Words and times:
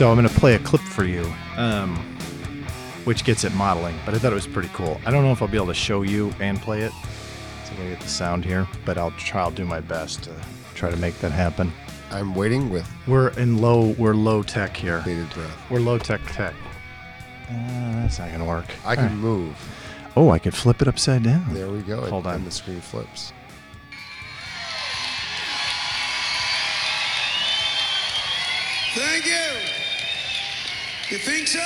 So 0.00 0.10
I'm 0.10 0.16
going 0.16 0.26
to 0.26 0.40
play 0.40 0.54
a 0.54 0.58
clip 0.58 0.80
for 0.80 1.04
you, 1.04 1.30
um, 1.58 1.94
which 3.04 3.22
gets 3.22 3.44
at 3.44 3.52
modeling, 3.52 3.94
but 4.06 4.14
I 4.14 4.18
thought 4.18 4.32
it 4.32 4.34
was 4.34 4.46
pretty 4.46 4.70
cool. 4.72 4.98
I 5.04 5.10
don't 5.10 5.22
know 5.22 5.30
if 5.30 5.42
I'll 5.42 5.48
be 5.48 5.58
able 5.58 5.66
to 5.66 5.74
show 5.74 6.00
you 6.00 6.32
and 6.40 6.58
play 6.58 6.80
it. 6.80 6.92
So 7.64 7.72
I'm 7.72 7.76
going 7.76 7.90
to 7.90 7.96
get 7.96 8.00
the 8.00 8.08
sound 8.08 8.42
here, 8.42 8.66
but 8.86 8.96
I'll 8.96 9.10
try, 9.10 9.42
I'll 9.42 9.50
do 9.50 9.66
my 9.66 9.80
best 9.80 10.22
to 10.24 10.34
try 10.74 10.90
to 10.90 10.96
make 10.96 11.18
that 11.18 11.32
happen. 11.32 11.70
I'm 12.10 12.34
waiting 12.34 12.70
with 12.70 12.90
We're 13.06 13.28
in 13.38 13.58
low, 13.58 13.88
we're 13.98 14.14
low 14.14 14.42
tech 14.42 14.74
here. 14.74 15.02
bated 15.04 15.28
breath. 15.34 15.70
We're 15.70 15.80
low 15.80 15.98
tech 15.98 16.22
tech. 16.28 16.54
Uh, 17.50 17.52
that's 17.96 18.18
not 18.18 18.28
going 18.28 18.40
to 18.40 18.46
work. 18.46 18.74
I 18.86 18.94
can 18.94 19.04
All 19.04 19.10
right. 19.10 19.18
move. 19.18 20.12
Oh, 20.16 20.30
I 20.30 20.38
could 20.38 20.54
flip 20.54 20.80
it 20.80 20.88
upside 20.88 21.24
down. 21.24 21.52
There 21.52 21.68
we 21.68 21.80
go. 21.82 22.00
Hold 22.06 22.24
and, 22.24 22.26
on. 22.26 22.34
And 22.36 22.46
the 22.46 22.50
screen 22.50 22.80
flips. 22.80 23.34
Thank 28.94 29.26
you. 29.26 29.89
You 31.10 31.18
think 31.18 31.48
so? 31.48 31.58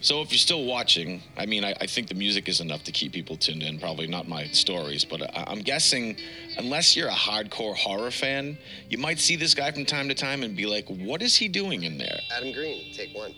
So 0.00 0.22
if 0.22 0.32
you're 0.32 0.38
still 0.38 0.64
watching, 0.64 1.20
I 1.36 1.44
mean, 1.44 1.64
I, 1.64 1.74
I 1.82 1.86
think 1.86 2.08
the 2.08 2.14
music 2.14 2.48
is 2.48 2.62
enough 2.62 2.82
to 2.84 2.92
keep 2.92 3.12
people 3.12 3.36
tuned 3.36 3.62
in. 3.62 3.78
Probably 3.78 4.06
not 4.06 4.26
my 4.26 4.46
stories, 4.46 5.04
but 5.04 5.20
I, 5.36 5.44
I'm 5.48 5.58
guessing, 5.58 6.16
unless 6.56 6.96
you're 6.96 7.08
a 7.08 7.12
hardcore 7.12 7.76
horror 7.76 8.10
fan, 8.10 8.56
you 8.88 8.96
might 8.96 9.18
see 9.18 9.36
this 9.36 9.52
guy 9.52 9.70
from 9.70 9.84
time 9.84 10.08
to 10.08 10.14
time 10.14 10.42
and 10.42 10.56
be 10.56 10.64
like, 10.64 10.86
"What 10.88 11.20
is 11.20 11.36
he 11.36 11.48
doing 11.48 11.82
in 11.82 11.98
there?" 11.98 12.18
Adam 12.34 12.50
Green, 12.52 12.90
take 12.94 13.14
one. 13.14 13.34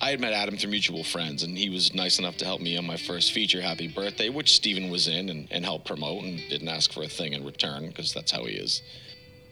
I 0.00 0.10
had 0.10 0.18
met 0.18 0.32
Adam 0.32 0.56
through 0.56 0.70
mutual 0.70 1.04
friends, 1.04 1.44
and 1.44 1.56
he 1.56 1.70
was 1.70 1.94
nice 1.94 2.18
enough 2.18 2.36
to 2.38 2.44
help 2.44 2.60
me 2.60 2.76
on 2.76 2.84
my 2.84 2.96
first 2.96 3.30
feature, 3.30 3.62
Happy 3.62 3.86
Birthday, 3.86 4.28
which 4.28 4.56
Steven 4.56 4.90
was 4.90 5.06
in 5.06 5.28
and, 5.28 5.46
and 5.52 5.64
helped 5.64 5.86
promote 5.86 6.24
and 6.24 6.38
didn't 6.48 6.68
ask 6.68 6.92
for 6.92 7.04
a 7.04 7.08
thing 7.08 7.32
in 7.32 7.44
return 7.44 7.86
because 7.86 8.12
that's 8.12 8.32
how 8.32 8.44
he 8.44 8.54
is. 8.54 8.82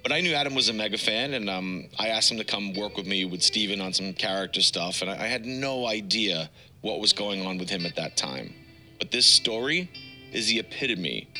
But 0.04 0.12
I 0.12 0.20
knew 0.20 0.34
Adam 0.34 0.54
was 0.54 0.68
a 0.68 0.74
mega 0.74 0.98
fan, 0.98 1.32
and 1.32 1.48
um, 1.48 1.86
I 1.98 2.08
asked 2.08 2.30
him 2.30 2.36
to 2.36 2.44
come 2.44 2.74
work 2.74 2.98
with 2.98 3.06
me 3.06 3.24
with 3.24 3.42
Steven 3.42 3.80
on 3.80 3.94
some 3.94 4.12
character 4.12 4.60
stuff, 4.60 5.00
and 5.00 5.10
I, 5.10 5.14
I 5.14 5.26
had 5.28 5.46
no 5.46 5.86
idea 5.86 6.50
what 6.82 7.00
was 7.00 7.14
going 7.14 7.46
on 7.46 7.56
with 7.56 7.70
him 7.70 7.86
at 7.86 7.96
that 7.96 8.14
time. 8.14 8.52
But 8.98 9.10
this 9.10 9.26
story 9.26 9.90
is 10.30 10.48
the 10.48 10.58
epitome 10.58 11.30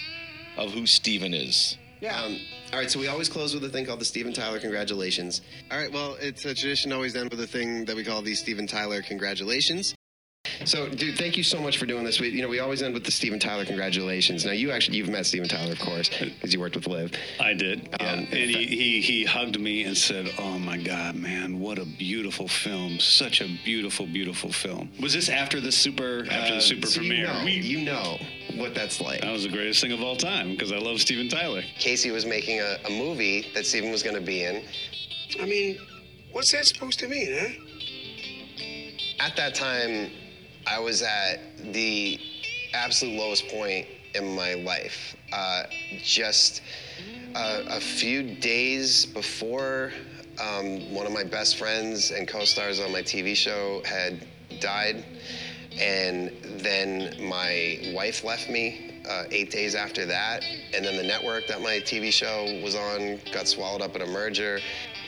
of 0.56 0.72
who 0.72 0.86
Steven 0.86 1.34
is. 1.34 1.76
Yeah. 2.00 2.18
Um, 2.18 2.40
all 2.72 2.78
right, 2.78 2.90
so 2.90 2.98
we 2.98 3.06
always 3.08 3.28
close 3.28 3.52
with 3.52 3.64
a 3.64 3.68
thing 3.68 3.84
called 3.84 4.00
the 4.00 4.06
Steven 4.06 4.32
Tyler 4.32 4.58
Congratulations. 4.58 5.42
All 5.70 5.76
right, 5.76 5.92
well, 5.92 6.16
it's 6.18 6.46
a 6.46 6.54
tradition 6.54 6.90
always 6.90 7.14
end 7.14 7.30
with 7.30 7.40
a 7.40 7.46
thing 7.46 7.84
that 7.84 7.94
we 7.94 8.02
call 8.02 8.22
the 8.22 8.34
Steven 8.34 8.66
Tyler 8.66 9.02
Congratulations. 9.02 9.93
So, 10.64 10.88
dude, 10.88 11.16
thank 11.18 11.36
you 11.36 11.42
so 11.42 11.60
much 11.60 11.78
for 11.78 11.86
doing 11.86 12.04
this. 12.04 12.20
We, 12.20 12.28
you 12.28 12.42
know, 12.42 12.48
we 12.48 12.60
always 12.60 12.82
end 12.82 12.94
with 12.94 13.04
the 13.04 13.10
Steven 13.10 13.38
Tyler 13.38 13.64
Congratulations. 13.64 14.44
Now, 14.44 14.52
you 14.52 14.70
actually, 14.70 14.98
you've 14.98 15.08
met 15.08 15.26
Steven 15.26 15.48
Tyler, 15.48 15.72
of 15.72 15.78
course, 15.80 16.08
because 16.08 16.52
you 16.52 16.60
worked 16.60 16.76
with 16.76 16.86
Liv. 16.86 17.12
I 17.40 17.54
did. 17.54 17.88
Yeah. 18.00 18.12
Um, 18.12 18.18
and 18.20 18.28
he, 18.50 18.66
he, 18.66 19.00
he 19.00 19.24
hugged 19.24 19.58
me 19.58 19.84
and 19.84 19.96
said, 19.96 20.30
Oh 20.38 20.58
my 20.58 20.76
God, 20.78 21.16
man, 21.16 21.58
what 21.60 21.78
a 21.78 21.84
beautiful 21.84 22.46
film. 22.48 22.98
Such 23.00 23.40
a 23.40 23.48
beautiful, 23.64 24.06
beautiful 24.06 24.52
film. 24.52 24.90
Was 25.00 25.12
this 25.14 25.28
after 25.28 25.60
the 25.60 25.72
super 25.72 26.26
after 26.30 26.52
Uh, 26.52 26.56
the 26.56 26.60
super 26.60 26.86
so 26.86 27.00
premiere? 27.00 27.26
You 27.26 27.32
know, 27.32 27.44
We- 27.44 27.52
you 27.52 27.80
know 27.84 28.18
what 28.56 28.74
that's 28.74 29.00
like. 29.00 29.20
that 29.22 29.32
was 29.32 29.42
the 29.44 29.48
greatest 29.50 29.80
thing 29.80 29.92
of 29.92 30.00
all 30.02 30.16
time 30.16 30.50
because 30.50 30.72
I 30.72 30.78
love 30.78 31.00
Steven 31.00 31.28
Tyler. 31.28 31.62
Casey 31.78 32.10
was 32.10 32.24
making 32.26 32.60
a, 32.60 32.76
a 32.86 32.90
movie 32.90 33.50
that 33.54 33.66
Steven 33.66 33.90
was 33.90 34.02
going 34.02 34.16
to 34.16 34.22
be 34.22 34.44
in. 34.44 34.62
I 35.40 35.46
mean, 35.46 35.78
what's 36.32 36.52
that 36.52 36.66
supposed 36.66 36.98
to 37.00 37.08
mean, 37.08 37.34
huh? 37.36 37.48
At 39.20 39.36
that 39.36 39.54
time, 39.54 40.10
I 40.66 40.78
was 40.78 41.02
at 41.02 41.40
the 41.72 42.18
absolute 42.72 43.16
lowest 43.18 43.48
point 43.48 43.86
in 44.14 44.34
my 44.34 44.54
life. 44.54 45.16
Uh, 45.32 45.64
just 46.02 46.62
uh, 47.34 47.62
a 47.68 47.80
few 47.80 48.36
days 48.36 49.06
before 49.06 49.92
um, 50.40 50.92
one 50.92 51.06
of 51.06 51.12
my 51.12 51.24
best 51.24 51.56
friends 51.56 52.10
and 52.10 52.26
co-stars 52.26 52.80
on 52.80 52.92
my 52.92 53.02
TV 53.02 53.34
show 53.36 53.82
had 53.84 54.26
died, 54.60 55.04
and 55.78 56.32
then 56.58 57.14
my 57.28 57.92
wife 57.94 58.24
left 58.24 58.48
me 58.48 59.02
uh, 59.08 59.24
eight 59.30 59.50
days 59.50 59.74
after 59.74 60.06
that, 60.06 60.42
and 60.74 60.84
then 60.84 60.96
the 60.96 61.02
network 61.02 61.46
that 61.46 61.60
my 61.60 61.80
TV 61.80 62.12
show 62.12 62.60
was 62.62 62.74
on 62.74 63.20
got 63.32 63.46
swallowed 63.46 63.82
up 63.82 63.94
in 63.96 64.02
a 64.02 64.06
merger. 64.06 64.60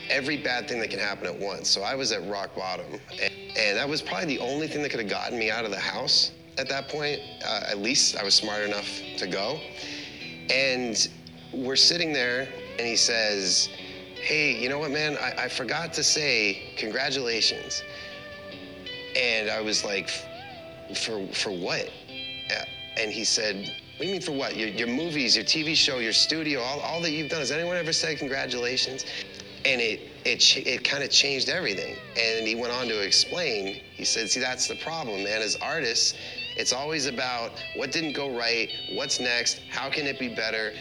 Every 0.09 0.37
bad 0.37 0.69
thing 0.69 0.81
that 0.81 0.91
can 0.91 0.99
happen 0.99 1.27
at 1.27 1.39
once. 1.39 1.69
So 1.69 1.83
I 1.83 1.95
was 1.95 2.13
at 2.13 2.27
rock 2.29 2.55
bottom, 2.55 2.87
and, 3.21 3.33
and 3.59 3.77
that 3.77 3.89
was 3.89 4.03
probably 4.03 4.37
the 4.37 4.39
only 4.39 4.69
thing 4.69 4.83
that 4.83 4.91
could 4.91 5.01
have 5.01 5.11
gotten 5.11 5.39
me 5.39 5.51
out 5.51 5.65
of 5.65 5.71
the 5.71 5.81
house 5.81 6.33
at 6.59 6.69
that 6.69 6.89
point. 6.89 7.21
Uh, 7.45 7.63
at 7.69 7.79
least 7.79 8.17
I 8.17 8.25
was 8.25 8.35
smart 8.35 8.63
enough 8.63 8.89
to 9.19 9.27
go. 9.27 9.59
And 10.51 11.09
we're 11.53 11.77
sitting 11.77 12.13
there, 12.13 12.49
and 12.79 12.87
he 12.87 12.97
says, 12.97 13.69
Hey, 14.15 14.61
you 14.61 14.69
know 14.69 14.79
what, 14.79 14.91
man? 14.91 15.17
I, 15.19 15.45
I 15.45 15.49
forgot 15.49 15.93
to 15.95 16.03
say 16.05 16.75
congratulations. 16.77 17.83
And 19.17 19.51
I 19.51 19.61
was 19.61 19.85
like, 19.85 20.09
For, 20.95 21.27
for 21.29 21.51
what? 21.51 21.91
Uh, 22.51 22.65
And 22.97 23.11
he 23.13 23.25
said, 23.25 23.57
What 23.57 24.01
do 24.01 24.07
you 24.07 24.13
mean 24.13 24.21
for 24.23 24.33
what? 24.33 24.57
Your, 24.57 24.69
your 24.69 24.89
movies, 24.89 25.37
your 25.37 25.45
TV 25.45 25.75
show, 25.75 25.99
your 25.99 26.13
studio, 26.13 26.61
all, 26.61 26.81
all 26.81 27.01
that 27.03 27.11
you've 27.11 27.31
done. 27.31 27.41
Has 27.41 27.51
anyone 27.51 27.77
ever 27.77 27.93
said 27.93 28.19
congratulations? 28.19 29.05
And 29.67 29.81
it, 29.81 30.01
it, 30.25 30.57
it 30.65 30.85
kind 30.85 31.03
of 31.03 31.11
changed 31.11 31.49
everything. 31.49 31.97
And 32.17 32.47
he 32.47 32.55
went 32.55 32.73
on 32.73 32.87
to 32.87 33.01
explain, 33.01 33.83
he 33.93 34.05
said, 34.05 34.31
See, 34.31 34.39
that's 34.39 34.69
the 34.69 34.77
problem, 34.77 35.25
man. 35.25 35.43
As 35.43 35.57
artists, 35.57 36.15
it's 36.57 36.73
always 36.73 37.07
about 37.07 37.51
what 37.75 37.91
didn't 37.91 38.13
go 38.13 38.37
right, 38.37 38.71
what's 38.93 39.19
next, 39.19 39.61
how 39.69 39.91
can 39.91 40.07
it 40.07 40.21
be 40.21 40.29
better. 40.29 40.73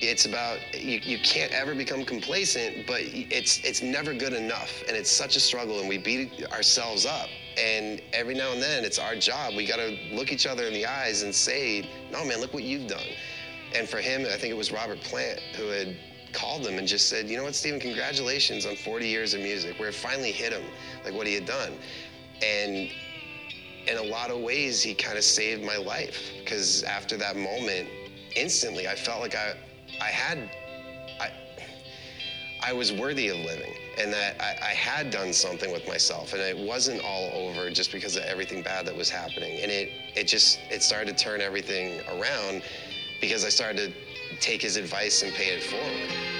It's 0.00 0.24
about 0.24 0.58
you, 0.72 1.00
you 1.02 1.18
can't 1.18 1.50
ever 1.52 1.74
become 1.74 2.04
complacent, 2.04 2.86
but 2.86 3.00
it's 3.02 3.58
it's 3.64 3.82
never 3.82 4.14
good 4.14 4.32
enough, 4.32 4.84
and 4.86 4.96
it's 4.96 5.10
such 5.10 5.34
a 5.34 5.40
struggle, 5.40 5.80
and 5.80 5.88
we 5.88 5.98
beat 5.98 6.44
ourselves 6.52 7.04
up. 7.04 7.28
And 7.58 8.00
every 8.12 8.34
now 8.34 8.52
and 8.52 8.62
then, 8.62 8.84
it's 8.84 9.00
our 9.00 9.16
job. 9.16 9.56
We 9.56 9.66
got 9.66 9.78
to 9.78 9.98
look 10.12 10.30
each 10.32 10.46
other 10.46 10.64
in 10.64 10.72
the 10.72 10.86
eyes 10.86 11.24
and 11.24 11.34
say, 11.34 11.88
"No, 12.12 12.24
man, 12.24 12.40
look 12.40 12.54
what 12.54 12.62
you've 12.62 12.86
done." 12.86 13.08
And 13.74 13.88
for 13.88 13.98
him, 13.98 14.22
I 14.22 14.36
think 14.36 14.52
it 14.52 14.56
was 14.56 14.70
Robert 14.70 15.00
Plant 15.00 15.40
who 15.56 15.66
had 15.66 15.96
called 16.32 16.66
him 16.66 16.78
and 16.78 16.86
just 16.86 17.08
said, 17.08 17.28
"You 17.28 17.36
know 17.36 17.44
what, 17.44 17.54
Steven? 17.54 17.80
Congratulations 17.80 18.66
on 18.66 18.76
40 18.76 19.06
years 19.06 19.34
of 19.34 19.40
music, 19.40 19.78
where 19.78 19.88
it 19.88 19.94
finally 19.94 20.32
hit 20.32 20.52
him, 20.52 20.64
like 21.04 21.14
what 21.14 21.26
he 21.26 21.34
had 21.34 21.46
done." 21.46 21.72
And 22.42 22.90
in 23.88 23.96
a 23.96 24.02
lot 24.02 24.30
of 24.30 24.40
ways, 24.40 24.82
he 24.82 24.94
kind 24.94 25.16
of 25.16 25.24
saved 25.24 25.62
my 25.64 25.76
life 25.76 26.32
because 26.38 26.82
after 26.82 27.16
that 27.16 27.36
moment, 27.36 27.88
instantly, 28.36 28.86
I 28.86 28.94
felt 28.94 29.20
like 29.20 29.34
I, 29.34 29.54
I 30.00 30.08
had, 30.08 30.50
I, 31.20 31.30
I 32.62 32.72
was 32.72 32.92
worthy 32.92 33.28
of 33.28 33.38
living, 33.38 33.74
and 33.98 34.12
that 34.12 34.40
I, 34.40 34.70
I 34.70 34.74
had 34.74 35.10
done 35.10 35.32
something 35.32 35.72
with 35.72 35.88
myself, 35.88 36.32
and 36.34 36.42
it 36.42 36.56
wasn't 36.56 37.02
all 37.02 37.30
over 37.32 37.70
just 37.70 37.90
because 37.90 38.16
of 38.16 38.24
everything 38.24 38.62
bad 38.62 38.86
that 38.86 38.96
was 38.96 39.08
happening. 39.08 39.60
And 39.62 39.70
it, 39.70 39.90
it 40.14 40.24
just, 40.24 40.60
it 40.70 40.82
started 40.82 41.16
to 41.16 41.24
turn 41.24 41.40
everything 41.40 42.00
around 42.08 42.62
because 43.20 43.44
I 43.44 43.48
started 43.48 43.92
to 43.92 44.07
take 44.40 44.62
his 44.62 44.76
advice 44.76 45.22
and 45.22 45.32
pay 45.34 45.48
it 45.48 45.62
forward. 45.62 46.37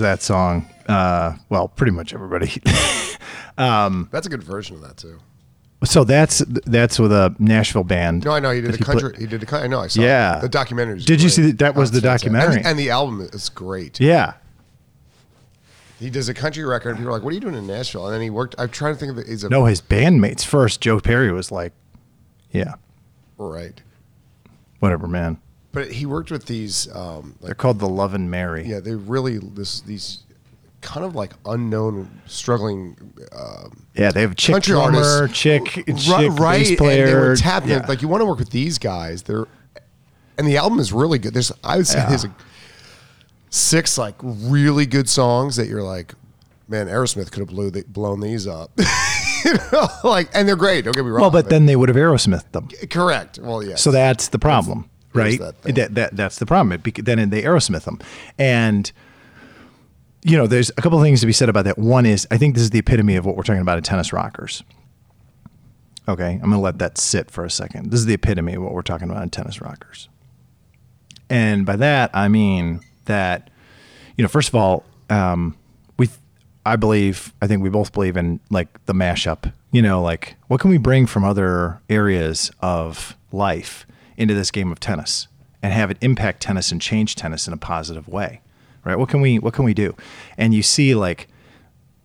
Knows 0.00 0.18
that 0.18 0.22
song. 0.22 0.68
Uh, 0.88 1.36
well, 1.48 1.68
pretty 1.68 1.92
much 1.92 2.14
everybody. 2.14 2.46
That's 3.56 4.26
a 4.26 4.30
good 4.30 4.42
version 4.42 4.76
of 4.76 4.82
that 4.82 4.96
too. 4.96 5.18
so 5.84 6.02
that's 6.04 6.38
that's 6.66 6.98
with 6.98 7.12
a 7.12 7.34
Nashville 7.38 7.84
band. 7.84 8.24
No, 8.24 8.32
I 8.32 8.40
know 8.40 8.50
he 8.50 8.60
did 8.60 8.74
a 8.74 8.78
country. 8.78 9.14
he 9.18 9.26
did 9.26 9.42
a 9.42 9.46
country. 9.46 9.64
I 9.64 9.68
know. 9.68 9.80
I 9.80 9.86
saw. 9.88 10.00
Yeah. 10.00 10.38
it. 10.38 10.42
the 10.42 10.48
documentary. 10.48 11.00
Did 11.00 11.22
you 11.22 11.28
see 11.28 11.42
that- 11.42 11.58
that 11.58 11.74
was 11.76 11.90
Oh, 11.90 11.94
the 11.94 12.00
documentary? 12.00 12.56
and, 12.58 12.66
and 12.66 12.78
the 12.78 12.90
album 12.90 13.20
is 13.32 13.48
great. 13.48 14.00
Yeah. 14.00 14.34
He 16.00 16.10
does 16.10 16.28
a 16.28 16.34
country 16.34 16.64
record. 16.64 16.90
And 16.90 16.98
people 16.98 17.10
are 17.10 17.12
like, 17.16 17.22
"What 17.24 17.30
are 17.30 17.34
you 17.34 17.40
doing 17.40 17.54
in 17.56 17.66
Nashville?" 17.66 18.06
And 18.06 18.14
then 18.14 18.20
he 18.22 18.30
worked. 18.30 18.54
I'm 18.58 18.68
trying 18.68 18.94
to 18.94 19.00
think 19.00 19.10
of 19.12 19.18
it. 19.18 19.26
He's 19.26 19.42
a 19.44 19.48
No, 19.48 19.64
his 19.64 19.80
bandmates 19.82 20.44
first. 20.44 20.80
Joe 20.80 21.00
Perry 21.00 21.32
was 21.32 21.50
like, 21.50 21.72
"Yeah, 22.52 22.74
right, 23.36 23.80
whatever, 24.78 25.08
man." 25.08 25.38
But 25.78 25.92
he 25.92 26.06
worked 26.06 26.30
with 26.30 26.46
these. 26.46 26.88
Um, 26.94 27.34
They're 27.42 27.54
called 27.54 27.78
the 27.78 27.88
Loving 27.88 28.28
Mary. 28.30 28.66
yeah, 28.66 28.80
they 28.80 28.94
really 28.94 29.38
this 29.38 29.80
these 29.82 30.20
kind 30.80 31.04
of 31.04 31.14
like 31.14 31.32
unknown, 31.46 32.20
struggling. 32.26 32.96
Um, 33.32 33.84
Yeah, 33.94 34.10
they 34.10 34.20
have 34.22 34.34
chick 34.36 34.54
Country 34.54 34.72
drummer, 34.72 34.98
artists. 34.98 35.38
chick, 35.38 35.64
chick 35.64 35.86
right, 36.08 36.36
bass 36.36 36.68
and 36.70 36.78
player. 36.78 37.06
they 37.06 37.14
were 37.14 37.36
tapping. 37.36 37.70
yeah. 37.70 37.86
Like 37.88 38.02
you 38.02 38.08
want 38.08 38.20
to 38.22 38.26
work 38.26 38.38
with 38.38 38.50
these 38.50 38.78
guys. 38.78 39.22
They're 39.22 39.46
and 40.36 40.46
the 40.46 40.56
album 40.56 40.78
is 40.78 40.92
really 40.92 41.18
good. 41.18 41.34
There's 41.34 41.52
I 41.64 41.76
would 41.76 41.86
say 41.86 41.98
Yeah. 41.98 42.08
there's 42.08 42.24
like 42.24 42.32
six 43.50 43.98
like 43.98 44.14
really 44.22 44.86
good 44.86 45.08
songs 45.08 45.56
that 45.56 45.68
you're 45.68 45.82
like, 45.82 46.14
man, 46.68 46.86
Aerosmith 46.88 47.30
could 47.30 47.40
have 47.40 47.48
blew 47.48 47.70
the, 47.70 47.82
blown 47.88 48.20
these 48.20 48.46
up. 48.46 48.70
you 49.44 49.54
know, 49.72 49.86
like 50.04 50.28
and 50.34 50.48
they're 50.48 50.56
great. 50.56 50.84
Don't 50.84 50.94
get 50.94 51.04
me 51.04 51.10
wrong. 51.10 51.20
well, 51.22 51.30
but 51.30 51.48
then 51.48 51.66
they 51.66 51.76
would 51.76 51.88
have 51.88 51.96
Aerosmith 51.96 52.50
them. 52.52 52.68
correct. 52.90 53.38
Well, 53.40 53.62
yeah. 53.62 53.76
So 53.76 53.90
that's 53.90 54.28
the 54.28 54.38
problem, 54.38 54.88
right? 55.12 55.38
that. 55.38 55.62
That, 55.62 55.94
that 55.94 56.16
that's 56.16 56.38
the 56.38 56.46
problem. 56.46 56.72
It 56.72 57.04
then 57.04 57.30
they 57.30 57.42
Aerosmith 57.42 57.84
them, 57.84 57.98
and 58.38 58.90
you 60.22 60.36
know, 60.36 60.46
there's 60.46 60.70
a 60.70 60.82
couple 60.82 60.98
of 60.98 61.04
things 61.04 61.20
to 61.20 61.26
be 61.26 61.32
said 61.32 61.48
about 61.48 61.64
that. 61.64 61.78
One 61.78 62.04
is, 62.04 62.26
I 62.30 62.38
think 62.38 62.54
this 62.54 62.62
is 62.62 62.70
the 62.70 62.80
epitome 62.80 63.16
of 63.16 63.24
what 63.24 63.36
we're 63.36 63.42
talking 63.42 63.62
about 63.62 63.78
in 63.78 63.84
tennis 63.84 64.12
rockers. 64.12 64.62
Okay, 66.08 66.32
I'm 66.32 66.40
going 66.40 66.52
to 66.52 66.58
let 66.58 66.78
that 66.78 66.98
sit 66.98 67.30
for 67.30 67.44
a 67.44 67.50
second. 67.50 67.90
This 67.90 68.00
is 68.00 68.06
the 68.06 68.14
epitome 68.14 68.54
of 68.54 68.62
what 68.62 68.72
we're 68.72 68.82
talking 68.82 69.10
about 69.10 69.22
in 69.22 69.30
tennis 69.30 69.60
rockers. 69.60 70.08
And 71.30 71.66
by 71.66 71.76
that, 71.76 72.10
I 72.14 72.28
mean 72.28 72.80
that, 73.04 73.50
you 74.16 74.22
know, 74.22 74.28
first 74.28 74.48
of 74.48 74.54
all, 74.54 74.84
um, 75.10 75.56
we, 75.98 76.08
I 76.64 76.76
believe, 76.76 77.34
I 77.42 77.46
think 77.46 77.62
we 77.62 77.68
both 77.68 77.92
believe 77.92 78.16
in 78.16 78.40
like 78.50 78.84
the 78.86 78.94
mashup. 78.94 79.52
You 79.70 79.82
know, 79.82 80.00
like 80.00 80.36
what 80.48 80.60
can 80.60 80.70
we 80.70 80.78
bring 80.78 81.06
from 81.06 81.24
other 81.24 81.80
areas 81.90 82.50
of 82.60 83.16
life 83.32 83.86
into 84.18 84.34
this 84.34 84.50
game 84.50 84.70
of 84.70 84.80
tennis 84.80 85.28
and 85.62 85.72
have 85.72 85.90
it 85.90 85.96
impact 86.02 86.42
tennis 86.42 86.70
and 86.70 86.82
change 86.82 87.14
tennis 87.14 87.46
in 87.46 87.54
a 87.54 87.56
positive 87.56 88.08
way, 88.08 88.42
right? 88.84 88.98
What 88.98 89.08
can 89.08 89.22
we, 89.22 89.38
what 89.38 89.54
can 89.54 89.64
we 89.64 89.72
do? 89.72 89.96
And 90.36 90.52
you 90.52 90.62
see 90.62 90.94
like 90.94 91.28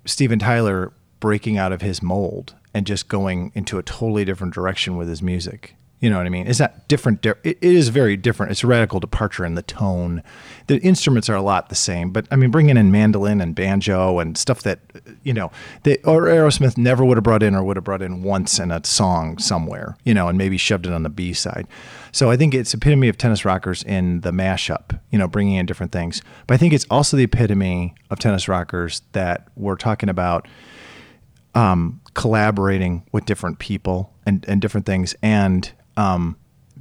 Steven 0.06 0.40
Tyler 0.40 0.94
breaking 1.20 1.58
out 1.58 1.74
of 1.74 1.82
his 1.82 2.02
mold 2.02 2.56
and 2.74 2.86
just 2.86 3.08
going 3.08 3.52
into 3.56 3.78
a 3.78 3.84
totally 3.84 4.24
different 4.24 4.54
direction 4.54 4.96
with 4.96 5.10
his 5.10 5.22
music. 5.22 5.76
You 6.04 6.10
know 6.10 6.18
what 6.18 6.26
I 6.26 6.30
mean? 6.30 6.48
It's 6.48 6.60
not 6.60 6.90
different. 6.90 7.26
It 7.26 7.38
it 7.46 7.58
is 7.62 7.88
very 7.88 8.18
different. 8.18 8.52
It's 8.52 8.62
a 8.62 8.68
radical 8.68 9.00
departure 9.00 9.46
in 9.46 9.56
the 9.56 9.62
tone. 9.62 10.22
The 10.68 10.78
instruments 10.80 11.30
are 11.30 11.36
a 11.36 11.42
lot 11.42 11.70
the 11.70 11.76
same, 11.76 12.12
but 12.12 12.28
I 12.30 12.36
mean, 12.36 12.52
bringing 12.52 12.76
in 12.76 12.92
mandolin 12.92 13.40
and 13.40 13.56
banjo 13.56 14.20
and 14.20 14.38
stuff 14.38 14.64
that, 14.64 14.82
you 15.24 15.34
know, 15.34 15.50
that 15.84 16.06
or 16.06 16.24
Aerosmith 16.24 16.78
never 16.78 17.06
would 17.06 17.16
have 17.16 17.24
brought 17.24 17.42
in 17.42 17.56
or 17.56 17.64
would 17.64 17.78
have 17.78 17.86
brought 17.86 18.02
in 18.02 18.22
once 18.22 18.60
in 18.60 18.70
a 18.70 18.84
song 18.84 19.38
somewhere, 19.38 19.96
you 20.04 20.14
know, 20.14 20.28
and 20.28 20.38
maybe 20.38 20.58
shoved 20.58 20.86
it 20.86 20.92
on 20.92 21.04
the 21.04 21.10
B 21.10 21.32
side. 21.32 21.70
So 22.12 22.30
I 22.30 22.36
think 22.36 22.54
it's 22.54 22.74
epitome 22.74 23.08
of 23.08 23.18
tennis 23.18 23.46
rockers 23.46 23.82
in 23.82 24.20
the 24.22 24.32
mashup, 24.32 25.00
you 25.10 25.18
know, 25.18 25.30
bringing 25.30 25.56
in 25.56 25.66
different 25.66 25.94
things. 25.94 26.22
But 26.48 26.56
I 26.56 26.58
think 26.58 26.74
it's 26.74 26.86
also 26.92 27.16
the 27.16 27.24
epitome 27.24 27.96
of 28.10 28.20
tennis 28.20 28.50
rockers 28.50 29.04
that 29.14 29.48
we're 29.56 29.78
talking 29.78 30.10
about 30.10 30.50
um, 31.56 32.02
collaborating 32.14 33.08
with 33.14 33.26
different 33.26 33.60
people 33.60 34.14
and, 34.26 34.44
and 34.50 34.62
different 34.62 34.86
things 34.86 35.16
and 35.22 35.72
um, 35.98 36.38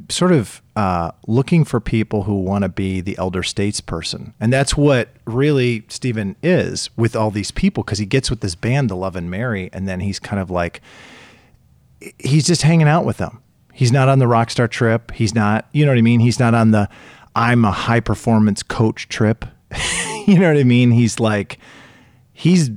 sort 0.09 0.33
of 0.33 0.63
uh, 0.77 1.13
looking 1.27 1.65
for 1.65 1.81
people 1.81 2.25
who 2.25 2.41
want 2.41 2.63
to 2.63 2.69
be 2.69 3.01
the 3.01 3.17
elder 3.19 3.43
statesperson. 3.43 4.33
And 4.41 4.53
that's 4.53 4.77
what 4.77 5.11
really 5.25 5.85
Steven 5.89 6.37
is 6.43 6.91
with 6.97 7.15
all 7.15 7.31
these 7.31 7.51
people 7.51 7.83
because 7.83 7.99
he 7.99 8.07
gets 8.07 8.31
with 8.31 8.41
this 8.41 8.55
band, 8.55 8.91
the 8.91 8.97
Loving 8.97 9.29
Mary, 9.29 9.71
and 9.73 9.87
then 9.87 10.01
he's 10.01 10.19
kind 10.19 10.41
of 10.41 10.51
like, 10.51 10.81
he's 12.19 12.47
just 12.47 12.63
hanging 12.63 12.89
out 12.89 13.05
with 13.05 13.19
them. 13.19 13.43
He's 13.73 13.93
not 13.93 14.09
on 14.09 14.19
the 14.19 14.29
rock 14.29 14.51
star 14.51 14.69
trip. 14.69 15.13
He's 15.13 15.35
not, 15.35 15.67
you 15.73 15.85
know 15.85 15.93
what 15.93 15.99
I 15.99 16.03
mean? 16.03 16.21
He's 16.21 16.39
not 16.39 16.55
on 16.55 16.73
the 16.73 16.89
I'm 17.35 17.65
a 17.65 17.71
high 17.71 18.01
performance 18.01 18.63
coach 18.63 19.09
trip. 19.09 19.45
you 20.27 20.39
know 20.39 20.49
what 20.53 20.61
I 20.61 20.65
mean? 20.65 20.91
He's 20.91 21.19
like, 21.19 21.59
he's 22.33 22.71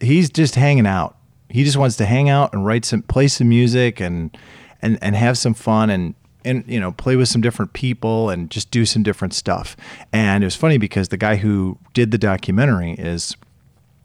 he's 0.00 0.30
just 0.30 0.54
hanging 0.54 0.86
out. 0.86 1.16
He 1.48 1.64
just 1.64 1.76
wants 1.76 1.96
to 1.96 2.06
hang 2.06 2.28
out 2.28 2.52
and 2.52 2.64
write 2.64 2.84
some, 2.84 3.02
play 3.02 3.26
some 3.26 3.48
music 3.48 4.00
and 4.00 4.36
and 4.82 4.98
and 5.02 5.16
have 5.16 5.38
some 5.38 5.54
fun 5.54 5.90
and 5.90 6.14
and 6.44 6.64
you 6.66 6.80
know 6.80 6.92
play 6.92 7.16
with 7.16 7.28
some 7.28 7.40
different 7.40 7.72
people 7.72 8.30
and 8.30 8.50
just 8.50 8.70
do 8.70 8.84
some 8.84 9.02
different 9.02 9.34
stuff. 9.34 9.76
And 10.12 10.42
it 10.42 10.46
was 10.46 10.56
funny 10.56 10.78
because 10.78 11.08
the 11.08 11.16
guy 11.16 11.36
who 11.36 11.78
did 11.94 12.10
the 12.10 12.18
documentary 12.18 12.92
is 12.92 13.36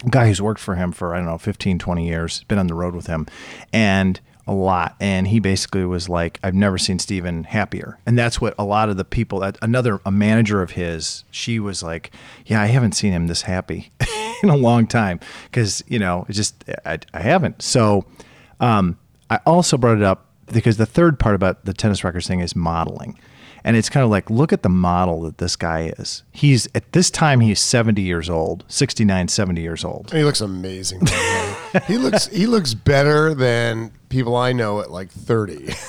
a 0.05 0.09
guy 0.09 0.27
who's 0.27 0.41
worked 0.41 0.59
for 0.59 0.75
him 0.75 0.91
for 0.91 1.13
I 1.13 1.17
don't 1.17 1.25
know 1.25 1.37
15 1.37 1.79
20 1.79 2.07
years, 2.07 2.43
been 2.45 2.57
on 2.57 2.67
the 2.67 2.75
road 2.75 2.95
with 2.95 3.07
him 3.07 3.27
and 3.71 4.19
a 4.45 4.53
lot 4.53 4.97
and 4.99 5.29
he 5.29 5.39
basically 5.39 5.85
was 5.85 6.09
like 6.09 6.37
I've 6.43 6.53
never 6.53 6.77
seen 6.77 6.99
Steven 6.99 7.45
happier. 7.45 7.97
And 8.05 8.17
that's 8.17 8.41
what 8.41 8.53
a 8.59 8.65
lot 8.65 8.89
of 8.89 8.97
the 8.97 9.05
people 9.05 9.39
that 9.39 9.57
another 9.61 10.01
a 10.05 10.11
manager 10.11 10.61
of 10.61 10.71
his, 10.71 11.23
she 11.31 11.59
was 11.59 11.81
like, 11.81 12.11
"Yeah, 12.45 12.61
I 12.61 12.65
haven't 12.65 12.91
seen 12.93 13.13
him 13.13 13.27
this 13.27 13.43
happy 13.43 13.91
in 14.43 14.49
a 14.49 14.57
long 14.57 14.85
time 14.85 15.19
cuz 15.51 15.83
you 15.87 15.99
know, 15.99 16.25
it's 16.27 16.35
just 16.35 16.65
I, 16.85 16.99
I 17.13 17.21
haven't." 17.21 17.61
So 17.61 18.05
um 18.59 18.97
I 19.29 19.39
also 19.45 19.77
brought 19.77 19.97
it 19.97 20.03
up 20.03 20.27
because 20.53 20.77
the 20.77 20.85
third 20.85 21.19
part 21.19 21.35
about 21.35 21.65
the 21.65 21.73
tennis 21.73 22.03
rockers 22.03 22.27
thing 22.27 22.39
is 22.39 22.55
modeling. 22.55 23.17
And 23.65 23.77
it's 23.77 23.89
kind 23.89 24.03
of 24.03 24.09
like, 24.09 24.29
look 24.29 24.51
at 24.51 24.61
the 24.61 24.67
model 24.69 25.21
that 25.21 25.37
this 25.37 25.55
guy 25.55 25.93
is. 25.97 26.23
He's 26.33 26.67
at 26.75 26.91
this 26.91 27.09
time, 27.09 27.39
he's 27.39 27.61
70 27.61 28.01
years 28.01 28.29
old, 28.29 28.65
69, 28.67 29.29
70 29.29 29.61
years 29.61 29.85
old. 29.85 30.09
And 30.09 30.17
he 30.17 30.23
looks 30.25 30.41
amazing. 30.41 30.99
by 30.99 31.05
the 31.05 31.79
way. 31.79 31.85
he 31.87 31.97
looks 31.97 32.27
he 32.27 32.45
looks 32.45 32.73
better 32.73 33.33
than 33.33 33.91
people 34.09 34.35
I 34.35 34.51
know 34.51 34.81
at 34.81 34.91
like 34.91 35.09
30. 35.09 35.73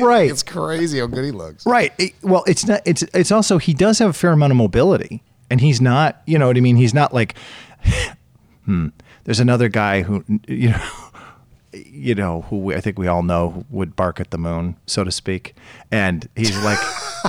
Right. 0.00 0.30
it's 0.30 0.44
crazy 0.44 1.00
how 1.00 1.08
good 1.08 1.24
he 1.24 1.32
looks. 1.32 1.66
Right. 1.66 1.92
It- 1.98 2.14
well, 2.22 2.44
it's 2.46 2.64
not, 2.64 2.80
it's, 2.84 3.02
it's 3.12 3.32
also, 3.32 3.58
he 3.58 3.74
does 3.74 3.98
have 3.98 4.10
a 4.10 4.12
fair 4.12 4.30
amount 4.30 4.52
of 4.52 4.56
mobility 4.56 5.20
and 5.50 5.60
he's 5.60 5.80
not, 5.80 6.22
you 6.26 6.38
know 6.38 6.46
what 6.46 6.56
I 6.56 6.60
mean? 6.60 6.76
He's 6.76 6.94
not 6.94 7.12
like, 7.12 7.34
hmm, 8.66 8.88
there's 9.24 9.40
another 9.40 9.68
guy 9.68 10.02
who, 10.02 10.24
you 10.46 10.68
know, 10.70 10.88
you 11.72 12.14
know, 12.14 12.42
who 12.42 12.58
we, 12.58 12.74
I 12.74 12.80
think 12.80 12.98
we 12.98 13.06
all 13.06 13.22
know 13.22 13.64
would 13.70 13.94
bark 13.94 14.20
at 14.20 14.30
the 14.30 14.38
moon, 14.38 14.76
so 14.86 15.04
to 15.04 15.10
speak. 15.10 15.54
And 15.90 16.28
he's 16.34 16.56
like 16.64 16.78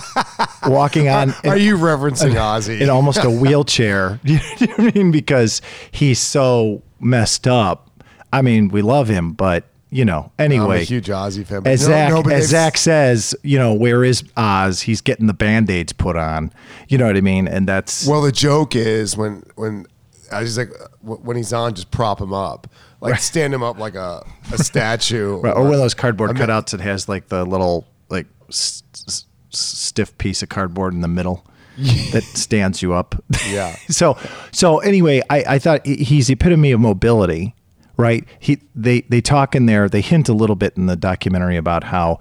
walking 0.66 1.10
on. 1.10 1.34
Are 1.46 1.58
you 1.58 1.78
referencing 1.78 2.34
Ozzy? 2.36 2.82
in 2.82 2.90
almost 2.90 3.24
a 3.24 3.30
wheelchair. 3.30 4.20
You 4.24 4.36
know 4.68 4.74
what 4.76 4.96
I 4.96 4.98
mean? 4.98 5.12
Because 5.12 5.62
he's 5.92 6.20
so 6.20 6.82
messed 7.00 7.48
up. 7.48 7.90
I 8.34 8.42
mean, 8.42 8.70
we 8.70 8.82
love 8.82 9.08
him, 9.08 9.34
but 9.34 9.66
you 9.90 10.06
know, 10.06 10.32
I'm 10.40 10.46
anyway. 10.46 10.82
a 10.82 10.84
huge 10.86 11.08
Ozzy 11.08 11.46
fan. 11.46 11.64
but 11.64 11.72
as 11.74 11.82
no, 11.82 11.94
Zach, 11.94 12.26
no, 12.26 12.32
as 12.32 12.48
Zach 12.48 12.78
says, 12.78 13.36
you 13.44 13.60
know, 13.60 13.74
where 13.74 14.06
is 14.06 14.24
Oz? 14.38 14.82
He's 14.82 15.02
getting 15.02 15.28
the 15.28 15.34
band 15.34 15.70
aids 15.70 15.92
put 15.92 16.16
on. 16.16 16.54
You 16.88 16.98
know 16.98 17.08
what 17.08 17.18
I 17.18 17.22
mean? 17.22 17.48
And 17.48 17.68
that's 17.68 18.08
Well, 18.08 18.22
the 18.22 18.32
joke 18.32 18.76
is 18.76 19.18
when 19.18 19.44
when 19.56 19.86
I 20.32 20.42
was 20.42 20.58
like 20.58 20.70
when 21.02 21.36
he's 21.36 21.52
on, 21.52 21.74
just 21.74 21.92
prop 21.92 22.22
him 22.22 22.34
up, 22.34 22.68
like 23.02 23.20
stand 23.20 23.54
him 23.54 23.64
up 23.64 23.78
like 23.78 23.96
a, 23.96 24.26
a 24.54 24.58
statue, 24.58 25.36
Right, 25.42 25.56
or 25.56 25.64
one 25.64 25.74
of 25.74 25.80
those 25.80 25.94
cardboard 25.94 26.30
I 26.30 26.34
mean- 26.34 26.44
cutouts 26.44 26.72
that 26.72 26.82
has 26.82 27.10
like 27.10 27.28
the 27.28 27.44
little 27.46 27.88
like 28.10 28.28
s- 28.50 28.84
s- 29.08 29.26
stiff 29.50 30.18
piece 30.18 30.42
of 30.44 30.50
cardboard 30.50 30.94
in 30.94 31.02
the 31.02 31.08
middle 31.08 31.46
that 32.12 32.24
stands 32.24 32.82
you 32.82 32.94
up. 32.94 33.16
Yeah. 33.50 33.76
so 33.90 34.18
so 34.52 34.80
anyway, 34.80 35.22
I, 35.30 35.44
I 35.48 35.60
thought 35.60 35.86
he's 35.86 36.28
the 36.28 36.34
epitome 36.34 36.72
of 36.72 36.80
mobility, 36.80 37.56
right? 37.98 38.24
He 38.40 38.62
they 38.76 39.02
they 39.02 39.22
talk 39.22 39.56
in 39.56 39.66
there. 39.66 39.90
They 39.90 40.02
hint 40.02 40.30
a 40.30 40.34
little 40.34 40.56
bit 40.56 40.78
in 40.78 40.86
the 40.86 40.96
documentary 40.96 41.58
about 41.58 41.86
how 41.86 42.20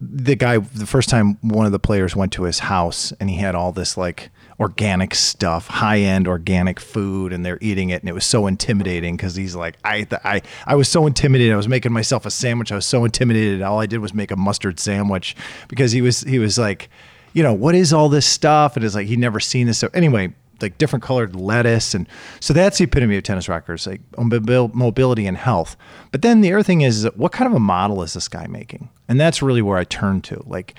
the 0.00 0.34
guy 0.34 0.56
the 0.58 0.86
first 0.86 1.08
time 1.10 1.36
one 1.42 1.66
of 1.66 1.72
the 1.72 1.78
players 1.78 2.16
went 2.16 2.32
to 2.32 2.44
his 2.44 2.60
house 2.60 3.12
and 3.20 3.28
he 3.28 3.36
had 3.36 3.54
all 3.54 3.70
this 3.70 3.96
like 3.98 4.30
organic 4.60 5.14
stuff 5.14 5.66
high 5.68 6.00
end 6.00 6.28
organic 6.28 6.78
food 6.78 7.32
and 7.32 7.46
they're 7.46 7.58
eating 7.62 7.88
it 7.88 8.02
and 8.02 8.10
it 8.10 8.12
was 8.12 8.26
so 8.26 8.46
intimidating 8.46 9.16
because 9.16 9.34
he's 9.34 9.56
like 9.56 9.76
I, 9.84 10.06
I 10.22 10.42
I 10.66 10.74
was 10.74 10.86
so 10.86 11.06
intimidated. 11.06 11.54
I 11.54 11.56
was 11.56 11.66
making 11.66 11.92
myself 11.92 12.26
a 12.26 12.30
sandwich. 12.30 12.70
I 12.70 12.74
was 12.74 12.84
so 12.84 13.06
intimidated. 13.06 13.62
All 13.62 13.80
I 13.80 13.86
did 13.86 13.98
was 13.98 14.12
make 14.12 14.30
a 14.30 14.36
mustard 14.36 14.78
sandwich 14.78 15.34
because 15.68 15.92
he 15.92 16.02
was 16.02 16.20
he 16.20 16.38
was 16.38 16.58
like 16.58 16.90
you 17.32 17.42
know 17.42 17.54
what 17.54 17.74
is 17.74 17.92
all 17.92 18.10
this 18.10 18.26
stuff? 18.26 18.76
And 18.76 18.84
it's 18.84 18.94
like 18.94 19.06
he'd 19.06 19.18
never 19.18 19.40
seen 19.40 19.66
this. 19.66 19.78
So 19.78 19.88
anyway 19.94 20.34
like 20.60 20.76
different 20.76 21.02
colored 21.02 21.34
lettuce 21.34 21.94
and 21.94 22.06
so 22.38 22.52
that's 22.52 22.76
the 22.76 22.84
epitome 22.84 23.16
of 23.16 23.22
tennis 23.22 23.48
rockers 23.48 23.86
like 23.86 24.02
um, 24.18 24.28
mobility 24.74 25.26
and 25.26 25.38
health. 25.38 25.74
But 26.12 26.20
then 26.20 26.42
the 26.42 26.52
other 26.52 26.62
thing 26.62 26.82
is, 26.82 27.04
is 27.04 27.10
what 27.16 27.32
kind 27.32 27.48
of 27.48 27.54
a 27.54 27.60
model 27.60 28.02
is 28.02 28.12
this 28.12 28.28
guy 28.28 28.46
making? 28.46 28.90
And 29.08 29.18
that's 29.18 29.40
really 29.40 29.62
where 29.62 29.78
i 29.78 29.84
turn 29.84 30.20
to. 30.22 30.42
Like 30.46 30.74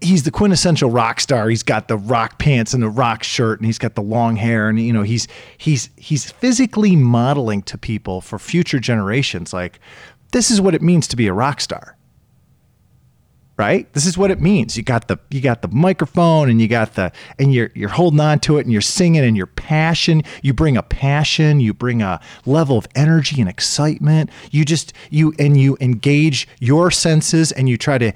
he's 0.00 0.22
the 0.22 0.30
quintessential 0.30 0.90
rock 0.90 1.20
star. 1.20 1.48
He's 1.48 1.62
got 1.62 1.88
the 1.88 1.96
rock 1.96 2.38
pants 2.38 2.72
and 2.72 2.82
the 2.82 2.88
rock 2.88 3.22
shirt 3.22 3.58
and 3.58 3.66
he's 3.66 3.78
got 3.78 3.94
the 3.94 4.02
long 4.02 4.36
hair 4.36 4.68
and 4.68 4.80
you 4.80 4.92
know 4.92 5.02
he's 5.02 5.26
he's 5.58 5.90
he's 5.96 6.30
physically 6.30 6.96
modeling 6.96 7.62
to 7.62 7.78
people 7.78 8.20
for 8.20 8.38
future 8.38 8.78
generations 8.78 9.52
like 9.52 9.80
this 10.32 10.50
is 10.50 10.60
what 10.60 10.74
it 10.74 10.82
means 10.82 11.06
to 11.08 11.16
be 11.16 11.26
a 11.26 11.32
rock 11.32 11.60
star. 11.60 11.96
Right? 13.58 13.92
This 13.92 14.06
is 14.06 14.16
what 14.16 14.30
it 14.30 14.40
means. 14.40 14.76
You 14.76 14.82
got 14.82 15.08
the 15.08 15.18
you 15.30 15.40
got 15.40 15.62
the 15.62 15.68
microphone 15.68 16.48
and 16.48 16.60
you 16.60 16.68
got 16.68 16.94
the 16.94 17.12
and 17.38 17.52
you're 17.52 17.70
you're 17.74 17.90
holding 17.90 18.18
on 18.18 18.40
to 18.40 18.56
it 18.58 18.62
and 18.62 18.72
you're 18.72 18.80
singing 18.80 19.22
and 19.22 19.36
your 19.36 19.46
passion, 19.46 20.22
you 20.42 20.54
bring 20.54 20.76
a 20.76 20.82
passion, 20.82 21.60
you 21.60 21.74
bring 21.74 22.02
a 22.02 22.18
level 22.46 22.78
of 22.78 22.88
energy 22.94 23.40
and 23.40 23.50
excitement. 23.50 24.30
You 24.50 24.64
just 24.64 24.94
you 25.10 25.34
and 25.38 25.60
you 25.60 25.76
engage 25.80 26.48
your 26.60 26.90
senses 26.90 27.52
and 27.52 27.68
you 27.68 27.76
try 27.76 27.98
to 27.98 28.12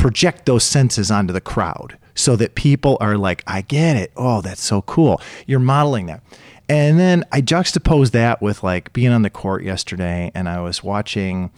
project 0.00 0.46
those 0.46 0.64
senses 0.64 1.10
onto 1.10 1.30
the 1.30 1.42
crowd 1.42 1.98
so 2.14 2.34
that 2.34 2.54
people 2.54 2.96
are 3.02 3.18
like, 3.18 3.44
I 3.46 3.60
get 3.60 3.96
it. 3.96 4.10
Oh, 4.16 4.40
that's 4.40 4.62
so 4.62 4.80
cool. 4.80 5.20
You're 5.46 5.60
modeling 5.60 6.06
that. 6.06 6.22
And 6.70 6.98
then 6.98 7.22
I 7.30 7.42
juxtapose 7.42 8.12
that 8.12 8.40
with 8.40 8.62
like 8.62 8.94
being 8.94 9.12
on 9.12 9.20
the 9.20 9.28
court 9.28 9.62
yesterday 9.62 10.32
and 10.34 10.48
I 10.48 10.62
was 10.62 10.82
watching 10.82 11.50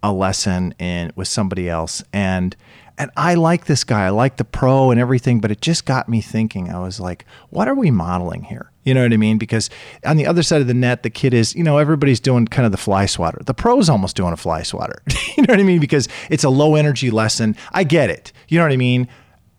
a 0.00 0.12
lesson 0.12 0.76
in 0.78 1.10
with 1.16 1.26
somebody 1.26 1.68
else 1.68 2.04
and 2.12 2.54
and 3.00 3.10
I 3.16 3.34
like 3.34 3.66
this 3.66 3.84
guy. 3.84 4.06
I 4.06 4.10
like 4.10 4.38
the 4.38 4.44
pro 4.44 4.90
and 4.90 4.98
everything, 5.00 5.40
but 5.40 5.52
it 5.52 5.60
just 5.60 5.84
got 5.84 6.08
me 6.08 6.20
thinking. 6.20 6.68
I 6.68 6.80
was 6.80 6.98
like, 6.98 7.24
what 7.50 7.68
are 7.68 7.74
we 7.74 7.92
modeling 7.92 8.44
here? 8.44 8.72
You 8.88 8.94
know 8.94 9.02
what 9.02 9.12
I 9.12 9.18
mean? 9.18 9.36
Because 9.36 9.68
on 10.06 10.16
the 10.16 10.26
other 10.26 10.42
side 10.42 10.62
of 10.62 10.66
the 10.66 10.72
net, 10.72 11.02
the 11.02 11.10
kid 11.10 11.34
is, 11.34 11.54
you 11.54 11.62
know, 11.62 11.76
everybody's 11.76 12.20
doing 12.20 12.46
kind 12.46 12.64
of 12.64 12.72
the 12.72 12.78
fly 12.78 13.04
swatter. 13.04 13.38
The 13.44 13.52
pro's 13.52 13.90
almost 13.90 14.16
doing 14.16 14.32
a 14.32 14.36
fly 14.38 14.62
swatter. 14.62 15.02
you 15.36 15.42
know 15.42 15.52
what 15.52 15.60
I 15.60 15.62
mean? 15.62 15.78
Because 15.78 16.08
it's 16.30 16.42
a 16.42 16.48
low 16.48 16.74
energy 16.74 17.10
lesson. 17.10 17.54
I 17.72 17.84
get 17.84 18.08
it. 18.08 18.32
You 18.48 18.56
know 18.56 18.64
what 18.64 18.72
I 18.72 18.78
mean? 18.78 19.06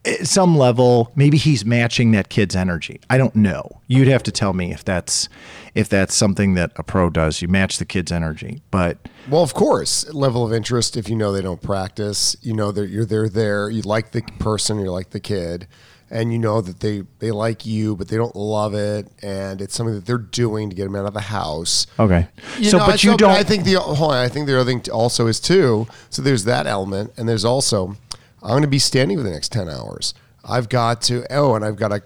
At 0.03 0.25
some 0.25 0.57
level, 0.57 1.11
maybe 1.13 1.37
he's 1.37 1.63
matching 1.63 2.09
that 2.13 2.29
kid's 2.29 2.55
energy. 2.55 3.01
I 3.07 3.19
don't 3.19 3.35
know. 3.35 3.81
You'd 3.85 4.07
have 4.07 4.23
to 4.23 4.31
tell 4.31 4.53
me 4.53 4.71
if 4.71 4.83
that's 4.83 5.29
if 5.75 5.89
that's 5.89 6.15
something 6.15 6.55
that 6.55 6.71
a 6.77 6.81
pro 6.81 7.11
does. 7.11 7.43
You 7.43 7.49
match 7.49 7.77
the 7.77 7.85
kid's 7.85 8.11
energy, 8.11 8.63
but 8.71 8.97
Well, 9.29 9.43
of 9.43 9.53
course, 9.53 10.11
level 10.11 10.43
of 10.43 10.51
interest. 10.51 10.97
If 10.97 11.07
you 11.07 11.15
know 11.15 11.31
they 11.31 11.43
don't 11.43 11.61
practice, 11.61 12.35
you 12.41 12.53
know 12.53 12.71
that 12.71 12.89
you're 12.89 13.05
they're 13.05 13.29
there. 13.29 13.69
You 13.69 13.83
like 13.83 14.11
the 14.11 14.23
person, 14.39 14.79
you 14.79 14.89
like 14.89 15.11
the 15.11 15.19
kid, 15.19 15.67
and 16.11 16.31
you 16.33 16.39
know 16.39 16.61
that 16.61 16.79
they 16.79 17.03
they 17.19 17.31
like 17.31 17.65
you, 17.65 17.95
but 17.95 18.07
they 18.07 18.17
don't 18.17 18.35
love 18.35 18.73
it, 18.73 19.07
and 19.21 19.61
it's 19.61 19.75
something 19.75 19.95
that 19.95 20.05
they're 20.05 20.17
doing 20.17 20.69
to 20.69 20.75
get 20.75 20.85
them 20.85 20.95
out 20.95 21.05
of 21.05 21.13
the 21.13 21.21
house. 21.21 21.87
okay. 21.99 22.27
You 22.57 22.69
so, 22.71 22.77
know, 22.77 22.85
but 22.85 22.91
I 22.91 22.93
you 22.93 22.97
feel- 23.11 23.17
don't. 23.17 23.31
I 23.31 23.43
think 23.43 23.63
the 23.63 23.75
hold 23.75 24.11
on, 24.11 24.17
I 24.17 24.27
think 24.27 24.47
the 24.47 24.59
other 24.59 24.69
thing 24.69 24.83
also 24.91 25.27
is 25.27 25.39
too. 25.39 25.87
So 26.09 26.21
there's 26.21 26.43
that 26.45 26.65
element, 26.67 27.13
and 27.17 27.27
there's 27.27 27.45
also 27.45 27.95
I'm 28.41 28.49
going 28.51 28.61
to 28.63 28.67
be 28.67 28.79
standing 28.79 29.17
for 29.17 29.23
the 29.23 29.31
next 29.31 29.51
ten 29.51 29.69
hours. 29.69 30.13
I've 30.47 30.69
got 30.69 31.01
to. 31.03 31.25
Oh, 31.29 31.55
and 31.55 31.63
I've 31.65 31.75
got 31.75 31.91
a 31.91 32.01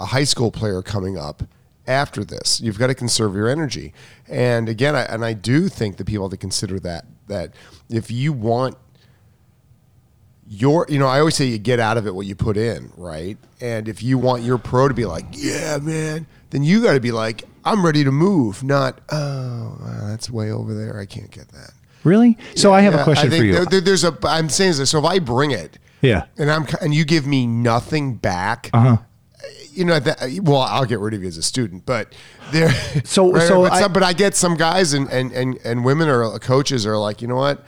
a 0.00 0.06
high 0.06 0.24
school 0.24 0.50
player 0.52 0.80
coming 0.80 1.18
up 1.18 1.42
after 1.86 2.22
this. 2.24 2.60
You've 2.60 2.78
got 2.78 2.86
to 2.86 2.94
conserve 2.94 3.34
your 3.34 3.48
energy. 3.48 3.92
And 4.28 4.68
again, 4.68 4.94
I, 4.94 5.02
and 5.02 5.24
I 5.24 5.32
do 5.32 5.68
think 5.68 5.96
that 5.96 6.04
people 6.06 6.26
have 6.26 6.30
to 6.30 6.36
consider 6.36 6.78
that 6.80 7.04
that 7.26 7.52
if 7.90 8.10
you 8.10 8.32
want 8.32 8.76
your 10.50 10.86
you 10.88 10.98
know 10.98 11.06
i 11.06 11.18
always 11.18 11.34
say 11.36 11.44
you 11.44 11.58
get 11.58 11.78
out 11.78 11.96
of 11.98 12.06
it 12.06 12.14
what 12.14 12.24
you 12.26 12.34
put 12.34 12.56
in 12.56 12.90
right 12.96 13.36
and 13.60 13.86
if 13.88 14.02
you 14.02 14.16
want 14.16 14.42
your 14.42 14.56
pro 14.58 14.88
to 14.88 14.94
be 14.94 15.04
like 15.04 15.24
yeah 15.32 15.76
man 15.78 16.26
then 16.50 16.62
you 16.62 16.82
got 16.82 16.94
to 16.94 17.00
be 17.00 17.12
like 17.12 17.44
i'm 17.66 17.84
ready 17.84 18.02
to 18.02 18.10
move 18.10 18.62
not 18.64 18.98
oh 19.10 19.76
wow, 19.80 20.06
that's 20.08 20.30
way 20.30 20.50
over 20.50 20.72
there 20.74 20.98
i 20.98 21.04
can't 21.04 21.30
get 21.30 21.48
that 21.48 21.70
really? 22.04 22.38
So 22.54 22.72
I 22.72 22.80
have 22.82 22.94
Yeah, 22.94 23.00
a 23.00 23.04
question 23.04 23.28
think 23.28 23.40
for 23.40 23.44
you. 23.46 23.52
there- 23.52 23.64
there- 23.66 23.80
there's 23.82 24.04
a 24.04 24.16
i'm 24.22 24.48
saying 24.48 24.76
this 24.78 24.88
so 24.90 24.98
if 25.00 25.04
i 25.04 25.18
bring 25.18 25.50
it 25.50 25.78
yeah. 26.00 26.24
and 26.38 26.50
i'm 26.50 26.66
and 26.80 26.94
you 26.94 27.04
give 27.04 27.26
me 27.26 27.46
nothing 27.46 28.14
back 28.14 28.70
Uh 28.72 28.80
huh. 28.80 28.96
you 29.72 29.84
know 29.84 29.98
that 29.98 30.38
well 30.42 30.60
i'll 30.62 30.86
get 30.86 30.98
rid 31.00 31.12
of 31.12 31.20
you 31.22 31.28
as 31.28 31.36
a 31.36 31.42
student 31.42 31.84
but 31.84 32.14
there 32.52 32.70
So- 33.04 33.36
so 33.38 33.62
but, 33.64 33.72
I- 33.72 33.80
some, 33.80 33.92
but 33.92 34.02
i 34.02 34.12
get 34.14 34.34
some 34.34 34.54
guys 34.56 34.94
and 34.94 35.10
and 35.12 35.30
and, 35.32 35.58
and 35.64 35.84
women 35.84 36.08
or 36.08 36.38
coaches 36.38 36.86
are 36.86 36.96
like 36.96 37.20
you 37.20 37.28
know 37.28 37.36
what 37.36 37.64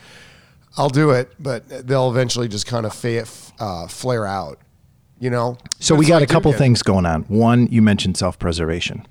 i'll 0.76 0.88
do 0.88 1.10
it 1.10 1.32
but 1.38 1.68
they'll 1.86 2.10
eventually 2.10 2.48
just 2.48 2.66
kind 2.66 2.86
of 2.86 2.94
fa- 2.94 3.26
uh, 3.58 3.86
flare 3.86 4.26
out 4.26 4.58
you 5.18 5.28
know 5.30 5.58
So 5.78 5.94
we 5.94 6.06
got 6.06 6.22
a 6.22 6.26
couple 6.26 6.52
things 6.52 6.82
going 6.82 7.04
on. 7.06 7.22
One, 7.24 7.66
you 7.66 7.82
mentioned 7.82 8.16
self 8.16 8.38
preservation, 8.38 9.06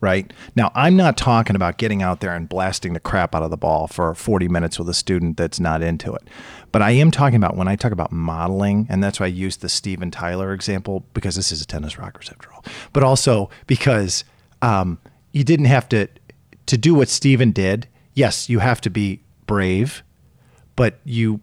right? 0.00 0.32
Now, 0.56 0.72
I'm 0.74 0.96
not 0.96 1.18
talking 1.18 1.56
about 1.56 1.76
getting 1.76 2.02
out 2.02 2.20
there 2.20 2.34
and 2.34 2.48
blasting 2.48 2.94
the 2.94 3.00
crap 3.00 3.34
out 3.34 3.42
of 3.42 3.50
the 3.50 3.58
ball 3.58 3.86
for 3.86 4.14
40 4.14 4.48
minutes 4.48 4.78
with 4.78 4.88
a 4.88 4.94
student 4.94 5.36
that's 5.36 5.60
not 5.60 5.82
into 5.82 6.14
it. 6.14 6.22
But 6.72 6.80
I 6.80 6.92
am 6.92 7.10
talking 7.10 7.36
about 7.36 7.54
when 7.54 7.68
I 7.68 7.76
talk 7.76 7.92
about 7.92 8.12
modeling, 8.12 8.86
and 8.88 9.04
that's 9.04 9.20
why 9.20 9.26
I 9.26 9.28
use 9.28 9.58
the 9.58 9.68
Steven 9.68 10.10
Tyler 10.10 10.54
example 10.54 11.04
because 11.12 11.34
this 11.36 11.52
is 11.52 11.60
a 11.60 11.66
tennis 11.66 11.98
rockers 11.98 12.30
after 12.30 12.50
all, 12.52 12.64
but 12.94 13.02
also 13.02 13.50
because 13.66 14.24
um, 14.62 14.98
you 15.32 15.44
didn't 15.44 15.66
have 15.66 15.86
to 15.90 16.08
to 16.64 16.78
do 16.78 16.94
what 16.94 17.08
Steven 17.08 17.50
did. 17.50 17.88
Yes, 18.14 18.48
you 18.48 18.60
have 18.60 18.80
to 18.82 18.90
be 18.90 19.20
brave, 19.46 20.02
but 20.80 20.98
you 21.04 21.42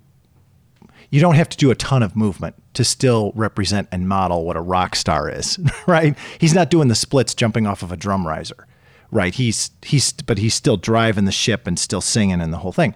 you 1.12 1.22
don't 1.22 1.36
have 1.36 1.48
to 1.48 1.58
do 1.58 1.70
a 1.70 1.76
ton 1.76 2.02
of 2.02 2.16
movement 2.16 2.56
to 2.74 2.84
still 2.84 3.32
represent 3.36 3.88
and 3.92 4.10
model 4.10 4.46
what 4.46 4.58
a 4.58 4.62
rock 4.62 4.96
star 4.96 5.30
is, 5.30 5.60
right? 5.88 6.18
He's 6.40 6.56
not 6.56 6.72
doing 6.72 6.88
the 6.88 6.96
splits 6.96 7.36
jumping 7.36 7.68
off 7.68 7.84
of 7.84 7.92
a 7.92 7.96
drum 7.96 8.26
riser, 8.26 8.66
right? 9.12 9.36
He's 9.36 9.70
he's 9.84 10.12
but 10.12 10.40
he's 10.40 10.56
still 10.56 10.76
driving 10.76 11.26
the 11.26 11.32
ship 11.32 11.68
and 11.68 11.78
still 11.78 12.02
singing 12.02 12.42
and 12.42 12.52
the 12.52 12.58
whole 12.58 12.72
thing. 12.72 12.96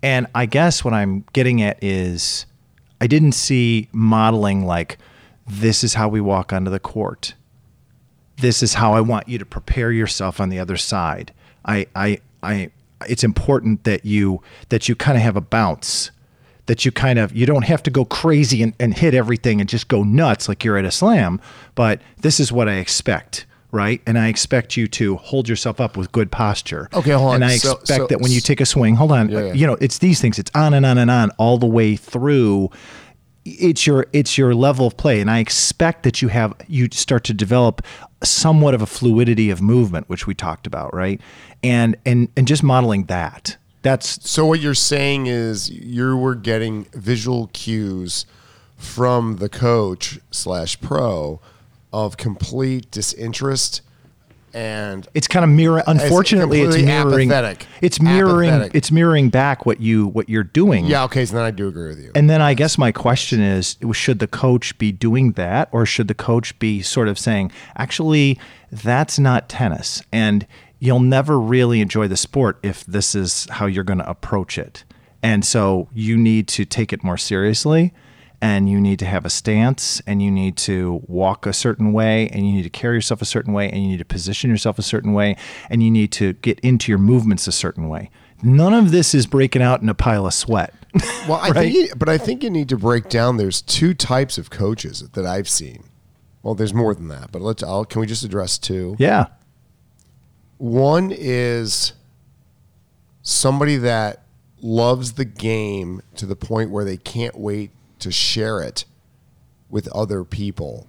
And 0.00 0.28
I 0.32 0.46
guess 0.46 0.84
what 0.84 0.94
I'm 0.94 1.24
getting 1.32 1.60
at 1.60 1.82
is 1.82 2.46
I 3.00 3.08
didn't 3.08 3.32
see 3.32 3.88
modeling 3.90 4.66
like 4.66 4.96
this 5.44 5.82
is 5.82 5.94
how 5.94 6.08
we 6.08 6.20
walk 6.20 6.52
onto 6.52 6.70
the 6.70 6.78
court. 6.78 7.34
This 8.36 8.62
is 8.62 8.74
how 8.74 8.92
I 8.92 9.00
want 9.00 9.26
you 9.26 9.38
to 9.38 9.44
prepare 9.44 9.90
yourself 9.90 10.40
on 10.40 10.50
the 10.50 10.60
other 10.60 10.76
side. 10.76 11.32
I 11.64 11.88
I 11.96 12.20
I 12.44 12.70
it's 13.08 13.24
important 13.24 13.84
that 13.84 14.04
you 14.04 14.40
that 14.68 14.88
you 14.88 14.94
kind 14.94 15.16
of 15.16 15.22
have 15.22 15.36
a 15.36 15.40
bounce 15.40 16.10
that 16.66 16.84
you 16.84 16.90
kind 16.92 17.18
of 17.18 17.34
you 17.36 17.44
don't 17.46 17.64
have 17.66 17.82
to 17.82 17.90
go 17.90 18.04
crazy 18.04 18.62
and, 18.62 18.72
and 18.80 18.94
hit 18.96 19.14
everything 19.14 19.60
and 19.60 19.68
just 19.68 19.88
go 19.88 20.02
nuts 20.02 20.48
like 20.48 20.64
you're 20.64 20.78
at 20.78 20.84
a 20.84 20.90
slam 20.90 21.40
but 21.74 22.00
this 22.18 22.40
is 22.40 22.50
what 22.50 22.68
i 22.68 22.74
expect 22.76 23.44
right 23.70 24.00
and 24.06 24.18
i 24.18 24.28
expect 24.28 24.76
you 24.76 24.86
to 24.86 25.16
hold 25.16 25.48
yourself 25.48 25.78
up 25.80 25.96
with 25.96 26.10
good 26.12 26.30
posture 26.30 26.88
Okay, 26.94 27.10
hold 27.10 27.30
on. 27.30 27.34
and 27.36 27.44
i 27.44 27.56
So- 27.56 27.72
expect 27.72 27.98
so- 28.00 28.06
that 28.06 28.20
when 28.20 28.32
you 28.32 28.40
take 28.40 28.60
a 28.62 28.66
swing 28.66 28.94
hold 28.96 29.12
on 29.12 29.28
Yeah, 29.28 29.40
yeah. 29.46 29.52
you 29.52 29.66
know 29.66 29.76
it's 29.80 29.98
these 29.98 30.20
things 30.20 30.38
it's 30.38 30.50
on 30.54 30.72
and 30.72 30.86
on 30.86 30.96
and 30.96 31.10
on 31.10 31.30
all 31.32 31.58
the 31.58 31.66
way 31.66 31.96
through 31.96 32.70
it's 33.44 33.86
your 33.86 34.06
it's 34.12 34.38
your 34.38 34.54
level 34.54 34.86
of 34.86 34.96
play. 34.96 35.20
And 35.20 35.30
i 35.30 35.38
expect 35.38 36.02
that 36.04 36.22
you 36.22 36.28
have 36.28 36.54
you 36.66 36.88
start 36.92 37.24
to 37.24 37.34
develop 37.34 37.82
somewhat 38.22 38.74
of 38.74 38.82
a 38.82 38.86
fluidity 38.86 39.50
of 39.50 39.60
movement 39.60 40.08
which 40.08 40.26
we 40.26 40.34
talked 40.34 40.66
about 40.66 40.94
right? 40.94 41.20
And 41.62 41.96
and 42.04 42.28
and 42.36 42.46
just 42.46 42.62
modeling 42.62 43.04
that. 43.04 43.56
That's 43.82 44.28
so 44.28 44.46
what 44.46 44.60
you're 44.60 44.74
saying 44.74 45.26
is 45.26 45.70
you 45.70 46.16
were 46.16 46.34
getting 46.34 46.84
visual 46.94 47.48
cues 47.52 48.24
from 48.76 49.36
the 49.36 49.48
coach 49.48 50.18
slash 50.30 50.80
pro 50.80 51.40
of 51.92 52.16
complete 52.16 52.90
disinterest 52.90 53.82
and 54.54 55.08
it's 55.14 55.26
kind 55.26 55.44
of 55.44 55.50
mirror 55.50 55.82
unfortunately 55.86 56.60
it's, 56.60 56.76
completely 56.76 56.86
mirroring 56.86 57.30
apathetic. 57.30 57.66
it's 57.82 58.00
mirroring 58.00 58.50
Apathetic. 58.50 58.74
it's 58.74 58.92
mirroring 58.92 59.28
back 59.28 59.66
what 59.66 59.80
you 59.80 60.06
what 60.06 60.28
you're 60.28 60.44
doing 60.44 60.86
yeah 60.86 61.04
okay 61.04 61.26
so 61.26 61.34
then 61.34 61.44
i 61.44 61.50
do 61.50 61.66
agree 61.68 61.88
with 61.88 62.00
you 62.00 62.12
and 62.14 62.30
then 62.30 62.40
i 62.40 62.54
guess 62.54 62.78
my 62.78 62.92
question 62.92 63.40
is 63.40 63.76
should 63.92 64.20
the 64.20 64.28
coach 64.28 64.78
be 64.78 64.92
doing 64.92 65.32
that 65.32 65.68
or 65.72 65.84
should 65.84 66.08
the 66.08 66.14
coach 66.14 66.56
be 66.60 66.80
sort 66.80 67.08
of 67.08 67.18
saying 67.18 67.50
actually 67.76 68.38
that's 68.70 69.18
not 69.18 69.48
tennis 69.48 70.02
and 70.12 70.46
you'll 70.78 71.00
never 71.00 71.38
really 71.38 71.80
enjoy 71.80 72.06
the 72.06 72.16
sport 72.16 72.58
if 72.62 72.86
this 72.86 73.14
is 73.14 73.48
how 73.50 73.66
you're 73.66 73.84
going 73.84 73.98
to 73.98 74.08
approach 74.08 74.56
it 74.56 74.84
and 75.22 75.44
so 75.44 75.88
you 75.92 76.16
need 76.16 76.46
to 76.46 76.64
take 76.64 76.92
it 76.92 77.02
more 77.02 77.18
seriously 77.18 77.92
and 78.44 78.68
you 78.68 78.78
need 78.78 78.98
to 78.98 79.06
have 79.06 79.24
a 79.24 79.30
stance 79.30 80.02
and 80.06 80.20
you 80.22 80.30
need 80.30 80.54
to 80.54 81.00
walk 81.06 81.46
a 81.46 81.52
certain 81.54 81.94
way 81.94 82.28
and 82.28 82.46
you 82.46 82.52
need 82.52 82.62
to 82.62 82.68
carry 82.68 82.94
yourself 82.94 83.22
a 83.22 83.24
certain 83.24 83.54
way 83.54 83.70
and 83.70 83.82
you 83.82 83.88
need 83.88 83.98
to 84.00 84.04
position 84.04 84.50
yourself 84.50 84.78
a 84.78 84.82
certain 84.82 85.14
way 85.14 85.34
and 85.70 85.82
you 85.82 85.90
need 85.90 86.12
to 86.12 86.34
get 86.34 86.60
into 86.60 86.92
your 86.92 86.98
movements 86.98 87.46
a 87.46 87.52
certain 87.52 87.88
way. 87.88 88.10
None 88.42 88.74
of 88.74 88.90
this 88.90 89.14
is 89.14 89.26
breaking 89.26 89.62
out 89.62 89.80
in 89.80 89.88
a 89.88 89.94
pile 89.94 90.26
of 90.26 90.34
sweat. 90.34 90.74
Well, 91.26 91.40
I 91.40 91.52
think, 91.52 91.74
you, 91.74 91.88
but 91.96 92.10
I 92.10 92.18
think 92.18 92.42
you 92.44 92.50
need 92.50 92.68
to 92.68 92.76
break 92.76 93.08
down. 93.08 93.38
There's 93.38 93.62
two 93.62 93.94
types 93.94 94.36
of 94.36 94.50
coaches 94.50 95.00
that 95.14 95.24
I've 95.24 95.48
seen. 95.48 95.84
Well, 96.42 96.54
there's 96.54 96.74
more 96.74 96.94
than 96.94 97.08
that, 97.08 97.32
but 97.32 97.40
let's. 97.40 97.62
I'll, 97.62 97.86
can 97.86 98.02
we 98.02 98.06
just 98.06 98.22
address 98.22 98.58
two? 98.58 98.94
yeah. 98.98 99.28
One 100.58 101.10
is 101.10 101.94
somebody 103.22 103.78
that 103.78 104.22
loves 104.60 105.14
the 105.14 105.24
game 105.24 106.02
to 106.16 106.26
the 106.26 106.36
point 106.36 106.70
where 106.70 106.84
they 106.84 106.98
can't 106.98 107.36
wait 107.38 107.70
to 107.98 108.10
share 108.10 108.60
it 108.62 108.84
with 109.70 109.88
other 109.88 110.24
people 110.24 110.86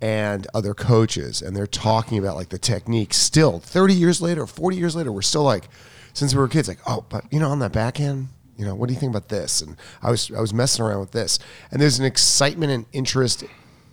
and 0.00 0.46
other 0.52 0.74
coaches 0.74 1.40
and 1.40 1.56
they're 1.56 1.66
talking 1.66 2.18
about 2.18 2.36
like 2.36 2.50
the 2.50 2.58
techniques 2.58 3.16
still 3.16 3.60
30 3.60 3.94
years 3.94 4.20
later 4.20 4.46
40 4.46 4.76
years 4.76 4.94
later 4.94 5.10
we're 5.10 5.22
still 5.22 5.42
like 5.42 5.68
since 6.12 6.34
we 6.34 6.40
were 6.40 6.48
kids 6.48 6.68
like 6.68 6.80
oh 6.86 7.04
but 7.08 7.24
you 7.32 7.40
know 7.40 7.48
on 7.48 7.60
that 7.60 7.72
backhand 7.72 8.28
you 8.56 8.64
know, 8.64 8.74
what 8.74 8.88
do 8.88 8.94
you 8.94 9.00
think 9.00 9.10
about 9.10 9.28
this? 9.28 9.60
And 9.60 9.76
I 10.02 10.10
was 10.10 10.30
I 10.30 10.40
was 10.40 10.54
messing 10.54 10.84
around 10.84 11.00
with 11.00 11.12
this, 11.12 11.38
and 11.70 11.80
there's 11.80 11.98
an 11.98 12.04
excitement 12.04 12.72
and 12.72 12.86
interest 12.92 13.44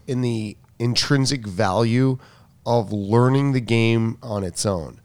in 0.08 0.22
the 0.22 0.58
intrinsic 0.80 1.46
value 1.46 2.18
of 2.66 2.92
learning 2.94 3.52
the 3.52 3.60
game 3.60 4.18
on 4.24 4.44
its 4.44 4.66
own. 4.66 5.02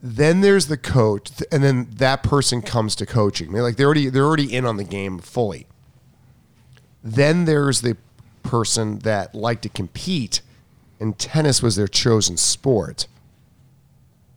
Then 0.00 0.40
there's 0.40 0.68
the 0.68 0.76
coach, 0.76 1.30
and 1.50 1.64
then 1.64 1.88
that 1.96 2.22
person 2.22 2.62
comes 2.62 2.94
to 2.96 3.06
coaching. 3.06 3.52
They're 3.52 3.62
like 3.62 3.76
they're 3.76 3.86
already 3.86 4.08
they're 4.08 4.24
already 4.24 4.54
in 4.54 4.64
on 4.64 4.76
the 4.76 4.84
game 4.84 5.18
fully. 5.18 5.66
Then 7.02 7.44
there's 7.44 7.80
the 7.80 7.96
person 8.42 9.00
that 9.00 9.34
liked 9.34 9.62
to 9.62 9.68
compete, 9.68 10.40
and 10.98 11.18
tennis 11.18 11.62
was 11.62 11.76
their 11.76 11.88
chosen 11.88 12.36
sport. 12.36 13.06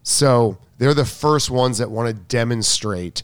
So 0.04 0.58
they're 0.78 0.94
the 0.94 1.06
first 1.06 1.50
ones 1.50 1.78
that 1.78 1.92
want 1.92 2.08
to 2.08 2.14
demonstrate 2.14 3.24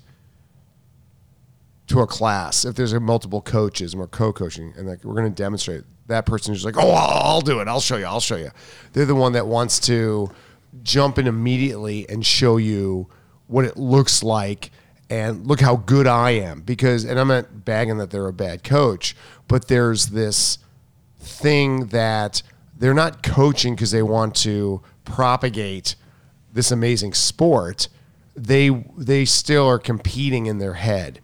to 1.87 2.01
a 2.01 2.07
class. 2.07 2.65
If 2.65 2.75
there's 2.75 2.93
multiple 2.93 3.41
coaches 3.41 3.93
and 3.93 3.99
we're 3.99 4.07
co-coaching 4.07 4.73
and 4.77 4.87
like 4.87 5.03
we're 5.03 5.15
going 5.15 5.33
to 5.33 5.43
demonstrate 5.43 5.83
that 6.07 6.25
person 6.25 6.53
is 6.53 6.63
like 6.63 6.77
oh 6.77 6.91
I'll 6.91 7.41
do 7.41 7.59
it. 7.59 7.67
I'll 7.67 7.79
show 7.79 7.97
you. 7.97 8.05
I'll 8.05 8.19
show 8.19 8.35
you. 8.35 8.51
They're 8.93 9.05
the 9.05 9.15
one 9.15 9.33
that 9.33 9.47
wants 9.47 9.79
to 9.81 10.29
jump 10.83 11.17
in 11.17 11.27
immediately 11.27 12.07
and 12.09 12.25
show 12.25 12.57
you 12.57 13.07
what 13.47 13.65
it 13.65 13.77
looks 13.77 14.21
like 14.21 14.71
and 15.09 15.47
look 15.47 15.61
how 15.61 15.75
good 15.75 16.07
i 16.07 16.31
am 16.31 16.61
because 16.61 17.05
and 17.05 17.19
i'm 17.19 17.27
not 17.27 17.65
bagging 17.65 17.97
that 17.97 18.09
they're 18.09 18.27
a 18.27 18.33
bad 18.33 18.63
coach 18.63 19.15
but 19.47 19.67
there's 19.67 20.07
this 20.07 20.59
thing 21.19 21.87
that 21.87 22.41
they're 22.77 22.93
not 22.93 23.23
coaching 23.23 23.75
because 23.75 23.91
they 23.91 24.03
want 24.03 24.35
to 24.35 24.81
propagate 25.03 25.95
this 26.53 26.71
amazing 26.71 27.13
sport. 27.13 27.87
They 28.35 28.69
they 28.97 29.25
still 29.25 29.67
are 29.67 29.79
competing 29.79 30.45
in 30.45 30.59
their 30.59 30.75
head 30.75 31.19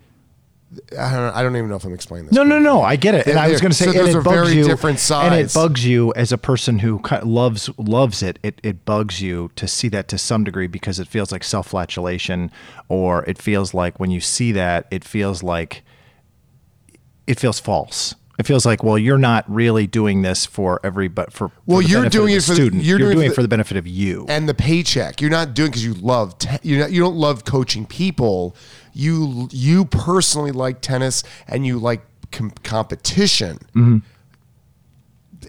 I 0.98 1.14
don't, 1.16 1.36
I 1.36 1.44
don't 1.44 1.56
even 1.56 1.70
know 1.70 1.76
if 1.76 1.84
I'm 1.86 1.94
explaining 1.94 2.28
this. 2.28 2.36
No, 2.36 2.44
no, 2.44 2.60
no. 2.60 2.82
I 2.82 2.96
get 2.96 3.16
it, 3.16 3.26
and 3.28 3.36
They're- 3.38 3.44
I 3.44 3.50
was 3.50 3.62
going 3.62 3.72
to 3.72 3.78
say, 3.78 3.86
so 3.86 3.92
and 3.92 4.00
those 4.00 4.10
it 4.10 4.18
are 4.18 4.22
bugs 4.22 4.36
very 4.50 4.58
you, 4.58 4.64
different 4.66 5.12
and 5.12 5.34
it 5.36 5.54
bugs 5.54 5.86
you 5.86 6.14
as 6.16 6.32
a 6.32 6.38
person 6.38 6.80
who 6.80 7.02
loves 7.24 7.70
loves 7.78 8.22
it. 8.24 8.40
It 8.44 8.60
it 8.64 8.86
bugs 8.86 9.22
you 9.22 9.52
to 9.56 9.68
see 9.68 9.88
that 9.90 10.08
to 10.10 10.18
some 10.18 10.44
degree 10.44 10.68
because 10.68 11.00
it 11.00 11.08
feels 11.08 11.32
like 11.32 11.44
self-flagellation, 11.44 12.52
or 12.90 13.24
it 13.26 13.42
feels 13.42 13.74
like 13.74 14.00
when 14.00 14.12
you 14.12 14.20
see 14.22 14.52
that, 14.54 14.88
it 14.92 15.04
feels 15.04 15.44
like 15.44 15.84
it 17.28 17.40
feels 17.40 17.60
false. 17.60 18.16
It 18.40 18.48
feels 18.48 18.66
like, 18.66 18.84
well, 18.84 18.98
you're 18.98 19.20
not 19.20 19.46
really 19.48 19.86
doing 19.86 20.24
this 20.24 20.44
for 20.46 20.80
every, 20.84 21.08
but 21.08 21.32
for 21.32 21.50
for 21.50 21.54
Well, 21.68 21.78
the 21.82 21.86
you're 21.88 22.10
doing 22.10 22.34
it 22.34 22.42
for 22.44 22.50
the- 22.50 22.56
student. 22.56 22.84
you're 22.84 22.98
You're, 22.98 23.10
doing 23.10 23.18
doing 23.18 23.26
it 23.28 23.30
for 23.30 23.36
for 23.36 23.42
the- 23.44 23.48
the 23.48 23.50
benefit 23.50 23.78
of 23.78 23.86
you. 23.88 24.26
and 24.28 24.50
the 24.50 24.56
paycheck. 24.56 25.22
You're 25.22 25.30
not 25.30 25.54
doing 25.54 25.70
because 25.70 25.86
you 25.86 25.94
love 25.94 26.40
te- 26.40 26.58
you 26.64 26.80
know 26.80 26.88
you 26.88 27.00
don't 27.00 27.16
love 27.16 27.46
coaching 27.46 27.86
people. 27.86 28.56
You 28.94 29.48
you 29.52 29.86
personally 29.86 30.52
like 30.52 30.82
tennis 30.82 31.24
and 31.48 31.66
you 31.66 31.80
like 31.80 32.02
com- 32.32 32.52
competition, 32.64 33.58
Mm-hmm. 33.76 33.98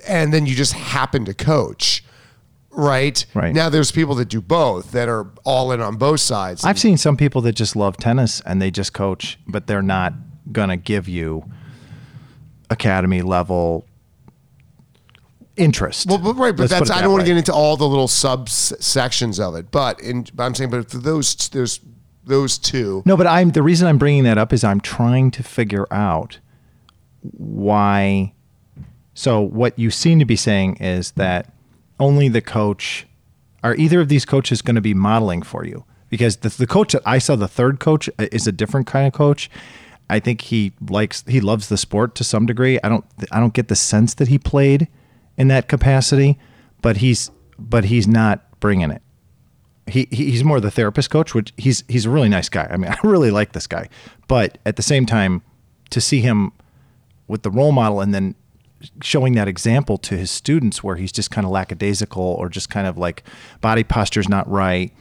and 0.09 0.33
then 0.33 0.47
you 0.47 0.55
just 0.55 0.73
happen 0.73 1.25
to 1.27 1.35
coach. 1.35 2.03
Right? 2.77 3.25
Right. 3.35 3.55
now, 3.55 3.69
there's 3.69 3.93
people 3.93 4.17
that 4.17 4.25
do 4.29 4.41
both 4.41 4.91
that 4.91 5.09
are 5.09 5.29
all 5.45 5.71
in 5.71 5.81
on 5.81 5.95
both 5.95 6.19
sides. 6.19 6.65
I've 6.65 6.79
seen 6.79 6.97
some 6.97 7.17
people 7.17 7.41
that 7.43 7.53
just 7.55 7.77
love 7.77 7.97
tennis 7.99 8.41
and 8.41 8.61
they 8.61 8.73
just 8.73 8.93
coach, 8.93 9.39
but 9.47 9.69
they're 9.69 9.81
not 9.81 10.13
going 10.51 10.71
to 10.71 10.77
give 10.77 11.09
you 11.09 11.45
academy 12.71 13.23
level 13.23 13.87
interest. 15.57 16.09
Well, 16.09 16.19
but, 16.19 16.35
right, 16.35 16.51
but 16.51 16.63
Let's 16.63 16.73
that's 16.73 16.91
I 16.91 16.97
that 16.97 17.03
don't 17.03 17.13
want 17.13 17.21
to 17.23 17.27
get 17.29 17.37
into 17.37 17.53
all 17.55 17.77
the 17.77 17.87
little 17.87 18.09
subsections 18.09 19.39
of 19.39 19.55
it, 19.55 19.71
but 19.71 20.01
in 20.01 20.27
but 20.35 20.43
I'm 20.43 20.55
saying, 20.57 20.71
but 20.71 20.91
for 20.91 20.99
those 20.99 21.49
there's 21.51 21.79
those 22.27 22.59
two. 22.59 23.03
No, 23.05 23.17
but 23.17 23.27
I'm 23.27 23.51
the 23.51 23.63
reason 23.63 23.87
I'm 23.87 23.99
bringing 23.99 24.25
that 24.25 24.39
up 24.39 24.53
is 24.53 24.65
I'm 24.65 24.81
trying 24.81 25.31
to 25.33 25.43
figure 25.43 25.87
out 25.91 26.39
why. 27.21 28.33
So 29.15 29.41
what 29.41 29.79
you 29.79 29.91
seem 29.91 30.19
to 30.19 30.25
be 30.25 30.37
saying 30.37 30.77
is 30.77 31.13
that 31.13 31.53
only 32.01 32.29
the 32.29 32.41
coach 32.41 33.07
are 33.63 33.75
either 33.77 34.01
of 34.01 34.09
these 34.09 34.25
coaches 34.25 34.61
going 34.61 34.75
to 34.75 34.81
be 34.81 34.95
modeling 34.95 35.43
for 35.43 35.65
you 35.65 35.85
because 36.11 36.39
the, 36.39 36.49
the 36.49 36.67
coach 36.67 36.93
that 36.93 37.03
I 37.07 37.19
saw 37.19 37.37
the 37.37 37.49
third 37.49 37.81
coach 37.81 38.09
uh, 38.19 38.27
is 38.33 38.47
a 38.47 38.53
different 38.53 38.87
kind 38.87 39.07
of 39.07 39.13
coach. 39.13 39.51
I 40.11 40.21
think 40.21 40.43
he 40.43 40.73
likes 40.89 41.25
he 41.27 41.41
loves 41.41 41.69
the 41.69 41.79
sport 41.79 42.15
to 42.17 42.25
some 42.25 42.47
degree. 42.47 42.79
I 42.85 42.89
don't 42.89 43.05
I 43.33 43.41
don't 43.41 43.55
get 43.55 43.69
the 43.69 43.77
sense 43.77 44.15
that 44.15 44.29
he 44.29 44.39
played 44.39 44.89
in 45.37 45.49
that 45.49 45.69
capacity, 45.69 46.39
but 46.83 46.99
he's 46.99 47.31
but 47.59 47.87
he's 47.87 48.07
not 48.07 48.61
bringing 48.61 48.91
it 48.91 49.03
he 49.87 50.07
he- 50.11 50.31
he's 50.31 50.45
more 50.45 50.61
the 50.61 50.71
therapist 50.71 51.11
coach, 51.11 51.35
which 51.35 51.53
he's 51.57 51.85
he's 51.89 52.07
a 52.07 52.11
really 52.11 52.29
nice 52.29 52.49
guy. 52.49 52.69
I 52.71 52.77
mean, 52.77 52.91
I 52.93 52.99
really 53.03 53.31
like 53.31 53.53
this 53.53 53.67
guy, 53.67 53.89
but 54.29 54.59
at 54.67 54.77
the 54.77 54.83
same 54.83 55.07
time, 55.07 55.43
to 55.91 56.01
see 56.01 56.21
him 56.21 56.53
with 57.29 57.43
the 57.43 57.51
role 57.51 57.73
model 57.73 58.01
and 58.01 58.15
then 58.15 58.35
showing 59.01 59.35
that 59.35 59.49
example 59.49 59.97
to 59.99 60.17
his 60.17 60.31
students, 60.31 60.83
where 60.85 60.97
he's 60.97 61.13
just 61.13 61.31
kind 61.31 61.45
of 61.47 61.51
lackadaisical 61.51 62.23
or 62.23 62.49
just 62.49 62.69
kind 62.69 62.87
of 62.87 62.99
like 62.99 63.23
body 63.61 63.83
posture's 63.85 64.29
not 64.29 64.49
right. 64.51 64.93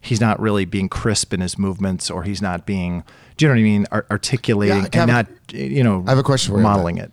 He's 0.00 0.20
not 0.20 0.40
really 0.40 0.64
being 0.64 0.88
crisp 0.88 1.32
in 1.32 1.40
his 1.40 1.56
movements, 1.58 2.10
or 2.10 2.24
he's 2.24 2.42
not 2.42 2.66
being, 2.66 3.04
do 3.36 3.44
you 3.44 3.48
know 3.48 3.54
what 3.54 3.60
I 3.60 3.62
mean, 3.62 3.86
Ar- 3.92 4.06
articulating 4.10 4.82
Yeah, 4.92 5.02
and 5.02 5.08
not, 5.08 5.26
you 5.52 5.84
know, 5.84 6.02
I 6.06 6.10
have 6.10 6.18
a 6.18 6.24
question 6.24 6.52
for 6.52 6.60
you 6.60 6.66
on 6.66 6.72
modeling 6.72 6.98
it. 6.98 7.12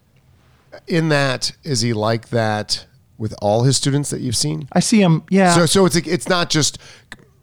In 0.87 1.09
that, 1.09 1.51
is 1.63 1.81
he 1.81 1.93
like 1.93 2.29
that 2.29 2.85
with 3.19 3.35
all 3.41 3.63
his 3.63 3.77
students 3.77 4.09
that 4.09 4.21
you've 4.21 4.35
seen? 4.35 4.67
I 4.73 4.79
see 4.79 4.99
him, 5.01 5.21
yeah. 5.29 5.53
So, 5.53 5.65
so 5.67 5.85
it's 5.85 5.93
like, 5.93 6.07
it's 6.07 6.27
not 6.27 6.49
just 6.49 6.79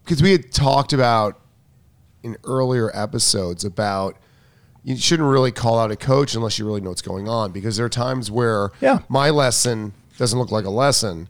because 0.03 0.21
we 0.21 0.33
had 0.33 0.51
talked 0.51 0.91
about 0.91 1.39
in 2.23 2.35
earlier 2.43 2.91
episodes 2.93 3.63
about 3.63 4.17
you 4.83 4.97
shouldn't 4.97 5.29
really 5.29 5.51
call 5.51 5.79
out 5.79 5.91
a 5.91 5.95
coach 5.95 6.33
unless 6.35 6.57
you 6.59 6.65
really 6.65 6.81
know 6.81 6.89
what's 6.89 7.01
going 7.01 7.29
on 7.29 7.51
because 7.51 7.77
there 7.77 7.85
are 7.85 7.89
times 7.89 8.29
where 8.31 8.71
Yeah. 8.81 8.99
my 9.07 9.29
lesson 9.29 9.93
doesn't 10.17 10.37
look 10.39 10.51
like 10.51 10.65
a 10.65 10.69
lesson. 10.69 11.29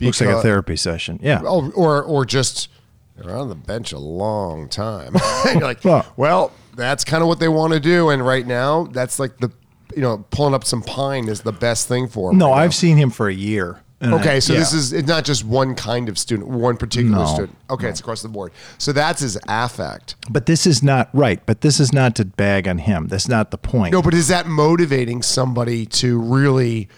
Looks 0.00 0.20
like 0.20 0.30
a 0.30 0.42
therapy 0.42 0.76
session. 0.76 1.18
Yeah. 1.22 1.40
Oh, 1.44 1.70
or 1.72 2.02
or 2.02 2.24
just 2.24 2.68
they're 3.16 3.36
on 3.36 3.48
the 3.48 3.54
bench 3.56 3.92
a 3.92 3.98
long 3.98 4.68
time. 4.68 5.14
And 5.46 5.54
you're 5.60 5.62
like, 5.68 5.84
Well- 5.84 6.06
well, 6.16 6.52
that's 6.76 7.04
kind 7.04 7.20
of 7.22 7.28
what 7.28 7.40
they 7.40 7.48
want 7.48 7.72
to 7.72 7.80
do, 7.80 8.10
and 8.10 8.24
right 8.24 8.46
now, 8.46 8.84
that's 8.92 9.18
like 9.18 9.36
the 9.38 9.50
you 9.94 10.02
know 10.02 10.24
pulling 10.30 10.54
up 10.54 10.64
some 10.64 10.82
pine 10.82 11.28
is 11.28 11.42
the 11.42 11.52
best 11.52 11.88
thing 11.88 12.08
for 12.08 12.30
them. 12.30 12.38
No, 12.38 12.50
right 12.50 12.62
I've 12.64 12.68
now. 12.70 12.72
seen 12.72 12.96
him 12.96 13.10
for 13.10 13.28
a 13.28 13.34
year. 13.34 13.80
And 14.00 14.14
Okay, 14.14 14.38
so 14.38 14.52
yeah. 14.52 14.60
this 14.60 14.72
is 14.72 14.92
it's 14.92 15.08
not 15.08 15.24
just 15.24 15.44
one 15.44 15.74
kind 15.74 16.08
of 16.08 16.16
student, 16.18 16.48
one 16.48 16.76
particular 16.76 17.18
No, 17.18 17.26
student. 17.26 17.56
Okay, 17.68 17.88
it's 17.88 17.98
across 17.98 18.22
the 18.22 18.28
board. 18.28 18.52
So 18.78 18.92
that's 18.92 19.22
his 19.22 19.36
affect. 19.48 20.14
But 20.30 20.46
this 20.46 20.66
is 20.68 20.84
not 20.84 21.08
right. 21.12 21.40
But 21.46 21.62
this 21.62 21.80
is 21.80 21.92
not 21.92 22.14
to 22.16 22.24
bag 22.24 22.68
on 22.68 22.78
him. 22.78 23.08
That's 23.08 23.28
not 23.28 23.50
the 23.50 23.58
point. 23.58 23.92
No, 23.92 24.00
but 24.00 24.14
is 24.14 24.28
that 24.28 24.46
motivating 24.46 25.20
somebody 25.22 25.84
to 25.86 26.16
really 26.20 26.88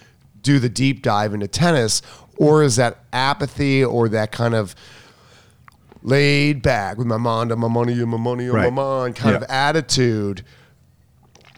do 0.43 0.59
the 0.59 0.69
deep 0.69 1.03
dive 1.03 1.33
into 1.33 1.49
tennis, 1.49 2.03
or 2.37 2.63
is 2.63 2.77
that 2.77 2.99
apathy 3.15 3.83
or 3.83 4.09
that 4.11 4.31
kind 4.31 4.55
of 4.55 4.75
laid 6.03 6.63
back 6.63 6.97
with 6.97 7.07
my 7.07 7.17
mind 7.19 7.55
my 7.57 7.69
money 7.69 7.95
my 8.05 8.17
money 8.17 8.49
on 8.49 8.55
Right. 8.57 8.73
my 8.73 8.83
mind 8.83 9.17
kind 9.17 9.37
of 9.37 9.43
attitude 9.45 10.43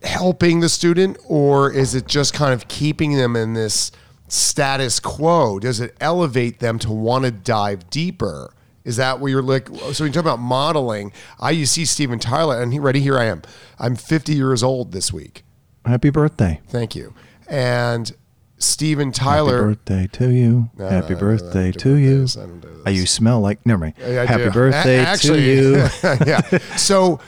helping 0.05 0.61
the 0.61 0.69
student, 0.69 1.17
or 1.27 1.71
is 1.73 1.95
it 1.95 2.07
just 2.07 2.35
kind 2.35 2.53
of 2.53 2.69
keeping 2.69 3.17
them 3.17 3.37
in 3.37 3.55
this 3.55 3.93
status 4.29 4.99
quo? 5.01 5.59
Does 5.59 5.81
it 5.81 5.95
elevate 6.01 6.59
them 6.61 6.79
to 6.81 6.91
want 6.91 7.25
to 7.25 7.31
dive 7.31 7.89
deeper? 7.91 8.53
Is 8.85 8.97
that 8.97 9.21
where 9.21 9.31
you're 9.31 9.43
like? 9.43 9.69
So 9.69 10.05
when 10.05 10.07
you 10.09 10.13
talk 10.13 10.23
about 10.23 10.41
modeling, 10.41 11.13
I 11.39 11.51
you 11.53 11.67
see 11.67 11.85
Steven 11.85 12.19
Tyler, 12.19 12.61
and 12.61 12.73
he 12.73 12.79
ready 12.81 13.01
here 13.01 13.19
I 13.19 13.27
am. 13.27 13.43
I'm 13.79 13.95
50 13.95 14.35
years 14.35 14.63
old 14.63 14.93
this 14.93 15.13
week. 15.13 15.45
Happy 15.85 16.11
birthday. 16.11 16.61
Thank 16.69 16.97
you. 16.97 17.15
And 17.49 18.11
Steven 18.59 19.09
Happy 19.09 19.19
Tyler. 19.21 19.63
birthday 19.63 20.09
to 20.13 20.31
you. 20.31 20.71
No, 20.77 20.89
Happy 20.89 21.15
no, 21.15 21.17
I 21.17 21.21
don't- 21.21 21.29
I 21.29 21.37
don't 21.37 21.39
birthday 21.53 21.73
to 21.73 21.97
you. 21.97 22.15
birthdays. 22.23 22.37
I 22.37 22.41
don't 22.41 22.61
do 22.61 22.83
this. 22.85 22.95
you 22.97 23.07
smell 23.07 23.41
like. 23.41 23.65
Never 23.67 23.79
mind. 23.81 23.95
I 24.05 24.09
Happy 24.27 24.45
do. 24.45 24.51
birthday 24.51 25.13
A- 25.13 25.17
to 25.17 25.41
you. 25.41 25.77
yeah. 26.27 26.41
So 26.77 27.21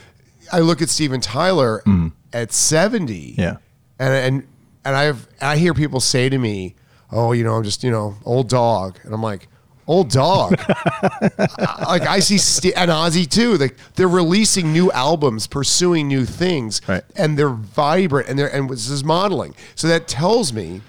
I 0.51 0.59
look 0.59 0.81
at 0.81 0.89
Steven 0.89 1.21
Tyler 1.21 1.81
mm. 1.85 2.11
At 2.35 2.51
70. 2.51 3.31
Mm. 3.33 3.37
Yeah. 3.37 3.57
And 3.99 4.13
and 4.13 4.47
and 4.83 4.95
I've 4.95 5.27
I 5.41 5.57
hear 5.57 5.73
people 5.73 5.99
say 5.99 6.29
to 6.29 6.37
me, 6.37 6.75
"Oh, 7.11 7.31
you 7.31 7.43
know, 7.43 7.53
I'm 7.55 7.63
just, 7.63 7.83
you 7.83 7.89
know, 7.91 8.15
old 8.25 8.49
dog." 8.49 8.99
And 9.03 9.13
I'm 9.13 9.23
like, 9.23 9.47
"Old 9.87 10.09
dog." 10.09 10.59
I- 10.69 11.85
like 11.87 12.01
I 12.03 12.19
see 12.19 12.37
St- 12.37 12.73
and 12.75 12.91
Ozzy 12.91 13.27
too. 13.29 13.57
Like 13.57 13.77
they're 13.95 14.07
releasing 14.09 14.73
new 14.73 14.91
albums, 14.91 15.47
pursuing 15.47 16.07
new 16.07 16.25
things, 16.25 16.81
Right. 16.87 17.03
and 17.15 17.37
they're 17.39 17.49
vibrant 17.49 18.27
and 18.27 18.37
they're 18.37 18.53
and 18.53 18.69
this 18.69 18.89
is 18.89 19.03
modeling. 19.03 19.55
So 19.75 19.87
that 19.87 20.07
tells 20.07 20.51
me 20.53 20.81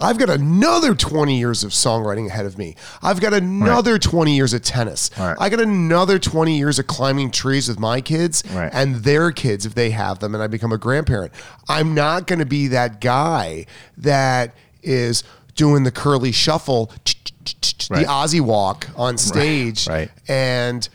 I've 0.00 0.18
got 0.18 0.28
another 0.30 0.94
20 0.94 1.38
years 1.38 1.64
of 1.64 1.70
songwriting 1.70 2.26
ahead 2.26 2.46
of 2.46 2.58
me. 2.58 2.76
I've 3.02 3.20
got 3.20 3.32
another 3.32 3.98
20 3.98 4.34
years 4.34 4.52
of 4.52 4.62
tennis. 4.62 5.10
Right. 5.18 5.36
I 5.38 5.48
got 5.48 5.60
another 5.60 6.18
20 6.18 6.56
years 6.56 6.78
of 6.78 6.86
climbing 6.86 7.30
trees 7.30 7.68
with 7.68 7.78
my 7.78 8.00
kids 8.00 8.42
Right. 8.52 8.70
and 8.74 8.96
their 8.96 9.30
kids 9.30 9.66
if 9.66 9.74
they 9.74 9.90
have 9.90 10.18
them 10.18 10.34
and 10.34 10.42
I 10.42 10.46
become 10.46 10.72
a 10.72 10.78
grandparent. 10.78 11.32
I'm 11.68 11.94
not 11.94 12.26
going 12.26 12.40
to 12.40 12.46
be 12.46 12.68
that 12.68 13.00
guy 13.00 13.66
that 13.98 14.54
is 14.82 15.22
doing 15.54 15.84
the 15.84 15.92
curly 15.92 16.32
shuffle, 16.32 16.90
Right. 17.90 18.00
the 18.00 18.06
Ozzy 18.06 18.40
walk 18.40 18.88
on 18.96 19.18
stage 19.18 19.86
right. 19.86 20.10
and 20.26 20.88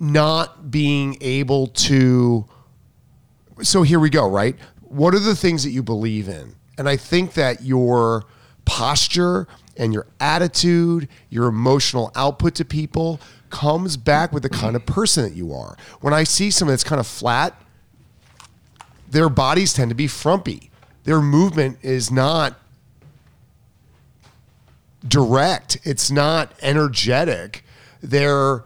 not 0.00 0.70
being 0.70 1.16
able 1.20 1.68
to 1.68 2.44
so 3.62 3.82
here 3.82 3.98
we 4.00 4.10
go, 4.10 4.28
right? 4.28 4.56
What 4.82 5.14
are 5.14 5.18
the 5.18 5.34
things 5.34 5.64
that 5.64 5.70
you 5.70 5.82
believe 5.82 6.28
in? 6.28 6.54
And 6.78 6.88
I 6.88 6.96
think 6.96 7.34
that 7.34 7.62
your 7.62 8.24
posture 8.64 9.46
and 9.76 9.92
your 9.92 10.06
attitude, 10.20 11.08
your 11.28 11.46
emotional 11.48 12.10
output 12.14 12.54
to 12.56 12.64
people 12.64 13.20
comes 13.50 13.96
back 13.96 14.32
with 14.32 14.42
the 14.42 14.48
kind 14.48 14.76
of 14.76 14.86
person 14.86 15.24
that 15.24 15.34
you 15.34 15.52
are. 15.52 15.76
When 16.00 16.14
I 16.14 16.24
see 16.24 16.50
someone 16.50 16.72
that's 16.72 16.84
kind 16.84 17.00
of 17.00 17.06
flat, 17.06 17.60
their 19.10 19.28
bodies 19.28 19.72
tend 19.72 19.90
to 19.90 19.94
be 19.94 20.06
frumpy. 20.06 20.70
Their 21.04 21.20
movement 21.20 21.78
is 21.82 22.10
not 22.10 22.58
direct. 25.06 25.78
It's 25.84 26.10
not 26.10 26.52
energetic. 26.60 27.64
They're 28.02 28.64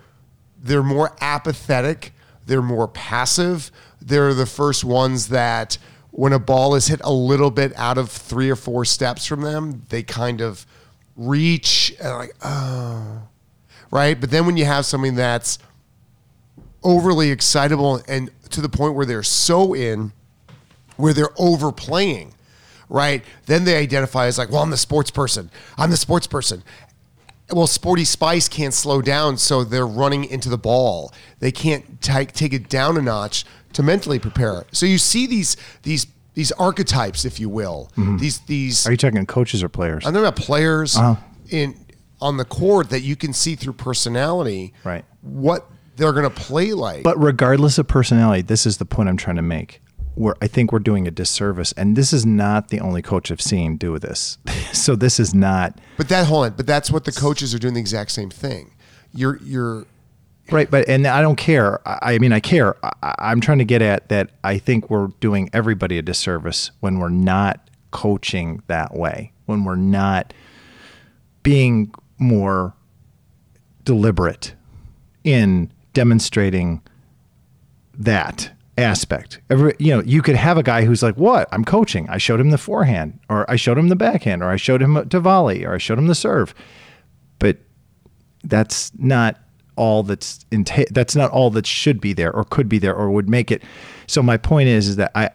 they're 0.60 0.82
more 0.82 1.16
apathetic. 1.20 2.12
They're 2.46 2.62
more 2.62 2.88
passive. 2.88 3.70
They're 4.00 4.34
the 4.34 4.46
first 4.46 4.84
ones 4.84 5.28
that 5.28 5.78
when 6.12 6.32
a 6.32 6.38
ball 6.38 6.74
is 6.74 6.86
hit 6.86 7.00
a 7.02 7.12
little 7.12 7.50
bit 7.50 7.72
out 7.76 7.98
of 7.98 8.10
three 8.10 8.50
or 8.50 8.56
four 8.56 8.84
steps 8.84 9.26
from 9.26 9.40
them, 9.40 9.82
they 9.88 10.02
kind 10.02 10.40
of 10.40 10.66
reach 11.16 11.94
and 12.00 12.10
like, 12.10 12.34
oh, 12.44 13.22
right. 13.90 14.20
But 14.20 14.30
then 14.30 14.46
when 14.46 14.56
you 14.56 14.66
have 14.66 14.86
something 14.86 15.14
that's 15.14 15.58
overly 16.82 17.30
excitable 17.30 18.02
and 18.06 18.30
to 18.50 18.60
the 18.60 18.68
point 18.68 18.94
where 18.94 19.06
they're 19.06 19.22
so 19.22 19.74
in, 19.74 20.12
where 20.96 21.14
they're 21.14 21.32
overplaying, 21.38 22.34
right? 22.90 23.24
Then 23.46 23.64
they 23.64 23.76
identify 23.76 24.26
as 24.26 24.36
like, 24.36 24.50
well, 24.50 24.62
I'm 24.62 24.70
the 24.70 24.76
sports 24.76 25.10
person. 25.10 25.50
I'm 25.78 25.90
the 25.90 25.96
sports 25.96 26.26
person. 26.26 26.62
Well, 27.50 27.66
Sporty 27.66 28.04
Spice 28.04 28.48
can't 28.48 28.72
slow 28.72 29.02
down, 29.02 29.36
so 29.36 29.62
they're 29.62 29.86
running 29.86 30.24
into 30.24 30.48
the 30.48 30.56
ball. 30.56 31.12
They 31.38 31.52
can't 31.52 32.00
take 32.00 32.32
take 32.32 32.54
it 32.54 32.68
down 32.70 32.96
a 32.96 33.02
notch 33.02 33.44
to 33.74 33.82
mentally 33.82 34.18
prepare. 34.18 34.64
So 34.72 34.86
you 34.86 34.98
see 34.98 35.26
these 35.26 35.56
these 35.82 36.06
these 36.34 36.52
archetypes, 36.52 37.24
if 37.24 37.38
you 37.40 37.48
will. 37.48 37.90
These 37.96 38.38
these 38.40 38.86
Are 38.86 38.90
you 38.92 38.96
talking 38.96 39.24
coaches 39.26 39.62
or 39.62 39.68
players? 39.68 40.06
I'm 40.06 40.12
talking 40.12 40.26
about 40.26 40.36
players 40.36 40.96
Uh-huh. 40.96 41.16
in 41.50 41.74
on 42.20 42.36
the 42.36 42.44
court 42.44 42.90
that 42.90 43.00
you 43.02 43.16
can 43.16 43.32
see 43.32 43.56
through 43.56 43.72
personality, 43.72 44.72
Right. 44.84 45.04
What 45.22 45.68
they're 45.96 46.12
going 46.12 46.24
to 46.28 46.30
play 46.30 46.72
like. 46.72 47.02
But 47.02 47.20
regardless 47.20 47.78
of 47.78 47.86
personality, 47.88 48.42
this 48.42 48.64
is 48.64 48.78
the 48.78 48.84
point 48.84 49.08
I'm 49.08 49.16
trying 49.16 49.36
to 49.36 49.42
make. 49.42 49.82
Where 50.14 50.34
I 50.42 50.46
think 50.46 50.72
we're 50.72 50.78
doing 50.78 51.08
a 51.08 51.10
disservice, 51.10 51.72
and 51.72 51.96
this 51.96 52.12
is 52.12 52.24
not 52.26 52.68
the 52.68 52.80
only 52.80 53.00
coach 53.02 53.30
I've 53.32 53.40
seen 53.40 53.76
do 53.76 53.98
this. 53.98 54.38
so 54.72 54.94
this 54.94 55.18
is 55.18 55.34
not 55.34 55.78
But 55.96 56.08
that 56.10 56.26
hold 56.26 56.44
on, 56.46 56.52
but 56.56 56.66
that's 56.66 56.90
what 56.90 57.04
the 57.04 57.12
coaches 57.12 57.54
are 57.54 57.58
doing 57.58 57.74
the 57.74 57.80
exact 57.80 58.10
same 58.12 58.30
thing. 58.30 58.72
You're 59.14 59.38
you're 59.42 59.86
right. 60.50 60.70
But 60.70 60.88
and 60.88 61.06
I 61.06 61.22
don't 61.22 61.36
care. 61.36 61.86
I, 61.86 62.14
I 62.14 62.18
mean, 62.18 62.32
I 62.32 62.40
care. 62.40 62.76
I, 62.84 63.14
I'm 63.18 63.40
trying 63.40 63.58
to 63.58 63.64
get 63.64 63.82
at 63.82 64.08
that. 64.08 64.30
I 64.44 64.58
think 64.58 64.90
we're 64.90 65.08
doing 65.20 65.50
everybody 65.52 65.98
a 65.98 66.02
disservice 66.02 66.70
when 66.80 66.98
we're 66.98 67.08
not 67.08 67.68
coaching 67.90 68.62
that 68.66 68.94
way. 68.94 69.32
When 69.46 69.64
we're 69.64 69.76
not 69.76 70.32
being 71.42 71.92
more 72.18 72.74
deliberate 73.84 74.54
in 75.24 75.70
demonstrating 75.92 76.80
that 77.94 78.50
aspect. 78.78 79.40
Every, 79.50 79.74
you 79.78 79.94
know, 79.94 80.02
you 80.02 80.22
could 80.22 80.36
have 80.36 80.56
a 80.56 80.62
guy 80.62 80.84
who's 80.84 81.02
like, 81.02 81.16
"What? 81.16 81.48
I'm 81.52 81.64
coaching. 81.64 82.08
I 82.08 82.18
showed 82.18 82.40
him 82.40 82.50
the 82.50 82.58
forehand, 82.58 83.18
or 83.28 83.48
I 83.50 83.56
showed 83.56 83.78
him 83.78 83.88
the 83.88 83.96
backhand, 83.96 84.42
or 84.42 84.50
I 84.50 84.56
showed 84.56 84.80
him 84.80 85.08
to 85.08 85.20
volley, 85.20 85.64
or 85.64 85.74
I 85.74 85.78
showed 85.78 85.98
him 85.98 86.06
the 86.06 86.14
serve." 86.14 86.54
But 87.38 87.58
that's 88.44 88.92
not 88.98 89.38
all 89.76 90.02
that's 90.02 90.44
enta- 90.50 90.88
that's 90.90 91.16
not 91.16 91.30
all 91.30 91.50
that 91.50 91.66
should 91.66 92.00
be 92.00 92.12
there 92.12 92.34
or 92.34 92.44
could 92.44 92.68
be 92.68 92.78
there 92.78 92.94
or 92.94 93.10
would 93.10 93.28
make 93.28 93.50
it. 93.50 93.62
So 94.06 94.22
my 94.22 94.36
point 94.36 94.68
is, 94.68 94.88
is 94.88 94.96
that 94.96 95.12
I 95.14 95.30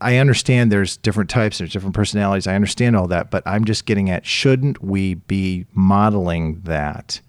I- 0.00 0.16
understand 0.16 0.70
there's 0.70 0.96
different 0.96 1.30
types, 1.30 1.58
there's 1.58 1.72
different 1.72 1.94
personalities. 1.94 2.46
I 2.46 2.54
understand 2.54 2.96
all 2.96 3.08
that, 3.08 3.30
but 3.30 3.42
I'm 3.46 3.64
just 3.64 3.86
getting 3.86 4.10
at 4.10 4.24
shouldn't 4.26 4.82
we 4.82 5.14
be 5.14 5.66
modeling 5.72 6.60
that 6.64 7.20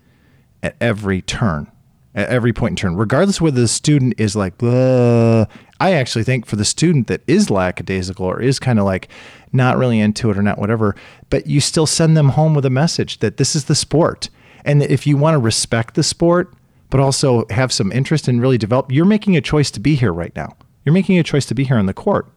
at 0.62 0.76
every 0.82 1.22
turn, 1.22 1.72
at 2.13 2.30
every 2.30 2.54
point 2.54 2.74
in 2.74 2.76
turn, 2.76 2.95
regardless 2.95 3.39
whether 3.41 3.62
the 3.62 3.67
student 3.67 4.13
is 4.17 4.36
like, 4.36 4.58
"Blah." 4.58 5.45
I 5.80 5.93
actually 5.93 6.26
think 6.26 6.45
for 6.45 6.58
the 6.58 6.65
student 6.65 7.08
that 7.08 7.22
is 7.26 7.50
lackadaisical 7.50 8.26
or 8.26 8.41
is 8.41 8.60
kind 8.60 8.80
of 8.80 8.86
like 8.86 9.08
not 9.54 9.78
really 9.78 10.00
into 10.00 10.30
it 10.30 10.38
or 10.38 10.41
not 10.41 10.60
whatever, 10.60 10.93
but 11.30 11.48
you 11.48 11.62
still 11.62 11.86
send 11.86 12.17
them 12.17 12.30
home 12.30 12.54
with 12.54 12.65
a 12.65 12.69
message 12.69 13.19
that 13.19 13.38
this 13.38 13.56
is 13.56 13.65
the 13.65 13.76
sport. 13.76 14.30
And 14.69 14.84
if 14.84 15.08
you 15.08 15.17
want 15.17 15.34
to 15.34 15.39
respect 15.39 15.95
the 15.95 16.03
sport, 16.03 16.53
but 16.91 16.99
also 16.99 17.43
have 17.49 17.71
some 17.71 17.91
interest 17.91 18.27
and 18.27 18.39
really 18.39 18.60
develop, 18.60 18.91
you're 18.91 19.03
making 19.03 19.36
a 19.36 19.41
choice 19.41 19.71
to 19.71 19.79
be 19.79 19.95
here 19.95 20.13
right 20.13 20.36
now. 20.36 20.55
You're 20.86 20.93
making 20.93 21.17
a 21.17 21.23
choice 21.23 21.47
to 21.47 21.55
be 21.55 21.63
here 21.63 21.77
on 21.77 21.88
the 21.88 21.93
court 21.93 22.27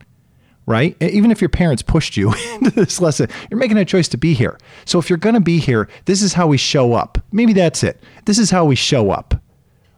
right? 0.64 0.96
Even 1.02 1.32
if 1.32 1.40
your 1.40 1.48
parents 1.48 1.82
pushed 1.82 2.16
you 2.16 2.32
into 2.54 2.70
this 2.70 3.00
lesson, 3.00 3.28
you're 3.50 3.58
making 3.58 3.78
a 3.78 3.84
choice 3.84 4.06
to 4.06 4.16
be 4.16 4.32
here. 4.32 4.56
So 4.84 5.00
if 5.00 5.10
you're 5.10 5.16
going 5.16 5.34
to 5.34 5.40
be 5.40 5.58
here, 5.58 5.88
this 6.04 6.22
is 6.22 6.34
how 6.34 6.46
we 6.46 6.56
show 6.56 6.92
up. 6.92 7.18
Maybe 7.32 7.52
that's 7.52 7.82
it. 7.82 8.00
This 8.26 8.38
is 8.38 8.50
how 8.50 8.64
we 8.64 8.76
show 8.76 9.10
up. 9.10 9.34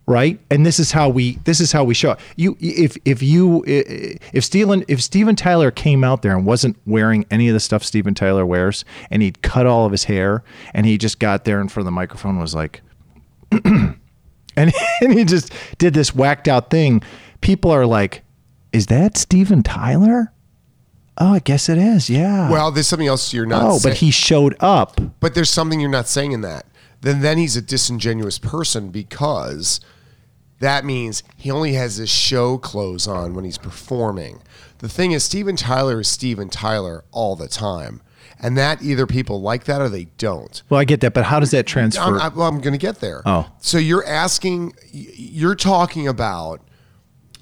Right, 0.06 0.38
and 0.50 0.66
this 0.66 0.78
is 0.78 0.92
how 0.92 1.08
we 1.08 1.36
this 1.44 1.60
is 1.60 1.72
how 1.72 1.82
we 1.82 1.94
show 1.94 2.10
up. 2.10 2.20
You, 2.36 2.58
if 2.60 2.98
if 3.06 3.22
you 3.22 3.64
if 3.66 4.44
Steven 4.44 4.84
if 4.86 5.02
Steven 5.02 5.34
Tyler 5.34 5.70
came 5.70 6.04
out 6.04 6.20
there 6.20 6.36
and 6.36 6.44
wasn't 6.44 6.76
wearing 6.84 7.24
any 7.30 7.48
of 7.48 7.54
the 7.54 7.60
stuff 7.60 7.82
Steven 7.82 8.12
Tyler 8.14 8.44
wears, 8.44 8.84
and 9.10 9.22
he'd 9.22 9.40
cut 9.40 9.64
all 9.64 9.86
of 9.86 9.92
his 9.92 10.04
hair, 10.04 10.44
and 10.74 10.84
he 10.84 10.98
just 10.98 11.18
got 11.18 11.46
there 11.46 11.58
in 11.58 11.68
front 11.68 11.84
of 11.84 11.86
the 11.86 11.90
microphone 11.92 12.32
and 12.32 12.40
was 12.42 12.54
like, 12.54 12.82
and, 13.64 13.96
and 15.00 15.12
he 15.12 15.24
just 15.24 15.50
did 15.78 15.94
this 15.94 16.14
whacked 16.14 16.48
out 16.48 16.68
thing. 16.68 17.02
People 17.40 17.70
are 17.70 17.86
like, 17.86 18.24
"Is 18.74 18.88
that 18.88 19.16
Steven 19.16 19.62
Tyler?" 19.62 20.32
Oh, 21.16 21.34
I 21.34 21.38
guess 21.38 21.70
it 21.70 21.78
is. 21.78 22.10
Yeah. 22.10 22.50
well, 22.50 22.72
there's 22.72 22.88
something 22.88 23.08
else 23.08 23.32
you're 23.32 23.46
not. 23.46 23.62
oh, 23.62 23.78
saying. 23.78 23.92
but 23.92 23.98
he 24.00 24.10
showed 24.10 24.54
up. 24.60 25.00
But 25.20 25.34
there's 25.34 25.48
something 25.48 25.80
you're 25.80 25.88
not 25.88 26.08
saying 26.08 26.32
in 26.32 26.42
that. 26.42 26.66
Then 27.00 27.20
then 27.20 27.38
he's 27.38 27.56
a 27.56 27.62
disingenuous 27.62 28.38
person 28.38 28.90
because 28.90 29.80
that 30.60 30.84
means 30.84 31.22
he 31.36 31.50
only 31.50 31.74
has 31.74 31.96
his 31.96 32.10
show 32.10 32.58
clothes 32.58 33.06
on 33.06 33.34
when 33.34 33.44
he's 33.44 33.58
performing. 33.58 34.42
The 34.78 34.88
thing 34.88 35.12
is, 35.12 35.24
Steven 35.24 35.56
Tyler 35.56 36.00
is 36.00 36.08
Steven 36.08 36.48
Tyler 36.48 37.04
all 37.12 37.36
the 37.36 37.48
time. 37.48 38.00
And 38.40 38.56
that 38.58 38.82
either 38.82 39.06
people 39.06 39.40
like 39.40 39.64
that 39.64 39.80
or 39.80 39.88
they 39.88 40.06
don't. 40.18 40.62
Well, 40.68 40.80
I 40.80 40.84
get 40.84 41.00
that, 41.00 41.14
but 41.14 41.24
how 41.24 41.40
does 41.40 41.52
that 41.52 41.66
transfer? 41.66 42.02
I'm, 42.02 42.20
I'm, 42.20 42.34
well, 42.34 42.48
I'm 42.48 42.60
going 42.60 42.72
to 42.72 42.78
get 42.78 43.00
there. 43.00 43.22
Oh. 43.24 43.50
So 43.58 43.78
you're 43.78 44.04
asking, 44.04 44.74
you're 44.92 45.54
talking 45.54 46.08
about 46.08 46.60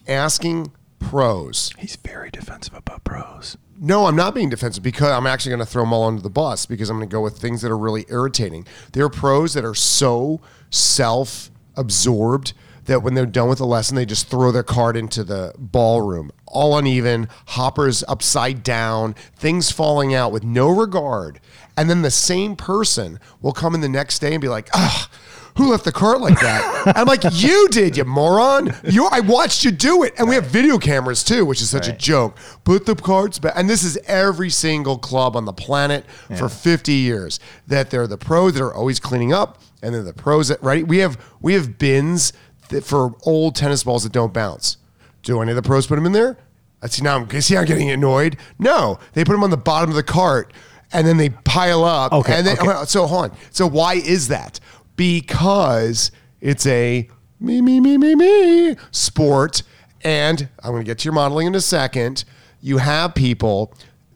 asking 0.07 0.73
pros 0.99 1.73
He's 1.79 1.97
very 1.97 2.31
defensive 2.31 2.75
about 2.75 3.03
pros. 3.05 3.57
no, 3.81 4.07
I'm 4.07 4.15
not 4.17 4.35
being 4.35 4.49
defensive 4.51 4.83
because 4.83 5.11
I'm 5.11 5.27
actually 5.27 5.51
going 5.51 5.61
to 5.61 5.67
throw 5.67 5.83
them 5.83 5.93
all 5.93 6.05
under 6.05 6.23
the 6.23 6.31
bus 6.31 6.67
because 6.67 6.91
I'm 6.91 6.99
going 6.99 7.09
to 7.09 7.13
go 7.13 7.21
with 7.21 7.39
things 7.39 7.63
that 7.63 7.71
are 7.71 7.79
really 7.79 8.05
irritating. 8.09 8.67
There 8.93 9.05
are 9.05 9.11
pros 9.11 9.55
that 9.55 9.65
are 9.65 9.75
so 9.75 10.41
self 10.71 11.51
absorbed 11.77 12.53
that 12.85 13.03
when 13.03 13.15
they're 13.15 13.27
done 13.27 13.49
with 13.49 13.59
the 13.59 13.67
lesson, 13.67 13.97
they 13.97 14.07
just 14.07 14.29
throw 14.29 14.51
their 14.51 14.63
card 14.63 14.97
into 14.97 15.25
the 15.25 15.55
ballroom. 15.59 16.31
All 16.47 16.77
uneven, 16.77 17.29
hoppers 17.49 18.03
upside 18.09 18.63
down, 18.63 19.15
things 19.37 19.71
falling 19.71 20.15
out 20.15 20.33
with 20.33 20.45
no 20.45 20.69
regard. 20.69 21.41
And 21.77 21.89
then 21.89 22.03
the 22.03 22.11
same 22.11 22.57
person 22.57 23.19
will 23.41 23.53
come 23.53 23.75
in 23.75 23.81
the 23.81 23.89
next 23.89 24.19
day 24.19 24.33
and 24.35 24.41
be 24.41 24.49
like, 24.49 24.69
ah, 24.75 25.09
who 25.57 25.71
left 25.71 25.85
the 25.85 25.93
cart 25.93 26.21
like 26.21 26.41
that? 26.41 26.93
I'm 26.97 27.07
like, 27.07 27.23
you 27.33 27.69
did, 27.69 27.97
you 27.97 28.05
moron. 28.05 28.75
You, 28.85 29.07
I 29.11 29.21
watched 29.21 29.65
you 29.65 29.71
do 29.71 30.03
it. 30.03 30.15
And 30.19 30.29
we 30.29 30.35
have 30.35 30.47
video 30.47 30.79
cameras 30.79 31.23
too, 31.23 31.45
which 31.45 31.61
is 31.61 31.71
such 31.71 31.89
a 31.89 31.93
joke. 31.93 32.37
Put 32.65 32.87
the 32.87 32.95
carts 32.95 33.39
back. 33.39 33.53
And 33.57 33.69
this 33.69 33.85
is 33.85 33.99
every 34.07 34.51
single 34.51 34.99
club 34.99 35.37
on 35.37 35.45
the 35.45 35.53
planet 35.53 36.05
for 36.37 36.49
50 36.49 36.93
years 36.93 37.39
that 37.67 37.91
they're 37.91 38.07
the 38.07 38.19
pros 38.19 38.55
that 38.55 38.63
are 38.63 38.75
always 38.75 38.99
cleaning 38.99 39.33
up. 39.33 39.61
And 39.83 39.95
they're 39.95 40.03
the 40.03 40.13
pros 40.13 40.49
that, 40.49 40.63
right? 40.63 40.87
We 40.87 40.99
have, 40.99 41.19
we 41.41 41.55
have 41.55 41.77
bins 41.77 42.33
that 42.73 42.85
for 42.85 43.15
old 43.23 43.55
tennis 43.55 43.85
balls 43.85 44.03
that 44.03 44.13
don't 44.13 44.35
bounce. 44.35 44.77
Do 45.23 45.41
any 45.41 45.53
of 45.53 45.57
the 45.57 45.63
pros 45.63 45.87
put 45.87 45.95
them 45.97 46.07
in 46.07 46.13
there? 46.13 46.37
I 46.83 46.89
see 46.89 47.03
now. 47.03 47.17
I'm 47.17 47.41
see. 47.41 47.57
I'm 47.57 47.65
getting 47.65 47.91
annoyed. 47.91 48.37
No, 48.59 48.99
they 49.13 49.25
put 49.25 49.33
them 49.33 49.45
on 49.45 49.51
the 49.51 49.57
bottom 49.57 49.89
of 49.91 49.95
the 49.97 50.03
cart, 50.03 50.53
and 50.93 51.07
then 51.07 51.17
they 51.17 51.31
pile 51.31 51.85
up. 51.85 52.13
Okay, 52.13 52.35
And 52.39 52.47
then, 52.47 52.59
okay. 52.59 52.85
so 52.87 53.07
hold 53.07 53.31
on. 53.31 53.37
So 53.53 53.69
why 53.69 53.95
is 53.95 54.29
that? 54.29 54.59
Because 54.97 56.11
it's 56.41 56.67
a 56.67 57.09
me 57.39 57.61
me 57.61 57.79
me 57.81 57.97
me 57.99 58.15
me 58.15 58.77
sport, 58.91 59.63
and 60.03 60.49
I'm 60.63 60.73
going 60.73 60.83
to 60.83 60.87
get 60.87 60.99
to 61.01 61.05
your 61.05 61.13
modeling 61.15 61.47
in 61.47 61.55
a 61.55 61.61
second. 61.61 62.25
You 62.61 62.79
have 62.79 63.15
people. 63.15 63.73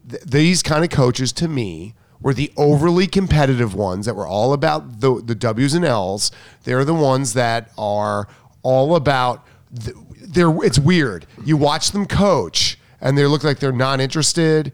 Th- 0.09 0.21
these 0.23 0.61
kind 0.63 0.83
of 0.83 0.89
coaches, 0.89 1.31
to 1.33 1.47
me, 1.47 1.93
were 2.21 2.33
the 2.33 2.51
overly 2.57 3.07
competitive 3.07 3.73
ones 3.75 4.05
that 4.05 4.15
were 4.15 4.27
all 4.27 4.51
about 4.53 4.99
the 5.01 5.21
the 5.23 5.35
W's 5.35 5.73
and 5.73 5.85
L's. 5.85 6.31
They're 6.63 6.85
the 6.85 6.93
ones 6.93 7.33
that 7.33 7.71
are 7.77 8.27
all 8.63 8.95
about. 8.95 9.45
th- 9.83 9.95
They're 10.21 10.53
it's 10.63 10.79
weird. 10.79 11.25
You 11.45 11.57
watch 11.57 11.91
them 11.91 12.05
coach, 12.05 12.77
and 13.01 13.17
they 13.17 13.25
look 13.25 13.43
like 13.43 13.59
they're 13.59 13.71
not 13.71 13.99
interested 13.99 14.73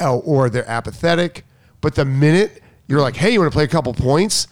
uh, 0.00 0.16
or 0.18 0.48
they're 0.50 0.68
apathetic. 0.68 1.44
But 1.80 1.94
the 1.94 2.04
minute 2.04 2.62
you're 2.86 3.00
like, 3.00 3.16
hey, 3.16 3.30
you 3.32 3.40
want 3.40 3.52
to 3.52 3.56
play 3.56 3.64
a 3.64 3.68
couple 3.68 3.92
points? 3.94 4.46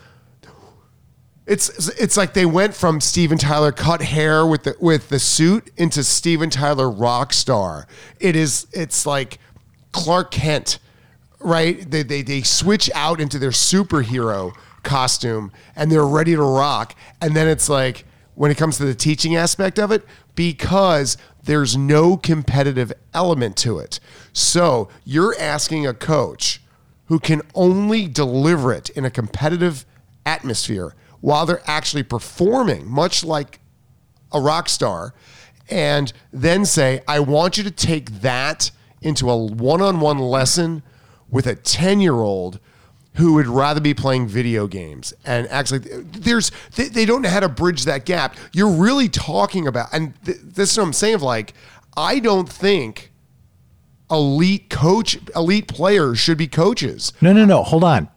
It's 1.47 1.89
it's 1.99 2.17
like 2.17 2.33
they 2.35 2.47
went 2.47 2.75
from 2.75 3.01
Steven 3.01 3.37
Tyler 3.37 3.73
cut 3.73 4.03
hair 4.03 4.47
with 4.47 4.63
the 4.63 4.77
with 4.81 5.09
the 5.09 5.19
suit 5.19 5.71
into 5.77 6.05
Steven 6.05 6.49
Tyler 6.49 6.89
rock 6.89 7.33
star. 7.33 7.89
It 8.21 8.37
is 8.37 8.69
it's 8.73 9.05
like 9.05 9.39
Clark 9.91 10.31
Kent, 10.31 10.79
right? 11.41 11.91
They 11.91 12.05
they 12.05 12.23
they 12.23 12.43
switch 12.43 12.89
out 12.95 13.21
into 13.21 13.39
their 13.41 13.51
superhero 13.51 14.53
costume 14.85 15.51
and 15.75 15.91
they're 15.91 16.07
ready 16.07 16.37
to 16.37 16.43
rock. 16.43 16.95
And 17.21 17.35
then 17.35 17.49
it's 17.49 17.69
like 17.69 18.05
when 18.41 18.51
it 18.51 18.57
comes 18.57 18.79
to 18.79 18.87
the 18.87 18.95
teaching 18.95 19.37
aspect 19.37 19.79
of 19.79 19.93
it, 19.93 20.03
because 20.35 21.19
there's 21.43 21.77
no 21.77 22.17
competitive 22.17 22.91
element 23.13 23.55
to 23.55 23.79
it. 23.79 24.01
So 24.33 24.89
you're 25.05 25.39
asking 25.39 25.87
a 25.87 25.93
coach 25.93 26.63
who 27.09 27.19
can 27.19 27.43
only 27.55 28.09
deliver 28.09 28.73
it 28.73 28.89
in 28.89 29.05
a 29.05 29.11
competitive 29.11 29.85
atmosphere 30.25 30.95
while 31.21 31.45
they're 31.45 31.61
actually 31.67 32.03
performing, 32.03 32.91
much 32.91 33.23
like 33.23 33.61
a 34.33 34.41
rock 34.41 34.71
star, 34.71 35.13
and 35.69 36.11
then 36.33 36.65
say, 36.65 37.03
I 37.07 37.21
want 37.21 37.59
you 37.59 37.65
to 37.65 37.71
take 37.71 38.23
that 38.23 38.71
into 39.03 39.29
a 39.29 39.37
one 39.37 39.83
on 39.83 40.01
one 40.01 40.19
lesson 40.19 40.83
with 41.29 41.47
a 41.47 41.57
10 41.57 42.01
year 42.01 42.15
old 42.15 42.59
who 43.15 43.35
would 43.35 43.47
rather 43.49 43.81
be 43.81 43.93
playing 43.95 44.27
video 44.29 44.67
games 44.67 45.13
and 45.25 45.47
actually 45.49 45.79
there's 45.79 46.53
they, 46.77 46.89
they 46.89 47.05
don't 47.05 47.23
know 47.23 47.29
how 47.29 47.41
to 47.41 47.49
bridge 47.49 47.85
that 47.85 48.05
gap 48.05 48.37
you're 48.53 48.71
really 48.71 49.09
talking 49.09 49.67
about 49.67 49.89
and 49.93 50.15
th- 50.25 50.39
this 50.43 50.71
is 50.73 50.79
what 50.79 50.85
i'm 50.85 50.93
saying 50.93 51.15
of 51.17 51.23
like 51.23 51.53
i 51.97 52.19
don't 52.21 52.49
think 52.49 53.11
elite 54.11 54.69
coach 54.71 55.19
elite 55.35 55.69
players 55.69 56.19
should 56.19 56.39
be 56.39 56.47
coaches 56.49 57.13
No, 57.21 57.33
no, 57.33 57.45
no. 57.45 57.63
Hold 57.63 57.85
on. 57.85 58.09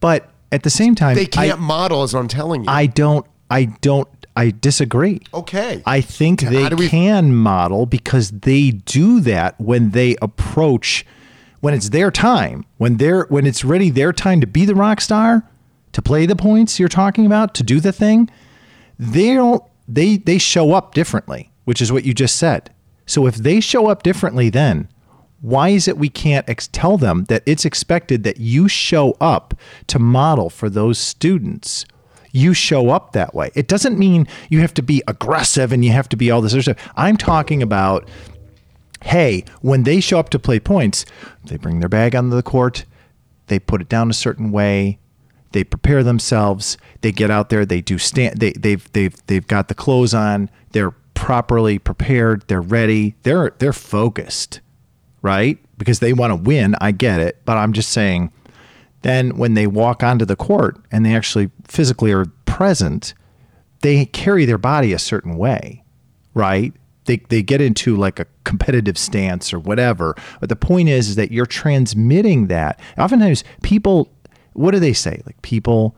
But 0.00 0.30
at 0.52 0.62
the 0.62 0.70
same 0.70 0.94
time, 0.94 1.16
they 1.16 1.26
can't 1.26 1.58
I, 1.58 1.62
model 1.62 2.02
as 2.02 2.14
i'm 2.14 2.28
telling 2.28 2.64
you 2.64 2.70
I 2.70 2.86
don't. 2.86 3.26
I 3.50 3.64
don't. 3.80 4.08
I 4.36 4.50
disagree. 4.50 5.20
okay 5.34 5.82
I 5.84 6.00
think 6.00 6.40
they 6.42 6.68
we- 6.68 6.88
can 6.88 7.34
model 7.34 7.86
because 7.86 8.30
they 8.30 8.70
do 8.70 9.20
that 9.20 9.58
when 9.60 9.90
they 9.90 10.16
approach 10.22 11.04
when 11.60 11.74
it's 11.74 11.88
their 11.90 12.10
time, 12.10 12.64
when 12.76 12.96
they're 12.96 13.24
when 13.24 13.46
it's 13.46 13.64
ready 13.64 13.90
their 13.90 14.12
time 14.12 14.40
to 14.40 14.46
be 14.46 14.64
the 14.64 14.74
rock 14.74 15.00
star, 15.00 15.48
to 15.92 16.02
play 16.02 16.26
the 16.26 16.36
points 16.36 16.78
you're 16.78 16.88
talking 16.88 17.26
about, 17.26 17.54
to 17.54 17.62
do 17.62 17.80
the 17.80 17.92
thing. 17.92 18.30
They 18.98 19.34
don't 19.34 19.62
they 19.86 20.16
they 20.16 20.38
show 20.38 20.72
up 20.72 20.94
differently, 20.94 21.50
which 21.64 21.80
is 21.80 21.90
what 21.90 22.04
you 22.04 22.14
just 22.14 22.36
said. 22.36 22.72
So 23.06 23.26
if 23.26 23.36
they 23.36 23.60
show 23.60 23.88
up 23.88 24.02
differently 24.02 24.50
then, 24.50 24.88
why 25.40 25.70
is 25.70 25.88
it 25.88 25.96
we 25.96 26.08
can't 26.08 26.48
ex- 26.48 26.68
tell 26.68 26.98
them 26.98 27.24
that 27.24 27.42
it's 27.46 27.64
expected 27.64 28.24
that 28.24 28.38
you 28.38 28.68
show 28.68 29.16
up 29.20 29.54
to 29.86 29.98
model 29.98 30.50
for 30.50 30.68
those 30.68 30.98
students? 30.98 31.86
You 32.32 32.52
show 32.52 32.90
up 32.90 33.12
that 33.12 33.34
way. 33.34 33.50
It 33.54 33.68
doesn't 33.68 33.98
mean 33.98 34.26
you 34.50 34.60
have 34.60 34.74
to 34.74 34.82
be 34.82 35.02
aggressive 35.08 35.72
and 35.72 35.84
you 35.84 35.92
have 35.92 36.08
to 36.10 36.16
be 36.16 36.30
all 36.30 36.42
this 36.42 36.52
other 36.52 36.62
stuff. 36.62 36.92
I'm 36.96 37.16
talking 37.16 37.62
about 37.62 38.08
hey, 39.04 39.44
when 39.60 39.84
they 39.84 40.00
show 40.00 40.18
up 40.18 40.30
to 40.30 40.38
play 40.38 40.60
points, 40.60 41.04
they 41.44 41.56
bring 41.56 41.80
their 41.80 41.88
bag 41.88 42.14
onto 42.14 42.34
the 42.34 42.42
court, 42.42 42.84
they 43.46 43.58
put 43.58 43.80
it 43.80 43.88
down 43.88 44.10
a 44.10 44.14
certain 44.14 44.50
way, 44.50 44.98
they 45.52 45.64
prepare 45.64 46.02
themselves, 46.02 46.76
they 47.00 47.12
get 47.12 47.30
out 47.30 47.48
there, 47.48 47.64
they 47.64 47.80
do 47.80 47.98
stand 47.98 48.38
they 48.38 48.52
they've 48.52 48.90
they've 48.92 49.14
they've 49.26 49.46
got 49.46 49.68
the 49.68 49.74
clothes 49.74 50.14
on, 50.14 50.50
they're 50.72 50.92
properly 51.14 51.78
prepared, 51.78 52.44
they're 52.48 52.60
ready, 52.60 53.14
they're 53.22 53.54
they're 53.58 53.72
focused, 53.72 54.60
right? 55.22 55.58
Because 55.78 56.00
they 56.00 56.12
want 56.12 56.30
to 56.32 56.36
win, 56.36 56.74
I 56.80 56.90
get 56.92 57.20
it, 57.20 57.40
but 57.44 57.56
I'm 57.56 57.72
just 57.72 57.90
saying 57.90 58.32
then 59.02 59.36
when 59.36 59.54
they 59.54 59.66
walk 59.66 60.02
onto 60.02 60.24
the 60.24 60.36
court 60.36 60.76
and 60.90 61.04
they 61.06 61.14
actually 61.14 61.50
physically 61.64 62.12
are 62.12 62.26
present, 62.46 63.14
they 63.82 64.06
carry 64.06 64.44
their 64.44 64.58
body 64.58 64.92
a 64.92 64.98
certain 64.98 65.36
way, 65.36 65.84
right? 66.34 66.72
They, 67.08 67.16
they 67.30 67.42
get 67.42 67.62
into 67.62 67.96
like 67.96 68.20
a 68.20 68.26
competitive 68.44 68.98
stance 68.98 69.54
or 69.54 69.58
whatever. 69.58 70.14
But 70.40 70.50
the 70.50 70.56
point 70.56 70.90
is, 70.90 71.08
is 71.08 71.16
that 71.16 71.32
you're 71.32 71.46
transmitting 71.46 72.48
that. 72.48 72.78
Oftentimes, 72.98 73.44
people, 73.62 74.12
what 74.52 74.72
do 74.72 74.78
they 74.78 74.92
say? 74.92 75.22
Like 75.24 75.40
people 75.40 75.96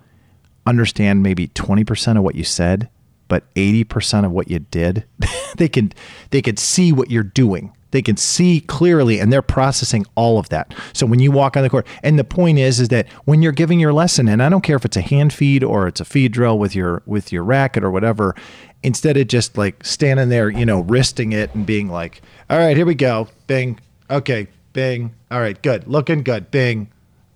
understand 0.66 1.25
maybe 1.25 1.49
20% 1.49 2.16
of 2.16 2.23
what 2.23 2.37
you 2.37 2.44
said, 2.44 2.88
but 3.27 3.53
80% 3.55 4.25
of 4.25 4.31
what 4.31 4.49
you 4.49 4.61
did. 4.61 5.05
they 5.57 5.68
can 5.68 5.92
they 6.31 6.40
can 6.40 6.57
see 6.57 6.92
what 6.92 7.11
you're 7.11 7.25
doing. 7.25 7.73
They 7.90 8.03
can 8.03 8.16
see 8.16 8.61
clearly 8.61 9.18
and 9.18 9.33
they're 9.33 9.42
processing 9.42 10.07
all 10.14 10.38
of 10.38 10.49
that. 10.51 10.73
So 10.92 11.07
when 11.07 11.18
you 11.18 11.33
walk 11.33 11.57
on 11.57 11.64
the 11.64 11.70
court, 11.70 11.88
and 12.05 12.20
the 12.20 12.25
point 12.25 12.59
is 12.59 12.79
is 12.79 12.88
that 12.88 13.09
when 13.25 13.42
you're 13.42 13.51
giving 13.51 13.81
your 13.81 13.92
lesson, 13.92 14.29
and 14.29 14.40
I 14.40 14.49
don't 14.49 14.61
care 14.61 14.77
if 14.77 14.85
it's 14.85 14.96
a 14.96 15.01
hand 15.01 15.33
feed 15.33 15.64
or 15.64 15.88
it's 15.88 16.01
a 16.01 16.05
feed 16.05 16.31
drill 16.31 16.57
with 16.57 16.77
your 16.77 17.03
with 17.05 17.33
your 17.33 17.42
racket 17.42 17.83
or 17.83 17.90
whatever, 17.90 18.37
instead 18.83 19.16
of 19.16 19.29
just 19.29 19.59
like 19.59 19.85
standing 19.85 20.29
there, 20.29 20.49
you 20.51 20.66
know, 20.66 20.81
wristing 20.81 21.33
it 21.33 21.55
and 21.55 21.66
being 21.66 21.88
like, 21.88 22.23
all 22.49 22.59
right, 22.59 22.77
here 22.77 22.87
we 22.87 22.95
go. 22.95 23.29
Bing. 23.47 23.79
Okay, 24.11 24.49
bing. 24.73 25.14
All 25.31 25.40
right, 25.40 25.61
good. 25.62 25.87
Looking 25.87 26.23
good. 26.23 26.51
Bing. 26.51 26.90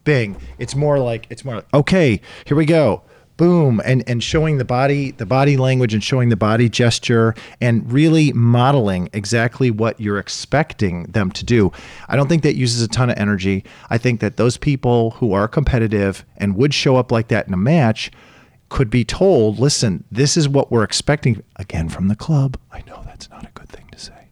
Bing. 0.05 0.37
It's 0.59 0.75
more 0.75 0.99
like 0.99 1.27
it's 1.31 1.45
more 1.45 1.57
like, 1.57 1.75
okay, 1.75 2.21
here 2.45 2.57
we 2.57 2.67
go 2.67 3.03
boom 3.37 3.81
and 3.85 4.09
and 4.09 4.23
showing 4.23 4.59
the 4.59 4.65
body 4.65 5.11
the 5.13 5.27
body 5.27 5.57
language 5.57 5.93
and 5.93 6.05
showing 6.05 6.29
the 6.29 6.37
body 6.37 6.69
gesture 6.69 7.35
and 7.61 7.91
really 7.93 8.33
modeling 8.33 9.09
exactly 9.13 9.71
what 9.71 10.01
you're 10.01 10.19
expecting 10.19 11.05
them 11.05 11.31
to 11.33 11.45
do 11.45 11.73
i 12.09 12.17
don't 12.17 12.29
think 12.29 12.43
that 12.45 12.55
uses 12.55 12.81
a 12.81 12.89
ton 12.89 13.11
of 13.11 13.19
energy 13.19 13.65
i 13.91 13.99
think 13.99 14.21
that 14.21 14.37
those 14.37 14.57
people 14.57 15.11
who 15.13 15.33
are 15.33 15.49
competitive 15.49 16.25
and 16.37 16.57
would 16.57 16.73
show 16.73 16.97
up 16.97 17.11
like 17.11 17.29
that 17.29 17.49
in 17.49 17.53
a 17.55 17.57
match 17.57 18.11
could 18.69 18.91
be 18.91 19.05
told 19.05 19.59
listen 19.59 20.05
this 20.11 20.37
is 20.37 20.49
what 20.49 20.71
we're 20.71 20.85
expecting 20.85 21.43
again 21.57 21.89
from 21.89 22.09
the 22.09 22.17
club 22.17 22.59
i 22.73 22.83
know 22.87 23.03
that's 23.05 23.31
not 23.31 23.45
a 23.45 23.51
good 23.55 23.69
thing 23.69 23.87
to 23.91 23.99
say 23.99 24.29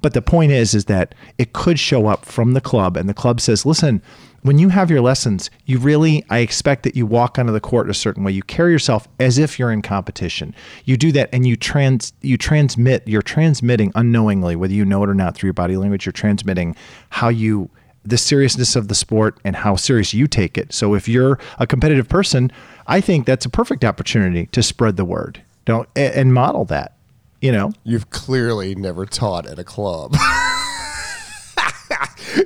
but 0.00 0.14
the 0.14 0.22
point 0.22 0.50
is 0.50 0.74
is 0.74 0.86
that 0.86 1.14
it 1.38 1.52
could 1.52 1.78
show 1.78 2.06
up 2.06 2.24
from 2.24 2.52
the 2.52 2.60
club 2.60 2.96
and 2.96 3.08
the 3.08 3.14
club 3.14 3.40
says 3.40 3.64
listen 3.64 4.02
when 4.44 4.58
you 4.58 4.68
have 4.68 4.90
your 4.90 5.00
lessons, 5.00 5.48
you 5.64 5.78
really, 5.78 6.22
I 6.28 6.40
expect 6.40 6.82
that 6.82 6.94
you 6.94 7.06
walk 7.06 7.38
onto 7.38 7.50
the 7.50 7.60
court 7.60 7.88
a 7.88 7.94
certain 7.94 8.24
way. 8.24 8.32
You 8.32 8.42
carry 8.42 8.72
yourself 8.72 9.08
as 9.18 9.38
if 9.38 9.58
you're 9.58 9.72
in 9.72 9.80
competition. 9.80 10.54
You 10.84 10.98
do 10.98 11.12
that 11.12 11.30
and 11.32 11.46
you 11.46 11.56
trans, 11.56 12.12
you 12.20 12.36
transmit, 12.36 13.08
you're 13.08 13.22
transmitting 13.22 13.90
unknowingly, 13.94 14.54
whether 14.54 14.74
you 14.74 14.84
know 14.84 15.02
it 15.02 15.08
or 15.08 15.14
not 15.14 15.34
through 15.34 15.48
your 15.48 15.54
body 15.54 15.78
language, 15.78 16.04
you're 16.04 16.12
transmitting 16.12 16.76
how 17.08 17.30
you, 17.30 17.70
the 18.04 18.18
seriousness 18.18 18.76
of 18.76 18.88
the 18.88 18.94
sport 18.94 19.40
and 19.44 19.56
how 19.56 19.76
serious 19.76 20.12
you 20.12 20.26
take 20.26 20.58
it. 20.58 20.74
So 20.74 20.92
if 20.92 21.08
you're 21.08 21.38
a 21.58 21.66
competitive 21.66 22.10
person, 22.10 22.52
I 22.86 23.00
think 23.00 23.26
that's 23.26 23.44
a 23.46 23.50
perfect 23.50 23.84
opportunity 23.84 24.46
to 24.46 24.62
spread 24.62 24.96
the 24.96 25.04
word. 25.04 25.42
Don't, 25.64 25.88
and 25.96 26.34
model 26.34 26.64
that, 26.66 26.96
you 27.40 27.50
know? 27.52 27.72
You've 27.84 28.10
clearly 28.10 28.74
never 28.74 29.06
taught 29.06 29.46
at 29.46 29.58
a 29.58 29.64
club. 29.64 30.14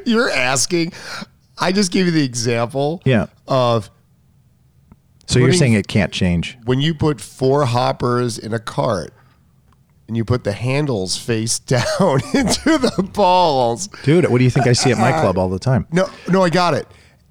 You're 0.05 0.31
asking. 0.31 0.92
I 1.59 1.72
just 1.72 1.90
gave 1.92 2.07
you 2.07 2.12
the 2.12 2.24
example 2.24 3.01
Yeah. 3.05 3.27
of 3.46 3.90
So 5.27 5.38
you're 5.38 5.53
saying 5.53 5.72
it 5.74 5.88
can't 5.88 6.12
change. 6.12 6.57
when 6.64 6.81
you 6.81 6.94
put 6.94 7.20
four 7.20 7.64
hoppers 7.66 8.38
in 8.38 8.53
a 8.55 8.59
cart 8.59 9.12
and 10.07 10.16
you 10.16 10.24
put 10.24 10.44
the 10.44 10.53
handles 10.53 11.16
face 11.16 11.59
down 11.74 12.20
into 12.35 12.79
the 12.79 13.11
balls. 13.12 13.88
Dude, 14.05 14.29
what 14.31 14.38
do 14.38 14.44
you 14.44 14.51
think 14.51 14.66
I 14.66 14.72
see 14.72 14.90
at 14.92 14.98
my 14.98 15.11
club 15.12 15.37
all 15.37 15.48
the 15.48 15.59
time? 15.59 15.87
No, 15.90 16.09
no, 16.31 16.42
I 16.42 16.51
got 16.51 16.74
it. 16.74 16.87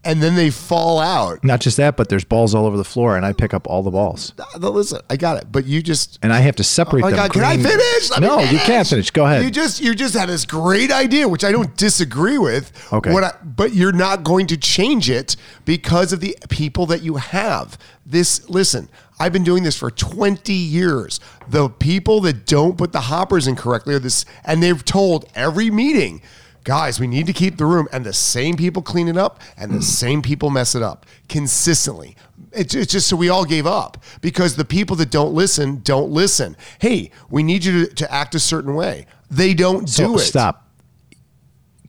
And 0.07 0.23
then 0.23 0.35
they 0.35 0.49
fall 0.49 0.99
out. 0.99 1.43
Not 1.43 1.59
just 1.59 1.75
that, 1.77 1.97
but 1.97 2.07
there's 2.07 2.23
balls 2.23 2.55
all 2.55 2.65
over 2.65 2.77
the 2.77 2.85
floor, 2.85 3.17
and 3.17 3.25
I 3.25 3.33
pick 3.33 3.53
up 3.53 3.67
all 3.67 3.83
the 3.83 3.91
balls, 3.91 4.31
Uh, 4.39 4.69
Listen, 4.69 5.01
I 5.09 5.17
got 5.17 5.35
it. 5.37 5.51
But 5.51 5.65
you 5.65 5.81
just 5.83 6.17
and 6.23 6.31
I 6.31 6.39
have 6.39 6.55
to 6.55 6.63
separate 6.63 7.01
Oh 7.01 7.07
my 7.07 7.09
them. 7.11 7.17
God, 7.17 7.33
can 7.33 7.43
I 7.43 7.57
finish? 7.57 8.09
Let 8.11 8.21
me 8.21 8.27
no, 8.27 8.39
you 8.39 8.47
finish. 8.47 8.63
can't 8.63 8.87
finish. 8.87 9.11
Go 9.11 9.25
ahead. 9.25 9.43
You 9.43 9.51
just 9.51 9.81
you 9.81 9.93
just 9.93 10.13
had 10.15 10.29
this 10.29 10.45
great 10.45 10.91
idea, 10.91 11.27
which 11.27 11.43
I 11.43 11.51
don't 11.51 11.75
disagree 11.75 12.37
with. 12.37 12.71
Okay. 12.93 13.11
What 13.11 13.23
I, 13.25 13.33
but 13.43 13.73
you're 13.73 13.91
not 13.91 14.23
going 14.23 14.47
to 14.47 14.57
change 14.57 15.09
it 15.09 15.35
because 15.65 16.13
of 16.13 16.21
the 16.21 16.37
people 16.49 16.85
that 16.85 17.01
you 17.03 17.15
have. 17.17 17.77
This 18.05 18.49
listen, 18.49 18.87
I've 19.19 19.33
been 19.33 19.43
doing 19.43 19.63
this 19.63 19.75
for 19.77 19.91
20 19.91 20.53
years. 20.53 21.19
The 21.49 21.67
people 21.67 22.21
that 22.21 22.45
don't 22.45 22.77
put 22.77 22.93
the 22.93 23.01
hoppers 23.01 23.45
in 23.45 23.57
correctly 23.57 23.95
are 23.95 23.99
this, 23.99 24.23
and 24.45 24.63
they've 24.63 24.85
told 24.85 25.25
every 25.35 25.69
meeting. 25.69 26.21
Guys, 26.67 26.99
we 26.99 27.07
need 27.07 27.25
to 27.25 27.31
keep 27.31 27.55
the 27.55 27.65
room, 27.65 27.87
and 27.93 28.05
the 28.05 28.11
same 28.11 28.57
people 28.57 28.81
clean 28.81 29.07
it 29.07 29.15
up, 29.15 29.39
and 29.55 29.71
the 29.71 29.77
mm. 29.77 29.83
same 29.83 30.21
people 30.21 30.49
mess 30.49 30.75
it 30.75 30.83
up 30.83 31.05
consistently. 31.29 32.13
It's, 32.51 32.75
it's 32.75 32.91
just 32.91 33.07
so 33.07 33.15
we 33.15 33.29
all 33.29 33.45
gave 33.45 33.65
up 33.65 34.03
because 34.19 34.57
the 34.57 34.65
people 34.65 34.97
that 34.97 35.09
don't 35.09 35.33
listen 35.33 35.79
don't 35.79 36.11
listen. 36.11 36.57
Hey, 36.79 37.11
we 37.29 37.41
need 37.41 37.63
you 37.63 37.85
to, 37.85 37.95
to 37.95 38.13
act 38.13 38.35
a 38.35 38.39
certain 38.41 38.75
way. 38.75 39.05
They 39.31 39.53
don't 39.53 39.87
so 39.87 40.07
do 40.07 40.15
it. 40.15 40.19
stop. 40.19 40.69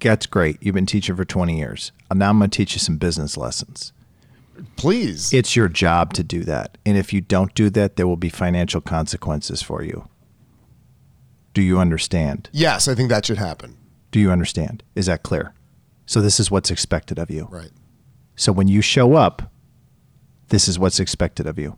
That's 0.00 0.26
great. 0.26 0.58
You've 0.60 0.76
been 0.76 0.86
teaching 0.86 1.16
for 1.16 1.24
20 1.24 1.58
years. 1.58 1.90
Now 2.14 2.30
I'm 2.30 2.38
going 2.38 2.48
to 2.48 2.56
teach 2.56 2.74
you 2.74 2.78
some 2.78 2.98
business 2.98 3.36
lessons. 3.36 3.92
Please. 4.76 5.32
It's 5.32 5.56
your 5.56 5.66
job 5.66 6.14
to 6.14 6.22
do 6.22 6.44
that, 6.44 6.78
and 6.86 6.96
if 6.96 7.12
you 7.12 7.20
don't 7.20 7.52
do 7.54 7.68
that, 7.70 7.96
there 7.96 8.06
will 8.06 8.16
be 8.16 8.28
financial 8.28 8.80
consequences 8.80 9.60
for 9.60 9.82
you. 9.82 10.08
Do 11.52 11.62
you 11.62 11.80
understand? 11.80 12.48
yes, 12.52 12.86
I 12.86 12.94
think 12.94 13.08
that 13.08 13.26
should 13.26 13.38
happen. 13.38 13.76
Do 14.10 14.20
you 14.20 14.30
understand? 14.30 14.82
Is 14.94 15.06
that 15.06 15.22
clear? 15.22 15.54
So 16.06 16.20
this 16.20 16.40
is 16.40 16.50
what's 16.50 16.70
expected 16.70 17.18
of 17.18 17.30
you. 17.30 17.48
Right. 17.50 17.70
So 18.36 18.52
when 18.52 18.68
you 18.68 18.80
show 18.80 19.14
up, 19.14 19.50
this 20.48 20.68
is 20.68 20.78
what's 20.78 21.00
expected 21.00 21.46
of 21.46 21.58
you. 21.58 21.76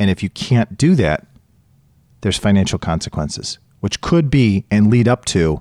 And 0.00 0.10
if 0.10 0.22
you 0.22 0.30
can't 0.30 0.78
do 0.78 0.94
that, 0.94 1.26
there's 2.20 2.38
financial 2.38 2.78
consequences, 2.78 3.58
which 3.80 4.00
could 4.00 4.30
be 4.30 4.64
and 4.70 4.90
lead 4.90 5.08
up 5.08 5.24
to 5.26 5.60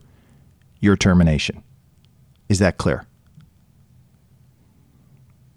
your 0.80 0.96
termination. 0.96 1.64
Is 2.50 2.60
that 2.60 2.78
clear? 2.78 3.06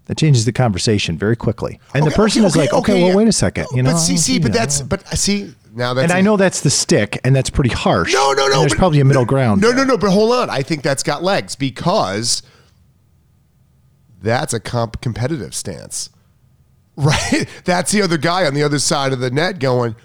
That 0.05 0.17
changes 0.17 0.45
the 0.45 0.51
conversation 0.51 1.17
very 1.17 1.35
quickly. 1.35 1.79
And 1.93 2.05
the 2.05 2.11
person 2.11 2.41
okay, 2.41 2.47
is 2.47 2.55
like, 2.55 2.73
okay, 2.73 2.93
okay, 2.93 3.01
well, 3.01 3.11
yeah. 3.11 3.15
wait 3.15 3.27
a 3.27 3.31
second. 3.31 3.67
You 3.73 3.83
know, 3.83 3.91
but 3.91 3.97
see, 3.97 4.17
see, 4.17 4.39
but 4.39 4.51
that. 4.51 4.59
that's, 4.59 4.81
but 4.81 5.05
uh, 5.07 5.15
see, 5.15 5.53
now 5.73 5.93
that's. 5.93 6.03
and 6.03 6.11
I 6.11 6.21
know 6.21 6.37
that's 6.37 6.61
the 6.61 6.69
stick, 6.69 7.19
and 7.23 7.35
that's 7.35 7.49
pretty 7.49 7.69
harsh. 7.71 8.13
No, 8.13 8.33
no, 8.33 8.45
And 8.45 8.53
no. 8.53 8.59
there's 8.61 8.73
but- 8.73 8.79
probably 8.79 8.99
a 8.99 9.05
middle 9.05 9.25
ground. 9.25 9.61
No, 9.61 9.69
there. 9.69 9.77
no, 9.85 9.93
no. 9.93 9.97
But 9.97 10.11
hold 10.11 10.31
on. 10.33 10.49
I 10.49 10.61
think 10.63 10.83
that's 10.83 11.03
got 11.03 11.23
legs 11.23 11.55
because 11.55 12.43
that's 14.21 14.53
a 14.53 14.59
comp- 14.59 15.01
competitive 15.01 15.55
stance, 15.55 16.09
right? 16.95 17.45
That's 17.65 17.91
the 17.91 18.01
other 18.01 18.17
guy 18.17 18.45
on 18.45 18.53
the 18.53 18.63
other 18.63 18.79
side 18.79 19.13
of 19.13 19.19
the 19.19 19.31
net 19.31 19.59
going. 19.59 19.95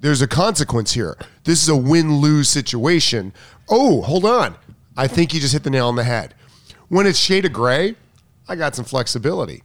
There's 0.00 0.20
a 0.20 0.26
consequence 0.28 0.92
here. 0.92 1.16
This 1.44 1.62
is 1.62 1.68
a 1.68 1.76
win 1.76 2.18
lose 2.18 2.48
situation. 2.48 3.32
Oh, 3.70 4.02
hold 4.02 4.24
on. 4.26 4.56
I 4.96 5.06
think 5.06 5.32
you 5.32 5.40
just 5.40 5.52
hit 5.54 5.62
the 5.62 5.70
nail 5.70 5.88
on 5.88 5.96
the 5.96 6.04
head. 6.04 6.34
When 6.88 7.06
it's 7.06 7.18
shade 7.18 7.44
of 7.46 7.52
gray, 7.52 7.94
I 8.48 8.56
got 8.56 8.74
some 8.74 8.84
flexibility 8.84 9.62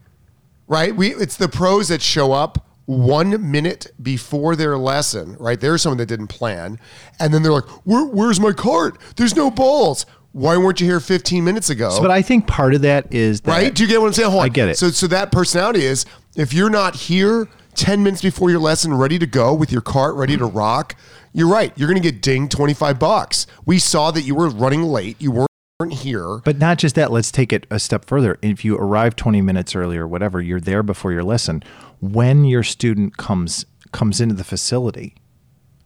right? 0.67 0.95
We 0.95 1.15
it's 1.15 1.35
the 1.35 1.49
pros 1.49 1.87
that 1.87 1.99
show 1.99 2.31
up 2.31 2.63
one 2.89 3.51
minute 3.51 3.85
before 4.01 4.55
their 4.55 4.75
lesson, 4.75 5.37
right? 5.39 5.59
There's 5.59 5.83
someone 5.83 5.99
that 5.99 6.07
didn't 6.07 6.27
plan, 6.27 6.79
and 7.19 7.31
then 7.31 7.43
they're 7.43 7.51
like, 7.51 7.67
Where, 7.85 8.05
"Where's 8.05 8.39
my 8.39 8.51
cart? 8.51 8.97
There's 9.15 9.35
no 9.35 9.51
balls. 9.51 10.07
Why 10.31 10.57
weren't 10.57 10.81
you 10.81 10.87
here 10.87 10.99
15 10.99 11.43
minutes 11.43 11.69
ago?" 11.69 11.91
So, 11.91 12.01
but 12.01 12.09
I 12.09 12.23
think 12.23 12.47
part 12.47 12.73
of 12.73 12.81
that 12.81 13.13
is 13.13 13.41
that 13.41 13.51
right? 13.51 13.73
Do 13.73 13.83
you 13.83 13.89
get 13.89 14.01
what 14.01 14.07
I'm 14.07 14.13
saying? 14.13 14.31
Hold 14.31 14.41
on. 14.41 14.45
I 14.47 14.49
get 14.49 14.69
it. 14.69 14.77
So, 14.79 14.89
so 14.89 15.05
that 15.05 15.31
personality 15.31 15.85
is 15.85 16.07
if 16.35 16.51
you're 16.51 16.71
not 16.71 16.95
here 16.95 17.47
10 17.75 18.01
minutes 18.01 18.23
before 18.23 18.49
your 18.49 18.59
lesson, 18.59 18.91
ready 18.95 19.19
to 19.19 19.27
go 19.27 19.53
with 19.53 19.71
your 19.71 19.81
cart, 19.81 20.15
ready 20.15 20.35
to 20.35 20.45
rock, 20.45 20.95
you're 21.31 21.47
right. 21.47 21.71
You're 21.75 21.87
going 21.87 22.01
to 22.01 22.11
get 22.11 22.23
dinged 22.23 22.51
25 22.51 22.97
bucks. 22.97 23.45
We 23.67 23.77
saw 23.77 24.09
that 24.09 24.23
you 24.23 24.33
were 24.33 24.49
running 24.49 24.81
late. 24.81 25.15
You 25.21 25.31
weren't 25.31 25.48
here. 25.89 26.39
But 26.43 26.57
not 26.57 26.77
just 26.77 26.95
that, 26.95 27.09
let's 27.11 27.31
take 27.31 27.53
it 27.53 27.65
a 27.71 27.79
step 27.79 28.03
further. 28.05 28.37
If 28.41 28.65
you 28.65 28.75
arrive 28.75 29.15
20 29.15 29.41
minutes 29.41 29.75
early 29.75 29.97
or 29.97 30.07
whatever, 30.07 30.41
you're 30.41 30.59
there 30.59 30.83
before 30.83 31.13
your 31.13 31.23
lesson. 31.23 31.63
When 32.01 32.43
your 32.43 32.63
student 32.63 33.15
comes 33.17 33.65
comes 33.91 34.19
into 34.21 34.35
the 34.35 34.43
facility, 34.43 35.15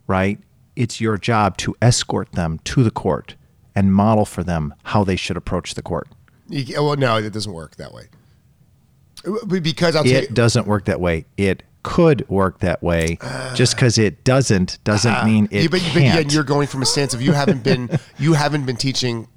right? 0.07 0.39
It's 0.75 0.99
your 0.99 1.17
job 1.17 1.57
to 1.57 1.75
escort 1.81 2.31
them 2.33 2.59
to 2.65 2.83
the 2.83 2.91
court 2.91 3.35
and 3.75 3.93
model 3.93 4.25
for 4.25 4.43
them 4.43 4.73
how 4.83 5.03
they 5.03 5.15
should 5.15 5.37
approach 5.37 5.75
the 5.75 5.81
court. 5.83 6.09
You- 6.49 6.83
well, 6.83 6.97
no, 6.97 7.17
it 7.17 7.31
doesn't 7.31 7.53
work 7.53 7.75
that 7.77 7.93
way. 7.93 8.07
Because 9.47 9.95
I'll 9.95 10.03
tell 10.03 10.11
you, 10.11 10.17
It 10.17 10.33
doesn't 10.33 10.67
work 10.67 10.85
that 10.85 10.99
way. 10.99 11.25
It 11.37 11.63
could 11.83 12.27
work 12.29 12.59
that 12.59 12.81
way. 12.83 13.17
Ah. 13.21 13.53
Just 13.55 13.75
because 13.75 13.97
it 13.97 14.23
doesn't 14.23 14.79
doesn't 14.83 15.13
ah. 15.13 15.23
mean 15.25 15.47
it 15.51 15.61
Yeah, 15.63 15.67
but, 15.69 15.81
but 15.93 16.01
can't. 16.01 16.19
again, 16.19 16.29
you're 16.31 16.43
going 16.43 16.67
from 16.67 16.81
a 16.81 16.85
stance 16.85 17.13
of 17.13 17.21
you 17.21 17.31
haven't 17.33 17.63
been 17.63 17.89
you 18.17 18.33
haven't 18.33 18.65
been 18.65 18.75
teaching 18.77 19.27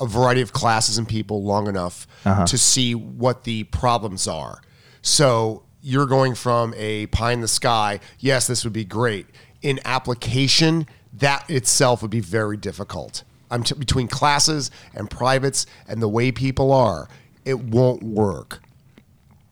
a 0.00 0.06
variety 0.06 0.40
of 0.42 0.52
classes 0.52 0.98
and 0.98 1.08
people 1.08 1.42
long 1.42 1.66
enough 1.68 2.06
Uh-huh. 2.24 2.44
to 2.46 2.58
see 2.58 2.94
what 2.94 3.44
the 3.44 3.64
problems 3.64 4.26
are. 4.28 4.60
So 5.02 5.62
you're 5.82 6.06
going 6.06 6.34
from 6.34 6.74
a 6.76 7.06
pie 7.06 7.32
in 7.32 7.40
the 7.40 7.48
sky. 7.48 8.00
Yes, 8.18 8.46
this 8.46 8.64
would 8.64 8.72
be 8.72 8.84
great. 8.84 9.26
In 9.62 9.80
application, 9.84 10.86
that 11.14 11.48
itself 11.48 12.02
would 12.02 12.10
be 12.10 12.20
very 12.20 12.56
difficult. 12.56 13.22
I'm 13.50 13.62
t- 13.62 13.74
between 13.74 14.08
classes 14.08 14.70
and 14.94 15.08
privates 15.08 15.66
and 15.88 16.02
the 16.02 16.08
way 16.08 16.32
people 16.32 16.72
are, 16.72 17.08
it 17.44 17.58
won't 17.60 18.02
work. 18.02 18.60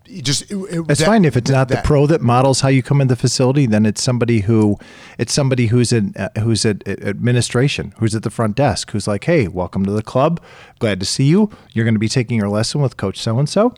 You 0.06 0.20
just 0.22 0.42
it, 0.50 0.56
it- 0.56 0.84
It's 0.88 1.00
that- 1.00 1.06
fine 1.06 1.24
if 1.24 1.36
it's 1.36 1.50
not 1.50 1.68
that- 1.68 1.82
the 1.82 1.86
pro 1.86 2.06
that 2.06 2.20
models 2.20 2.60
how 2.60 2.68
you 2.68 2.82
come 2.82 3.00
in 3.00 3.08
the 3.08 3.16
facility. 3.16 3.66
Then 3.66 3.86
it's 3.86 4.02
somebody 4.02 4.40
who, 4.40 4.78
it's 5.18 5.32
somebody 5.32 5.68
who's 5.68 5.92
in 5.92 6.14
uh, 6.16 6.28
who's 6.40 6.66
at 6.66 6.86
at 6.86 7.02
administration, 7.02 7.94
who's 7.98 8.14
at 8.14 8.22
the 8.22 8.30
front 8.30 8.54
desk, 8.56 8.90
who's 8.90 9.06
like, 9.08 9.24
"Hey, 9.24 9.48
welcome 9.48 9.84
to 9.86 9.92
the 9.92 10.02
club. 10.02 10.40
Glad 10.78 11.00
to 11.00 11.06
see 11.06 11.24
you. 11.24 11.48
You're 11.72 11.84
going 11.86 11.94
to 11.94 11.98
be 12.00 12.08
taking 12.08 12.36
your 12.38 12.48
lesson 12.50 12.82
with 12.82 12.96
Coach 12.98 13.18
So 13.18 13.38
and 13.38 13.48
So. 13.48 13.74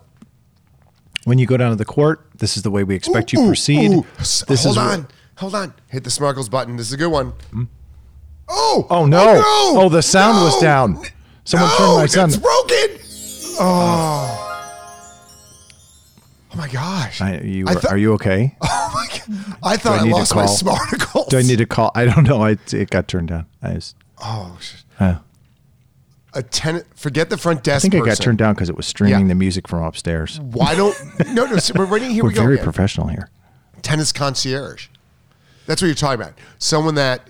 When 1.24 1.38
you 1.38 1.46
go 1.46 1.56
down 1.56 1.70
to 1.70 1.76
the 1.76 1.84
court, 1.84 2.24
this 2.38 2.56
is 2.56 2.62
the 2.62 2.70
way 2.70 2.84
we 2.84 2.94
expect 2.94 3.32
you 3.32 3.40
Ooh, 3.40 3.46
proceed. 3.48 3.90
ooh. 3.92 4.06
This 4.18 4.42
hold 4.64 4.76
is 4.76 4.76
on, 4.78 5.08
hold 5.36 5.54
on. 5.56 5.74
Hit 5.88 6.04
the 6.04 6.10
smarkles 6.10 6.48
button. 6.50 6.76
This 6.76 6.86
is 6.88 6.92
a 6.92 6.96
good 6.96 7.10
one. 7.10 7.32
Oh, 8.48 8.86
Oh 8.90 9.06
no! 9.06 9.24
no! 9.24 9.42
Oh, 9.44 9.88
the 9.88 10.02
sound 10.02 10.44
was 10.44 10.60
down. 10.60 11.00
Someone 11.44 11.68
no, 11.70 11.76
turned 11.78 11.96
my 11.98 12.06
sound. 12.06 12.32
It's 12.34 12.40
broken. 12.42 13.56
Oh. 13.60 14.42
Oh 16.56 16.58
my 16.58 16.68
gosh. 16.68 17.20
I, 17.20 17.38
you, 17.40 17.66
I 17.68 17.74
thought- 17.74 17.92
are 17.92 17.98
you 17.98 18.14
okay? 18.14 18.56
Oh 18.62 18.90
my 18.94 19.06
god. 19.18 19.56
I 19.62 19.76
thought 19.76 20.00
I 20.00 20.06
I, 20.06 20.10
lost 20.10 20.34
my 20.34 20.44
smarticles. 20.46 21.28
Do 21.28 21.38
I 21.38 21.42
need 21.42 21.58
to 21.58 21.66
call? 21.66 21.90
I 21.94 22.04
don't 22.06 22.22
know. 22.26 22.42
I, 22.42 22.56
it 22.72 22.88
got 22.90 23.08
turned 23.08 23.28
down. 23.28 23.46
I 23.62 23.74
just, 23.74 23.94
Oh, 24.22 24.58
uh, 24.98 25.16
a 26.32 26.42
tenant. 26.42 26.86
Forget 26.94 27.28
the 27.28 27.36
front 27.36 27.62
desk. 27.62 27.84
I 27.84 27.88
think 27.90 27.94
it 27.94 28.06
got 28.06 28.16
turned 28.18 28.38
down 28.38 28.54
because 28.54 28.70
it 28.70 28.76
was 28.76 28.86
streaming 28.86 29.20
Yeah. 29.22 29.28
the 29.28 29.34
music 29.34 29.68
from 29.68 29.82
upstairs. 29.82 30.40
Why 30.40 30.74
don't? 30.74 30.96
No, 31.34 31.44
no. 31.46 31.56
So 31.58 31.74
we're 31.76 31.84
ready. 31.84 32.06
Here 32.12 32.22
We're 32.22 32.30
we 32.30 32.34
go. 32.34 32.42
very 32.42 32.58
professional 32.58 33.08
here. 33.08 33.28
tennis 33.82 34.12
concierge. 34.12 34.88
That's 35.66 35.82
what 35.82 35.88
you're 35.88 35.94
talking 35.94 36.20
about. 36.22 36.34
Someone 36.58 36.94
that 36.94 37.28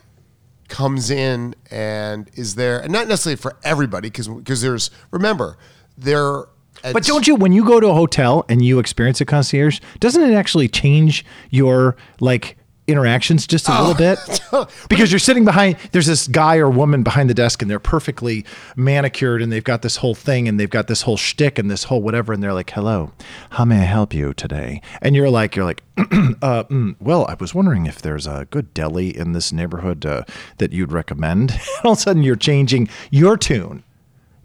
comes 0.69 1.11
in 1.11 1.55
and 1.71 2.31
is 2.35 2.55
there, 2.55 2.81
and 2.81 2.93
not 2.93 3.09
necessarily 3.09 3.37
for 3.37 3.57
everybody, 3.65 4.09
because 4.11 4.29
because 4.29 4.61
there's 4.61 4.91
remember 5.11 5.57
there. 5.99 6.45
But 6.83 7.05
don't 7.05 7.27
you, 7.27 7.35
when 7.35 7.53
you 7.53 7.65
go 7.65 7.81
to 7.81 7.89
a 7.89 7.95
hotel 7.95 8.45
and 8.49 8.65
you 8.65 8.79
experience 8.79 9.21
a 9.21 9.25
concierge, 9.25 9.81
doesn't 10.01 10.23
it 10.23 10.35
actually 10.35 10.69
change 10.69 11.25
your 11.51 11.97
like 12.21 12.57
interactions 12.87 13.47
just 13.47 13.69
a 13.69 13.83
little 13.83 13.95
bit? 13.95 14.19
Because 14.89 15.13
you're 15.13 15.19
sitting 15.19 15.45
behind, 15.45 15.77
there's 15.93 16.07
this 16.07 16.27
guy 16.29 16.57
or 16.57 16.71
woman 16.71 17.03
behind 17.03 17.29
the 17.29 17.35
desk 17.35 17.61
and 17.61 17.71
they're 17.71 17.79
perfectly 17.79 18.45
manicured 18.75 19.43
and 19.43 19.53
they've 19.53 19.65
got 19.65 19.83
this 19.83 19.97
whole 19.97 20.15
thing 20.15 20.49
and 20.49 20.59
they've 20.59 20.71
got 20.71 20.87
this 20.87 21.03
whole 21.03 21.17
shtick 21.17 21.59
and 21.59 21.71
this 21.71 21.85
whole 21.85 22.01
whatever. 22.01 22.33
And 22.33 22.43
they're 22.43 22.55
like, 22.55 22.71
hello, 22.71 23.13
how 23.51 23.65
may 23.65 23.81
I 23.81 23.85
help 23.85 24.15
you 24.15 24.33
today? 24.33 24.81
And 25.03 25.15
you're 25.15 25.29
like, 25.29 25.57
you're 25.57 25.65
like, 25.65 25.83
uh, 25.99 26.65
mm, 26.65 26.97
well, 27.01 27.27
I 27.29 27.35
was 27.35 27.55
wondering 27.55 27.87
if 27.87 28.01
there's 28.01 28.27
a 28.27 28.47
good 28.51 28.73
deli 28.73 29.15
in 29.15 29.33
this 29.33 29.53
neighborhood 29.53 30.07
uh, 30.07 30.23
that 30.59 30.73
you'd 30.73 30.93
recommend. 30.93 31.59
All 31.85 31.93
of 31.93 31.99
a 31.99 32.01
sudden 32.01 32.23
you're 32.23 32.37
changing 32.37 32.89
your 33.11 33.37
tune 33.37 33.83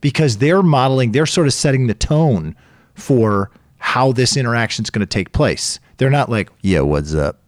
because 0.02 0.38
they're 0.40 0.64
modeling, 0.64 1.12
they're 1.12 1.26
sort 1.26 1.48
of 1.48 1.54
setting 1.54 1.88
the 1.88 1.94
tone 1.94 2.56
for 2.96 3.50
how 3.78 4.12
this 4.12 4.36
interaction 4.38 4.84
is 4.84 4.90
going 4.90 5.00
to 5.02 5.06
take 5.06 5.32
place. 5.32 5.80
They're 5.98 6.10
not 6.10 6.30
like, 6.30 6.50
"Yeah, 6.62 6.82
what's 6.82 7.14
up?" 7.16 7.40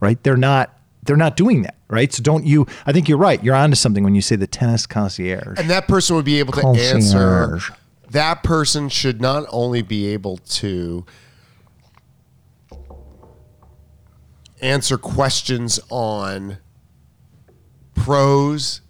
Right? 0.00 0.22
They're 0.22 0.36
not 0.36 0.76
they're 1.02 1.16
not 1.16 1.36
doing 1.36 1.62
that, 1.62 1.76
right? 1.88 2.12
So 2.12 2.22
don't 2.22 2.44
you 2.44 2.66
I 2.86 2.92
think 2.92 3.08
you're 3.08 3.18
right. 3.18 3.42
You're 3.42 3.54
onto 3.54 3.74
something 3.76 4.04
when 4.04 4.14
you 4.14 4.22
say 4.22 4.36
the 4.36 4.46
tennis 4.46 4.86
concierge. 4.86 5.58
and 5.58 5.70
that 5.70 5.88
person 5.88 6.14
would 6.16 6.24
be 6.24 6.38
able 6.38 6.52
to 6.52 6.60
Concierge. 6.60 7.70
answer. 7.70 7.76
That 8.10 8.42
person 8.42 8.88
should 8.88 9.20
not 9.20 9.46
only 9.50 9.82
be 9.82 10.08
able 10.08 10.38
to 10.38 11.06
answer 14.60 14.98
questions 14.98 15.80
on 15.88 16.58
pros 17.94 18.80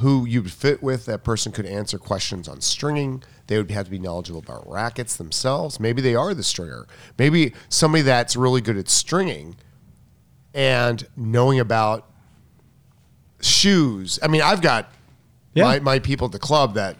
who 0.00 0.26
you'd 0.26 0.50
fit 0.52 0.82
with. 0.82 1.06
That 1.06 1.24
person 1.24 1.52
could 1.52 1.66
answer 1.66 1.98
questions 1.98 2.48
on 2.48 2.60
stringing. 2.60 3.22
They 3.46 3.56
would 3.56 3.70
have 3.70 3.86
to 3.86 3.90
be 3.90 3.98
knowledgeable 3.98 4.40
about 4.40 4.68
rackets 4.70 5.16
themselves. 5.16 5.80
Maybe 5.80 6.02
they 6.02 6.14
are 6.14 6.34
the 6.34 6.42
stringer. 6.42 6.86
Maybe 7.18 7.54
somebody 7.68 8.02
that's 8.02 8.36
really 8.36 8.60
good 8.60 8.76
at 8.76 8.88
stringing 8.88 9.56
and 10.54 11.06
knowing 11.16 11.60
about 11.60 12.06
shoes. 13.40 14.18
I 14.22 14.28
mean, 14.28 14.42
I've 14.42 14.60
got 14.62 14.92
Yeah. 15.54 15.64
my, 15.64 15.80
my 15.80 15.98
people 15.98 16.26
at 16.26 16.32
the 16.32 16.38
club 16.38 16.74
that 16.74 16.96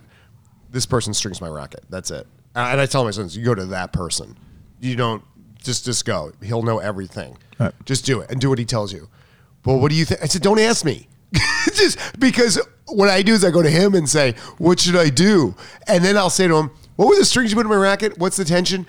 this 0.70 0.86
person 0.86 1.14
strings 1.14 1.40
my 1.40 1.48
racket. 1.48 1.84
That's 1.90 2.10
it. 2.10 2.26
And 2.54 2.80
I 2.80 2.86
tell 2.86 3.04
my 3.04 3.10
sons, 3.10 3.36
you 3.36 3.44
go 3.44 3.54
to 3.54 3.66
that 3.66 3.92
person. 3.92 4.36
You 4.80 4.96
don't 4.96 5.22
just 5.62 5.84
just 5.84 6.04
go. 6.04 6.32
He'll 6.42 6.62
know 6.62 6.78
everything. 6.78 7.36
Right. 7.58 7.72
Just 7.84 8.04
do 8.06 8.20
it 8.20 8.30
and 8.30 8.40
do 8.40 8.48
what 8.48 8.58
he 8.58 8.64
tells 8.64 8.92
you. 8.92 9.08
Well, 9.64 9.78
what 9.78 9.90
do 9.90 9.96
you 9.96 10.04
think? 10.04 10.22
I 10.22 10.26
said, 10.26 10.42
don't 10.42 10.58
ask 10.58 10.84
me. 10.84 11.06
just 11.74 11.98
because 12.18 12.58
what 12.92 13.08
I 13.08 13.22
do 13.22 13.34
is 13.34 13.44
I 13.44 13.50
go 13.50 13.62
to 13.62 13.70
him 13.70 13.94
and 13.94 14.08
say, 14.08 14.34
what 14.58 14.80
should 14.80 14.96
I 14.96 15.08
do? 15.10 15.54
And 15.86 16.04
then 16.04 16.16
I'll 16.16 16.30
say 16.30 16.48
to 16.48 16.56
him, 16.56 16.70
what 16.96 17.08
were 17.08 17.16
the 17.16 17.24
strings 17.24 17.50
you 17.50 17.56
put 17.56 17.66
in 17.66 17.70
my 17.70 17.76
racket? 17.76 18.18
What's 18.18 18.36
the 18.36 18.44
tension? 18.44 18.86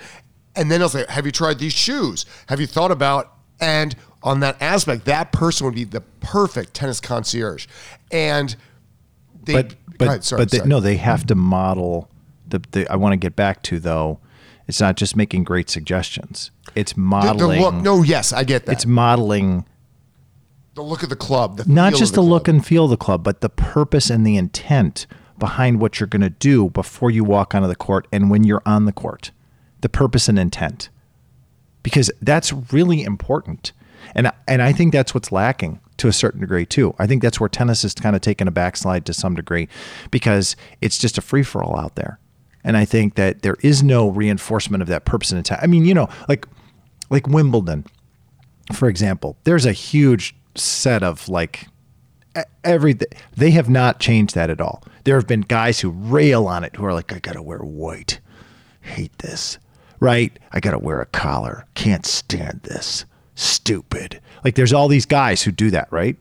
And 0.54 0.70
then 0.70 0.82
I'll 0.82 0.88
say, 0.88 1.04
have 1.08 1.24
you 1.24 1.32
tried 1.32 1.58
these 1.58 1.72
shoes? 1.72 2.26
Have 2.48 2.60
you 2.60 2.66
thought 2.66 2.90
about? 2.90 3.32
And 3.60 3.94
on 4.22 4.40
that 4.40 4.60
aspect, 4.60 5.04
that 5.06 5.32
person 5.32 5.64
would 5.64 5.74
be 5.74 5.84
the 5.84 6.02
perfect 6.20 6.74
tennis 6.74 7.00
concierge. 7.00 7.66
And 8.10 8.54
they, 9.44 9.54
but 9.54 9.74
but 9.98 10.08
ahead, 10.08 10.24
sorry, 10.24 10.42
but 10.42 10.50
they, 10.50 10.60
no, 10.60 10.80
they 10.80 10.96
have 10.96 11.26
to 11.26 11.34
model 11.34 12.08
the, 12.46 12.62
the 12.72 12.88
I 12.88 12.96
want 12.96 13.12
to 13.12 13.16
get 13.16 13.36
back 13.36 13.62
to 13.64 13.78
though. 13.78 14.20
It's 14.68 14.80
not 14.80 14.96
just 14.96 15.16
making 15.16 15.44
great 15.44 15.68
suggestions. 15.68 16.50
It's 16.74 16.92
the, 16.92 16.96
the 16.96 17.00
modeling. 17.00 17.60
look. 17.60 17.74
No, 17.74 18.02
yes, 18.02 18.32
I 18.32 18.44
get 18.44 18.66
that. 18.66 18.72
It's 18.72 18.86
modeling 18.86 19.66
the 20.74 20.82
look 20.82 21.02
of 21.02 21.08
the 21.08 21.16
club. 21.16 21.58
The 21.58 21.64
not 21.66 21.94
just 21.94 22.14
the, 22.14 22.22
the 22.22 22.26
look 22.26 22.48
and 22.48 22.64
feel 22.64 22.84
of 22.84 22.90
the 22.90 22.96
club, 22.96 23.22
but 23.22 23.40
the 23.40 23.48
purpose 23.48 24.10
and 24.10 24.26
the 24.26 24.36
intent 24.36 25.06
behind 25.38 25.80
what 25.80 25.98
you're 25.98 26.06
going 26.06 26.22
to 26.22 26.30
do 26.30 26.70
before 26.70 27.10
you 27.10 27.24
walk 27.24 27.54
onto 27.54 27.68
the 27.68 27.76
court 27.76 28.06
and 28.12 28.30
when 28.30 28.44
you're 28.44 28.62
on 28.64 28.84
the 28.84 28.92
court. 28.92 29.32
The 29.80 29.88
purpose 29.88 30.28
and 30.28 30.38
intent. 30.38 30.88
Because 31.82 32.10
that's 32.20 32.52
really 32.72 33.02
important. 33.02 33.72
And 34.14 34.30
and 34.46 34.62
I 34.62 34.72
think 34.72 34.92
that's 34.92 35.14
what's 35.14 35.32
lacking 35.32 35.80
to 35.98 36.08
a 36.08 36.12
certain 36.12 36.40
degree 36.40 36.66
too. 36.66 36.94
I 36.98 37.06
think 37.06 37.22
that's 37.22 37.40
where 37.40 37.48
tennis 37.48 37.84
is 37.84 37.94
kind 37.94 38.16
of 38.16 38.22
taking 38.22 38.48
a 38.48 38.52
backslide 38.52 39.04
to 39.06 39.12
some 39.12 39.34
degree 39.34 39.68
because 40.10 40.56
it's 40.80 40.98
just 40.98 41.18
a 41.18 41.20
free 41.20 41.42
for 41.42 41.62
all 41.62 41.78
out 41.78 41.96
there. 41.96 42.18
And 42.64 42.76
I 42.76 42.84
think 42.84 43.16
that 43.16 43.42
there 43.42 43.56
is 43.60 43.82
no 43.82 44.08
reinforcement 44.08 44.82
of 44.82 44.88
that 44.88 45.04
purpose 45.04 45.30
and 45.30 45.38
intent. 45.38 45.60
I 45.62 45.66
mean, 45.66 45.84
you 45.84 45.94
know, 45.94 46.08
like 46.28 46.46
like 47.10 47.26
Wimbledon, 47.26 47.84
for 48.72 48.88
example, 48.88 49.36
there's 49.44 49.66
a 49.66 49.72
huge 49.72 50.34
set 50.54 51.02
of 51.02 51.28
like 51.28 51.66
everything. 52.64 53.08
They 53.36 53.50
have 53.50 53.68
not 53.68 54.00
changed 54.00 54.34
that 54.34 54.50
at 54.50 54.60
all. 54.60 54.82
There 55.04 55.16
have 55.16 55.26
been 55.26 55.42
guys 55.42 55.80
who 55.80 55.90
rail 55.90 56.46
on 56.46 56.64
it 56.64 56.76
who 56.76 56.84
are 56.84 56.94
like, 56.94 57.12
I 57.12 57.18
gotta 57.18 57.42
wear 57.42 57.58
white. 57.58 58.20
Hate 58.80 59.16
this. 59.18 59.58
Right? 60.00 60.36
I 60.52 60.60
gotta 60.60 60.78
wear 60.78 61.00
a 61.00 61.06
collar. 61.06 61.66
Can't 61.74 62.06
stand 62.06 62.60
this. 62.62 63.04
Stupid. 63.34 64.20
Like 64.44 64.54
there's 64.54 64.72
all 64.72 64.88
these 64.88 65.06
guys 65.06 65.42
who 65.42 65.52
do 65.52 65.70
that, 65.70 65.88
right? 65.90 66.16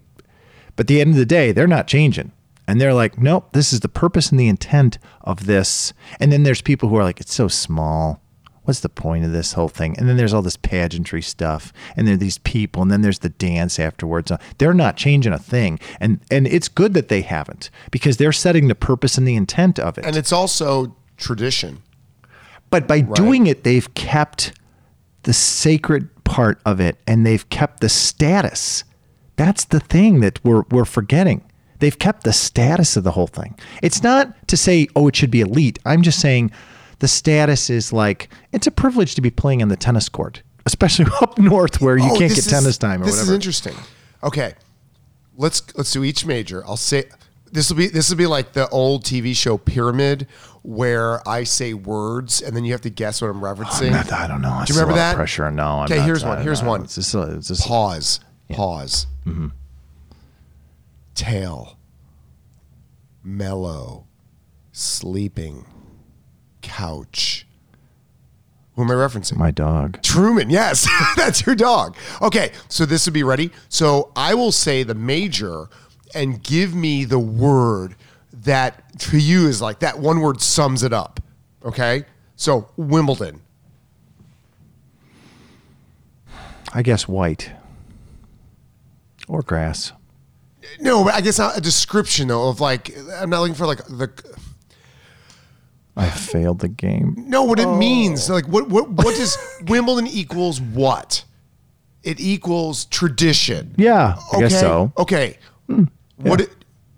But 0.75 0.83
at 0.83 0.87
the 0.87 1.01
end 1.01 1.11
of 1.11 1.17
the 1.17 1.25
day, 1.25 1.51
they're 1.51 1.67
not 1.67 1.87
changing. 1.87 2.31
And 2.67 2.79
they're 2.79 2.93
like, 2.93 3.17
nope, 3.17 3.49
this 3.51 3.73
is 3.73 3.81
the 3.81 3.89
purpose 3.89 4.29
and 4.31 4.39
the 4.39 4.47
intent 4.47 4.97
of 5.21 5.45
this. 5.45 5.93
And 6.19 6.31
then 6.31 6.43
there's 6.43 6.61
people 6.61 6.87
who 6.89 6.95
are 6.95 7.03
like, 7.03 7.19
it's 7.19 7.33
so 7.33 7.47
small. 7.47 8.21
What's 8.63 8.81
the 8.81 8.89
point 8.89 9.25
of 9.25 9.31
this 9.31 9.53
whole 9.53 9.69
thing? 9.69 9.97
And 9.97 10.07
then 10.07 10.17
there's 10.17 10.33
all 10.33 10.43
this 10.43 10.57
pageantry 10.57 11.21
stuff. 11.21 11.73
And 11.95 12.07
there 12.07 12.13
are 12.13 12.17
these 12.17 12.37
people. 12.37 12.83
And 12.83 12.91
then 12.91 13.01
there's 13.01 13.19
the 13.19 13.29
dance 13.29 13.79
afterwards. 13.79 14.29
Uh, 14.29 14.37
They're 14.59 14.73
not 14.73 14.97
changing 14.97 15.33
a 15.33 15.39
thing. 15.39 15.79
And 15.99 16.19
and 16.29 16.47
it's 16.47 16.67
good 16.67 16.93
that 16.93 17.07
they 17.07 17.21
haven't 17.21 17.71
because 17.89 18.17
they're 18.17 18.31
setting 18.31 18.67
the 18.67 18.75
purpose 18.75 19.17
and 19.17 19.27
the 19.27 19.35
intent 19.35 19.79
of 19.79 19.97
it. 19.97 20.05
And 20.05 20.15
it's 20.15 20.31
also 20.31 20.95
tradition. 21.17 21.81
But 22.69 22.87
by 22.87 23.01
doing 23.01 23.47
it, 23.47 23.63
they've 23.63 23.91
kept 23.95 24.53
the 25.23 25.33
sacred 25.33 26.23
part 26.23 26.59
of 26.65 26.79
it 26.79 26.97
and 27.05 27.25
they've 27.25 27.47
kept 27.49 27.81
the 27.81 27.89
status. 27.89 28.83
That's 29.35 29.65
the 29.65 29.79
thing 29.79 30.21
that 30.21 30.43
we're, 30.43 30.63
we're 30.71 30.85
forgetting. 30.85 31.43
They've 31.79 31.97
kept 31.97 32.23
the 32.23 32.33
status 32.33 32.95
of 32.95 33.03
the 33.03 33.11
whole 33.11 33.27
thing. 33.27 33.57
It's 33.81 34.03
not 34.03 34.47
to 34.47 34.55
say, 34.55 34.87
oh, 34.95 35.07
it 35.07 35.15
should 35.15 35.31
be 35.31 35.41
elite. 35.41 35.79
I'm 35.85 36.03
just 36.03 36.19
saying 36.19 36.51
the 37.01 37.07
status 37.07 37.69
is 37.69 37.91
like, 37.91 38.29
it's 38.51 38.65
a 38.67 38.71
privilege 38.71 39.15
to 39.15 39.21
be 39.21 39.29
playing 39.29 39.61
on 39.61 39.67
the 39.67 39.75
tennis 39.75 40.07
court, 40.09 40.41
especially 40.65 41.05
up 41.21 41.37
north 41.37 41.81
where 41.81 41.97
you 41.97 42.05
Oh, 42.05 42.17
can't 42.17 42.29
get 42.33 42.37
is- 42.37 42.47
tennis 42.47 42.77
time 42.77 43.01
or 43.01 43.05
this 43.05 43.15
whatever. 43.15 43.31
is 43.31 43.35
interesting. 43.35 43.75
Okay, 44.23 44.53
let's 45.37 45.61
let's 45.75 45.91
do 45.91 46.03
each 46.03 46.25
major. 46.25 46.63
I'll 46.65 46.77
say 46.77 47.05
this 47.51 47.69
will 47.69 47.77
be 47.77 47.87
this 47.87 48.09
will 48.09 48.17
be 48.17 48.27
like 48.27 48.53
the 48.53 48.69
old 48.69 49.03
TV 49.03 49.35
show 49.35 49.57
Pyramid, 49.57 50.27
where 50.61 51.27
I 51.27 51.43
say 51.43 51.73
words 51.73 52.41
and 52.41 52.55
then 52.55 52.63
you 52.63 52.71
have 52.73 52.81
to 52.81 52.89
guess 52.91 53.21
what 53.21 53.29
I'm 53.29 53.41
referencing. 53.41 53.87
I'm 53.87 53.93
not- 53.93 54.13
I 54.13 54.27
don't 54.27 54.41
know. 54.41 54.61
Do 54.65 54.73
you 54.73 54.79
a 54.79 54.83
remember 54.83 54.99
that? 54.99 55.15
pressure? 55.15 55.49
No, 55.51 55.79
I'm 55.79 55.85
Okay, 55.85 55.97
not- 55.97 56.05
here's 56.05 56.23
I 56.23 56.29
one. 56.29 56.41
Here's 56.43 56.61
know. 56.61 56.69
one. 56.69 56.81
It's 56.83 56.95
just, 56.95 57.13
it's 57.15 57.47
just 57.49 57.67
Pause. 57.67 58.19
Pause. 58.51 59.07
Mm-hmm. 59.25 59.47
Tail. 61.15 61.77
Mellow. 63.23 64.05
Sleeping. 64.71 65.65
Couch. 66.61 67.45
Who 68.75 68.83
am 68.83 68.91
I 68.91 68.93
referencing? 68.93 69.37
my 69.37 69.51
dog. 69.51 70.01
Truman, 70.01 70.49
yes, 70.49 70.87
that's 71.15 71.45
your 71.45 71.55
dog. 71.55 71.95
Okay, 72.21 72.51
so 72.69 72.85
this 72.85 73.05
would 73.05 73.13
be 73.13 73.23
ready. 73.23 73.51
So 73.69 74.11
I 74.15 74.33
will 74.33 74.51
say 74.51 74.83
the 74.83 74.95
major 74.95 75.67
and 76.15 76.41
give 76.41 76.73
me 76.73 77.03
the 77.05 77.19
word 77.19 77.95
that 78.33 78.97
to 78.99 79.17
you 79.17 79.47
is 79.47 79.61
like 79.61 79.79
that 79.79 79.99
one 79.99 80.21
word 80.21 80.41
sums 80.41 80.83
it 80.83 80.93
up. 80.93 81.19
Okay, 81.63 82.05
so 82.35 82.69
Wimbledon. 82.77 83.41
I 86.73 86.81
guess 86.81 87.07
white 87.07 87.51
or 89.27 89.41
grass. 89.41 89.91
No, 90.79 91.03
but 91.03 91.13
I 91.13 91.21
guess 91.21 91.37
not 91.37 91.57
a 91.57 91.61
description 91.61 92.29
though 92.29 92.49
of 92.49 92.61
like 92.61 92.95
I'm 93.15 93.29
not 93.29 93.41
looking 93.41 93.55
for 93.55 93.65
like 93.65 93.83
the 93.85 94.09
I 95.95 96.09
failed 96.09 96.59
the 96.59 96.69
game. 96.69 97.15
no 97.27 97.43
what 97.43 97.59
it 97.59 97.67
means. 97.77 98.29
Like 98.29 98.47
what 98.47 98.69
what 98.69 98.89
what 98.89 99.15
does 99.15 99.37
Wimbledon 99.67 100.07
equals 100.07 100.59
what? 100.61 101.25
It 102.03 102.19
equals 102.19 102.85
tradition. 102.85 103.75
Yeah, 103.77 104.15
I 104.33 104.39
guess 104.39 104.59
so. 104.59 104.91
Hmm, 104.95 105.01
Okay. 105.01 105.37
What 106.17 106.41
it, 106.41 106.49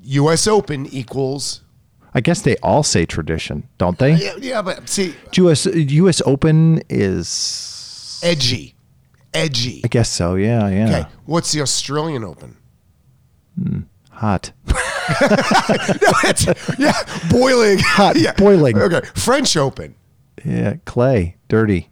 U.S. 0.01 0.47
Open 0.47 0.85
equals 0.87 1.61
I 2.13 2.21
guess 2.21 2.41
they 2.41 2.55
all 2.57 2.83
say 2.83 3.05
tradition, 3.05 3.67
don't 3.79 3.97
they? 3.97 4.13
yeah, 4.15 4.35
yeah, 4.39 4.61
but 4.61 4.87
see 4.87 5.15
US 5.33 5.65
US 5.65 6.21
Open 6.25 6.81
is 6.89 8.19
edgy, 8.23 8.75
edgy. 9.33 9.81
I 9.83 9.87
guess 9.87 10.09
so. 10.09 10.35
Yeah, 10.35 10.69
yeah. 10.69 10.85
Okay, 10.87 11.05
what's 11.25 11.51
the 11.51 11.61
Australian 11.61 12.23
Open? 12.23 12.57
Hot. 14.11 14.51
yeah, 16.77 16.93
boiling, 17.29 17.79
Hot, 17.81 18.15
yeah. 18.17 18.33
boiling. 18.33 18.77
Okay, 18.77 19.01
French 19.15 19.55
Open. 19.57 19.95
Yeah, 20.43 20.75
clay, 20.85 21.37
dirty, 21.47 21.89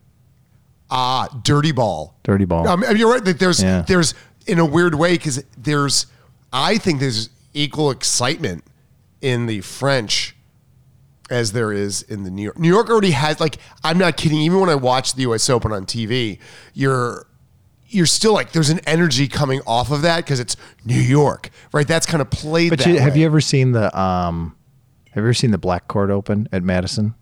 Ah, 0.89 1.27
dirty 1.43 1.71
ball. 1.71 2.17
dirty 2.23 2.45
ball. 2.45 2.67
Um, 2.67 2.83
you're 2.95 3.09
right 3.11 3.23
that 3.23 3.39
there's 3.39 3.61
Yeah. 3.63 3.81
there's 3.81 4.13
in 4.47 4.59
a 4.59 4.65
weird 4.65 4.95
way 4.95 5.13
because 5.13 5.43
there's 5.57 6.05
I 6.51 6.77
think 6.77 6.99
there's 6.99 7.29
equal 7.53 7.91
excitement 7.91 8.63
in 9.21 9.45
the 9.45 9.61
French 9.61 10.35
as 11.29 11.53
there 11.53 11.71
is 11.71 12.01
in 12.01 12.23
the 12.23 12.29
New 12.31 12.41
York. 12.43 12.59
New 12.59 12.67
York 12.67 12.89
already 12.89 13.11
has 13.11 13.39
like 13.39 13.57
I'm 13.85 13.97
not 13.97 14.17
kidding. 14.17 14.39
Even 14.39 14.59
when 14.59 14.69
I 14.69 14.75
watch 14.75 15.13
the 15.13 15.21
U.S. 15.23 15.49
Open 15.49 15.71
on 15.71 15.85
TV, 15.85 16.39
you're 16.73 17.25
you're 17.91 18.05
still 18.05 18.33
like 18.33 18.51
there's 18.51 18.69
an 18.69 18.79
energy 18.87 19.27
coming 19.27 19.61
off 19.67 19.91
of 19.91 20.01
that 20.01 20.17
because 20.17 20.39
it's 20.39 20.55
New 20.85 20.99
York, 20.99 21.49
right? 21.73 21.87
That's 21.87 22.05
kind 22.05 22.21
of 22.21 22.29
played. 22.29 22.69
but 22.69 22.79
that 22.79 22.87
you, 22.87 22.99
have 22.99 23.17
you 23.17 23.25
ever 23.25 23.41
seen 23.41 23.73
the 23.73 23.97
um 23.97 24.55
have 25.11 25.17
you 25.17 25.27
ever 25.27 25.33
seen 25.33 25.51
the 25.51 25.57
Black 25.57 25.87
Court 25.87 26.09
Open 26.09 26.47
at 26.51 26.63
Madison? 26.63 27.15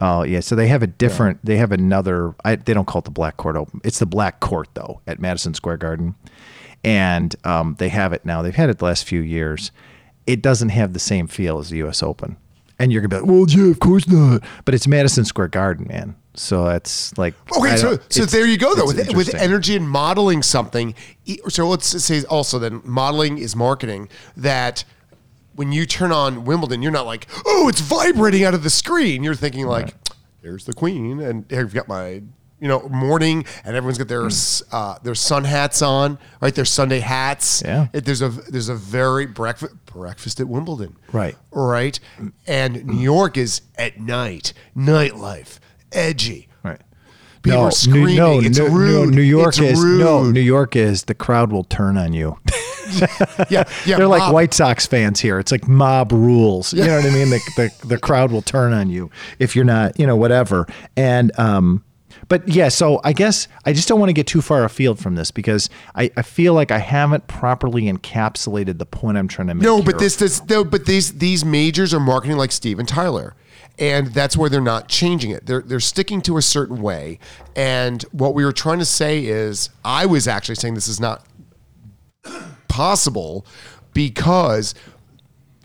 Oh 0.00 0.22
yeah, 0.22 0.40
so 0.40 0.56
they 0.56 0.68
have 0.68 0.82
a 0.82 0.86
different. 0.86 1.44
They 1.44 1.58
have 1.58 1.72
another. 1.72 2.34
I, 2.42 2.56
they 2.56 2.72
don't 2.72 2.86
call 2.86 3.00
it 3.00 3.04
the 3.04 3.10
Black 3.10 3.36
Court 3.36 3.56
Open. 3.56 3.80
It's 3.84 3.98
the 3.98 4.06
Black 4.06 4.40
Court 4.40 4.68
though 4.72 5.02
at 5.06 5.20
Madison 5.20 5.52
Square 5.52 5.76
Garden, 5.76 6.14
and 6.82 7.36
um, 7.44 7.76
they 7.78 7.90
have 7.90 8.14
it 8.14 8.24
now. 8.24 8.40
They've 8.40 8.54
had 8.54 8.70
it 8.70 8.78
the 8.78 8.86
last 8.86 9.04
few 9.04 9.20
years. 9.20 9.70
It 10.26 10.40
doesn't 10.40 10.70
have 10.70 10.94
the 10.94 10.98
same 10.98 11.26
feel 11.26 11.58
as 11.58 11.68
the 11.68 11.78
U.S. 11.78 12.02
Open, 12.02 12.38
and 12.78 12.90
you're 12.90 13.02
gonna 13.02 13.10
be 13.10 13.16
like, 13.16 13.26
"Well, 13.26 13.44
yeah, 13.46 13.70
of 13.70 13.80
course 13.80 14.08
not." 14.08 14.42
But 14.64 14.74
it's 14.74 14.86
Madison 14.86 15.26
Square 15.26 15.48
Garden, 15.48 15.86
man. 15.86 16.16
So 16.40 16.64
that's 16.64 17.16
like 17.18 17.34
Okay, 17.56 17.76
so 17.76 17.98
so 18.08 18.24
there 18.24 18.46
you 18.46 18.56
go 18.56 18.74
though 18.74 18.86
with 18.86 19.14
with 19.14 19.34
energy 19.34 19.76
and 19.76 19.88
modeling 19.88 20.42
something. 20.42 20.94
So 21.48 21.68
let's 21.68 21.86
say 21.86 22.24
also 22.24 22.58
then 22.58 22.80
modeling 22.82 23.36
is 23.36 23.54
marketing 23.54 24.08
that 24.38 24.84
when 25.54 25.70
you 25.70 25.84
turn 25.84 26.12
on 26.12 26.46
Wimbledon, 26.46 26.80
you're 26.80 26.92
not 26.92 27.04
like, 27.04 27.26
oh, 27.44 27.68
it's 27.68 27.82
vibrating 27.82 28.44
out 28.44 28.54
of 28.54 28.62
the 28.62 28.70
screen. 28.70 29.22
You're 29.22 29.34
thinking 29.34 29.66
like, 29.66 29.94
there's 30.40 30.64
the 30.64 30.72
queen, 30.72 31.20
and 31.20 31.44
here 31.50 31.60
I've 31.60 31.74
got 31.74 31.88
my 31.88 32.22
you 32.60 32.68
know 32.68 32.88
morning, 32.88 33.44
and 33.64 33.76
everyone's 33.76 33.98
got 33.98 34.08
their 34.08 34.26
s 34.26 34.62
uh, 34.72 34.98
their 35.02 35.14
sun 35.14 35.44
hats 35.44 35.82
on, 35.82 36.18
right? 36.40 36.54
Their 36.54 36.64
Sunday 36.64 37.00
hats. 37.00 37.62
Yeah. 37.62 37.88
It, 37.92 38.06
there's 38.06 38.22
a 38.22 38.30
there's 38.30 38.70
a 38.70 38.74
very 38.74 39.26
breakfast 39.26 39.74
breakfast 39.84 40.40
at 40.40 40.48
Wimbledon. 40.48 40.96
Right. 41.12 41.36
Right. 41.50 42.00
And 42.46 42.86
New 42.86 43.00
York 43.00 43.36
is 43.36 43.60
at 43.76 44.00
night, 44.00 44.54
nightlife, 44.76 45.58
edgy. 45.92 46.48
Right. 46.62 46.80
People 47.42 47.60
are 47.60 47.64
New- 47.66 47.70
screaming. 47.72 48.16
No, 48.16 48.40
it's 48.40 48.58
no, 48.58 48.66
rude. 48.68 49.08
No, 49.08 49.14
New 49.14 49.22
York 49.22 49.58
It's 49.58 49.78
is 49.78 49.84
no. 49.84 50.24
New 50.24 50.40
York 50.40 50.76
is 50.76 51.04
the 51.04 51.14
crowd 51.14 51.52
will 51.52 51.64
turn 51.64 51.96
on 51.96 52.12
you. 52.12 52.38
Yeah, 53.48 53.62
yeah. 53.86 53.96
They're 53.98 54.08
like. 54.08 54.32
White 54.32 54.52
Sox 54.52 54.84
fans 54.84 55.20
here. 55.20 55.38
It's 55.38 55.52
like 55.52 55.68
mob 55.68 56.10
rules. 56.10 56.72
You 56.74 56.84
know 56.84 56.96
what 56.96 57.06
I 57.06 57.10
mean? 57.10 57.30
The, 57.30 57.38
the 57.56 57.86
the 57.86 57.98
crowd 57.98 58.32
will 58.32 58.42
turn 58.42 58.72
on 58.72 58.90
you 58.90 59.12
if 59.38 59.54
you're 59.54 59.64
not, 59.64 59.96
you 59.98 60.08
know, 60.08 60.16
whatever. 60.16 60.66
And 60.96 61.30
um, 61.38 61.84
but 62.28 62.48
yeah. 62.48 62.68
So 62.68 63.00
I 63.04 63.12
guess 63.12 63.46
I 63.64 63.72
just 63.72 63.86
don't 63.86 64.00
want 64.00 64.08
to 64.08 64.12
get 64.14 64.26
too 64.26 64.42
far 64.42 64.64
afield 64.64 64.98
from 64.98 65.14
this 65.14 65.30
because 65.30 65.70
I, 65.94 66.10
I 66.16 66.22
feel 66.22 66.52
like 66.52 66.72
I 66.72 66.78
haven't 66.78 67.28
properly 67.28 67.82
encapsulated 67.84 68.78
the 68.78 68.86
point 68.86 69.16
I'm 69.18 69.28
trying 69.28 69.46
to 69.48 69.54
make. 69.54 69.62
No, 69.62 69.76
here. 69.76 69.84
but 69.84 69.98
this, 70.00 70.16
this, 70.16 70.44
no, 70.48 70.64
but 70.64 70.86
these 70.86 71.12
these 71.18 71.44
majors 71.44 71.94
are 71.94 72.00
marketing 72.00 72.38
like 72.38 72.50
Steven 72.50 72.86
Tyler, 72.86 73.36
and 73.80 74.08
that's 74.08 74.36
where 74.36 74.50
they're 74.50 74.60
not 74.60 74.88
changing 74.88 75.30
it. 75.30 75.46
They're 75.46 75.62
they're 75.62 75.80
sticking 75.80 76.20
to 76.22 76.36
a 76.36 76.42
certain 76.42 76.82
way. 76.82 77.18
And 77.56 78.02
what 78.12 78.34
we 78.34 78.44
were 78.44 78.52
trying 78.52 78.78
to 78.78 78.84
say 78.84 79.24
is, 79.24 79.70
I 79.84 80.06
was 80.06 80.28
actually 80.28 80.56
saying 80.56 80.74
this 80.74 80.86
is 80.86 81.00
not 81.00 81.26
possible 82.68 83.46
because 83.94 84.74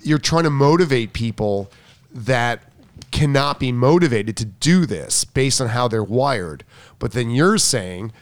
you're 0.02 0.18
trying 0.18 0.46
to 0.46 0.50
motivate 0.50 1.12
people 1.14 1.70
that 2.14 2.64
cannot 3.12 3.60
be 3.60 3.72
motivated 3.72 4.38
to 4.38 4.46
do 4.46 4.86
this 4.86 5.26
based 5.26 5.60
on 5.60 5.70
how 5.70 5.88
they're 5.88 6.04
wired. 6.04 6.64
But 7.00 7.12
then 7.12 7.30
you're 7.30 7.58
saying 7.58 8.14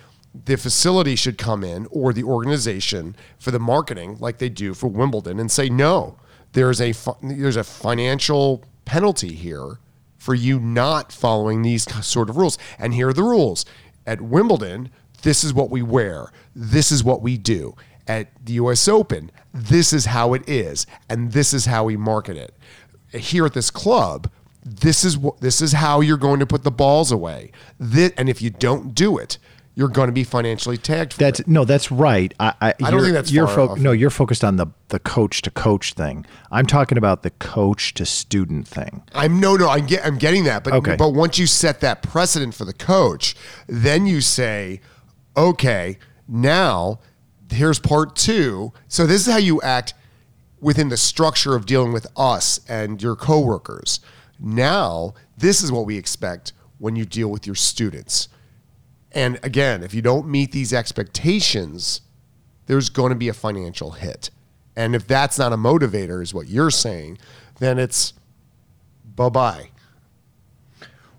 the 0.45 0.57
facility 0.57 1.15
should 1.15 1.37
come 1.37 1.63
in 1.63 1.87
or 1.91 2.11
the 2.11 2.23
organization 2.23 3.15
for 3.37 3.51
the 3.51 3.59
marketing 3.59 4.17
like 4.19 4.39
they 4.39 4.49
do 4.49 4.73
for 4.73 4.87
Wimbledon 4.87 5.39
and 5.39 5.51
say 5.51 5.69
no. 5.69 6.17
There's 6.53 6.81
a 6.81 6.93
there's 7.21 7.55
a 7.55 7.63
financial 7.63 8.63
penalty 8.85 9.33
here 9.33 9.77
for 10.23 10.33
you 10.33 10.57
not 10.57 11.11
following 11.11 11.63
these 11.63 11.83
sort 12.05 12.29
of 12.29 12.37
rules. 12.37 12.57
And 12.79 12.93
here 12.93 13.09
are 13.09 13.13
the 13.13 13.23
rules. 13.23 13.65
At 14.07 14.21
Wimbledon, 14.21 14.89
this 15.21 15.43
is 15.43 15.53
what 15.53 15.69
we 15.69 15.81
wear, 15.81 16.31
this 16.55 16.93
is 16.93 17.03
what 17.03 17.21
we 17.21 17.37
do. 17.37 17.75
At 18.07 18.29
the 18.45 18.53
US 18.53 18.87
Open, 18.87 19.31
this 19.53 19.91
is 19.91 20.05
how 20.05 20.33
it 20.33 20.47
is, 20.47 20.87
and 21.09 21.33
this 21.33 21.53
is 21.53 21.65
how 21.65 21.83
we 21.83 21.97
market 21.97 22.37
it. 22.37 22.53
Here 23.11 23.45
at 23.45 23.53
this 23.53 23.69
club, 23.69 24.31
this 24.63 25.03
is 25.03 25.17
what 25.17 25.41
this 25.41 25.61
is 25.61 25.73
how 25.73 25.99
you're 25.99 26.15
going 26.15 26.39
to 26.39 26.45
put 26.45 26.63
the 26.63 26.71
balls 26.71 27.11
away. 27.11 27.51
Thi- 27.81 28.13
and 28.15 28.29
if 28.29 28.41
you 28.41 28.49
don't 28.49 28.95
do 28.95 29.17
it, 29.17 29.37
you're 29.75 29.87
going 29.87 30.07
to 30.07 30.13
be 30.13 30.23
financially 30.23 30.77
tagged 30.77 31.13
for 31.13 31.19
That's 31.19 31.39
it. 31.39 31.47
no, 31.47 31.65
that's 31.65 31.91
right. 31.91 32.31
I, 32.39 32.53
I, 32.61 32.91
don't 32.91 33.01
think 33.01 33.13
that's 33.13 33.31
you're 33.31 33.47
far 33.47 33.71
off. 33.71 33.79
no. 33.79 33.91
You're 33.91 34.09
focused 34.11 34.43
on 34.43 34.57
the 34.57 34.67
the 34.89 34.99
coach 34.99 35.41
to 35.43 35.51
coach 35.51 35.93
thing. 35.93 36.25
I'm 36.51 36.67
talking 36.67 36.97
about 36.97 37.23
the 37.23 37.31
coach 37.31 37.93
to 37.95 38.05
student 38.05 38.67
thing. 38.67 39.03
I'm 39.15 39.39
no, 39.39 39.55
no. 39.55 39.69
I'm 39.69 39.87
get, 39.87 40.05
I'm 40.05 40.17
getting 40.17 40.43
that, 40.43 40.63
but 40.63 40.73
Okay. 40.73 40.95
but 40.95 41.13
once 41.13 41.39
you 41.39 41.47
set 41.47 41.79
that 41.81 42.03
precedent 42.03 42.53
for 42.53 42.65
the 42.65 42.73
coach, 42.73 43.35
then 43.67 44.05
you 44.05 44.21
say, 44.21 44.81
okay, 45.35 45.97
now 46.27 46.99
here's 47.51 47.79
part 47.79 48.15
two. 48.15 48.73
So 48.87 49.07
this 49.07 49.25
is 49.25 49.31
how 49.33 49.39
you 49.39 49.61
act 49.61 49.93
within 50.59 50.89
the 50.89 50.97
structure 50.97 51.55
of 51.55 51.65
dealing 51.65 51.91
with 51.93 52.07
us 52.15 52.59
and 52.69 53.01
your 53.01 53.15
coworkers. 53.15 53.99
Now 54.39 55.15
this 55.37 55.63
is 55.63 55.71
what 55.71 55.85
we 55.85 55.97
expect 55.97 56.53
when 56.77 56.95
you 56.95 57.05
deal 57.05 57.29
with 57.29 57.47
your 57.47 57.55
students. 57.55 58.27
And 59.13 59.39
again, 59.43 59.83
if 59.83 59.93
you 59.93 60.01
don't 60.01 60.27
meet 60.27 60.51
these 60.51 60.73
expectations, 60.73 62.01
there's 62.65 62.89
going 62.89 63.09
to 63.09 63.15
be 63.15 63.29
a 63.29 63.33
financial 63.33 63.91
hit. 63.91 64.29
And 64.75 64.95
if 64.95 65.05
that's 65.07 65.37
not 65.37 65.53
a 65.53 65.57
motivator, 65.57 66.21
is 66.21 66.33
what 66.33 66.47
you're 66.47 66.71
saying, 66.71 67.19
then 67.59 67.77
it's 67.77 68.13
bye 69.15 69.29
bye. 69.29 69.69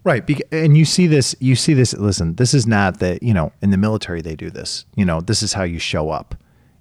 Right. 0.03 0.29
And 0.53 0.77
you 0.77 0.85
see 0.85 1.07
this, 1.07 1.35
you 1.41 1.57
see 1.57 1.73
this. 1.73 1.95
Listen, 1.95 2.35
this 2.35 2.53
is 2.53 2.67
not 2.67 2.99
that, 2.99 3.23
you 3.23 3.33
know, 3.33 3.53
in 3.63 3.71
the 3.71 3.79
military, 3.79 4.21
they 4.21 4.37
do 4.37 4.51
this. 4.51 4.85
You 4.97 5.07
know, 5.07 5.21
this 5.23 5.43
is 5.43 5.55
how 5.55 5.63
you 5.63 5.79
show 5.79 6.11
up. 6.11 6.35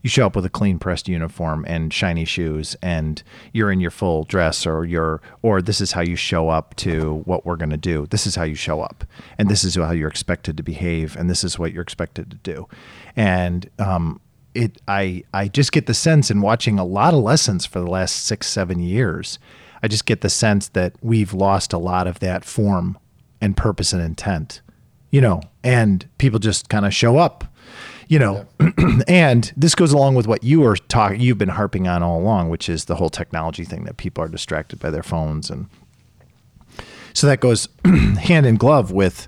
You 0.04 0.10
show 0.10 0.28
up 0.28 0.36
with 0.36 0.46
a 0.46 0.50
clean 0.50 0.80
pressed 0.80 1.08
uniform 1.08 1.64
and 1.68 1.92
shiny 1.94 2.26
shoes, 2.26 2.76
and 2.82 3.24
you're 3.54 3.72
in 3.72 3.80
your 3.80 3.90
full 3.90 4.26
dress, 4.26 4.66
or 4.68 4.84
you're, 4.86 5.22
or 5.42 5.62
this 5.62 5.80
is 5.80 5.94
how 5.94 6.02
you 6.02 6.18
show 6.18 6.50
up 6.50 6.76
to 6.76 7.22
what 7.26 7.46
we're 7.46 7.56
going 7.56 7.70
to 7.70 7.78
do. 7.78 8.06
This 8.08 8.28
is 8.28 8.36
how 8.36 8.44
you 8.44 8.56
show 8.56 8.82
up, 8.82 9.06
and 9.38 9.50
this 9.50 9.64
is 9.64 9.76
how 9.76 9.92
you're 9.92 10.10
expected 10.10 10.58
to 10.58 10.64
behave, 10.64 11.16
and 11.16 11.30
this 11.30 11.44
is 11.44 11.58
what 11.58 11.72
you're 11.72 11.82
expected 11.82 12.30
to 12.32 12.38
do. 12.38 12.68
And 13.16 13.70
um, 13.80 14.20
it, 14.54 14.82
I, 14.90 15.24
I 15.34 15.48
just 15.48 15.72
get 15.72 15.86
the 15.86 15.94
sense 15.94 16.30
in 16.30 16.42
watching 16.42 16.78
a 16.78 16.86
lot 16.86 17.14
of 17.14 17.22
lessons 17.22 17.66
for 17.66 17.80
the 17.80 17.90
last 17.90 18.26
six, 18.26 18.48
seven 18.48 18.80
years. 18.80 19.40
I 19.82 19.88
just 19.88 20.06
get 20.06 20.20
the 20.20 20.30
sense 20.30 20.68
that 20.70 20.96
we've 21.02 21.34
lost 21.34 21.72
a 21.72 21.78
lot 21.78 22.08
of 22.08 22.20
that 22.20 22.44
form 22.44 22.98
and 23.40 23.56
purpose 23.56 23.94
and 23.94 24.02
intent, 24.02 24.62
you 25.12 25.22
know, 25.22 25.42
and 25.64 26.08
people 26.18 26.40
just 26.40 26.70
kind 26.70 26.86
of 26.86 26.94
show 26.94 27.18
up, 27.18 27.46
you 28.08 28.20
know. 28.20 28.46
and 29.08 29.52
this 29.56 29.76
goes 29.76 29.94
along 29.94 30.16
with 30.16 30.28
what 30.28 30.44
you 30.44 30.62
were 30.62 30.76
talking, 30.76 31.20
you've 31.20 31.38
been 31.38 31.50
harping 31.50 31.88
on 31.88 32.04
all 32.04 32.20
along, 32.20 32.50
which 32.50 32.70
is 32.70 32.86
the 32.86 32.96
whole 32.96 33.10
technology 33.10 33.64
thing 33.64 33.84
that 33.86 33.98
people 33.98 34.24
are 34.24 34.28
distracted 34.28 34.80
by 34.80 34.90
their 34.90 35.04
phones. 35.04 35.50
And 35.50 35.68
so 37.14 37.28
that 37.28 37.40
goes 37.40 37.70
hand 37.86 38.46
in 38.46 38.56
glove 38.56 38.92
with 38.92 39.28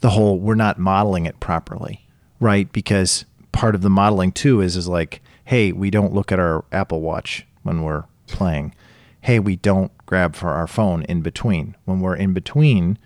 the 0.00 0.10
whole 0.10 0.38
we're 0.38 0.54
not 0.54 0.78
modeling 0.78 1.26
it 1.26 1.40
properly, 1.40 2.06
right? 2.40 2.70
Because 2.72 3.24
part 3.52 3.74
of 3.74 3.82
the 3.82 3.90
modeling 3.90 4.32
too 4.32 4.60
is 4.60 4.76
is 4.76 4.88
like, 4.88 5.22
hey, 5.44 5.72
we 5.72 5.90
don't 5.90 6.12
look 6.12 6.32
at 6.32 6.38
our 6.38 6.64
Apple 6.72 7.00
Watch 7.00 7.46
when 7.62 7.82
we're 7.82 8.04
playing. 8.26 8.74
Hey, 9.20 9.38
we 9.38 9.56
don't 9.56 9.92
grab 10.06 10.34
for 10.34 10.50
our 10.50 10.66
phone 10.66 11.02
in 11.04 11.22
between. 11.22 11.76
When 11.84 12.00
we're 12.00 12.16
in 12.16 12.32
between, 12.32 12.98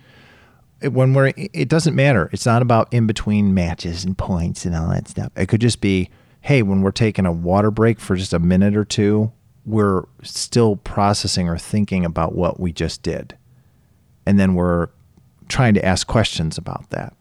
when 0.81 1.13
we're 1.13 1.33
it 1.35 1.69
doesn't 1.69 1.95
matter. 1.95 2.29
It's 2.31 2.45
not 2.45 2.61
about 2.61 2.93
in 2.93 3.07
between 3.07 3.53
matches 3.53 4.03
and 4.03 4.17
points 4.17 4.65
and 4.65 4.75
all 4.75 4.89
that 4.89 5.07
stuff. 5.07 5.31
It 5.35 5.47
could 5.47 5.61
just 5.61 5.81
be, 5.81 6.09
hey, 6.41 6.61
when 6.61 6.81
we're 6.81 6.91
taking 6.91 7.25
a 7.25 7.31
water 7.31 7.71
break 7.71 7.99
for 7.99 8.15
just 8.15 8.33
a 8.33 8.39
minute 8.39 8.75
or 8.75 8.85
two, 8.85 9.31
we're 9.65 10.03
still 10.21 10.75
processing 10.77 11.49
or 11.49 11.57
thinking 11.57 12.05
about 12.05 12.35
what 12.35 12.59
we 12.59 12.71
just 12.71 13.01
did 13.01 13.37
and 14.27 14.37
then 14.37 14.55
we're 14.55 14.89
trying 15.47 15.73
to 15.73 15.85
ask 15.85 16.05
questions 16.05 16.57
about 16.57 16.89
that. 16.89 17.13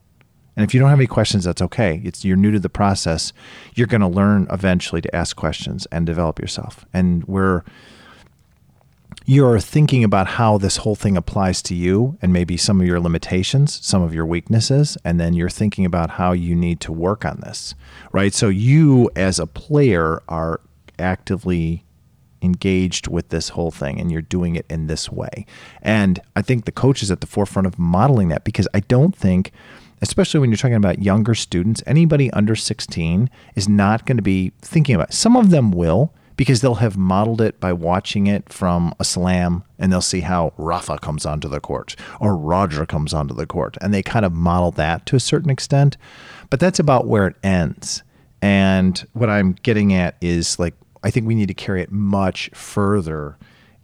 And 0.56 0.64
if 0.64 0.74
you 0.74 0.80
don't 0.80 0.88
have 0.90 0.98
any 0.98 1.06
questions, 1.06 1.44
that's 1.44 1.62
okay. 1.62 2.02
It's 2.02 2.24
you're 2.24 2.36
new 2.36 2.50
to 2.50 2.58
the 2.58 2.68
process. 2.68 3.32
You're 3.76 3.86
going 3.86 4.00
to 4.00 4.08
learn 4.08 4.48
eventually 4.50 5.00
to 5.02 5.14
ask 5.14 5.36
questions 5.36 5.86
and 5.92 6.04
develop 6.04 6.40
yourself. 6.40 6.84
And 6.92 7.22
we're 7.28 7.62
you're 9.24 9.58
thinking 9.58 10.04
about 10.04 10.26
how 10.26 10.58
this 10.58 10.78
whole 10.78 10.94
thing 10.94 11.16
applies 11.16 11.60
to 11.62 11.74
you 11.74 12.16
and 12.22 12.32
maybe 12.32 12.56
some 12.56 12.80
of 12.80 12.86
your 12.86 13.00
limitations, 13.00 13.84
some 13.84 14.02
of 14.02 14.14
your 14.14 14.26
weaknesses, 14.26 14.96
and 15.04 15.18
then 15.18 15.34
you're 15.34 15.48
thinking 15.50 15.84
about 15.84 16.10
how 16.10 16.32
you 16.32 16.54
need 16.54 16.80
to 16.80 16.92
work 16.92 17.24
on 17.24 17.40
this. 17.40 17.74
Right? 18.12 18.32
So 18.32 18.48
you 18.48 19.10
as 19.16 19.38
a 19.38 19.46
player 19.46 20.22
are 20.28 20.60
actively 20.98 21.84
engaged 22.42 23.08
with 23.08 23.30
this 23.30 23.50
whole 23.50 23.70
thing 23.70 24.00
and 24.00 24.12
you're 24.12 24.22
doing 24.22 24.54
it 24.54 24.66
in 24.68 24.86
this 24.86 25.10
way. 25.10 25.46
And 25.82 26.20
I 26.36 26.42
think 26.42 26.64
the 26.64 26.72
coach 26.72 27.02
is 27.02 27.10
at 27.10 27.20
the 27.20 27.26
forefront 27.26 27.66
of 27.66 27.78
modeling 27.78 28.28
that 28.28 28.44
because 28.44 28.68
I 28.72 28.80
don't 28.80 29.16
think 29.16 29.52
especially 30.02 30.40
when 30.40 30.50
you're 30.50 30.58
talking 30.58 30.74
about 30.74 31.02
younger 31.02 31.34
students, 31.34 31.82
anybody 31.86 32.30
under 32.32 32.54
16 32.54 33.30
is 33.54 33.68
not 33.68 34.04
going 34.06 34.16
to 34.16 34.22
be 34.22 34.52
thinking 34.60 34.94
about 34.94 35.08
it. 35.08 35.14
Some 35.14 35.36
of 35.36 35.50
them 35.50 35.70
will 35.70 36.12
because 36.36 36.60
they'll 36.60 36.76
have 36.76 36.96
modeled 36.96 37.40
it 37.40 37.58
by 37.60 37.72
watching 37.72 38.26
it 38.26 38.52
from 38.52 38.94
a 39.00 39.04
slam 39.04 39.64
and 39.78 39.90
they'll 39.90 40.00
see 40.00 40.20
how 40.20 40.52
Rafa 40.56 40.98
comes 40.98 41.24
onto 41.24 41.48
the 41.48 41.60
court 41.60 41.96
or 42.20 42.36
Roger 42.36 42.86
comes 42.86 43.14
onto 43.14 43.34
the 43.34 43.46
court 43.46 43.76
and 43.80 43.92
they 43.92 44.02
kind 44.02 44.24
of 44.24 44.32
model 44.32 44.70
that 44.72 45.06
to 45.06 45.16
a 45.16 45.20
certain 45.20 45.50
extent. 45.50 45.96
But 46.50 46.60
that's 46.60 46.78
about 46.78 47.06
where 47.06 47.26
it 47.26 47.36
ends. 47.42 48.02
And 48.42 48.98
what 49.12 49.30
I'm 49.30 49.52
getting 49.62 49.94
at 49.94 50.16
is 50.20 50.58
like 50.58 50.74
I 51.02 51.10
think 51.10 51.26
we 51.26 51.34
need 51.34 51.48
to 51.48 51.54
carry 51.54 51.82
it 51.82 51.92
much 51.92 52.50
further 52.52 53.38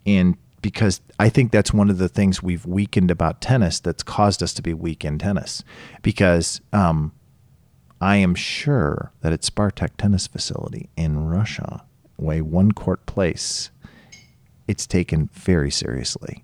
in 0.05 0.37
because 0.61 1.01
I 1.19 1.29
think 1.29 1.51
that's 1.51 1.73
one 1.73 1.89
of 1.89 1.97
the 1.97 2.09
things 2.09 2.41
we've 2.41 2.65
weakened 2.65 3.11
about 3.11 3.41
tennis 3.41 3.79
that's 3.79 4.01
caused 4.01 4.41
us 4.41 4.53
to 4.53 4.61
be 4.61 4.73
weak 4.73 5.05
in 5.05 5.19
tennis. 5.19 5.63
Because 6.01 6.61
um, 6.71 7.11
I 8.01 8.15
am 8.15 8.33
sure 8.33 9.11
that 9.21 9.33
at 9.33 9.41
Spartak 9.41 9.91
Tennis 9.97 10.25
Facility 10.25 10.89
in 10.95 11.27
Russia, 11.27 11.83
way 12.23 12.41
one 12.41 12.71
court 12.71 13.05
place, 13.05 13.69
it's 14.67 14.87
taken 14.87 15.29
very 15.33 15.69
seriously. 15.69 16.43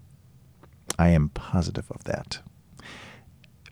I 0.97 1.09
am 1.09 1.30
positive 1.30 1.89
of 1.91 2.03
that. 2.03 2.39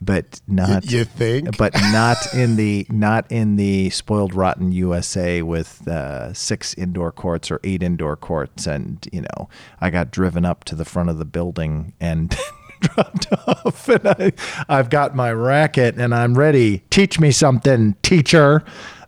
But 0.00 0.40
not 0.46 0.90
you 0.90 1.04
think? 1.04 1.56
but 1.56 1.74
not 1.74 2.16
in 2.32 2.56
the 2.56 2.86
not 2.88 3.30
in 3.30 3.56
the 3.56 3.90
spoiled 3.90 4.32
rotten 4.32 4.70
USA 4.70 5.42
with 5.42 5.86
uh, 5.88 6.32
six 6.32 6.72
indoor 6.74 7.10
courts 7.10 7.50
or 7.50 7.60
eight 7.64 7.82
indoor 7.82 8.16
courts, 8.16 8.66
and 8.66 9.06
you 9.12 9.22
know 9.22 9.48
I 9.80 9.90
got 9.90 10.12
driven 10.12 10.44
up 10.44 10.64
to 10.64 10.76
the 10.76 10.84
front 10.84 11.10
of 11.10 11.18
the 11.18 11.24
building 11.24 11.94
and 11.98 12.36
dropped 12.80 13.26
off, 13.32 13.88
and 13.88 14.06
I 14.06 14.32
I've 14.68 14.88
got 14.88 15.16
my 15.16 15.32
racket 15.32 15.96
and 15.96 16.14
I'm 16.14 16.38
ready. 16.38 16.84
Teach 16.90 17.18
me 17.18 17.32
something, 17.32 17.96
teacher. 18.02 18.62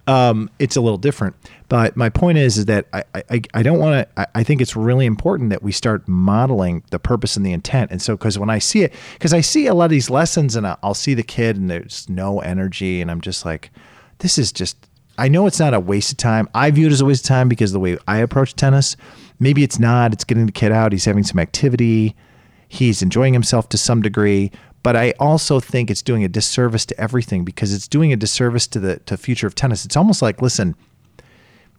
Um, 0.06 0.50
it's 0.58 0.76
a 0.76 0.80
little 0.80 0.98
different, 0.98 1.36
but 1.68 1.96
my 1.96 2.08
point 2.08 2.38
is 2.38 2.58
is 2.58 2.64
that 2.66 2.86
I 2.92 3.04
I, 3.14 3.42
I 3.54 3.62
don't 3.62 3.78
want 3.78 4.08
to. 4.08 4.20
I, 4.20 4.26
I 4.36 4.42
think 4.42 4.60
it's 4.60 4.74
really 4.74 5.06
important 5.06 5.50
that 5.50 5.62
we 5.62 5.72
start 5.72 6.08
modeling 6.08 6.82
the 6.90 6.98
purpose 6.98 7.36
and 7.36 7.46
the 7.46 7.52
intent. 7.52 7.90
And 7.90 8.00
so, 8.02 8.16
because 8.16 8.38
when 8.38 8.50
I 8.50 8.58
see 8.58 8.82
it, 8.82 8.92
because 9.14 9.32
I 9.32 9.40
see 9.40 9.66
a 9.66 9.74
lot 9.74 9.84
of 9.84 9.90
these 9.90 10.10
lessons, 10.10 10.56
and 10.56 10.66
I'll, 10.66 10.78
I'll 10.82 10.94
see 10.94 11.14
the 11.14 11.22
kid, 11.22 11.56
and 11.56 11.70
there's 11.70 12.08
no 12.08 12.40
energy, 12.40 13.00
and 13.00 13.10
I'm 13.10 13.20
just 13.20 13.44
like, 13.44 13.70
this 14.18 14.38
is 14.38 14.52
just. 14.52 14.76
I 15.18 15.28
know 15.28 15.46
it's 15.46 15.60
not 15.60 15.74
a 15.74 15.80
waste 15.80 16.12
of 16.12 16.16
time. 16.16 16.48
I 16.54 16.70
view 16.70 16.86
it 16.86 16.92
as 16.92 17.02
a 17.02 17.04
waste 17.04 17.24
of 17.24 17.28
time 17.28 17.48
because 17.48 17.72
the 17.72 17.80
way 17.80 17.98
I 18.08 18.18
approach 18.18 18.54
tennis, 18.56 18.96
maybe 19.38 19.62
it's 19.62 19.78
not. 19.78 20.14
It's 20.14 20.24
getting 20.24 20.46
the 20.46 20.52
kid 20.52 20.72
out. 20.72 20.92
He's 20.92 21.04
having 21.04 21.24
some 21.24 21.38
activity. 21.38 22.16
He's 22.68 23.02
enjoying 23.02 23.34
himself 23.34 23.68
to 23.70 23.78
some 23.78 24.00
degree. 24.00 24.50
But 24.82 24.96
I 24.96 25.12
also 25.18 25.60
think 25.60 25.90
it's 25.90 26.02
doing 26.02 26.24
a 26.24 26.28
disservice 26.28 26.86
to 26.86 27.00
everything 27.00 27.44
because 27.44 27.72
it's 27.72 27.88
doing 27.88 28.12
a 28.12 28.16
disservice 28.16 28.66
to 28.68 28.80
the 28.80 28.98
to 29.00 29.16
future 29.16 29.46
of 29.46 29.54
tennis. 29.54 29.84
It's 29.84 29.96
almost 29.96 30.22
like, 30.22 30.40
listen, 30.40 30.74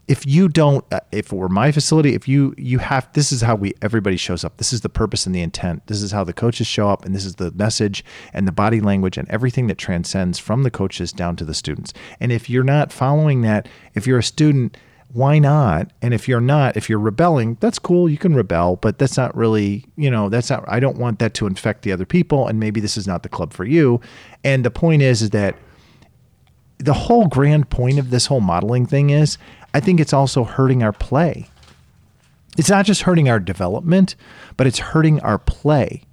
if 0.08 0.26
you 0.26 0.50
don't 0.50 0.84
uh, 0.92 1.00
if 1.12 1.32
it 1.32 1.36
were 1.36 1.48
my 1.48 1.72
facility 1.72 2.14
if 2.16 2.28
you 2.28 2.54
you 2.58 2.80
have 2.80 3.08
this 3.14 3.32
is 3.32 3.42
how 3.42 3.56
we 3.56 3.74
everybody 3.82 4.18
shows 4.18 4.44
up. 4.44 4.58
This 4.58 4.74
is 4.74 4.82
the 4.82 4.90
purpose 4.90 5.26
and 5.26 5.34
the 5.34 5.42
intent. 5.42 5.88
This 5.88 6.02
is 6.02 6.12
how 6.12 6.24
the 6.24 6.34
coaches 6.34 6.68
show 6.68 6.90
up 6.90 7.06
and 7.06 7.16
this 7.16 7.24
is 7.24 7.36
the 7.36 7.52
message 7.52 8.04
and 8.34 8.48
the 8.48 8.52
body 8.52 8.82
language 8.82 9.18
and 9.18 9.30
everything 9.30 9.68
that 9.68 9.78
transcends 9.78 10.38
from 10.38 10.64
the 10.64 10.72
coaches 10.72 11.12
down 11.12 11.36
to 11.38 11.46
the 11.46 11.54
students. 11.54 11.94
And 12.20 12.32
if 12.32 12.50
you're 12.50 12.64
not 12.64 12.92
following 12.92 13.42
that 13.42 13.70
if 13.94 14.06
you're 14.06 14.20
a 14.20 14.24
student 14.24 14.76
why 15.14 15.40
not 15.40 15.92
and 16.02 16.14
if 16.14 16.28
you're 16.28 16.40
not 16.40 16.78
if 16.78 16.90
you're 16.90 17.00
rebelling 17.00 17.58
that's 17.60 17.80
cool 17.80 18.08
you 18.08 18.18
can 18.18 18.34
rebel 18.34 18.78
but 18.78 18.98
that's 18.98 19.18
not 19.18 19.36
really 19.36 19.86
you 19.98 20.10
know 20.10 20.30
that's 20.30 20.50
not 20.50 20.64
i 20.68 20.80
don't 20.80 20.98
want 20.98 21.20
that 21.20 21.34
to 21.34 21.48
infect 21.48 21.82
the 21.82 21.92
other 21.92 22.06
people 22.06 22.48
and 22.48 22.60
maybe 22.60 22.80
this 22.80 22.96
is 22.96 23.08
not 23.08 23.24
the 23.24 23.30
club 23.30 23.52
for 23.52 23.66
you 23.66 24.00
and 24.44 24.64
the 24.64 24.72
point 24.72 25.02
is 25.02 25.22
is 25.22 25.32
that 25.32 25.56
the 26.78 26.94
whole 26.94 27.28
grand 27.28 27.70
point 27.70 28.00
of 28.00 28.10
this 28.10 28.26
whole 28.26 28.40
modeling 28.40 28.86
thing 28.86 29.10
is 29.10 29.38
I 29.74 29.80
think 29.80 30.00
it's 30.00 30.14
also 30.14 30.44
hurting 30.44 30.84
our 30.84 30.92
play. 30.92 31.48
It's 32.58 32.70
not 32.70 32.86
just 32.86 33.04
hurting 33.04 33.30
our 33.30 33.40
development, 33.40 34.16
but 34.58 34.68
it's 34.68 34.80
hurting 34.80 35.20
our 35.22 35.38
play 35.38 36.04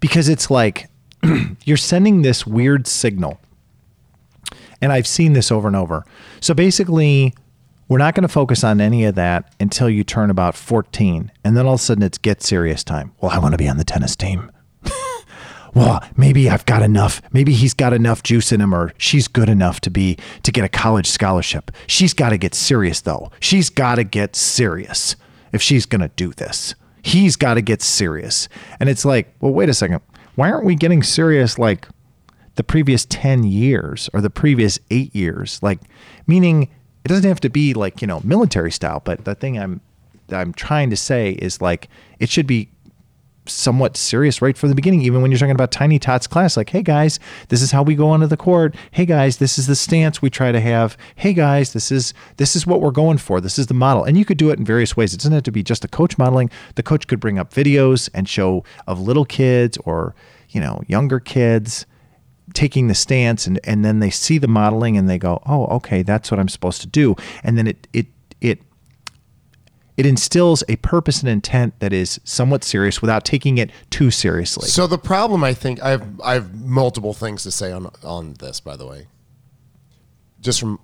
because 0.00 0.28
it's 0.28 0.50
like 0.50 0.88
you're 1.64 1.76
sending 1.76 2.22
this 2.22 2.46
weird 2.46 2.86
signal. 2.86 3.40
And 4.82 4.92
I've 4.92 5.06
seen 5.06 5.32
this 5.32 5.50
over 5.50 5.68
and 5.68 5.76
over. 5.76 6.04
So 6.40 6.52
basically, 6.52 7.34
we're 7.88 7.98
not 7.98 8.14
going 8.14 8.22
to 8.22 8.28
focus 8.28 8.64
on 8.64 8.80
any 8.80 9.04
of 9.04 9.14
that 9.14 9.54
until 9.60 9.88
you 9.88 10.02
turn 10.02 10.30
about 10.30 10.56
14. 10.56 11.30
And 11.44 11.56
then 11.56 11.66
all 11.66 11.74
of 11.74 11.80
a 11.80 11.82
sudden 11.82 12.02
it's 12.02 12.18
get 12.18 12.42
serious 12.42 12.82
time. 12.82 13.12
Well, 13.20 13.30
I 13.30 13.38
want 13.38 13.52
to 13.52 13.58
be 13.58 13.68
on 13.68 13.76
the 13.76 13.84
tennis 13.84 14.16
team. 14.16 14.50
well, 15.74 16.02
maybe 16.16 16.50
I've 16.50 16.66
got 16.66 16.82
enough. 16.82 17.22
Maybe 17.32 17.52
he's 17.52 17.74
got 17.74 17.92
enough 17.92 18.22
juice 18.22 18.50
in 18.50 18.60
him 18.60 18.74
or 18.74 18.92
she's 18.98 19.28
good 19.28 19.48
enough 19.48 19.80
to 19.82 19.90
be 19.90 20.18
to 20.42 20.50
get 20.50 20.64
a 20.64 20.68
college 20.68 21.06
scholarship. 21.06 21.70
She's 21.86 22.12
got 22.12 22.30
to 22.30 22.38
get 22.38 22.54
serious 22.54 23.00
though. 23.00 23.30
She's 23.40 23.70
got 23.70 23.96
to 23.96 24.04
get 24.04 24.34
serious 24.34 25.14
if 25.52 25.62
she's 25.62 25.86
going 25.86 26.00
to 26.00 26.10
do 26.16 26.32
this. 26.32 26.74
He's 27.02 27.36
got 27.36 27.54
to 27.54 27.62
get 27.62 27.82
serious. 27.82 28.48
And 28.80 28.88
it's 28.88 29.04
like, 29.04 29.32
well, 29.40 29.52
wait 29.52 29.68
a 29.68 29.74
second. 29.74 30.00
Why 30.34 30.50
aren't 30.50 30.66
we 30.66 30.74
getting 30.74 31.04
serious 31.04 31.56
like 31.56 31.86
the 32.56 32.64
previous 32.64 33.06
10 33.06 33.44
years 33.44 34.10
or 34.12 34.20
the 34.20 34.28
previous 34.28 34.80
8 34.90 35.14
years? 35.14 35.60
Like 35.62 35.78
meaning 36.26 36.68
it 37.06 37.08
doesn't 37.08 37.28
have 37.28 37.38
to 37.38 37.48
be 37.48 37.72
like, 37.72 38.02
you 38.02 38.08
know, 38.08 38.20
military 38.24 38.72
style, 38.72 39.00
but 39.04 39.24
the 39.24 39.36
thing 39.36 39.56
I'm 39.60 39.80
I'm 40.32 40.52
trying 40.52 40.90
to 40.90 40.96
say 40.96 41.30
is 41.34 41.60
like 41.60 41.88
it 42.18 42.28
should 42.28 42.48
be 42.48 42.68
somewhat 43.44 43.96
serious 43.96 44.42
right 44.42 44.58
from 44.58 44.70
the 44.70 44.74
beginning, 44.74 45.02
even 45.02 45.22
when 45.22 45.30
you're 45.30 45.38
talking 45.38 45.54
about 45.54 45.70
Tiny 45.70 46.00
Tots 46.00 46.26
class. 46.26 46.56
Like, 46.56 46.70
hey 46.70 46.82
guys, 46.82 47.20
this 47.46 47.62
is 47.62 47.70
how 47.70 47.84
we 47.84 47.94
go 47.94 48.08
onto 48.08 48.26
the 48.26 48.36
court. 48.36 48.74
Hey 48.90 49.06
guys, 49.06 49.36
this 49.36 49.56
is 49.56 49.68
the 49.68 49.76
stance 49.76 50.20
we 50.20 50.30
try 50.30 50.50
to 50.50 50.58
have. 50.58 50.96
Hey 51.14 51.32
guys, 51.32 51.72
this 51.74 51.92
is 51.92 52.12
this 52.38 52.56
is 52.56 52.66
what 52.66 52.80
we're 52.80 52.90
going 52.90 53.18
for. 53.18 53.40
This 53.40 53.56
is 53.56 53.68
the 53.68 53.74
model. 53.74 54.02
And 54.02 54.18
you 54.18 54.24
could 54.24 54.36
do 54.36 54.50
it 54.50 54.58
in 54.58 54.64
various 54.64 54.96
ways. 54.96 55.14
It 55.14 55.18
doesn't 55.18 55.32
have 55.32 55.44
to 55.44 55.52
be 55.52 55.62
just 55.62 55.82
the 55.82 55.88
coach 55.88 56.18
modeling. 56.18 56.50
The 56.74 56.82
coach 56.82 57.06
could 57.06 57.20
bring 57.20 57.38
up 57.38 57.54
videos 57.54 58.10
and 58.14 58.28
show 58.28 58.64
of 58.88 59.00
little 59.00 59.24
kids 59.24 59.78
or, 59.84 60.16
you 60.48 60.60
know, 60.60 60.82
younger 60.88 61.20
kids 61.20 61.86
taking 62.56 62.88
the 62.88 62.94
stance 62.94 63.46
and, 63.46 63.60
and 63.64 63.84
then 63.84 64.00
they 64.00 64.08
see 64.08 64.38
the 64.38 64.48
modeling 64.48 64.96
and 64.96 65.10
they 65.10 65.18
go, 65.18 65.42
Oh, 65.44 65.66
okay, 65.66 66.02
that's 66.02 66.30
what 66.30 66.40
I'm 66.40 66.48
supposed 66.48 66.80
to 66.80 66.86
do. 66.86 67.14
And 67.44 67.58
then 67.58 67.66
it 67.66 67.86
it 67.92 68.06
it 68.40 68.62
it 69.98 70.06
instills 70.06 70.64
a 70.66 70.76
purpose 70.76 71.20
and 71.20 71.28
intent 71.28 71.78
that 71.80 71.92
is 71.92 72.18
somewhat 72.24 72.64
serious 72.64 73.02
without 73.02 73.26
taking 73.26 73.58
it 73.58 73.70
too 73.90 74.10
seriously. 74.10 74.68
So 74.68 74.86
the 74.86 74.98
problem, 74.98 75.44
I 75.44 75.52
think, 75.52 75.82
I 75.82 75.90
have 75.90 76.20
I 76.22 76.34
have 76.34 76.54
multiple 76.54 77.12
things 77.12 77.42
to 77.42 77.50
say 77.50 77.72
on 77.72 77.90
on 78.02 78.34
this. 78.34 78.60
By 78.60 78.76
the 78.76 78.86
way, 78.86 79.06
just 80.40 80.58
from, 80.58 80.80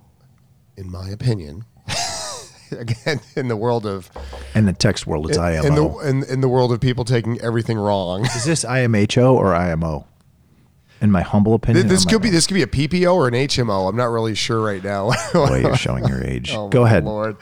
in 0.77 0.91
my 0.91 1.09
opinion, 1.09 1.65
again, 2.71 3.19
in 3.35 3.47
the 3.47 3.57
world 3.57 3.87
of 3.87 4.11
in 4.53 4.67
the 4.67 4.73
text 4.73 5.07
world, 5.07 5.27
it's 5.27 5.39
IMO. 5.39 5.67
in 5.67 5.75
the 5.75 5.97
in, 6.07 6.23
in 6.35 6.41
the 6.41 6.49
world 6.49 6.71
of 6.71 6.79
people 6.79 7.03
taking 7.03 7.41
everything 7.41 7.79
wrong. 7.79 8.25
is 8.25 8.45
this 8.45 8.63
IMHO 8.63 9.33
or 9.33 9.55
IMO? 9.55 10.05
In 11.03 11.11
my 11.11 11.21
humble 11.21 11.53
opinion, 11.53 11.89
This 11.89 12.05
or 12.05 12.11
could 12.11 12.21
be 12.21 12.29
this 12.29 12.47
could 12.47 12.53
be 12.53 12.61
a 12.61 12.65
PPO 12.65 13.13
or 13.13 13.27
an 13.27 13.33
HMO. 13.33 13.89
I'm 13.89 13.97
not 13.97 14.05
really 14.05 14.35
sure 14.35 14.61
right 14.61 14.81
now. 14.81 15.11
Boy, 15.33 15.59
you're 15.59 15.75
showing 15.75 16.07
your 16.07 16.23
age. 16.23 16.53
Oh, 16.53 16.69
Go 16.69 16.85
ahead. 16.85 17.03
Lord. 17.03 17.35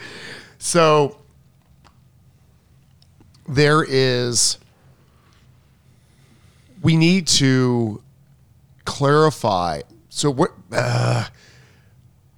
So 0.57 1.19
there 3.47 3.85
is. 3.87 4.57
We 6.81 6.97
need 6.97 7.27
to 7.27 8.01
clarify. 8.85 9.81
So 10.09 10.31
what? 10.31 10.53
Uh, 10.71 11.27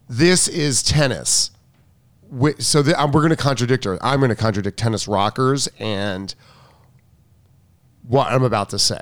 this 0.10 0.50
is 0.50 0.84
tennis. 0.84 1.52
So 2.60 2.82
the, 2.82 2.96
we're 3.14 3.22
going 3.22 3.30
to 3.30 3.38
contradict 3.38 3.86
her. 3.86 3.98
I'm 4.04 4.20
going 4.20 4.28
to 4.28 4.36
contradict 4.36 4.78
tennis 4.78 5.08
rockers 5.08 5.70
and 5.80 6.36
what 8.06 8.28
I'm 8.30 8.44
about 8.44 8.72
to 8.72 8.80
say. 8.80 9.00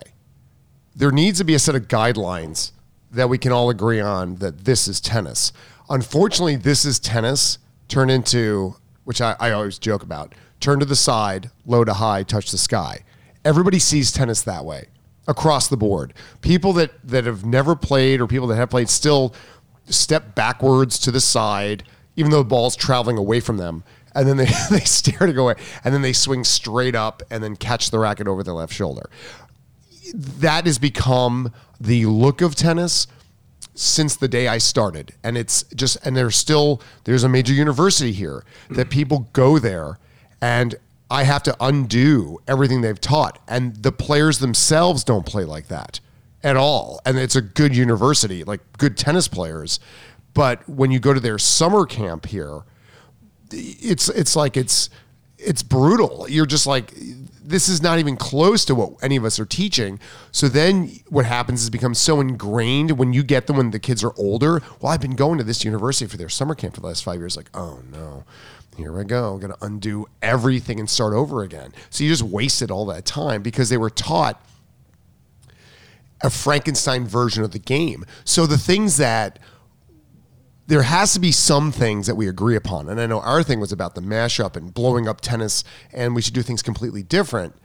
There 0.95 1.11
needs 1.11 1.37
to 1.39 1.45
be 1.45 1.53
a 1.53 1.59
set 1.59 1.75
of 1.75 1.87
guidelines 1.87 2.71
that 3.11 3.29
we 3.29 3.37
can 3.37 3.51
all 3.51 3.69
agree 3.69 3.99
on 3.99 4.35
that 4.35 4.65
this 4.65 4.87
is 4.87 4.99
tennis. 4.99 5.51
Unfortunately, 5.89 6.55
this 6.55 6.85
is 6.85 6.99
tennis 6.99 7.57
turned 7.87 8.11
into, 8.11 8.75
which 9.03 9.21
I, 9.21 9.35
I 9.39 9.51
always 9.51 9.77
joke 9.77 10.03
about, 10.03 10.33
turn 10.59 10.79
to 10.79 10.85
the 10.85 10.95
side, 10.95 11.51
low 11.65 11.83
to 11.83 11.93
high, 11.93 12.23
touch 12.23 12.51
the 12.51 12.57
sky. 12.57 13.03
Everybody 13.43 13.79
sees 13.79 14.11
tennis 14.11 14.41
that 14.43 14.63
way 14.63 14.87
across 15.27 15.67
the 15.67 15.77
board. 15.77 16.13
People 16.41 16.73
that, 16.73 16.91
that 17.03 17.25
have 17.25 17.45
never 17.45 17.75
played 17.75 18.21
or 18.21 18.27
people 18.27 18.47
that 18.47 18.55
have 18.55 18.69
played 18.69 18.89
still 18.89 19.33
step 19.87 20.35
backwards 20.35 20.99
to 20.99 21.11
the 21.11 21.21
side, 21.21 21.83
even 22.15 22.31
though 22.31 22.39
the 22.39 22.49
ball's 22.49 22.75
traveling 22.75 23.17
away 23.17 23.39
from 23.39 23.57
them. 23.57 23.83
And 24.13 24.27
then 24.27 24.37
they, 24.37 24.45
they 24.69 24.79
stare 24.79 25.27
to 25.27 25.33
go 25.33 25.43
away. 25.43 25.55
And 25.83 25.93
then 25.93 26.01
they 26.01 26.13
swing 26.13 26.43
straight 26.43 26.95
up 26.95 27.23
and 27.29 27.43
then 27.43 27.55
catch 27.55 27.91
the 27.91 27.99
racket 27.99 28.27
over 28.27 28.43
their 28.43 28.53
left 28.53 28.73
shoulder 28.73 29.09
that 30.13 30.65
has 30.65 30.77
become 30.79 31.53
the 31.79 32.05
look 32.05 32.41
of 32.41 32.55
tennis 32.55 33.07
since 33.73 34.15
the 34.15 34.27
day 34.27 34.47
I 34.47 34.57
started. 34.57 35.13
And 35.23 35.37
it's 35.37 35.63
just, 35.75 35.97
and 36.05 36.15
there's 36.15 36.35
still, 36.35 36.81
there's 37.05 37.23
a 37.23 37.29
major 37.29 37.53
university 37.53 38.11
here 38.11 38.43
that 38.69 38.87
mm. 38.87 38.91
people 38.91 39.29
go 39.33 39.59
there 39.59 39.97
and 40.41 40.75
I 41.09 41.23
have 41.23 41.43
to 41.43 41.55
undo 41.59 42.39
everything 42.47 42.81
they've 42.81 42.99
taught. 42.99 43.39
And 43.47 43.75
the 43.75 43.91
players 43.91 44.39
themselves 44.39 45.03
don't 45.03 45.25
play 45.25 45.43
like 45.43 45.67
that 45.67 45.99
at 46.43 46.55
all. 46.55 47.01
And 47.05 47.17
it's 47.17 47.35
a 47.35 47.41
good 47.41 47.75
university, 47.75 48.43
like 48.43 48.61
good 48.77 48.97
tennis 48.97 49.27
players. 49.27 49.79
But 50.33 50.67
when 50.69 50.91
you 50.91 50.99
go 50.99 51.13
to 51.13 51.19
their 51.19 51.37
summer 51.37 51.85
camp 51.85 52.25
here, 52.27 52.61
it's 53.51 54.07
it's 54.07 54.35
like 54.35 54.55
it's 54.55 54.89
it's 55.37 55.61
brutal. 55.61 56.25
You're 56.29 56.45
just 56.45 56.65
like 56.65 56.93
this 57.43 57.67
is 57.67 57.81
not 57.81 57.99
even 57.99 58.15
close 58.15 58.63
to 58.65 58.75
what 58.75 58.93
any 59.01 59.15
of 59.15 59.25
us 59.25 59.39
are 59.39 59.45
teaching. 59.45 59.99
So 60.31 60.47
then 60.47 60.91
what 61.09 61.25
happens 61.25 61.63
is 61.63 61.69
becomes 61.69 61.99
so 61.99 62.19
ingrained 62.19 62.97
when 62.97 63.13
you 63.13 63.23
get 63.23 63.47
them 63.47 63.57
when 63.57 63.71
the 63.71 63.79
kids 63.79 64.03
are 64.03 64.13
older. 64.17 64.61
Well, 64.79 64.91
I've 64.91 65.01
been 65.01 65.15
going 65.15 65.37
to 65.39 65.43
this 65.43 65.65
university 65.65 66.09
for 66.09 66.17
their 66.17 66.29
summer 66.29 66.55
camp 66.55 66.75
for 66.75 66.81
the 66.81 66.87
last 66.87 67.03
five 67.03 67.19
years. 67.19 67.35
Like, 67.35 67.49
oh 67.53 67.81
no, 67.91 68.23
here 68.77 68.99
I 68.99 69.03
go. 69.03 69.33
I'm 69.33 69.39
gonna 69.39 69.57
undo 69.61 70.07
everything 70.21 70.79
and 70.79 70.89
start 70.89 71.13
over 71.13 71.41
again. 71.41 71.73
So 71.89 72.03
you 72.03 72.09
just 72.09 72.23
wasted 72.23 72.69
all 72.69 72.85
that 72.87 73.05
time 73.05 73.41
because 73.41 73.69
they 73.69 73.77
were 73.77 73.89
taught 73.89 74.43
a 76.23 76.29
Frankenstein 76.29 77.05
version 77.05 77.43
of 77.43 77.51
the 77.51 77.59
game. 77.59 78.05
So 78.23 78.45
the 78.45 78.57
things 78.57 78.97
that 78.97 79.39
there 80.67 80.83
has 80.83 81.13
to 81.13 81.19
be 81.19 81.31
some 81.31 81.71
things 81.71 82.07
that 82.07 82.15
we 82.15 82.27
agree 82.27 82.55
upon. 82.55 82.89
And 82.89 83.01
I 83.01 83.05
know 83.05 83.19
our 83.19 83.43
thing 83.43 83.59
was 83.59 83.71
about 83.71 83.95
the 83.95 84.01
mashup 84.01 84.55
and 84.55 84.73
blowing 84.73 85.07
up 85.07 85.21
tennis, 85.21 85.63
and 85.91 86.15
we 86.15 86.21
should 86.21 86.33
do 86.33 86.41
things 86.41 86.61
completely 86.61 87.03
different. 87.03 87.55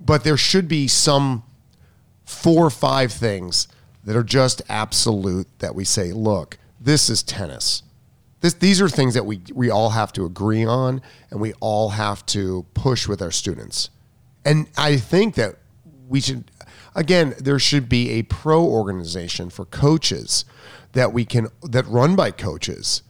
But 0.00 0.24
there 0.24 0.36
should 0.36 0.68
be 0.68 0.88
some 0.88 1.44
four 2.24 2.66
or 2.66 2.70
five 2.70 3.12
things 3.12 3.68
that 4.04 4.16
are 4.16 4.24
just 4.24 4.62
absolute 4.68 5.46
that 5.60 5.74
we 5.74 5.84
say, 5.84 6.12
look, 6.12 6.58
this 6.80 7.08
is 7.08 7.22
tennis. 7.22 7.82
This, 8.40 8.54
these 8.54 8.80
are 8.80 8.88
things 8.88 9.14
that 9.14 9.24
we, 9.24 9.40
we 9.54 9.70
all 9.70 9.90
have 9.90 10.12
to 10.14 10.24
agree 10.24 10.64
on 10.64 11.00
and 11.30 11.40
we 11.40 11.52
all 11.60 11.90
have 11.90 12.26
to 12.26 12.66
push 12.74 13.06
with 13.06 13.22
our 13.22 13.30
students. 13.30 13.90
And 14.44 14.66
I 14.76 14.96
think 14.96 15.36
that 15.36 15.56
we 16.08 16.20
should, 16.20 16.50
again, 16.96 17.34
there 17.38 17.60
should 17.60 17.88
be 17.88 18.10
a 18.10 18.22
pro 18.24 18.64
organization 18.64 19.48
for 19.48 19.64
coaches 19.64 20.44
that 20.92 21.12
we 21.12 21.24
can, 21.24 21.48
that 21.62 21.86
run 21.86 22.16
by 22.16 22.30
coaches. 22.30 23.02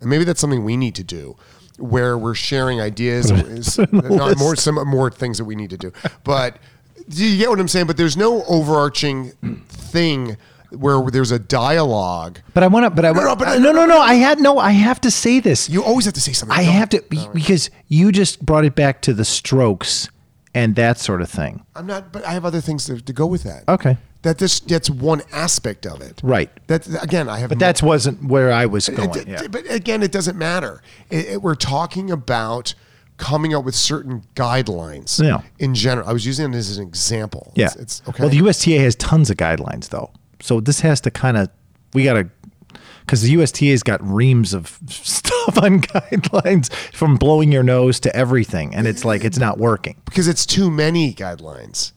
And 0.00 0.10
maybe 0.10 0.24
that's 0.24 0.40
something 0.40 0.64
we 0.64 0.76
need 0.76 0.94
to 0.96 1.04
do 1.04 1.36
where 1.78 2.16
we're 2.16 2.34
sharing 2.34 2.80
ideas. 2.80 3.30
not 3.92 4.38
more, 4.38 4.56
some 4.56 4.74
more 4.86 5.10
things 5.10 5.38
that 5.38 5.44
we 5.44 5.54
need 5.56 5.70
to 5.70 5.76
do. 5.78 5.92
But 6.22 6.58
do 7.08 7.24
you 7.24 7.36
get 7.38 7.50
what 7.50 7.60
I'm 7.60 7.68
saying? 7.68 7.86
But 7.86 7.96
there's 7.96 8.16
no 8.16 8.44
overarching 8.44 9.30
thing 9.68 10.36
where 10.70 11.00
there's 11.10 11.30
a 11.30 11.38
dialogue. 11.38 12.40
But 12.52 12.62
I 12.62 12.66
want 12.66 12.84
to. 12.84 12.90
But 12.90 13.04
I 13.04 13.12
No, 13.12 13.20
no, 13.20 13.36
but- 13.36 13.58
no, 13.60 13.72
no, 13.72 13.86
no. 13.86 13.98
I 14.00 14.14
had 14.14 14.40
no. 14.40 14.58
I 14.58 14.72
have 14.72 15.00
to 15.02 15.10
say 15.10 15.40
this. 15.40 15.68
You 15.68 15.84
always 15.84 16.04
have 16.04 16.14
to 16.14 16.20
say 16.20 16.32
something. 16.32 16.56
I 16.56 16.64
Don't- 16.64 16.74
have 16.74 16.88
to 16.90 17.02
be, 17.08 17.20
because 17.32 17.70
you 17.88 18.12
just 18.12 18.44
brought 18.44 18.64
it 18.64 18.74
back 18.74 19.00
to 19.02 19.14
the 19.14 19.24
strokes 19.24 20.08
and 20.54 20.76
that 20.76 20.98
sort 20.98 21.20
of 21.22 21.30
thing. 21.30 21.64
I'm 21.74 21.86
not, 21.86 22.12
but 22.12 22.24
I 22.24 22.32
have 22.32 22.44
other 22.44 22.60
things 22.60 22.86
to, 22.86 23.00
to 23.00 23.12
go 23.12 23.26
with 23.26 23.42
that. 23.42 23.64
Okay. 23.68 23.96
That 24.24 24.38
this 24.38 24.58
that's 24.60 24.90
one 24.90 25.22
aspect 25.32 25.86
of 25.86 26.00
it. 26.00 26.20
Right. 26.24 26.50
That 26.66 26.86
again, 27.02 27.28
I 27.28 27.38
have. 27.38 27.50
But 27.50 27.60
that 27.60 27.82
wasn't 27.82 28.24
where 28.24 28.52
I 28.52 28.66
was 28.66 28.88
going. 28.88 29.10
it- 29.20 29.28
yeah. 29.28 29.46
But 29.48 29.70
again, 29.70 30.02
it 30.02 30.10
doesn't 30.12 30.36
matter. 30.36 30.82
It- 31.10 31.26
it- 31.26 31.42
we're 31.42 31.54
talking 31.54 32.10
about 32.10 32.74
coming 33.16 33.54
up 33.54 33.64
with 33.64 33.74
certain 33.76 34.24
guidelines. 34.34 35.22
Yeah. 35.22 35.42
In 35.58 35.74
general, 35.74 36.08
I 36.08 36.12
was 36.12 36.26
using 36.26 36.52
it 36.52 36.56
as 36.56 36.76
an 36.78 36.86
example. 36.88 37.52
Yeah. 37.54 37.66
It's, 37.66 37.76
it's 37.76 38.02
okay. 38.08 38.22
Well, 38.24 38.30
the 38.30 38.38
USTA 38.38 38.78
has 38.80 38.96
tons 38.96 39.30
of 39.30 39.36
guidelines, 39.36 39.90
though. 39.90 40.10
So 40.40 40.60
this 40.60 40.80
has 40.80 41.00
to 41.02 41.10
kind 41.12 41.36
of, 41.36 41.48
we 41.92 42.02
got 42.04 42.14
to, 42.14 42.28
because 43.06 43.22
the 43.22 43.30
USTA's 43.32 43.82
got 43.84 44.02
reams 44.02 44.52
of 44.52 44.78
stuff 44.88 45.56
on 45.58 45.80
guidelines 45.82 46.72
from 46.92 47.16
blowing 47.16 47.52
your 47.52 47.62
nose 47.62 48.00
to 48.00 48.16
everything. 48.16 48.74
And 48.74 48.86
it's 48.88 49.04
like, 49.04 49.22
it's 49.24 49.38
not 49.38 49.58
working. 49.58 49.96
because 50.06 50.26
it's 50.26 50.44
too 50.44 50.70
many 50.70 51.14
guidelines. 51.14 51.92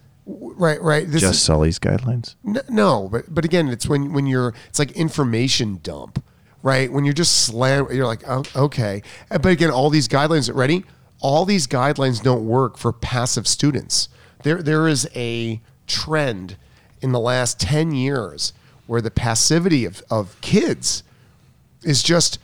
Right. 0.58 0.82
Right. 0.82 1.08
This 1.10 1.22
Just 1.22 1.36
is, 1.36 1.42
Sully's 1.42 1.80
guidelines. 1.80 2.36
N- 2.46 2.60
No, 2.70 3.08
but 3.12 3.34
but 3.34 3.46
again, 3.46 3.68
it's 3.70 3.88
when 3.88 4.14
when 4.14 4.26
you're 4.26 4.54
it's 4.68 4.80
like 4.80 4.92
information 4.92 5.80
dump, 5.84 6.24
right? 6.64 6.92
When 6.92 7.06
you're 7.06 7.14
just 7.14 7.46
slam, 7.46 7.88
you're 7.92 8.08
like, 8.08 8.24
oh, 8.28 8.44
okay. 8.56 9.04
But 9.30 9.46
again, 9.46 9.70
all 9.72 9.90
these 9.90 10.08
guidelines, 10.08 10.54
ready? 10.54 10.84
All 11.20 11.46
these 11.46 11.68
guidelines 11.68 12.22
don't 12.22 12.46
work 12.46 12.78
for 12.78 12.92
passive 12.92 13.48
students. 13.48 14.10
There 14.44 14.62
there 14.62 14.88
is 14.88 15.08
a 15.16 15.62
trend 15.88 16.58
in 17.02 17.12
the 17.12 17.20
last 17.20 17.60
ten 17.60 17.92
years 17.94 18.54
where 18.88 19.02
the 19.02 19.12
passivity 19.12 19.86
of, 19.86 20.02
of 20.10 20.40
kids 20.42 21.04
is 21.84 22.02
just 22.02 22.40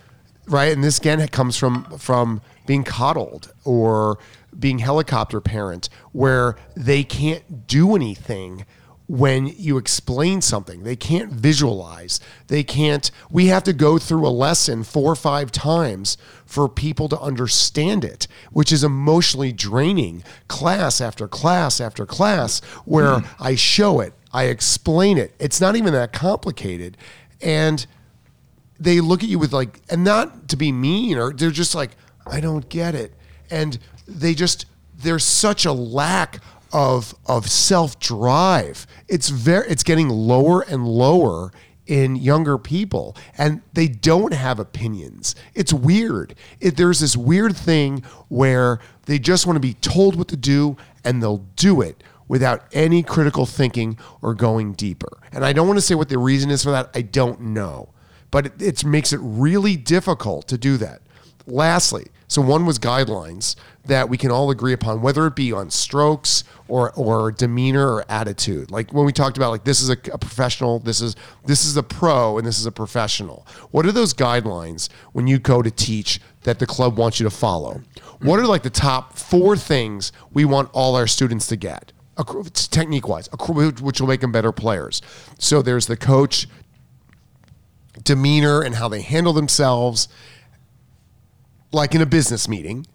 right 0.47 0.71
and 0.73 0.83
this 0.83 0.97
again 0.99 1.25
comes 1.29 1.55
from 1.57 1.85
from 1.97 2.41
being 2.67 2.83
coddled 2.83 3.53
or 3.63 4.17
being 4.59 4.79
helicopter 4.79 5.41
parent 5.41 5.89
where 6.11 6.55
they 6.75 7.03
can't 7.03 7.67
do 7.67 7.95
anything 7.95 8.65
when 9.07 9.47
you 9.47 9.77
explain 9.77 10.41
something. 10.41 10.83
They 10.83 10.95
can't 10.95 11.31
visualize. 11.31 12.19
They 12.47 12.63
can't 12.63 13.11
we 13.29 13.47
have 13.47 13.63
to 13.63 13.73
go 13.73 13.97
through 13.97 14.25
a 14.25 14.29
lesson 14.29 14.83
four 14.83 15.11
or 15.11 15.15
five 15.15 15.51
times 15.51 16.17
for 16.45 16.69
people 16.69 17.09
to 17.09 17.19
understand 17.19 18.05
it 18.05 18.27
which 18.51 18.71
is 18.71 18.83
emotionally 18.83 19.51
draining 19.51 20.23
class 20.47 21.01
after 21.01 21.27
class 21.27 21.81
after 21.81 22.05
class 22.05 22.59
where 22.85 23.19
hmm. 23.19 23.43
i 23.43 23.55
show 23.55 23.99
it 23.99 24.13
i 24.33 24.45
explain 24.45 25.17
it. 25.17 25.33
It's 25.39 25.61
not 25.61 25.75
even 25.75 25.93
that 25.93 26.11
complicated. 26.11 26.97
And 27.41 27.85
they 28.79 28.99
look 28.99 29.23
at 29.23 29.29
you 29.29 29.37
with 29.37 29.53
like, 29.53 29.79
and 29.89 30.03
not 30.03 30.49
to 30.49 30.57
be 30.57 30.71
mean, 30.71 31.17
or 31.17 31.31
they're 31.31 31.51
just 31.51 31.75
like, 31.75 31.91
I 32.25 32.39
don't 32.39 32.67
get 32.67 32.95
it, 32.95 33.13
and 33.51 33.77
they 34.07 34.33
just 34.33 34.65
there's 34.95 35.23
such 35.23 35.65
a 35.65 35.73
lack 35.73 36.39
of 36.71 37.15
of 37.25 37.49
self 37.49 37.99
drive. 37.99 38.87
It's 39.07 39.29
very 39.29 39.67
it's 39.67 39.83
getting 39.83 40.09
lower 40.09 40.61
and 40.61 40.87
lower 40.87 41.51
in 41.85 42.15
younger 42.15 42.57
people 42.57 43.15
and 43.37 43.61
they 43.73 43.87
don't 43.87 44.33
have 44.33 44.59
opinions. 44.59 45.35
It's 45.53 45.73
weird. 45.73 46.33
It, 46.61 46.77
there's 46.77 47.01
this 47.01 47.17
weird 47.17 47.57
thing 47.57 48.03
where 48.29 48.79
they 49.05 49.19
just 49.19 49.45
want 49.45 49.57
to 49.57 49.61
be 49.61 49.73
told 49.75 50.15
what 50.15 50.29
to 50.29 50.37
do 50.37 50.77
and 51.03 51.21
they'll 51.21 51.45
do 51.57 51.81
it 51.81 52.01
without 52.29 52.63
any 52.71 53.03
critical 53.03 53.45
thinking 53.45 53.97
or 54.21 54.33
going 54.33 54.71
deeper. 54.73 55.19
And 55.33 55.43
I 55.43 55.51
don't 55.51 55.67
want 55.67 55.77
to 55.77 55.81
say 55.81 55.93
what 55.93 56.07
the 56.07 56.17
reason 56.17 56.49
is 56.49 56.63
for 56.63 56.71
that. 56.71 56.89
I 56.95 57.01
don't 57.01 57.41
know 57.41 57.89
but 58.33 58.47
it, 58.47 58.61
it 58.63 58.83
makes 58.83 59.13
it 59.13 59.19
really 59.21 59.75
difficult 59.75 60.47
to 60.47 60.57
do 60.57 60.75
that. 60.77 61.03
Lastly, 61.45 62.07
so 62.33 62.41
one 62.41 62.65
was 62.65 62.79
guidelines 62.79 63.55
that 63.85 64.09
we 64.09 64.17
can 64.17 64.31
all 64.31 64.49
agree 64.49 64.73
upon, 64.73 65.03
whether 65.03 65.27
it 65.27 65.35
be 65.35 65.53
on 65.53 65.69
strokes 65.69 66.43
or 66.67 66.91
or 66.93 67.31
demeanor 67.31 67.87
or 67.87 68.05
attitude. 68.09 68.71
Like 68.71 68.91
when 68.91 69.05
we 69.05 69.11
talked 69.11 69.37
about 69.37 69.51
like 69.51 69.65
this 69.65 69.81
is 69.81 69.91
a, 69.91 69.97
a 70.11 70.17
professional, 70.17 70.79
this 70.79 70.99
is 70.99 71.15
this 71.45 71.63
is 71.63 71.77
a 71.77 71.83
pro, 71.83 72.39
and 72.39 72.47
this 72.47 72.57
is 72.57 72.65
a 72.65 72.71
professional. 72.71 73.45
What 73.69 73.85
are 73.85 73.91
those 73.91 74.15
guidelines 74.15 74.89
when 75.11 75.27
you 75.27 75.37
go 75.37 75.61
to 75.61 75.69
teach 75.69 76.19
that 76.41 76.57
the 76.57 76.65
club 76.65 76.97
wants 76.97 77.19
you 77.19 77.23
to 77.25 77.29
follow? 77.29 77.81
What 78.19 78.39
are 78.39 78.47
like 78.47 78.63
the 78.63 78.71
top 78.71 79.15
four 79.15 79.55
things 79.55 80.11
we 80.31 80.43
want 80.43 80.71
all 80.73 80.95
our 80.95 81.05
students 81.05 81.45
to 81.47 81.55
get? 81.55 81.93
Technique 82.71 83.07
wise, 83.07 83.29
which 83.31 84.01
will 84.01 84.07
make 84.07 84.21
them 84.21 84.31
better 84.31 84.51
players. 84.51 85.03
So 85.37 85.61
there's 85.61 85.85
the 85.85 85.97
coach 85.97 86.47
demeanor 88.03 88.63
and 88.63 88.73
how 88.73 88.87
they 88.87 89.01
handle 89.01 89.33
themselves, 89.33 90.07
like 91.73 91.93
in 91.95 92.01
a 92.01 92.05
business 92.05 92.47
meeting. 92.47 92.85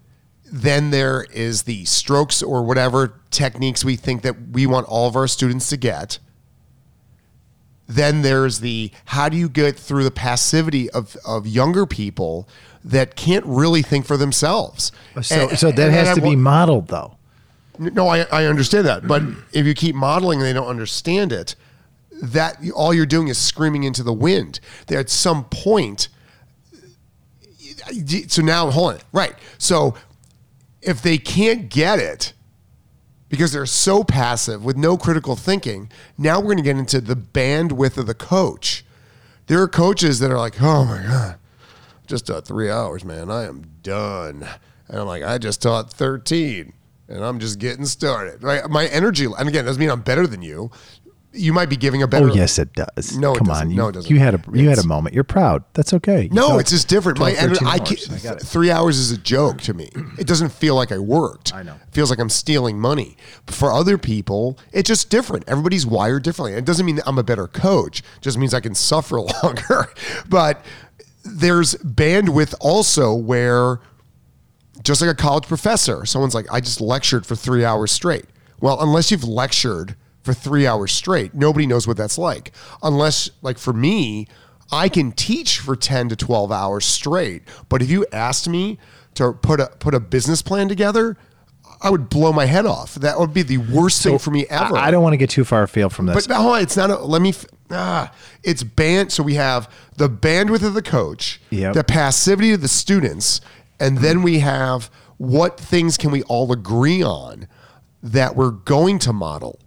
Then 0.51 0.91
there 0.91 1.27
is 1.33 1.65
the 1.65 1.85
strokes 1.85 2.43
or 2.43 2.63
whatever 2.63 3.21
techniques 3.31 3.85
we 3.85 3.97
think 3.97 4.23
that 4.23 4.51
we 4.53 4.67
want 4.67 4.87
all 4.87 5.07
of 5.07 5.15
our 5.17 5.27
students 5.29 5.69
to 5.69 5.77
get. 5.77 6.19
Then 7.87 8.23
there's 8.23 8.61
the 8.61 8.91
how 9.07 9.29
do 9.29 9.37
you 9.37 9.49
get 9.49 9.77
through 9.77 10.05
the 10.05 10.11
passivity 10.11 10.89
of, 10.91 11.17
of 11.27 11.47
younger 11.47 11.85
people 11.87 12.49
that 12.85 13.17
can't 13.17 13.45
really 13.47 13.83
think 13.83 14.07
for 14.07 14.17
themselves. 14.17 14.93
So, 15.23 15.49
And- 15.49 15.59
so 15.59 15.71
that 15.71 15.91
has 15.91 16.09
I 16.09 16.15
to 16.15 16.21
be 16.23 16.37
modeled, 16.37 16.89
though. 16.89 17.17
no, 17.79 18.09
I, 18.09 18.21
I 18.33 18.45
understand 18.47 18.87
that. 18.87 19.07
But 19.07 19.23
if 19.53 19.67
you 19.67 19.75
keep 19.75 19.95
modeling 19.95 20.39
and 20.39 20.47
they 20.47 20.53
don't 20.53 20.67
understand 20.69 21.33
it, 21.33 21.55
that 22.23 22.59
all 22.75 22.93
you're 22.95 23.07
doing 23.07 23.29
is 23.29 23.39
screaming 23.39 23.85
into 23.85 24.03
the 24.03 24.13
wind. 24.13 24.61
There 24.87 24.99
at 24.99 25.11
some 25.11 25.45
point. 25.45 26.09
So 28.29 28.43
now, 28.43 28.71
hold 28.71 28.95
on. 28.95 29.01
Right. 29.13 29.35
So 29.59 29.95
if 30.83 31.03
they 31.03 31.19
can't 31.19 31.69
get 31.69 31.99
it 31.99 32.33
because 33.29 33.53
they're 33.53 33.67
so 33.67 34.05
passive 34.05 34.65
with 34.65 34.77
no 34.77 34.97
critical 34.97 35.37
thinking, 35.37 35.91
now 36.17 36.39
we're 36.39 36.47
going 36.47 36.59
to 36.59 36.63
get 36.63 36.77
into 36.77 37.01
the 37.01 37.17
bandwidth 37.17 37.99
of 37.99 38.07
the 38.07 38.15
coach. 38.15 38.85
There 39.47 39.61
are 39.63 39.69
coaches 39.69 40.19
that 40.21 40.31
are 40.31 40.39
like, 40.39 40.61
oh 40.61 40.85
my 40.85 41.03
God, 41.03 41.37
just 42.07 42.27
taught 42.27 42.47
three 42.47 42.71
hours, 42.71 43.05
man. 43.05 43.31
I 43.31 43.45
am 43.45 43.65
done. 43.83 44.47
And 44.89 45.01
I'm 45.01 45.07
like, 45.07 45.23
I 45.23 45.39
just 45.39 45.63
taught 45.63 45.93
13 45.93 46.73
and 47.09 47.25
I'm 47.25 47.39
just 47.39 47.59
getting 47.59 47.87
started. 47.87 48.43
Right. 48.43 48.69
My 48.69 48.87
energy, 48.87 49.27
and 49.27 49.49
again, 49.49 49.65
doesn't 49.65 49.81
mean 49.81 49.91
I'm 49.91 50.03
better 50.03 50.27
than 50.27 50.43
you. 50.43 50.71
You 51.33 51.53
might 51.53 51.69
be 51.69 51.77
giving 51.77 52.03
a 52.03 52.09
better. 52.09 52.31
Oh 52.31 52.35
yes, 52.35 52.59
it 52.59 52.73
does. 52.73 53.17
No, 53.17 53.35
come 53.35 53.51
on. 53.51 53.71
You, 53.71 53.77
No, 53.77 53.89
it 53.89 53.93
doesn't. 53.93 54.11
You 54.11 54.19
had 54.19 54.35
a 54.35 54.43
you 54.55 54.69
had 54.71 54.79
a 54.79 54.87
moment. 54.87 55.15
You're 55.15 55.25
proud. 55.25 55.63
That's 55.75 55.93
okay. 55.93 56.23
You 56.23 56.29
No, 56.31 56.59
it's 56.59 56.71
just 56.71 56.89
different. 56.89 57.19
My 57.19 57.35
taught 57.35 57.51
ener- 57.51 57.59
13 57.59 57.69
I 57.69 57.71
hours. 57.79 58.11
I 58.11 58.19
got 58.19 58.41
it. 58.41 58.47
three 58.47 58.71
hours 58.71 58.99
is 58.99 59.13
a 59.13 59.19
joke 59.19 59.61
to 59.63 59.75
me. 59.75 59.91
It 60.19 60.27
doesn't 60.27 60.51
feel 60.51 60.75
like 60.75 60.91
I 60.91 60.99
worked. 60.99 61.55
I 61.55 61.63
know. 61.63 61.75
It 61.75 61.93
feels 61.93 62.09
like 62.09 62.19
I'm 62.19 62.31
stealing 62.31 62.81
money. 62.81 63.17
But 63.45 63.55
for 63.55 63.71
other 63.71 63.99
people, 63.99 64.59
it's 64.73 64.89
just 64.89 65.11
different. 65.11 65.45
Everybody's 65.47 65.85
wired 65.87 66.23
differently. 66.23 66.55
It 66.55 66.65
doesn't 66.65 66.87
mean 66.87 66.97
that 66.97 67.07
I'm 67.07 67.19
a 67.19 67.23
better 67.23 67.47
coach. 67.47 68.01
It 68.01 68.23
just 68.23 68.39
means 68.39 68.55
I 68.55 68.61
can 68.61 68.75
suffer 68.91 69.21
longer. 69.21 69.87
but 70.29 70.65
there's 71.25 71.75
bandwidth 71.77 72.55
also 72.59 73.15
where 73.15 73.81
just 74.83 75.03
like 75.03 75.11
a 75.11 75.15
college 75.15 75.47
professor, 75.47 76.07
someone's 76.07 76.35
like, 76.35 76.47
I 76.51 76.61
just 76.61 76.81
lectured 76.81 77.27
for 77.27 77.37
three 77.37 77.65
hours 77.67 77.91
straight. 77.93 78.25
Well, 78.61 78.81
unless 78.81 79.11
you've 79.11 79.25
lectured 79.25 79.95
for 80.29 80.35
three 80.35 80.67
hours 80.67 80.93
straight, 80.93 81.33
nobody 81.35 81.67
knows 81.67 81.87
what 81.89 81.97
that's 81.97 82.19
like. 82.19 82.53
Unless, 82.83 83.31
like 83.41 83.57
for 83.57 83.73
me, 83.73 84.29
I 84.71 84.91
can 84.91 85.13
teach 85.13 85.59
for 85.59 85.75
10 85.75 86.11
to 86.11 86.17
12 86.17 86.53
hours 86.53 86.85
straight. 86.85 87.43
But 87.71 87.81
if 87.81 87.89
you 87.91 88.05
asked 88.13 88.47
me 88.47 88.79
to 89.15 89.33
put 89.33 89.59
a 89.59 89.69
put 89.79 89.95
a 89.95 90.01
business 90.01 90.43
plan 90.43 90.69
together, 90.69 91.17
I 91.81 91.89
would 91.89 92.11
blow 92.11 92.31
my 92.35 92.45
head 92.45 92.67
off. 92.67 92.95
That 92.97 93.19
would 93.19 93.33
be 93.33 93.41
the 93.43 93.57
worst 93.57 94.03
thing 94.03 94.19
for 94.19 94.31
me 94.31 94.45
ever. 94.51 94.77
I, 94.77 94.89
I 94.89 94.91
don't 94.91 95.03
want 95.03 95.15
to 95.15 95.17
get 95.17 95.31
too 95.31 95.45
far 95.47 95.63
afield 95.63 95.95
from 95.95 96.05
this. 96.05 96.27
But 96.27 96.35
no, 96.35 96.55
it's 96.55 96.77
not. 96.77 96.91
A, 96.91 96.99
let 96.99 97.23
me. 97.23 97.33
Ah, 97.71 98.13
it's 98.43 98.63
band. 98.63 99.11
So 99.11 99.23
we 99.23 99.35
have 99.35 99.73
the 99.97 100.11
bandwidth 100.11 100.63
of 100.63 100.75
the 100.75 100.83
coach, 100.83 101.41
Yep. 101.49 101.73
the 101.73 101.85
passivity 101.85 102.53
of 102.53 102.61
the 102.61 102.69
students, 102.69 103.41
and 103.81 103.99
then 103.99 104.23
we 104.23 104.41
have 104.41 104.91
what 105.17 105.59
things 105.59 105.97
can 105.97 106.11
we 106.11 106.23
all 106.25 106.53
agree 106.53 107.03
on 107.03 107.49
that 108.03 108.37
we're 108.37 108.51
going 108.51 108.99
to 109.01 109.13
model. 109.15 109.59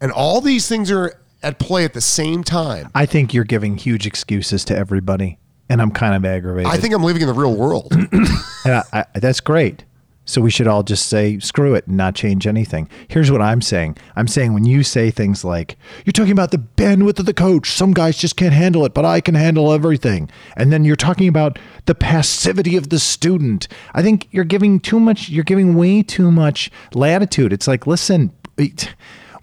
And 0.00 0.12
all 0.12 0.40
these 0.40 0.68
things 0.68 0.90
are 0.90 1.20
at 1.42 1.58
play 1.58 1.84
at 1.84 1.92
the 1.92 2.00
same 2.00 2.44
time. 2.44 2.90
I 2.94 3.06
think 3.06 3.34
you're 3.34 3.44
giving 3.44 3.76
huge 3.76 4.06
excuses 4.06 4.64
to 4.66 4.76
everybody, 4.76 5.38
and 5.68 5.80
I'm 5.80 5.90
kind 5.90 6.14
of 6.14 6.24
aggravated. 6.24 6.70
I 6.70 6.76
think 6.76 6.94
I'm 6.94 7.02
living 7.02 7.22
in 7.22 7.28
the 7.28 7.34
real 7.34 7.54
world. 7.54 7.92
And 8.64 8.74
I, 8.92 9.06
I, 9.14 9.18
that's 9.18 9.40
great. 9.40 9.84
So 10.28 10.42
we 10.42 10.50
should 10.50 10.66
all 10.66 10.82
just 10.82 11.06
say 11.06 11.38
screw 11.38 11.74
it 11.74 11.86
and 11.86 11.96
not 11.96 12.14
change 12.14 12.46
anything. 12.46 12.90
Here's 13.08 13.30
what 13.30 13.40
I'm 13.40 13.62
saying. 13.62 13.96
I'm 14.14 14.28
saying 14.28 14.52
when 14.52 14.66
you 14.66 14.82
say 14.82 15.10
things 15.10 15.42
like 15.42 15.78
you're 16.04 16.12
talking 16.12 16.32
about 16.32 16.50
the 16.50 16.58
bandwidth 16.58 17.18
of 17.18 17.24
the 17.24 17.32
coach, 17.32 17.70
some 17.70 17.94
guys 17.94 18.18
just 18.18 18.36
can't 18.36 18.52
handle 18.52 18.84
it, 18.84 18.92
but 18.92 19.06
I 19.06 19.22
can 19.22 19.36
handle 19.36 19.72
everything. 19.72 20.28
And 20.54 20.70
then 20.70 20.84
you're 20.84 20.96
talking 20.96 21.28
about 21.28 21.58
the 21.86 21.94
passivity 21.94 22.76
of 22.76 22.90
the 22.90 22.98
student. 22.98 23.68
I 23.94 24.02
think 24.02 24.28
you're 24.30 24.44
giving 24.44 24.80
too 24.80 25.00
much. 25.00 25.30
You're 25.30 25.44
giving 25.44 25.76
way 25.76 26.02
too 26.02 26.30
much 26.30 26.70
latitude. 26.92 27.52
It's 27.54 27.66
like 27.66 27.86
listen. 27.86 28.32
It, 28.58 28.92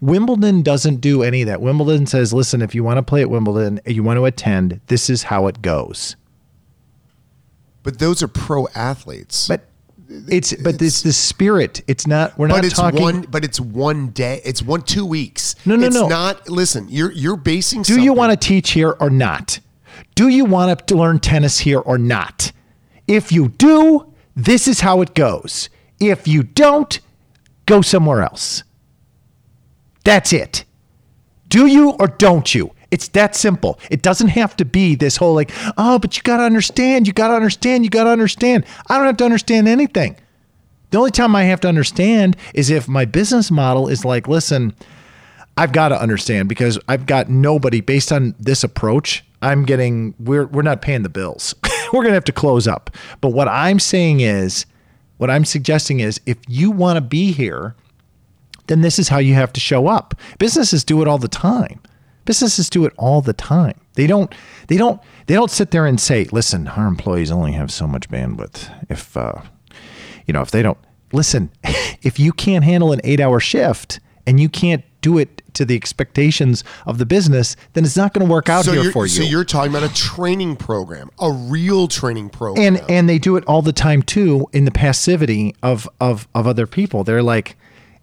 Wimbledon 0.05 0.61
doesn't 0.61 0.97
do 0.97 1.23
any 1.23 1.41
of 1.41 1.47
that. 1.47 1.61
Wimbledon 1.61 2.05
says, 2.05 2.33
listen, 2.33 2.61
if 2.61 2.75
you 2.75 2.83
want 2.83 2.97
to 2.97 3.03
play 3.03 3.21
at 3.21 3.29
Wimbledon, 3.29 3.79
you 3.85 4.03
want 4.03 4.17
to 4.17 4.25
attend, 4.25 4.79
this 4.87 5.09
is 5.09 5.23
how 5.23 5.47
it 5.47 5.61
goes. 5.61 6.15
but 7.83 7.99
those 7.99 8.21
are 8.23 8.27
pro 8.27 8.67
athletes. 8.75 9.47
But 9.47 9.67
it's 10.07 10.53
but 10.53 10.79
it's 10.81 11.01
the 11.01 11.13
spirit. 11.13 11.81
It's 11.87 12.05
not. 12.05 12.37
We're 12.37 12.47
not 12.47 12.57
but 12.57 12.65
it's 12.65 12.75
talking. 12.75 13.01
one. 13.01 13.21
But 13.23 13.43
it's 13.43 13.59
one 13.59 14.09
day. 14.09 14.41
It's 14.45 14.61
one 14.61 14.81
two 14.83 15.05
weeks. 15.05 15.55
No, 15.65 15.75
no, 15.75 15.87
it's 15.87 15.95
no. 15.95 16.07
Not 16.07 16.47
listen. 16.49 16.87
You're 16.89 17.11
you're 17.11 17.35
basing. 17.37 17.81
do 17.81 17.99
you 17.99 18.13
want 18.13 18.31
to 18.31 18.37
teach 18.37 18.71
here 18.71 18.95
or 18.99 19.09
not? 19.09 19.59
Do 20.13 20.27
you 20.27 20.45
want 20.45 20.87
to 20.87 20.95
learn 20.95 21.19
tennis 21.19 21.59
here 21.59 21.79
or 21.79 21.97
not? 21.97 22.51
If 23.07 23.31
you 23.31 23.49
do, 23.49 24.13
this 24.35 24.67
is 24.67 24.81
how 24.81 25.01
it 25.01 25.15
goes. 25.15 25.69
If 25.99 26.27
you 26.27 26.43
don't, 26.43 26.99
go 27.65 27.81
somewhere 27.81 28.21
else. 28.21 28.63
That's 30.05 30.31
it. 30.31 30.63
Do 31.49 31.65
you 31.65 31.91
or 31.99 32.07
don't 32.07 32.55
you? 32.55 32.71
It's 32.91 33.09
that 33.09 33.35
simple. 33.35 33.79
It 33.91 34.01
doesn't 34.01 34.29
have 34.29 34.55
to 34.57 34.65
be 34.65 34.95
this 34.95 35.17
whole 35.17 35.33
like, 35.33 35.51
oh, 35.77 35.99
but 35.99 36.15
you 36.15 36.23
got 36.23 36.37
to 36.37 36.43
understand, 36.43 37.07
you 37.07 37.13
got 37.13 37.27
to 37.27 37.33
understand, 37.33 37.83
you 37.83 37.89
got 37.89 38.05
to 38.05 38.11
understand. 38.11 38.65
I 38.87 38.97
don't 38.97 39.07
have 39.07 39.17
to 39.17 39.25
understand 39.25 39.67
anything. 39.67 40.15
The 40.91 40.97
only 40.99 41.11
time 41.11 41.35
I 41.35 41.43
have 41.43 41.59
to 41.61 41.67
understand 41.67 42.37
is 42.53 42.69
if 42.69 42.87
my 42.87 43.03
business 43.03 43.51
model 43.51 43.89
is 43.89 44.05
like, 44.05 44.27
listen, 44.29 44.73
I've 45.57 45.73
got 45.73 45.89
to 45.89 46.01
understand 46.01 46.47
because 46.47 46.79
I've 46.87 47.05
got 47.05 47.29
nobody 47.29 47.81
based 47.81 48.11
on 48.11 48.35
this 48.39 48.63
approach. 48.63 49.25
I'm 49.41 49.65
getting 49.65 50.13
we're 50.19 50.45
we're 50.45 50.61
not 50.61 50.81
paying 50.81 51.03
the 51.03 51.09
bills. 51.09 51.55
we're 51.93 52.01
going 52.01 52.11
to 52.11 52.13
have 52.13 52.23
to 52.25 52.31
close 52.31 52.67
up. 52.67 52.91
But 53.21 53.29
what 53.29 53.47
I'm 53.47 53.79
saying 53.79 54.21
is 54.21 54.65
what 55.17 55.29
I'm 55.29 55.45
suggesting 55.45 55.99
is 55.99 56.21
if 56.25 56.37
you 56.47 56.71
want 56.71 56.97
to 56.97 57.01
be 57.01 57.31
here, 57.31 57.75
then 58.67 58.81
this 58.81 58.99
is 58.99 59.09
how 59.09 59.17
you 59.17 59.33
have 59.33 59.53
to 59.53 59.59
show 59.59 59.87
up. 59.87 60.15
Businesses 60.39 60.83
do 60.83 61.01
it 61.01 61.07
all 61.07 61.17
the 61.17 61.27
time. 61.27 61.79
Businesses 62.25 62.69
do 62.69 62.85
it 62.85 62.93
all 62.97 63.21
the 63.21 63.33
time. 63.33 63.79
They 63.93 64.07
don't 64.07 64.33
they 64.67 64.77
don't 64.77 64.99
they 65.27 65.35
don't 65.35 65.51
sit 65.51 65.71
there 65.71 65.85
and 65.85 65.99
say, 65.99 66.25
"Listen, 66.31 66.67
our 66.67 66.87
employees 66.87 67.31
only 67.31 67.53
have 67.53 67.71
so 67.71 67.87
much 67.87 68.09
bandwidth. 68.09 68.71
If 68.89 69.15
uh 69.15 69.41
you 70.25 70.33
know, 70.33 70.41
if 70.41 70.51
they 70.51 70.61
don't 70.63 70.77
listen, 71.11 71.51
if 72.01 72.19
you 72.19 72.33
can't 72.33 72.63
handle 72.65 72.91
an 72.91 72.99
8-hour 73.01 73.39
shift 73.39 73.99
and 74.25 74.39
you 74.39 74.49
can't 74.49 74.83
do 75.01 75.19
it 75.19 75.43
to 75.53 75.65
the 75.65 75.75
expectations 75.75 76.63
of 76.87 76.97
the 76.97 77.05
business, 77.05 77.55
then 77.73 77.85
it's 77.85 77.95
not 77.95 78.11
going 78.11 78.25
to 78.25 78.31
work 78.31 78.49
out 78.49 78.65
so 78.65 78.71
here 78.71 78.91
for 78.91 79.05
you. 79.05 79.09
So 79.09 79.21
you're 79.21 79.45
talking 79.45 79.71
about 79.71 79.89
a 79.89 79.93
training 79.93 80.55
program, 80.55 81.11
a 81.19 81.31
real 81.31 81.87
training 81.87 82.29
program. 82.29 82.75
and 82.75 82.89
and 82.89 83.07
they 83.07 83.19
do 83.19 83.35
it 83.35 83.43
all 83.45 83.61
the 83.61 83.71
time 83.71 84.01
too 84.01 84.47
in 84.51 84.65
the 84.65 84.71
passivity 84.71 85.55
of 85.61 85.87
of 86.01 86.27
of 86.33 86.47
other 86.47 86.65
people 86.65 87.03
they're 87.03 87.23
like 87.23 87.55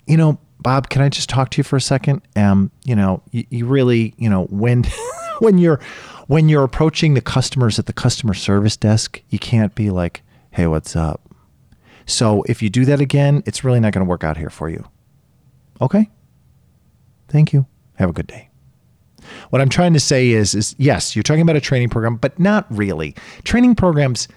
you 0.07 0.17
know 0.17 0.39
bob 0.63 0.89
can 0.89 1.03
i 1.03 1.09
just 1.09 1.29
talk 1.29 1.51
to 1.51 1.59
you 1.59 1.65
for 1.65 1.77
a 1.77 1.81
second? 1.81 2.23
Um 2.37 2.71
you 2.85 2.95
know 2.95 3.23
you, 3.31 3.45
you 3.51 3.67
really 3.67 4.15
you 4.17 4.31
know 4.31 4.45
when 4.45 4.85
when 5.41 5.59
you're 5.59 5.81
when 6.27 6.49
you're 6.49 6.65
approaching 6.65 7.15
the 7.15 7.21
customers 7.21 7.79
at 7.79 7.87
the 7.87 7.93
customer 7.93 8.35
service 8.35 8.77
desk 8.77 9.21
you 9.31 9.39
can't 9.39 9.75
be 9.75 9.91
like 9.91 10.23
hey 10.51 10.67
what's 10.67 10.97
up? 10.97 11.21
So 12.07 12.43
if 12.45 12.63
you 12.63 12.71
do 12.71 12.85
that 12.85 13.01
again 13.01 13.43
it's 13.47 13.65
really 13.65 13.81
not 13.81 13.93
going 13.93 14.05
to 14.05 14.09
work 14.09 14.25
out 14.25 14.37
here 14.37 14.51
for 14.51 14.69
you. 14.69 14.85
Okay? 15.81 16.09
Thank 17.29 17.53
you. 17.53 17.67
Have 17.97 18.11
a 18.11 18.13
good 18.13 18.27
day. 18.27 18.51
What 19.51 19.63
I'm 19.63 19.69
trying 19.69 19.93
to 19.95 20.01
say 20.01 20.31
is, 20.31 20.55
is 20.55 20.75
yes, 20.79 21.17
you're 21.17 21.23
talking 21.23 21.43
about 21.43 21.57
a 21.57 21.61
training 21.61 21.89
program, 21.89 22.17
but 22.17 22.39
not 22.39 22.67
really. 22.71 23.15
Training 23.45 23.75
programs, 23.75 24.29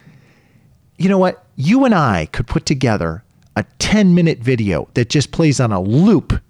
you 0.98 1.10
know 1.10 1.18
what? 1.18 1.46
You 1.56 1.86
and 1.86 1.94
I 1.94 2.28
could 2.32 2.48
put 2.48 2.66
together 2.66 3.24
a 3.56 3.64
10 3.80 4.14
minute 4.14 4.40
video 4.40 4.90
that 4.94 5.10
just 5.10 5.32
plays 5.32 5.60
on 5.60 5.72
a 5.72 5.82
loop. 5.82 6.42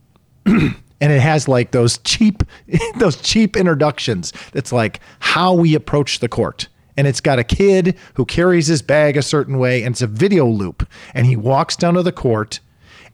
and 0.46 0.74
it 1.00 1.20
has 1.20 1.48
like 1.48 1.70
those 1.70 1.98
cheap, 1.98 2.42
those 2.98 3.16
cheap 3.16 3.56
introductions. 3.56 4.32
That's 4.52 4.72
like 4.72 5.00
how 5.20 5.54
we 5.54 5.74
approach 5.74 6.18
the 6.18 6.28
court. 6.28 6.68
And 6.96 7.06
it's 7.06 7.20
got 7.20 7.38
a 7.38 7.44
kid 7.44 7.96
who 8.14 8.26
carries 8.26 8.66
his 8.66 8.82
bag 8.82 9.16
a 9.16 9.22
certain 9.22 9.58
way, 9.58 9.82
and 9.82 9.94
it's 9.94 10.02
a 10.02 10.06
video 10.06 10.46
loop. 10.46 10.86
And 11.14 11.26
he 11.26 11.36
walks 11.36 11.76
down 11.76 11.94
to 11.94 12.02
the 12.02 12.12
court 12.12 12.60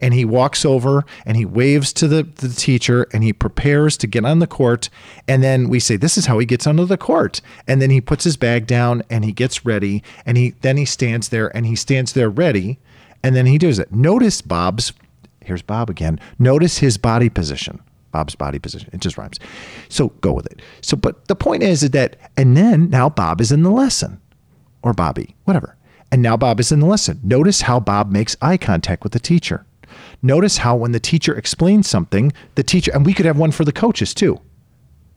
and 0.01 0.13
he 0.13 0.25
walks 0.25 0.65
over 0.65 1.05
and 1.25 1.37
he 1.37 1.45
waves 1.45 1.93
to 1.95 2.09
the, 2.09 2.23
the 2.23 2.49
teacher 2.49 3.07
and 3.13 3.23
he 3.23 3.33
prepares 3.33 3.97
to 3.97 4.07
get 4.07 4.25
on 4.25 4.41
the 4.41 4.47
court 4.47 4.91
and 5.27 5.43
then 5.43 5.69
we 5.69 5.81
say 5.81 5.97
this 5.97 6.19
is 6.19 6.27
how 6.27 6.39
he 6.39 6.47
gets 6.47 6.67
onto 6.67 6.85
the 6.85 6.99
court 6.99 7.41
and 7.67 7.81
then 7.81 7.91
he 7.91 8.01
puts 8.01 8.25
his 8.25 8.37
bag 8.37 8.67
down 8.67 9.03
and 9.09 9.25
he 9.25 9.33
gets 9.33 9.65
ready 9.65 10.03
and 10.25 10.37
he 10.37 10.51
then 10.61 10.77
he 10.77 10.85
stands 10.85 11.31
there 11.31 11.55
and 11.57 11.67
he 11.67 11.75
stands 11.75 12.13
there 12.13 12.29
ready 12.29 12.79
and 13.23 13.35
then 13.35 13.47
he 13.47 13.59
does 13.59 13.79
it 13.79 13.93
notice 13.93 14.41
bob's 14.41 14.93
here's 15.43 15.63
bob 15.63 15.91
again 15.91 16.19
notice 16.39 16.79
his 16.79 16.99
body 16.99 17.29
position 17.29 17.81
bob's 18.13 18.35
body 18.35 18.59
position 18.59 18.89
it 18.93 19.01
just 19.01 19.19
rhymes 19.19 19.39
so 19.89 20.09
go 20.21 20.33
with 20.33 20.47
it 20.47 20.61
so 20.81 20.97
but 20.97 21.27
the 21.29 21.37
point 21.37 21.63
is 21.63 21.81
that 21.91 22.17
and 22.37 22.57
then 22.57 22.89
now 22.91 23.09
bob 23.09 23.41
is 23.41 23.53
in 23.53 23.63
the 23.63 23.71
lesson 23.71 24.21
or 24.83 24.93
bobby 24.93 25.35
whatever 25.45 25.77
and 26.11 26.23
now 26.23 26.37
Bob 26.37 26.61
is 26.61 26.73
in 26.73 26.81
the 26.81 26.87
lesson. 26.87 27.21
Notice 27.23 27.63
how 27.63 27.81
Bob 27.81 28.11
makes 28.11 28.37
eye 28.41 28.57
contact 28.57 29.03
with 29.03 29.13
the 29.13 29.19
teacher. 29.19 29.67
Notice 30.23 30.59
how 30.59 30.77
when 30.77 30.93
the 30.93 31.01
teacher 31.01 31.37
explains 31.37 31.89
something, 31.89 32.33
the 32.55 32.63
teacher, 32.63 32.93
and 32.95 33.05
we 33.05 33.15
could 33.15 33.27
have 33.27 33.39
one 33.39 33.51
for 33.51 33.65
the 33.65 33.73
coaches 33.73 34.15
too, 34.15 34.41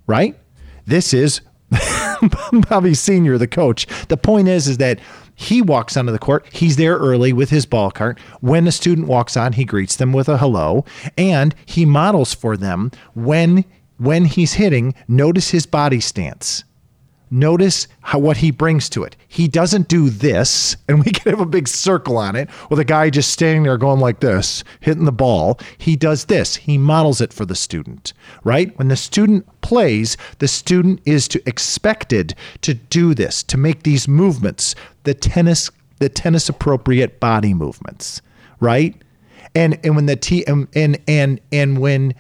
right? 0.07 0.37
This 0.85 1.13
is 1.13 1.41
Bobby 2.69 2.93
Senior, 2.93 3.37
the 3.37 3.47
coach. 3.47 3.87
The 4.07 4.17
point 4.17 4.47
is, 4.47 4.67
is 4.67 4.77
that 4.77 4.99
he 5.39 5.61
walks 5.61 5.95
onto 5.95 6.11
the 6.11 6.19
court. 6.19 6.45
He's 6.51 6.75
there 6.75 6.97
early 6.97 7.31
with 7.31 7.49
his 7.49 7.65
ball 7.65 7.91
cart. 7.91 8.19
When 8.41 8.67
a 8.67 8.73
student 8.73 9.07
walks 9.07 9.37
on, 9.37 9.53
he 9.53 9.63
greets 9.63 9.95
them 9.95 10.11
with 10.11 10.27
a 10.27 10.37
hello, 10.37 10.83
and 11.17 11.55
he 11.65 11.85
models 11.85 12.33
for 12.33 12.57
them 12.57 12.91
when 13.15 13.63
when 13.97 14.25
he's 14.25 14.53
hitting. 14.53 14.93
Notice 15.07 15.51
his 15.51 15.65
body 15.65 16.01
stance 16.01 16.65
notice 17.32 17.88
how 18.01 18.19
what 18.19 18.38
he 18.38 18.51
brings 18.51 18.89
to 18.89 19.03
it. 19.03 19.15
He 19.27 19.47
doesn't 19.47 19.88
do 19.88 20.09
this, 20.09 20.75
and 20.88 21.03
we 21.03 21.11
can 21.11 21.32
have 21.32 21.41
a 21.41 21.45
big 21.45 21.67
circle 21.67 22.17
on 22.17 22.36
it 22.36 22.49
with 22.69 22.80
a 22.80 22.86
guy 22.86 23.09
just 23.09 23.32
standing 23.32 23.63
there 23.63 23.77
going 23.77 23.99
like 23.99 24.19
this, 24.19 24.63
hitting 24.80 25.05
the 25.05 25.11
ball. 25.11 25.59
He 25.77 25.95
does 25.95 26.25
this. 26.25 26.55
He 26.55 26.77
models 26.77 27.21
it 27.21 27.34
for 27.34 27.45
the 27.45 27.55
student, 27.55 28.13
right? 28.43 28.77
When 28.77 28.88
the 28.88 28.95
student 28.95 29.47
plays, 29.61 30.17
the 30.39 30.47
student 30.47 31.01
is 31.05 31.27
to 31.30 31.41
expected 31.47 32.36
to 32.61 32.73
do 32.73 33.13
this, 33.13 33.43
to 33.43 33.57
make 33.57 33.84
these 33.84 34.07
movements, 34.07 34.75
the 35.03 35.13
tennis, 35.13 35.69
the 35.99 36.09
tennis 36.09 36.49
appropriate 36.49 37.19
body 37.19 37.53
movements, 37.53 38.21
right? 38.59 38.95
And 39.55 39.80
and 39.84 39.95
when 39.95 40.05
the 40.05 40.15
t 40.15 40.45
and 40.47 40.67
and 40.75 40.99
and, 41.07 41.41
and 41.51 41.80
when 41.80 42.13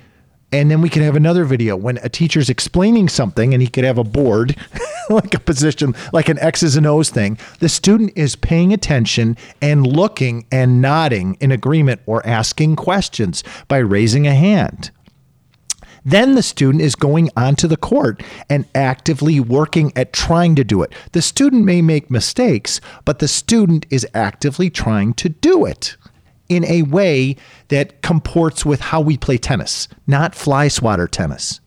and 0.51 0.71
then 0.71 0.81
we 0.81 0.89
can 0.89 1.03
have 1.03 1.15
another 1.15 1.45
video 1.45 1.75
when 1.75 1.97
a 1.97 2.09
teacher's 2.09 2.49
explaining 2.49 3.07
something 3.07 3.53
and 3.53 3.61
he 3.61 3.67
could 3.67 3.83
have 3.83 3.97
a 3.97 4.03
board, 4.03 4.55
like 5.09 5.33
a 5.33 5.39
position, 5.39 5.93
like 6.11 6.29
an 6.29 6.39
X's 6.39 6.75
and 6.75 6.87
O's 6.87 7.09
thing. 7.09 7.37
The 7.59 7.69
student 7.69 8.13
is 8.15 8.35
paying 8.35 8.73
attention 8.73 9.37
and 9.61 9.85
looking 9.85 10.45
and 10.51 10.81
nodding 10.81 11.35
in 11.39 11.51
agreement 11.51 12.01
or 12.05 12.25
asking 12.25 12.77
questions 12.77 13.43
by 13.67 13.77
raising 13.77 14.25
a 14.25 14.33
hand. 14.33 14.91
Then 16.03 16.35
the 16.35 16.43
student 16.43 16.81
is 16.81 16.95
going 16.95 17.29
onto 17.35 17.67
the 17.67 17.77
court 17.77 18.23
and 18.49 18.65
actively 18.73 19.39
working 19.39 19.91
at 19.95 20.13
trying 20.13 20.55
to 20.55 20.63
do 20.63 20.81
it. 20.81 20.93
The 21.11 21.21
student 21.21 21.65
may 21.65 21.81
make 21.81 22.09
mistakes, 22.09 22.81
but 23.05 23.19
the 23.19 23.27
student 23.27 23.85
is 23.89 24.07
actively 24.13 24.69
trying 24.69 25.13
to 25.15 25.29
do 25.29 25.65
it 25.65 25.97
in 26.49 26.65
a 26.65 26.81
way 26.81 27.35
that 27.69 28.01
comports 28.01 28.65
with 28.65 28.81
how 28.81 28.99
we 28.99 29.15
play 29.15 29.37
tennis, 29.37 29.87
not 30.07 30.35
fly 30.35 30.67
swatter 30.67 31.07
tennis, 31.07 31.61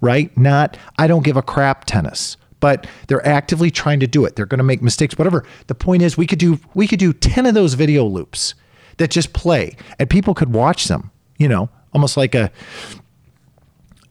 right? 0.00 0.34
Not 0.38 0.78
I 0.98 1.06
don't 1.06 1.24
give 1.24 1.36
a 1.36 1.42
crap 1.42 1.84
tennis. 1.84 2.36
But 2.60 2.86
they're 3.06 3.26
actively 3.26 3.70
trying 3.70 4.00
to 4.00 4.06
do 4.06 4.26
it. 4.26 4.36
They're 4.36 4.44
going 4.44 4.58
to 4.58 4.64
make 4.64 4.82
mistakes, 4.82 5.16
whatever. 5.16 5.46
The 5.68 5.74
point 5.74 6.02
is, 6.02 6.18
we 6.18 6.26
could 6.26 6.38
do 6.38 6.60
we 6.74 6.86
could 6.86 6.98
do 6.98 7.14
ten 7.14 7.46
of 7.46 7.54
those 7.54 7.72
video 7.72 8.04
loops 8.04 8.54
that 8.98 9.10
just 9.10 9.32
play, 9.32 9.76
and 9.98 10.10
people 10.10 10.34
could 10.34 10.52
watch 10.52 10.84
them. 10.84 11.10
You 11.38 11.48
know, 11.48 11.70
almost 11.94 12.18
like 12.18 12.34
a, 12.34 12.52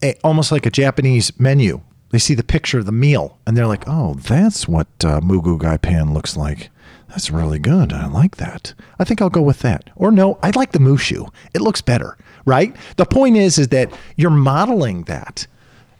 a 0.02 0.18
almost 0.24 0.50
like 0.50 0.66
a 0.66 0.70
Japanese 0.70 1.38
menu. 1.38 1.80
They 2.10 2.18
see 2.18 2.34
the 2.34 2.42
picture 2.42 2.80
of 2.80 2.86
the 2.86 2.92
meal, 2.92 3.38
and 3.46 3.56
they're 3.56 3.68
like, 3.68 3.84
"Oh, 3.86 4.14
that's 4.14 4.66
what 4.66 4.88
uh, 5.04 5.20
Moo 5.20 5.40
Goo 5.40 5.56
Gai 5.56 5.76
Pan 5.76 6.12
looks 6.12 6.36
like." 6.36 6.70
That's 7.10 7.30
really 7.30 7.58
good. 7.58 7.92
I 7.92 8.06
like 8.06 8.36
that. 8.36 8.72
I 8.98 9.04
think 9.04 9.20
I'll 9.20 9.30
go 9.30 9.42
with 9.42 9.60
that. 9.60 9.90
Or 9.96 10.10
no, 10.10 10.38
I 10.42 10.50
like 10.50 10.72
the 10.72 10.78
Mushu. 10.78 11.28
It 11.52 11.60
looks 11.60 11.80
better, 11.80 12.16
right? 12.44 12.74
The 12.96 13.04
point 13.04 13.36
is 13.36 13.58
is 13.58 13.68
that 13.68 13.92
you're 14.16 14.30
modeling 14.30 15.02
that. 15.04 15.46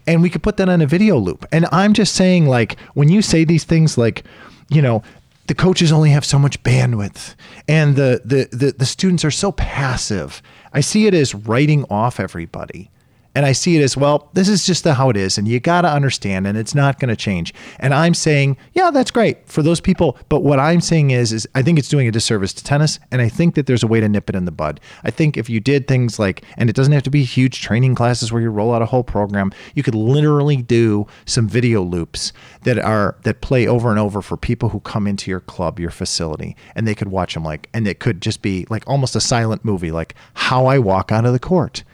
And 0.07 0.23
we 0.23 0.31
could 0.31 0.43
put 0.43 0.57
that 0.57 0.69
on 0.69 0.81
a 0.81 0.87
video 0.87 1.19
loop. 1.19 1.47
And 1.53 1.67
I'm 1.73 1.95
just 1.95 2.15
saying 2.15 2.47
like 2.47 2.79
when 2.95 3.09
you 3.09 3.23
say 3.23 3.45
these 3.45 3.65
things 3.65 3.99
like, 3.99 4.25
you 4.69 4.81
know, 4.81 5.03
the 5.49 5.55
coaches 5.55 5.91
only 5.91 6.11
have 6.11 6.25
so 6.25 6.39
much 6.39 6.63
bandwidth 6.63 7.35
and 7.67 7.97
the 7.97 8.23
the 8.25 8.57
the, 8.57 8.73
the 8.73 8.87
students 8.87 9.25
are 9.25 9.33
so 9.33 9.51
passive. 9.51 10.41
I 10.73 10.81
see 10.81 11.07
it 11.09 11.15
as 11.15 11.35
writing 11.35 11.85
off 11.91 12.21
everybody. 12.21 12.89
And 13.35 13.47
I 13.47 13.53
see 13.53 13.76
it 13.76 13.83
as 13.83 13.97
well, 13.97 14.28
this 14.33 14.49
is 14.49 14.66
just 14.66 14.83
the, 14.83 14.95
how 14.95 15.09
it 15.09 15.16
is. 15.16 15.39
And 15.39 15.47
you 15.47 15.61
got 15.61 15.83
to 15.83 15.89
understand, 15.89 16.47
and 16.47 16.59
it's 16.59 16.74
not 16.74 16.99
going 16.99 17.11
to 17.11 17.16
change. 17.16 17.55
And 17.78 17.95
I'm 17.95 18.12
saying, 18.12 18.57
yeah, 18.72 18.91
that's 18.91 19.12
great 19.12 19.49
for 19.49 19.62
those 19.62 19.81
people. 19.81 20.18
But 20.28 20.41
what 20.41 20.59
I'm 20.59 20.81
saying 20.81 21.12
is, 21.12 21.33
is 21.33 21.49
I 21.55 21.62
think 21.62 21.78
it's 21.78 21.89
doing 21.89 22.09
a 22.09 22.11
disservice 22.11 22.53
to 22.55 22.64
tennis. 22.64 22.99
And 23.12 23.22
I 23.22 23.28
think 23.28 23.55
that 23.55 23.66
there's 23.66 23.85
a 23.85 23.87
way 23.87 24.01
to 24.01 24.09
nip 24.09 24.28
it 24.28 24.35
in 24.35 24.47
the 24.47 24.51
bud. 24.51 24.81
I 25.05 25.11
think 25.11 25.37
if 25.37 25.49
you 25.49 25.61
did 25.61 25.87
things 25.87 26.18
like, 26.18 26.45
and 26.57 26.68
it 26.68 26.74
doesn't 26.74 26.93
have 26.93 27.05
to 27.05 27.11
be 27.11 27.22
huge 27.22 27.61
training 27.62 27.95
classes 27.95 28.33
where 28.33 28.43
you 28.43 28.51
roll 28.51 28.74
out 28.74 28.83
a 28.83 28.87
whole 28.87 29.05
program, 29.05 29.53
you 29.74 29.85
could 29.85 29.95
literally 29.95 30.57
do 30.57 31.07
some 31.24 31.49
video 31.49 31.83
loops 31.83 32.33
that 32.64 32.78
are, 32.78 33.16
that 33.22 33.41
play 33.43 33.66
over 33.66 33.91
and 33.91 33.99
over 33.99 34.22
for 34.22 34.37
people 34.37 34.70
who 34.70 34.81
come 34.81 35.07
into 35.07 35.31
your 35.31 35.41
club, 35.41 35.78
your 35.78 35.91
facility, 35.91 36.57
and 36.74 36.87
they 36.87 36.97
could 36.97 37.09
watch 37.09 37.35
them 37.35 37.45
like, 37.45 37.68
and 37.72 37.87
it 37.87 38.01
could 38.01 38.20
just 38.20 38.43
be 38.43 38.66
like 38.70 38.83
almost 38.89 39.14
a 39.14 39.20
silent 39.20 39.64
movie, 39.64 39.93
like 39.93 40.16
how 40.35 40.66
I 40.66 40.81
walk 40.81 41.12
onto 41.12 41.31
the 41.31 41.39
court 41.39 41.85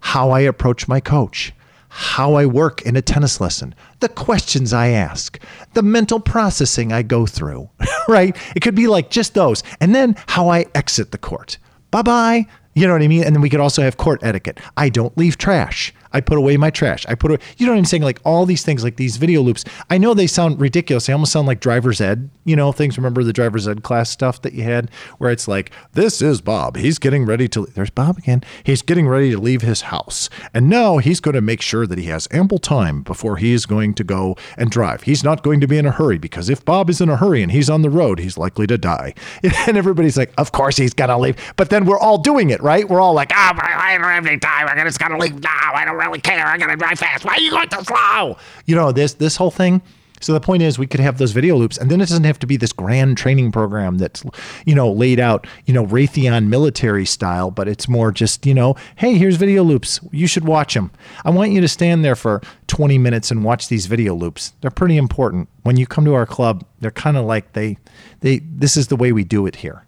how 0.00 0.30
I 0.30 0.40
approach 0.40 0.88
my 0.88 1.00
coach, 1.00 1.52
how 1.88 2.34
I 2.34 2.46
work 2.46 2.82
in 2.82 2.96
a 2.96 3.02
tennis 3.02 3.40
lesson, 3.40 3.74
the 4.00 4.08
questions 4.08 4.72
I 4.72 4.88
ask, 4.88 5.38
the 5.74 5.82
mental 5.82 6.20
processing 6.20 6.92
I 6.92 7.02
go 7.02 7.26
through, 7.26 7.70
right? 8.08 8.36
It 8.54 8.60
could 8.60 8.74
be 8.74 8.86
like 8.86 9.10
just 9.10 9.34
those. 9.34 9.62
And 9.80 9.94
then 9.94 10.16
how 10.26 10.48
I 10.48 10.66
exit 10.74 11.12
the 11.12 11.18
court. 11.18 11.58
Bye 11.90 12.02
bye. 12.02 12.46
You 12.74 12.86
know 12.86 12.92
what 12.92 13.02
I 13.02 13.08
mean? 13.08 13.24
And 13.24 13.34
then 13.34 13.40
we 13.40 13.48
could 13.48 13.60
also 13.60 13.82
have 13.82 13.96
court 13.96 14.20
etiquette. 14.22 14.60
I 14.76 14.90
don't 14.90 15.16
leave 15.16 15.38
trash. 15.38 15.94
I 16.12 16.20
put 16.20 16.38
away 16.38 16.56
my 16.56 16.70
trash. 16.70 17.04
I 17.08 17.14
put, 17.14 17.30
away, 17.30 17.40
you 17.56 17.66
know 17.66 17.72
what 17.72 17.78
I'm 17.78 17.84
saying? 17.84 18.02
Like 18.02 18.20
all 18.24 18.46
these 18.46 18.64
things, 18.64 18.84
like 18.84 18.96
these 18.96 19.16
video 19.16 19.42
loops. 19.42 19.64
I 19.90 19.98
know 19.98 20.14
they 20.14 20.26
sound 20.26 20.60
ridiculous. 20.60 21.06
They 21.06 21.12
almost 21.12 21.32
sound 21.32 21.46
like 21.46 21.60
driver's 21.60 22.00
ed, 22.00 22.30
you 22.44 22.56
know, 22.56 22.72
things. 22.72 22.96
Remember 22.96 23.24
the 23.24 23.32
driver's 23.32 23.68
ed 23.68 23.82
class 23.82 24.10
stuff 24.10 24.42
that 24.42 24.54
you 24.54 24.62
had 24.62 24.90
where 25.18 25.30
it's 25.30 25.48
like, 25.48 25.70
this 25.92 26.22
is 26.22 26.40
Bob. 26.40 26.76
He's 26.76 26.98
getting 26.98 27.24
ready 27.24 27.48
to, 27.48 27.66
there's 27.66 27.90
Bob 27.90 28.18
again. 28.18 28.42
He's 28.64 28.82
getting 28.82 29.08
ready 29.08 29.30
to 29.30 29.38
leave 29.38 29.62
his 29.62 29.82
house. 29.82 30.30
And 30.54 30.68
now 30.68 30.98
he's 30.98 31.20
going 31.20 31.34
to 31.34 31.40
make 31.40 31.60
sure 31.60 31.86
that 31.86 31.98
he 31.98 32.06
has 32.06 32.28
ample 32.30 32.58
time 32.58 33.02
before 33.02 33.36
he 33.36 33.52
is 33.52 33.66
going 33.66 33.94
to 33.94 34.04
go 34.04 34.36
and 34.56 34.70
drive. 34.70 35.02
He's 35.02 35.24
not 35.24 35.42
going 35.42 35.60
to 35.60 35.66
be 35.66 35.78
in 35.78 35.86
a 35.86 35.90
hurry 35.90 36.18
because 36.18 36.48
if 36.48 36.64
Bob 36.64 36.90
is 36.90 37.00
in 37.00 37.08
a 37.08 37.16
hurry 37.16 37.42
and 37.42 37.52
he's 37.52 37.70
on 37.70 37.82
the 37.82 37.90
road, 37.90 38.18
he's 38.18 38.38
likely 38.38 38.66
to 38.66 38.78
die. 38.78 39.14
And 39.66 39.76
everybody's 39.76 40.16
like, 40.16 40.32
of 40.38 40.52
course 40.52 40.76
he's 40.76 40.94
going 40.94 41.10
to 41.10 41.16
leave. 41.16 41.36
But 41.56 41.70
then 41.70 41.86
we're 41.86 41.98
all 41.98 42.18
doing 42.18 42.50
it, 42.50 42.62
right? 42.62 42.88
We're 42.88 43.00
all 43.00 43.14
like, 43.14 43.32
ah, 43.34 43.54
I 43.58 43.98
don't 43.98 44.04
have 44.04 44.26
any 44.26 44.38
time. 44.38 44.68
I 44.68 44.82
just 44.84 44.98
got 44.98 45.08
to 45.08 45.18
leave 45.18 45.42
now. 45.42 45.72
I 45.74 45.84
don't 45.84 45.95
really 45.96 46.20
care. 46.20 46.46
I 46.46 46.58
gotta 46.58 46.76
drive 46.76 46.98
fast. 46.98 47.24
Why 47.24 47.34
are 47.34 47.40
you 47.40 47.50
going 47.50 47.68
so 47.70 47.82
slow? 47.82 48.36
You 48.66 48.76
know 48.76 48.92
this 48.92 49.14
this 49.14 49.36
whole 49.36 49.50
thing. 49.50 49.82
So 50.20 50.32
the 50.32 50.40
point 50.40 50.62
is, 50.62 50.78
we 50.78 50.86
could 50.86 51.00
have 51.00 51.18
those 51.18 51.32
video 51.32 51.56
loops, 51.56 51.76
and 51.76 51.90
then 51.90 52.00
it 52.00 52.08
doesn't 52.08 52.24
have 52.24 52.38
to 52.38 52.46
be 52.46 52.56
this 52.56 52.72
grand 52.72 53.18
training 53.18 53.52
program 53.52 53.98
that's, 53.98 54.24
you 54.64 54.74
know, 54.74 54.90
laid 54.90 55.20
out, 55.20 55.46
you 55.66 55.74
know, 55.74 55.84
Raytheon 55.86 56.48
military 56.48 57.04
style. 57.04 57.50
But 57.50 57.68
it's 57.68 57.88
more 57.88 58.12
just, 58.12 58.46
you 58.46 58.54
know, 58.54 58.76
hey, 58.96 59.18
here's 59.18 59.36
video 59.36 59.62
loops. 59.62 60.00
You 60.12 60.26
should 60.26 60.44
watch 60.44 60.74
them. 60.74 60.90
I 61.24 61.30
want 61.30 61.52
you 61.52 61.60
to 61.60 61.68
stand 61.68 62.04
there 62.04 62.16
for 62.16 62.40
20 62.68 62.98
minutes 62.98 63.30
and 63.30 63.44
watch 63.44 63.68
these 63.68 63.86
video 63.86 64.14
loops. 64.14 64.54
They're 64.60 64.70
pretty 64.70 64.96
important. 64.96 65.48
When 65.64 65.76
you 65.76 65.86
come 65.86 66.04
to 66.06 66.14
our 66.14 66.26
club, 66.26 66.64
they're 66.80 66.90
kind 66.90 67.16
of 67.16 67.24
like 67.26 67.52
they, 67.52 67.76
they. 68.20 68.38
This 68.38 68.76
is 68.76 68.88
the 68.88 68.96
way 68.96 69.12
we 69.12 69.24
do 69.24 69.46
it 69.46 69.56
here, 69.56 69.84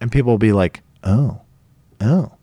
and 0.00 0.10
people 0.10 0.32
will 0.32 0.38
be 0.38 0.52
like, 0.52 0.80
oh, 1.04 1.40
oh 2.00 2.35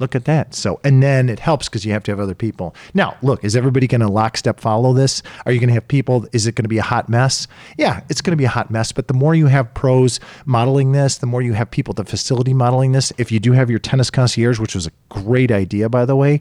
look 0.00 0.14
at 0.14 0.24
that. 0.24 0.54
So 0.54 0.80
and 0.84 1.02
then 1.02 1.28
it 1.28 1.38
helps 1.38 1.68
because 1.68 1.84
you 1.84 1.92
have 1.92 2.02
to 2.04 2.12
have 2.12 2.20
other 2.20 2.34
people. 2.34 2.74
Now 2.94 3.16
look 3.22 3.44
is 3.44 3.54
everybody 3.54 3.86
going 3.86 4.00
to 4.00 4.08
lockstep 4.08 4.60
follow 4.60 4.92
this? 4.92 5.22
Are 5.46 5.52
you 5.52 5.60
going 5.60 5.68
to 5.68 5.74
have 5.74 5.86
people 5.88 6.26
is 6.32 6.46
it 6.46 6.54
going 6.54 6.64
to 6.64 6.68
be 6.68 6.78
a 6.78 6.82
hot 6.82 7.08
mess? 7.08 7.46
Yeah 7.78 8.02
it's 8.08 8.20
going 8.20 8.32
to 8.32 8.36
be 8.36 8.44
a 8.44 8.48
hot 8.48 8.70
mess 8.70 8.92
but 8.92 9.08
the 9.08 9.14
more 9.14 9.34
you 9.34 9.46
have 9.46 9.72
pros 9.74 10.20
modeling 10.44 10.92
this 10.92 11.18
the 11.18 11.26
more 11.26 11.42
you 11.42 11.52
have 11.52 11.70
people 11.70 11.94
the 11.94 12.04
facility 12.04 12.54
modeling 12.54 12.92
this. 12.92 13.12
If 13.18 13.30
you 13.30 13.40
do 13.40 13.52
have 13.52 13.70
your 13.70 13.78
tennis 13.78 14.10
concierge 14.10 14.58
which 14.58 14.74
was 14.74 14.86
a 14.86 14.92
great 15.08 15.50
idea 15.50 15.88
by 15.88 16.04
the 16.04 16.16
way 16.16 16.40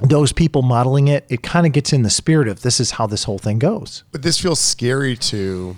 those 0.00 0.32
people 0.32 0.62
modeling 0.62 1.08
it 1.08 1.26
it 1.28 1.42
kind 1.42 1.66
of 1.66 1.72
gets 1.72 1.92
in 1.92 2.02
the 2.02 2.10
spirit 2.10 2.48
of 2.48 2.62
this 2.62 2.80
is 2.80 2.92
how 2.92 3.06
this 3.06 3.24
whole 3.24 3.38
thing 3.38 3.58
goes. 3.58 4.04
But 4.10 4.22
this 4.22 4.40
feels 4.40 4.58
scary 4.58 5.16
to 5.16 5.76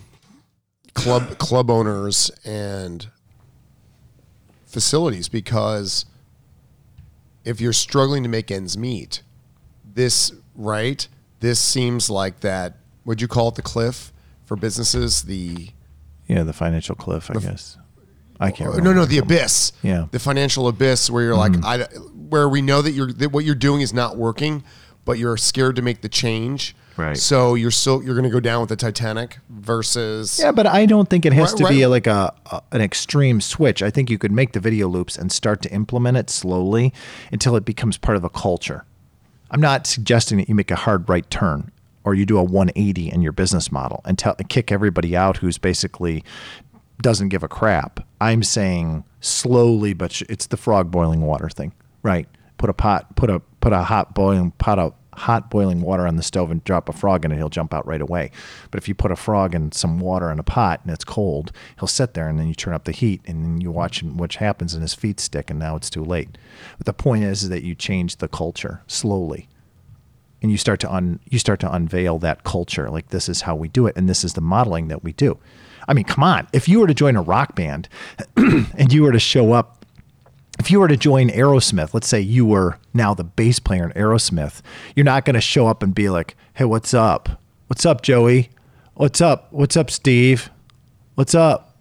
club 0.94 1.38
club 1.38 1.70
owners 1.70 2.30
and 2.44 3.09
facilities 4.66 5.28
because 5.28 6.05
if 7.45 7.61
you're 7.61 7.72
struggling 7.72 8.22
to 8.22 8.28
make 8.28 8.51
ends 8.51 8.76
meet, 8.76 9.22
this 9.84 10.32
right, 10.55 11.07
this 11.40 11.61
seems 11.61 12.11
like 12.11 12.40
that. 12.40 12.76
Would 13.05 13.20
you 13.20 13.28
call 13.28 13.49
it 13.49 13.55
the 13.55 13.62
cliff 13.62 14.12
for 14.45 14.57
businesses? 14.57 15.22
The 15.22 15.70
yeah 16.26 16.42
the 16.42 16.55
financial 16.55 16.95
cliff 16.95 17.30
i 17.30 17.34
guess 17.34 17.76
i 18.40 18.51
can't 18.51 18.70
no, 18.70 18.76
remember. 18.76 19.01
no, 19.01 19.05
the 19.05 19.18
abyss. 19.18 19.72
Yeah. 19.82 20.07
The 20.11 20.18
financial 20.18 20.68
abyss 20.68 21.09
where 21.09 21.22
you're 21.22 21.36
like, 21.36 21.53
mm-hmm. 21.53 21.64
I, 21.64 21.84
where 22.28 22.49
we 22.49 22.62
know 22.62 22.82
that 22.82 22.90
you're 22.90 23.12
that 23.12 23.32
what 23.32 23.45
you're 23.45 23.55
doing 23.55 23.80
is 23.80 23.92
not 23.92 24.16
working, 24.16 24.64
but 25.05 25.18
you're 25.18 25.36
scared 25.36 25.76
to 25.76 25.82
make 25.82 26.01
the 26.01 26.09
change. 26.09 26.74
Right. 26.97 27.16
So 27.16 27.55
you're 27.55 27.70
still 27.72 28.03
you're 28.03 28.14
going 28.14 28.24
to 28.24 28.30
go 28.30 28.40
down 28.40 28.61
with 28.61 28.68
the 28.68 28.76
Titanic 28.76 29.38
versus 29.49 30.38
Yeah, 30.38 30.53
but 30.53 30.66
I 30.66 30.86
don't 30.86 31.11
think 31.11 31.26
it 31.26 31.32
has 31.32 31.53
Right- 31.53 31.59
to 31.59 31.68
be 31.68 31.86
like 31.86 32.07
a, 32.07 32.32
a 32.51 32.62
an 32.72 32.80
extreme 32.80 33.40
switch. 33.40 33.82
I 33.82 33.90
think 33.90 34.11
you 34.11 34.18
could 34.18 34.32
make 34.32 34.53
the 34.53 34.61
video 34.61 34.86
loops 34.88 35.16
and 35.18 35.32
start 35.32 35.61
to 35.62 35.72
implement 35.72 36.16
it 36.16 36.30
slowly 36.30 36.92
until 37.32 37.57
it 37.57 37.64
becomes 37.64 37.97
part 37.97 38.16
of 38.16 38.24
a 38.24 38.30
culture. 38.30 38.84
I'm 39.51 39.61
not 39.61 39.86
suggesting 39.86 40.38
that 40.38 40.49
you 40.49 40.55
make 40.55 40.70
a 40.70 40.76
hard 40.76 41.09
right 41.09 41.28
turn 41.30 41.70
or 42.05 42.14
you 42.14 42.26
do 42.26 42.38
a 42.38 42.42
180 42.42 43.11
in 43.11 43.22
your 43.22 43.32
business 43.32 43.72
model 43.72 44.01
and 44.05 44.18
tell 44.18 44.34
kick 44.49 44.70
everybody 44.70 45.16
out 45.16 45.38
who's 45.38 45.59
basically 45.59 46.22
doesn't 47.01 47.28
give 47.28 47.42
a 47.42 47.49
crap. 47.49 48.01
I'm 48.20 48.42
saying 48.42 49.05
slowly, 49.20 49.95
but 49.95 50.12
sh- 50.12 50.22
it's 50.28 50.47
the 50.47 50.57
frog 50.57 50.90
boiling 50.90 51.22
water 51.22 51.49
thing, 51.49 51.72
right? 52.03 52.28
Put 52.59 52.70
a 52.70 52.72
pot, 52.74 53.16
put 53.16 53.30
a 53.30 53.40
put 53.61 53.72
a 53.72 53.82
hot 53.82 54.14
boiling 54.14 54.53
pot 54.53 54.78
of 54.78 54.95
hot 55.16 55.50
boiling 55.50 55.80
water 55.80 56.06
on 56.06 56.16
the 56.16 56.22
stove 56.22 56.50
and 56.50 56.62
drop 56.64 56.88
a 56.88 56.92
frog 56.92 57.24
in 57.24 57.32
it, 57.32 57.36
he'll 57.36 57.48
jump 57.48 57.72
out 57.72 57.86
right 57.86 58.00
away. 58.00 58.30
But 58.70 58.78
if 58.78 58.88
you 58.88 58.94
put 58.94 59.12
a 59.12 59.16
frog 59.16 59.54
in 59.54 59.72
some 59.72 60.00
water 60.00 60.30
in 60.30 60.38
a 60.38 60.44
pot 60.44 60.80
and 60.82 60.92
it's 60.92 61.04
cold, 61.04 61.52
he'll 61.78 61.88
sit 61.88 62.14
there 62.14 62.28
and 62.28 62.38
then 62.38 62.48
you 62.48 62.54
turn 62.54 62.74
up 62.74 62.84
the 62.84 62.92
heat 62.92 63.20
and 63.26 63.44
then 63.44 63.60
you 63.60 63.70
watch 63.70 64.02
what 64.02 64.34
happens 64.34 64.74
and 64.74 64.82
his 64.82 64.94
feet 64.94 65.20
stick 65.20 65.50
and 65.50 65.58
now 65.58 65.76
it's 65.76 65.90
too 65.90 66.04
late. 66.04 66.36
But 66.78 66.86
the 66.86 66.92
point 66.92 67.24
is, 67.24 67.42
is 67.42 67.48
that 67.48 67.64
you 67.64 67.74
change 67.74 68.16
the 68.16 68.28
culture 68.28 68.82
slowly 68.86 69.48
and 70.44 70.50
you 70.50 70.58
start 70.58 70.78
to 70.80 70.92
un 70.92 71.20
you 71.30 71.38
start 71.38 71.58
to 71.58 71.74
unveil 71.74 72.18
that 72.18 72.44
culture 72.44 72.90
like 72.90 73.08
this 73.08 73.30
is 73.30 73.40
how 73.40 73.56
we 73.56 73.66
do 73.66 73.86
it 73.86 73.96
and 73.96 74.10
this 74.10 74.22
is 74.22 74.34
the 74.34 74.42
modeling 74.42 74.88
that 74.88 75.02
we 75.02 75.10
do 75.14 75.38
i 75.88 75.94
mean 75.94 76.04
come 76.04 76.22
on 76.22 76.46
if 76.52 76.68
you 76.68 76.80
were 76.80 76.86
to 76.86 76.92
join 76.92 77.16
a 77.16 77.22
rock 77.22 77.54
band 77.54 77.88
and 78.36 78.92
you 78.92 79.02
were 79.02 79.10
to 79.10 79.18
show 79.18 79.52
up 79.52 79.84
if 80.59 80.70
you 80.70 80.80
were 80.80 80.88
to 80.88 80.96
join 80.96 81.28
aerosmith 81.30 81.94
let's 81.94 82.07
say 82.09 82.20
you 82.20 82.46
were 82.46 82.78
now 82.92 83.14
the 83.14 83.24
bass 83.24 83.59
player 83.59 83.84
in 83.84 83.90
aerosmith 83.92 84.61
you're 84.94 85.05
not 85.05 85.24
going 85.24 85.34
to 85.34 85.40
show 85.40 85.66
up 85.66 85.82
and 85.82 85.94
be 85.94 86.09
like 86.09 86.36
hey 86.55 86.64
what's 86.64 86.94
up? 86.94 87.40
What's 87.66 87.84
up 87.84 88.02
joey? 88.02 88.50
What's 88.94 89.20
up? 89.20 89.52
What's 89.52 89.76
up 89.76 89.90
steve? 89.90 90.50
What's 91.16 91.34
up? 91.34 91.76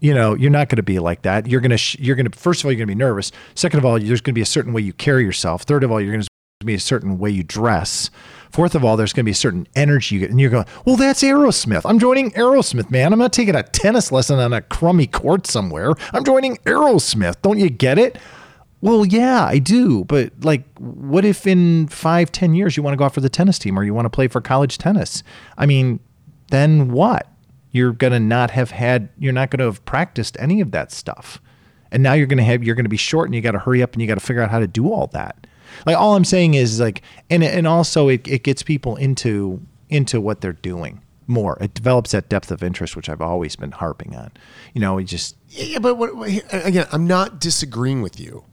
You 0.00 0.14
know 0.14 0.34
you're 0.34 0.50
not 0.50 0.68
going 0.68 0.76
to 0.76 0.82
be 0.82 0.98
like 0.98 1.22
that. 1.22 1.46
You're 1.46 1.60
going 1.60 1.70
to 1.70 1.78
sh- 1.78 1.96
you're 1.98 2.16
going 2.16 2.30
to 2.30 2.38
first 2.38 2.60
of 2.60 2.66
all 2.66 2.72
you're 2.72 2.78
going 2.78 2.88
to 2.88 2.94
be 2.94 2.98
nervous. 2.98 3.32
Second 3.54 3.78
of 3.78 3.84
all 3.84 3.98
there's 3.98 4.20
going 4.20 4.32
to 4.34 4.38
be 4.38 4.42
a 4.42 4.46
certain 4.46 4.72
way 4.72 4.82
you 4.82 4.92
carry 4.92 5.24
yourself. 5.24 5.62
Third 5.62 5.84
of 5.84 5.90
all 5.90 6.00
you're 6.00 6.12
going 6.12 6.22
to 6.22 6.66
be 6.66 6.74
a 6.74 6.80
certain 6.80 7.18
way 7.18 7.30
you 7.30 7.42
dress 7.42 8.10
fourth 8.52 8.74
of 8.74 8.84
all 8.84 8.96
there's 8.96 9.12
going 9.12 9.22
to 9.22 9.28
be 9.28 9.32
a 9.32 9.34
certain 9.34 9.66
energy 9.74 10.14
you 10.14 10.20
get 10.20 10.30
and 10.30 10.40
you're 10.40 10.50
going 10.50 10.64
well 10.84 10.96
that's 10.96 11.22
aerosmith. 11.22 11.82
I'm 11.84 11.98
joining 11.98 12.30
aerosmith 12.32 12.90
man. 12.90 13.12
I'm 13.12 13.18
not 13.18 13.32
taking 13.32 13.54
a 13.54 13.62
tennis 13.62 14.12
lesson 14.12 14.38
on 14.38 14.52
a 14.52 14.60
crummy 14.60 15.06
court 15.06 15.46
somewhere. 15.46 15.94
I'm 16.12 16.24
joining 16.24 16.56
aerosmith. 16.58 17.40
Don't 17.42 17.58
you 17.58 17.70
get 17.70 17.98
it? 17.98 18.18
Well 18.82 19.04
yeah 19.04 19.44
i 19.44 19.58
do 19.58 20.04
but 20.04 20.32
like 20.42 20.64
what 20.78 21.24
if 21.24 21.46
in 21.46 21.88
five 21.88 22.32
ten 22.32 22.54
years 22.54 22.76
you 22.76 22.82
want 22.82 22.94
to 22.94 22.96
go 22.96 23.04
out 23.04 23.14
for 23.14 23.20
the 23.20 23.28
tennis 23.28 23.58
team 23.58 23.78
or 23.78 23.84
you 23.84 23.94
want 23.94 24.06
to 24.06 24.10
play 24.10 24.28
for 24.28 24.40
college 24.40 24.78
tennis? 24.78 25.22
I 25.56 25.66
mean 25.66 26.00
then 26.50 26.90
what? 26.90 27.26
You're 27.72 27.92
going 27.92 28.12
to 28.12 28.20
not 28.20 28.50
have 28.50 28.72
had 28.72 29.08
you're 29.18 29.32
not 29.32 29.50
going 29.50 29.60
to 29.60 29.66
have 29.66 29.84
practiced 29.84 30.36
any 30.40 30.60
of 30.60 30.72
that 30.72 30.92
stuff. 30.92 31.40
And 31.92 32.02
now 32.02 32.12
you're 32.12 32.26
going 32.26 32.38
to 32.38 32.44
have 32.44 32.62
you're 32.62 32.74
going 32.74 32.84
to 32.84 32.90
be 32.90 32.96
short 32.96 33.28
and 33.28 33.34
you 33.34 33.40
got 33.40 33.52
to 33.52 33.58
hurry 33.58 33.82
up 33.82 33.92
and 33.92 34.02
you 34.02 34.08
got 34.08 34.14
to 34.14 34.20
figure 34.20 34.42
out 34.42 34.50
how 34.50 34.58
to 34.58 34.66
do 34.66 34.92
all 34.92 35.08
that 35.08 35.39
like 35.86 35.96
all 35.96 36.16
i'm 36.16 36.24
saying 36.24 36.54
is 36.54 36.80
like 36.80 37.02
and 37.28 37.42
and 37.42 37.66
also 37.66 38.08
it, 38.08 38.26
it 38.26 38.42
gets 38.42 38.62
people 38.62 38.96
into 38.96 39.60
into 39.88 40.20
what 40.20 40.40
they're 40.40 40.52
doing 40.52 41.00
more 41.26 41.56
it 41.60 41.74
develops 41.74 42.10
that 42.10 42.28
depth 42.28 42.50
of 42.50 42.62
interest 42.62 42.96
which 42.96 43.08
i've 43.08 43.20
always 43.20 43.54
been 43.56 43.70
harping 43.70 44.16
on 44.16 44.30
you 44.74 44.80
know 44.80 44.98
it 44.98 45.04
just 45.04 45.36
Yeah, 45.50 45.80
but 45.80 45.96
what, 45.96 46.16
what- 46.16 46.30
again, 46.52 46.86
I'm 46.92 47.06
not 47.06 47.40
disagreeing 47.40 48.02
with 48.02 48.20
you. 48.20 48.44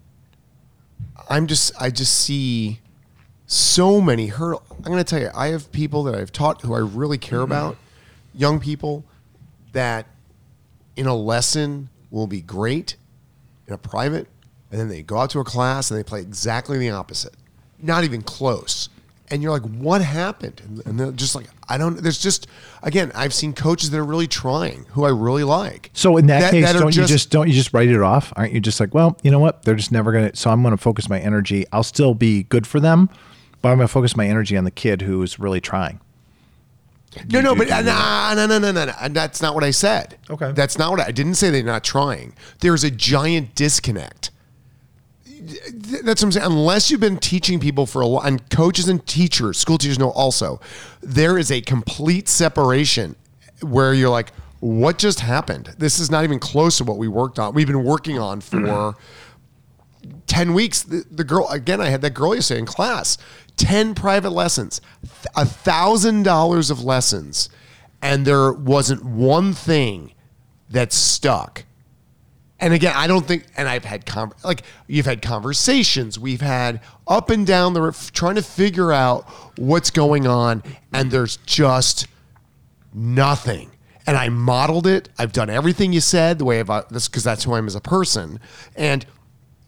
I'm 1.30 1.46
just, 1.46 1.72
I 1.80 1.92
just 1.92 2.18
see 2.18 2.80
so 3.46 4.02
many 4.02 4.28
hurdles. 4.28 4.64
I'm 4.72 4.84
going 4.84 4.98
to 4.98 5.04
tell 5.04 5.20
you, 5.20 5.30
I 5.36 5.48
have 5.48 5.72
people 5.72 6.04
that 6.04 6.16
I've 6.16 6.32
taught 6.32 6.62
who 6.64 6.74
I 6.74 6.80
really 6.80 7.18
care 7.20 7.40
mm-hmm. 7.40 7.52
about, 7.52 7.78
young 8.34 8.60
people 8.60 9.06
that 9.74 10.08
in 10.96 11.06
a 11.06 11.16
lesson 11.16 11.90
will 12.10 12.28
be 12.28 12.42
great 12.42 12.96
in 13.68 13.74
a 13.74 13.78
private, 13.78 14.28
and 14.72 14.80
then 14.80 14.90
they 14.90 15.02
go 15.04 15.18
out 15.18 15.30
to 15.32 15.40
a 15.40 15.44
class 15.44 15.90
and 15.92 16.00
they 16.00 16.04
play 16.04 16.22
exactly 16.22 16.78
the 16.78 16.90
opposite, 16.90 17.34
not 17.82 18.04
even 18.04 18.22
close. 18.22 18.90
And 19.30 19.44
you're 19.44 19.52
like, 19.52 19.64
what 19.64 20.02
happened? 20.02 20.62
And- 20.64 20.86
And 20.86 21.00
they're 21.00 21.12
just 21.12 21.36
like, 21.36 21.48
I 21.68 21.78
don't. 21.78 21.98
There's 22.02 22.18
just, 22.18 22.48
again, 22.82 23.12
I've 23.14 23.34
seen 23.34 23.52
coaches 23.52 23.90
that 23.92 23.98
are 24.00 24.06
really 24.06 24.28
trying, 24.28 24.86
who 24.92 25.04
I 25.04 25.10
really 25.10 25.44
like. 25.44 25.90
So 25.94 26.16
in 26.16 26.28
that, 26.28 26.52
case, 26.52 26.66
are 26.70 26.80
don't 26.80 26.96
you 26.96 27.06
just 27.06 27.30
don't 27.30 27.50
you 27.50 27.54
just 27.54 27.74
write 27.74 27.90
it 27.90 28.02
off? 28.02 28.32
Aren't 28.38 28.54
you 28.54 28.62
just 28.62 28.80
like, 28.80 28.94
well, 28.94 29.18
you 29.22 29.32
know 29.32 29.40
what? 29.40 29.64
They're 29.64 29.76
just 29.76 29.92
never 29.92 30.14
gonna. 30.14 30.34
So 30.34 30.50
I'm 30.50 30.64
gonna 30.64 30.78
focus 30.78 31.10
my 31.10 31.20
energy. 31.20 31.66
I'll 31.74 31.84
still 31.84 32.14
be 32.14 32.44
good 32.44 32.66
for 32.66 32.80
them, 32.80 33.10
but 33.62 33.68
I'm 33.70 33.78
gonna 33.80 33.90
focus 33.90 34.16
my 34.16 34.26
energy 34.26 34.56
on 34.56 34.64
the 34.64 34.72
kid 34.72 35.02
who 35.02 35.22
is 35.24 35.40
really 35.40 35.60
trying. 35.60 36.00
No, 37.30 37.42
no, 37.42 37.54
but 37.56 37.70
uh, 37.70 37.82
nah, 37.82 38.34
no, 38.36 38.46
no, 38.46 38.60
no, 38.60 38.72
no, 38.72 38.86
no. 38.86 38.94
That's 39.10 39.42
not 39.42 39.56
what 39.56 39.64
I 39.66 39.72
said. 39.72 40.18
Okay. 40.30 40.52
That's 40.54 40.78
not 40.78 40.92
what 40.92 41.00
I, 41.02 41.08
I 41.08 41.12
didn't 41.12 41.36
say. 41.36 41.50
They're 41.50 41.64
not 41.64 41.84
trying. 41.84 42.34
There's 42.60 42.84
a 42.86 42.92
giant 42.92 43.56
disconnect. 43.56 44.30
Th- 45.48 46.02
That's 46.04 46.22
what 46.22 46.28
I'm 46.28 46.32
saying. 46.32 46.46
Unless 46.46 46.92
you've 46.92 47.00
been 47.00 47.18
teaching 47.18 47.60
people 47.60 47.86
for 47.86 48.02
a 48.02 48.08
while, 48.08 48.24
and 48.24 48.50
coaches 48.50 48.88
and 48.88 49.06
teachers, 49.06 49.58
school 49.58 49.78
teachers 49.78 50.00
know 50.00 50.12
also, 50.12 50.60
there 51.02 51.38
is 51.38 51.52
a 51.52 51.62
complete 51.62 52.28
separation 52.28 53.16
where 53.62 53.94
you're 53.94 54.10
like, 54.10 54.32
what 54.60 54.98
just 54.98 55.20
happened? 55.20 55.74
This 55.78 56.00
is 56.00 56.10
not 56.10 56.24
even 56.24 56.40
close 56.40 56.78
to 56.78 56.84
what 56.84 56.98
we 56.98 57.08
worked 57.08 57.40
on. 57.40 57.54
We've 57.54 57.68
been 57.68 57.84
working 57.84 58.18
on 58.18 58.42
for 58.42 58.58
mm-hmm. 58.58 60.10
10 60.26 60.54
weeks. 60.54 60.84
The, 60.84 61.06
the 61.10 61.24
girl, 61.24 61.48
again, 61.50 61.80
I 61.80 61.90
had 61.90 62.02
that 62.02 62.14
girl 62.14 62.34
yesterday 62.34 62.60
in 62.60 62.66
class, 62.66 63.18
10 63.58 63.94
private 63.96 64.32
lessons, 64.32 64.82
a 65.36 65.46
thousand 65.46 66.24
dollars 66.24 66.70
of 66.70 66.84
lessons. 66.84 67.50
And 68.02 68.26
there 68.26 68.52
wasn't 68.54 69.04
one 69.04 69.54
thing 69.54 70.14
that 70.70 70.94
stuck. 70.94 71.66
And 72.60 72.74
again, 72.74 72.94
I 72.96 73.06
don't 73.06 73.26
think, 73.26 73.46
and 73.56 73.70
I've 73.70 73.86
had, 73.86 74.06
con- 74.06 74.34
like, 74.44 74.64
you've 74.88 75.06
had 75.06 75.22
conversations, 75.22 76.18
we've 76.18 76.42
had 76.42 76.82
up 77.08 77.30
and 77.30 77.46
down 77.46 77.74
the, 77.74 77.82
r- 77.82 77.94
trying 78.14 78.36
to 78.36 78.42
figure 78.42 78.92
out 78.92 79.30
what's 79.58 79.92
going 79.92 80.26
on. 80.26 80.64
And 80.92 81.12
there's 81.12 81.38
just 81.38 82.08
nothing. 82.94 83.72
And 84.08 84.18
I 84.18 84.30
modeled 84.30 84.88
it. 84.88 85.10
I've 85.20 85.34
done 85.34 85.50
everything 85.50 85.94
you 85.94 86.02
said 86.02 86.40
the 86.40 86.46
way 86.46 86.60
I've, 86.60 86.70
uh, 86.70 86.84
this, 86.90 87.08
because 87.08 87.24
that's 87.24 87.44
who 87.44 87.54
I 87.54 87.60
am 87.60 87.68
as 87.68 87.76
a 87.76 87.82
person. 87.82 88.40
And 88.76 89.06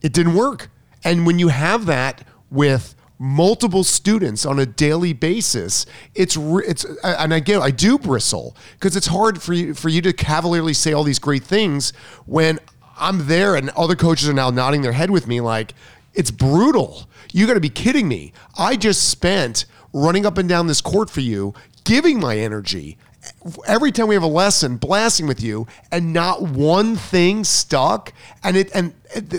it 0.01 0.13
didn't 0.13 0.33
work. 0.33 0.69
And 1.03 1.25
when 1.25 1.39
you 1.39 1.49
have 1.49 1.85
that 1.85 2.23
with 2.49 2.95
multiple 3.19 3.83
students 3.83 4.45
on 4.45 4.57
a 4.59 4.65
daily 4.65 5.11
basis, 5.13 5.85
it's 6.15 6.37
it's 6.37 6.85
and 7.03 7.33
again 7.33 7.61
I 7.61 7.69
do 7.69 7.99
bristle 7.99 8.55
because 8.73 8.95
it's 8.95 9.07
hard 9.07 9.41
for 9.41 9.53
you 9.53 9.73
for 9.73 9.89
you 9.89 10.01
to 10.03 10.13
cavalierly 10.13 10.73
say 10.73 10.93
all 10.93 11.03
these 11.03 11.19
great 11.19 11.43
things 11.43 11.91
when 12.25 12.59
I'm 12.99 13.27
there 13.27 13.55
and 13.55 13.69
other 13.71 13.95
coaches 13.95 14.27
are 14.29 14.33
now 14.33 14.49
nodding 14.49 14.81
their 14.81 14.91
head 14.91 15.09
with 15.09 15.27
me 15.27 15.41
like 15.41 15.73
It's 16.13 16.31
brutal. 16.31 17.07
You 17.31 17.47
got 17.47 17.53
to 17.53 17.59
be 17.59 17.69
kidding 17.69 18.07
me. 18.07 18.33
I 18.57 18.75
just 18.75 19.09
spent 19.09 19.65
running 19.93 20.25
up 20.25 20.37
and 20.37 20.49
down 20.49 20.67
this 20.67 20.81
court 20.81 21.09
for 21.09 21.21
you, 21.21 21.53
giving 21.83 22.19
my 22.19 22.37
energy 22.37 22.97
every 23.67 23.91
time 23.91 24.07
we 24.07 24.15
have 24.15 24.23
a 24.23 24.27
lesson, 24.27 24.77
blasting 24.77 25.27
with 25.27 25.41
you, 25.41 25.67
and 25.91 26.13
not 26.13 26.41
one 26.41 26.95
thing 26.95 27.43
stuck. 27.43 28.13
And 28.43 28.55
it 28.55 28.69
and 28.73 28.93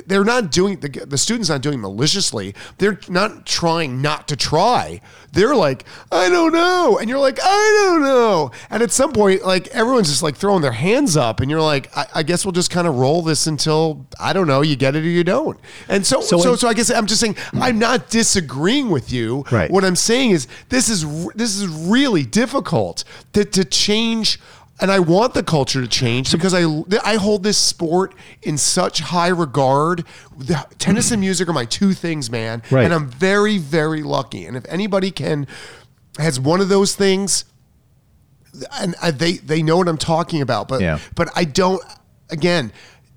they're 0.07 0.25
not 0.25 0.51
doing 0.51 0.81
the, 0.81 0.89
the 0.89 1.17
students 1.17 1.49
not 1.49 1.63
doing 1.63 1.81
maliciously. 1.81 2.55
They're 2.79 2.99
not 3.09 3.47
trying 3.47 4.03
not 4.03 4.27
to 4.29 4.37
try. 4.37 5.01
They're 5.33 5.55
like, 5.55 5.85
I 6.11 6.29
don't 6.29 6.53
know, 6.53 6.99
and 6.99 7.09
you're 7.09 7.21
like, 7.21 7.39
I 7.41 7.85
don't 7.87 8.03
know. 8.03 8.51
And 8.69 8.83
at 8.83 8.91
some 8.91 9.13
point, 9.13 9.45
like 9.45 9.69
everyone's 9.69 10.09
just 10.09 10.25
like 10.25 10.37
throwing 10.37 10.61
their 10.61 10.73
hands 10.73 11.17
up, 11.17 11.39
and 11.41 11.49
you're 11.49 11.61
like, 11.61 11.97
I, 11.97 12.07
I 12.17 12.23
guess 12.25 12.45
we'll 12.45 12.53
just 12.53 12.71
kind 12.71 12.89
of 12.89 12.97
roll 12.97 13.23
this 13.23 13.47
until 13.47 14.07
I 14.19 14.33
don't 14.33 14.49
know, 14.49 14.61
you 14.63 14.75
get 14.75 14.97
it 14.97 15.05
or 15.05 15.09
you 15.09 15.23
don't. 15.23 15.59
And 15.89 16.05
so, 16.05 16.21
So 16.21 16.39
so, 16.39 16.57
so 16.57 16.69
I 16.69 16.75
guess 16.75 16.91
I'm 16.91 17.07
just 17.07 17.21
saying 17.21 17.37
I'm 17.55 17.79
not 17.79 18.11
disagreeing 18.11 18.91
with 18.91 19.13
you. 19.13 19.45
Right. 19.53 19.71
What 19.71 19.85
I'm 19.85 19.97
saying 19.97 20.33
is 20.33 20.49
this 20.69 20.89
is 20.89 21.07
this 21.35 21.57
is 21.57 21.69
really 21.69 22.25
difficult 22.25 23.05
to 23.35 23.45
to 23.45 23.65
change. 23.65 24.00
And 24.83 24.91
I 24.91 24.99
want 24.99 25.35
the 25.35 25.43
culture 25.43 25.83
to 25.83 25.87
change 25.89 26.33
because 26.33 26.55
I 26.55 26.65
I 27.05 27.17
hold 27.17 27.43
this 27.43 27.59
sport 27.59 28.15
in 28.43 28.57
such 28.57 29.01
high 29.01 29.29
regard. 29.29 30.05
The, 30.39 30.67
tennis 30.79 31.11
and 31.11 31.21
music 31.21 31.49
are 31.49 31.53
my 31.53 31.67
two 31.67 31.93
things, 31.93 32.31
man. 32.31 32.63
Right. 32.71 32.85
And 32.85 32.95
I'm 32.95 33.09
very 33.11 33.59
very 33.59 34.03
lucky. 34.03 34.47
And 34.47 34.57
if 34.57 34.65
anybody 34.69 35.11
can 35.11 35.47
has 36.19 36.41
one 36.41 36.63
of 36.63 36.71
those 36.71 36.95
things, 36.95 37.45
and 38.81 38.95
I, 39.03 39.11
they 39.11 39.33
they 39.33 39.63
know 39.63 39.77
what 39.77 39.87
I'm 39.89 39.99
talking 39.99 40.41
about. 40.41 40.67
But 40.69 40.81
Yeah. 40.81 40.99
but 41.15 41.29
I 41.37 41.45
don't. 41.45 41.83
Again, 42.31 42.73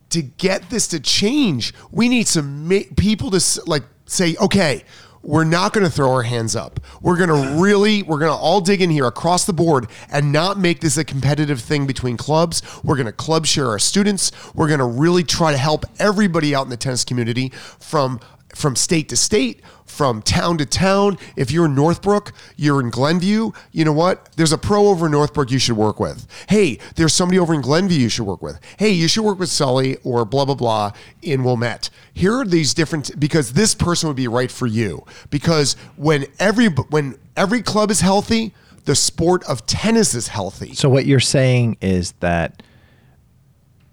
to 0.09 0.21
get 0.21 0.69
this 0.69 0.87
to 0.89 0.99
change, 0.99 1.73
we 1.91 2.09
need 2.09 2.27
some 2.27 2.67
ma- 2.67 2.89
people 2.97 3.31
to 3.31 3.61
like 3.65 3.83
say, 4.05 4.35
okay. 4.41 4.83
We're 5.23 5.45
not 5.45 5.71
going 5.71 5.85
to 5.85 5.91
throw 5.91 6.11
our 6.11 6.23
hands 6.23 6.53
up. 6.55 6.81
We're 7.01 7.15
going 7.17 7.29
to 7.29 7.61
really, 7.61 8.03
we're 8.03 8.19
going 8.19 8.31
to 8.31 8.37
all 8.37 8.59
dig 8.59 8.81
in 8.81 8.89
here 8.89 9.07
across 9.07 9.45
the 9.45 9.53
board 9.53 9.87
and 10.11 10.33
not 10.33 10.59
make 10.59 10.81
this 10.81 10.97
a 10.97 11.05
competitive 11.05 11.61
thing 11.61 11.87
between 11.87 12.17
clubs. 12.17 12.61
We're 12.83 12.97
going 12.97 13.05
to 13.05 13.13
club 13.13 13.45
share 13.45 13.67
our 13.69 13.79
students. 13.79 14.31
We're 14.53 14.67
going 14.67 14.79
to 14.79 14.85
really 14.85 15.23
try 15.23 15.51
to 15.53 15.57
help 15.57 15.85
everybody 15.97 16.53
out 16.53 16.65
in 16.65 16.69
the 16.69 16.77
tennis 16.77 17.05
community 17.05 17.49
from 17.79 18.19
from 18.53 18.75
state 18.75 19.09
to 19.09 19.17
state, 19.17 19.61
from 19.85 20.21
town 20.21 20.57
to 20.57 20.65
town. 20.65 21.17
If 21.35 21.51
you're 21.51 21.65
in 21.65 21.75
Northbrook, 21.75 22.33
you're 22.57 22.79
in 22.79 22.89
Glenview, 22.89 23.51
you 23.71 23.85
know 23.85 23.93
what? 23.93 24.29
There's 24.35 24.51
a 24.51 24.57
pro 24.57 24.87
over 24.87 25.05
in 25.05 25.11
Northbrook 25.11 25.51
you 25.51 25.59
should 25.59 25.77
work 25.77 25.99
with. 25.99 26.27
Hey, 26.49 26.79
there's 26.95 27.13
somebody 27.13 27.39
over 27.39 27.53
in 27.53 27.61
Glenview 27.61 27.99
you 27.99 28.09
should 28.09 28.25
work 28.25 28.41
with. 28.41 28.59
Hey, 28.77 28.89
you 28.89 29.07
should 29.07 29.23
work 29.23 29.39
with 29.39 29.49
Sully 29.49 29.97
or 30.03 30.25
blah, 30.25 30.45
blah, 30.45 30.55
blah 30.55 30.91
in 31.21 31.43
Wilmette. 31.43 31.89
Here 32.13 32.39
are 32.39 32.45
these 32.45 32.73
different, 32.73 33.19
because 33.19 33.53
this 33.53 33.75
person 33.75 34.07
would 34.07 34.17
be 34.17 34.27
right 34.27 34.51
for 34.51 34.67
you. 34.67 35.05
Because 35.29 35.75
when 35.95 36.25
every, 36.39 36.67
when 36.67 37.17
every 37.35 37.61
club 37.61 37.91
is 37.91 38.01
healthy, 38.01 38.53
the 38.85 38.95
sport 38.95 39.43
of 39.45 39.65
tennis 39.65 40.13
is 40.13 40.27
healthy. 40.27 40.73
So 40.73 40.89
what 40.89 41.05
you're 41.05 41.19
saying 41.19 41.77
is 41.81 42.13
that 42.19 42.63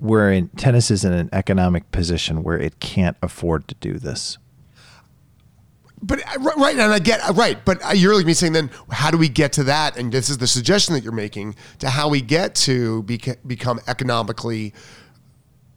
we're 0.00 0.32
in 0.32 0.48
tennis 0.48 0.90
is 0.90 1.04
in 1.04 1.12
an 1.12 1.28
economic 1.32 1.90
position 1.92 2.42
where 2.42 2.58
it 2.58 2.80
can't 2.80 3.16
afford 3.22 3.68
to 3.68 3.74
do 3.76 3.98
this. 3.98 4.38
But 6.02 6.20
uh, 6.20 6.38
right, 6.56 6.78
and 6.78 6.92
I 6.92 6.98
get 6.98 7.20
uh, 7.20 7.32
right, 7.34 7.62
but 7.64 7.84
uh, 7.84 7.90
you're 7.90 8.14
like 8.14 8.26
me 8.26 8.32
saying 8.32 8.54
then 8.54 8.70
how 8.90 9.10
do 9.10 9.18
we 9.18 9.28
get 9.28 9.52
to 9.54 9.64
that? 9.64 9.98
And 9.98 10.10
this 10.10 10.30
is 10.30 10.38
the 10.38 10.46
suggestion 10.46 10.94
that 10.94 11.04
you're 11.04 11.12
making 11.12 11.56
to 11.80 11.90
how 11.90 12.08
we 12.08 12.20
get 12.20 12.54
to 12.56 13.02
beca- 13.02 13.36
become 13.46 13.80
economically 13.86 14.72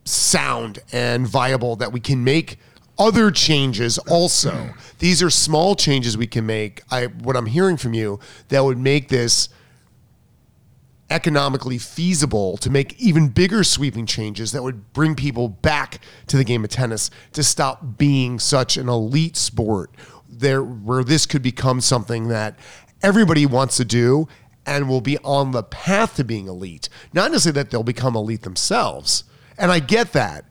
sound 0.05 0.79
and 0.91 1.27
viable 1.27 1.75
that 1.77 1.91
we 1.91 1.99
can 1.99 2.23
make 2.23 2.57
other 2.97 3.31
changes 3.31 3.97
also. 3.97 4.73
These 4.99 5.23
are 5.23 5.29
small 5.29 5.75
changes 5.75 6.17
we 6.17 6.27
can 6.27 6.45
make. 6.45 6.83
I 6.91 7.07
what 7.07 7.35
I'm 7.35 7.47
hearing 7.47 7.77
from 7.77 7.93
you 7.93 8.19
that 8.49 8.63
would 8.63 8.77
make 8.77 9.09
this 9.09 9.49
economically 11.09 11.77
feasible 11.77 12.57
to 12.57 12.69
make 12.69 12.99
even 12.99 13.29
bigger 13.29 13.63
sweeping 13.63 14.05
changes 14.05 14.51
that 14.51 14.63
would 14.63 14.93
bring 14.93 15.15
people 15.15 15.47
back 15.47 15.99
to 16.27 16.37
the 16.37 16.43
game 16.43 16.63
of 16.63 16.69
tennis 16.71 17.11
to 17.33 17.43
stop 17.43 17.97
being 17.97 18.39
such 18.39 18.77
an 18.77 18.89
elite 18.89 19.37
sport 19.37 19.91
there 20.43 20.61
where 20.61 21.03
this 21.03 21.25
could 21.25 21.41
become 21.41 21.81
something 21.81 22.27
that 22.27 22.55
everybody 23.01 23.45
wants 23.45 23.77
to 23.77 23.85
do 23.85 24.27
and 24.65 24.87
will 24.87 25.01
be 25.01 25.17
on 25.19 25.51
the 25.51 25.63
path 25.63 26.15
to 26.15 26.23
being 26.23 26.47
elite. 26.47 26.87
Not 27.11 27.31
necessarily 27.31 27.61
that 27.61 27.71
they'll 27.71 27.83
become 27.83 28.15
elite 28.15 28.43
themselves 28.43 29.25
and 29.57 29.71
i 29.71 29.79
get 29.79 30.13
that 30.13 30.45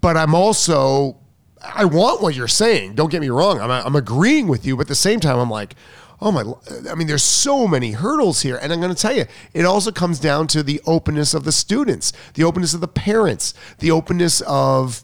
but 0.00 0.16
i'm 0.16 0.34
also 0.34 1.16
i 1.62 1.84
want 1.84 2.22
what 2.22 2.34
you're 2.34 2.48
saying 2.48 2.94
don't 2.94 3.10
get 3.10 3.20
me 3.20 3.28
wrong 3.30 3.60
i'm, 3.60 3.70
I'm 3.70 3.96
agreeing 3.96 4.48
with 4.48 4.66
you 4.66 4.76
but 4.76 4.82
at 4.82 4.88
the 4.88 4.94
same 4.94 5.20
time 5.20 5.38
i'm 5.38 5.50
like 5.50 5.74
oh 6.20 6.32
my 6.32 6.44
i 6.90 6.94
mean 6.94 7.06
there's 7.06 7.22
so 7.22 7.66
many 7.66 7.92
hurdles 7.92 8.42
here 8.42 8.58
and 8.60 8.72
i'm 8.72 8.80
going 8.80 8.94
to 8.94 9.00
tell 9.00 9.14
you 9.14 9.24
it 9.54 9.64
also 9.64 9.90
comes 9.90 10.18
down 10.18 10.46
to 10.48 10.62
the 10.62 10.80
openness 10.86 11.34
of 11.34 11.44
the 11.44 11.52
students 11.52 12.12
the 12.34 12.44
openness 12.44 12.74
of 12.74 12.80
the 12.80 12.88
parents 12.88 13.54
the 13.78 13.90
openness 13.90 14.40
of 14.42 15.02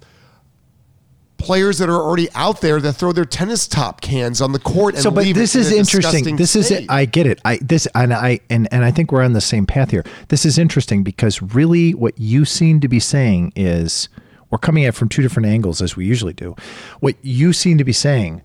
players 1.38 1.78
that 1.78 1.88
are 1.88 2.02
already 2.02 2.28
out 2.34 2.60
there 2.60 2.80
that 2.80 2.92
throw 2.94 3.12
their 3.12 3.24
tennis 3.24 3.66
top 3.66 4.00
cans 4.00 4.40
on 4.40 4.52
the 4.52 4.58
court 4.58 4.94
and 4.94 5.02
so 5.02 5.10
but 5.10 5.24
leave 5.24 5.36
this 5.36 5.54
it 5.54 5.60
in 5.60 5.80
is 5.80 5.94
interesting. 5.94 6.36
this 6.36 6.56
is 6.56 6.70
it. 6.70 6.84
i 6.90 7.04
get 7.04 7.26
it. 7.26 7.40
I 7.44 7.58
this 7.62 7.86
and 7.94 8.12
i 8.12 8.40
and, 8.50 8.68
and 8.72 8.84
i 8.84 8.90
think 8.90 9.12
we're 9.12 9.22
on 9.22 9.32
the 9.32 9.40
same 9.40 9.64
path 9.64 9.90
here. 9.90 10.04
This 10.28 10.44
is 10.44 10.58
interesting 10.58 11.02
because 11.02 11.40
really 11.40 11.94
what 11.94 12.18
you 12.18 12.44
seem 12.44 12.80
to 12.80 12.88
be 12.88 13.00
saying 13.00 13.52
is 13.56 14.08
we're 14.50 14.58
coming 14.58 14.84
at 14.84 14.88
it 14.88 14.92
from 14.92 15.08
two 15.08 15.22
different 15.22 15.46
angles 15.46 15.80
as 15.80 15.96
we 15.96 16.06
usually 16.06 16.32
do. 16.32 16.56
What 17.00 17.16
you 17.22 17.52
seem 17.52 17.78
to 17.78 17.84
be 17.84 17.92
saying 17.92 18.42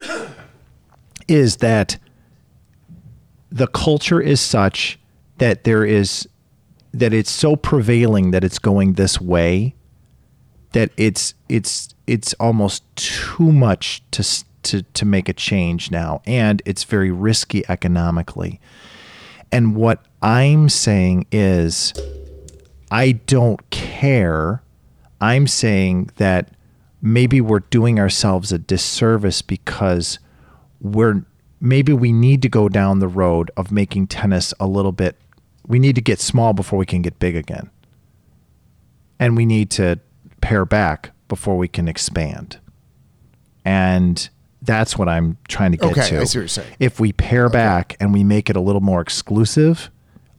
is 1.28 1.56
that 1.56 1.98
the 3.50 3.66
culture 3.68 4.20
is 4.20 4.40
such 4.40 4.98
that 5.38 5.64
there 5.64 5.84
is 5.84 6.28
that 6.92 7.12
it's 7.12 7.30
so 7.30 7.56
prevailing 7.56 8.30
that 8.30 8.44
it's 8.44 8.58
going 8.58 8.94
this 8.94 9.20
way 9.20 9.74
that 10.72 10.90
it's 10.96 11.34
it's 11.48 11.93
it's 12.06 12.34
almost 12.34 12.84
too 12.96 13.52
much 13.52 14.02
to 14.10 14.44
to 14.62 14.82
to 14.82 15.04
make 15.04 15.28
a 15.28 15.32
change 15.32 15.90
now 15.90 16.22
and 16.26 16.62
it's 16.64 16.84
very 16.84 17.10
risky 17.10 17.64
economically. 17.68 18.60
And 19.52 19.76
what 19.76 20.04
i'm 20.22 20.68
saying 20.68 21.26
is 21.30 21.92
i 22.90 23.12
don't 23.12 23.70
care. 23.70 24.62
I'm 25.20 25.46
saying 25.46 26.10
that 26.16 26.50
maybe 27.00 27.40
we're 27.40 27.60
doing 27.60 27.98
ourselves 27.98 28.52
a 28.52 28.58
disservice 28.58 29.42
because 29.42 30.18
we're 30.80 31.24
maybe 31.60 31.92
we 31.92 32.12
need 32.12 32.42
to 32.42 32.48
go 32.48 32.68
down 32.68 32.98
the 32.98 33.08
road 33.08 33.50
of 33.56 33.72
making 33.72 34.08
tennis 34.08 34.52
a 34.60 34.66
little 34.66 34.92
bit 34.92 35.16
we 35.66 35.78
need 35.78 35.94
to 35.94 36.00
get 36.00 36.20
small 36.20 36.52
before 36.52 36.78
we 36.78 36.86
can 36.86 37.02
get 37.02 37.18
big 37.18 37.36
again. 37.36 37.70
And 39.18 39.36
we 39.36 39.46
need 39.46 39.70
to 39.72 39.98
pare 40.40 40.64
back 40.64 41.12
before 41.28 41.56
we 41.56 41.68
can 41.68 41.88
expand. 41.88 42.58
And 43.64 44.28
that's 44.62 44.96
what 44.98 45.08
I'm 45.08 45.38
trying 45.48 45.72
to 45.72 45.78
get 45.78 45.92
Okay, 45.92 46.08
to. 46.08 46.20
I 46.20 46.24
see 46.24 46.38
what 46.38 46.42
you're 46.42 46.48
saying. 46.48 46.74
If 46.78 47.00
we 47.00 47.12
pare 47.12 47.48
back 47.48 47.96
and 48.00 48.12
we 48.12 48.24
make 48.24 48.48
it 48.50 48.56
a 48.56 48.60
little 48.60 48.80
more 48.80 49.00
exclusive, 49.00 49.90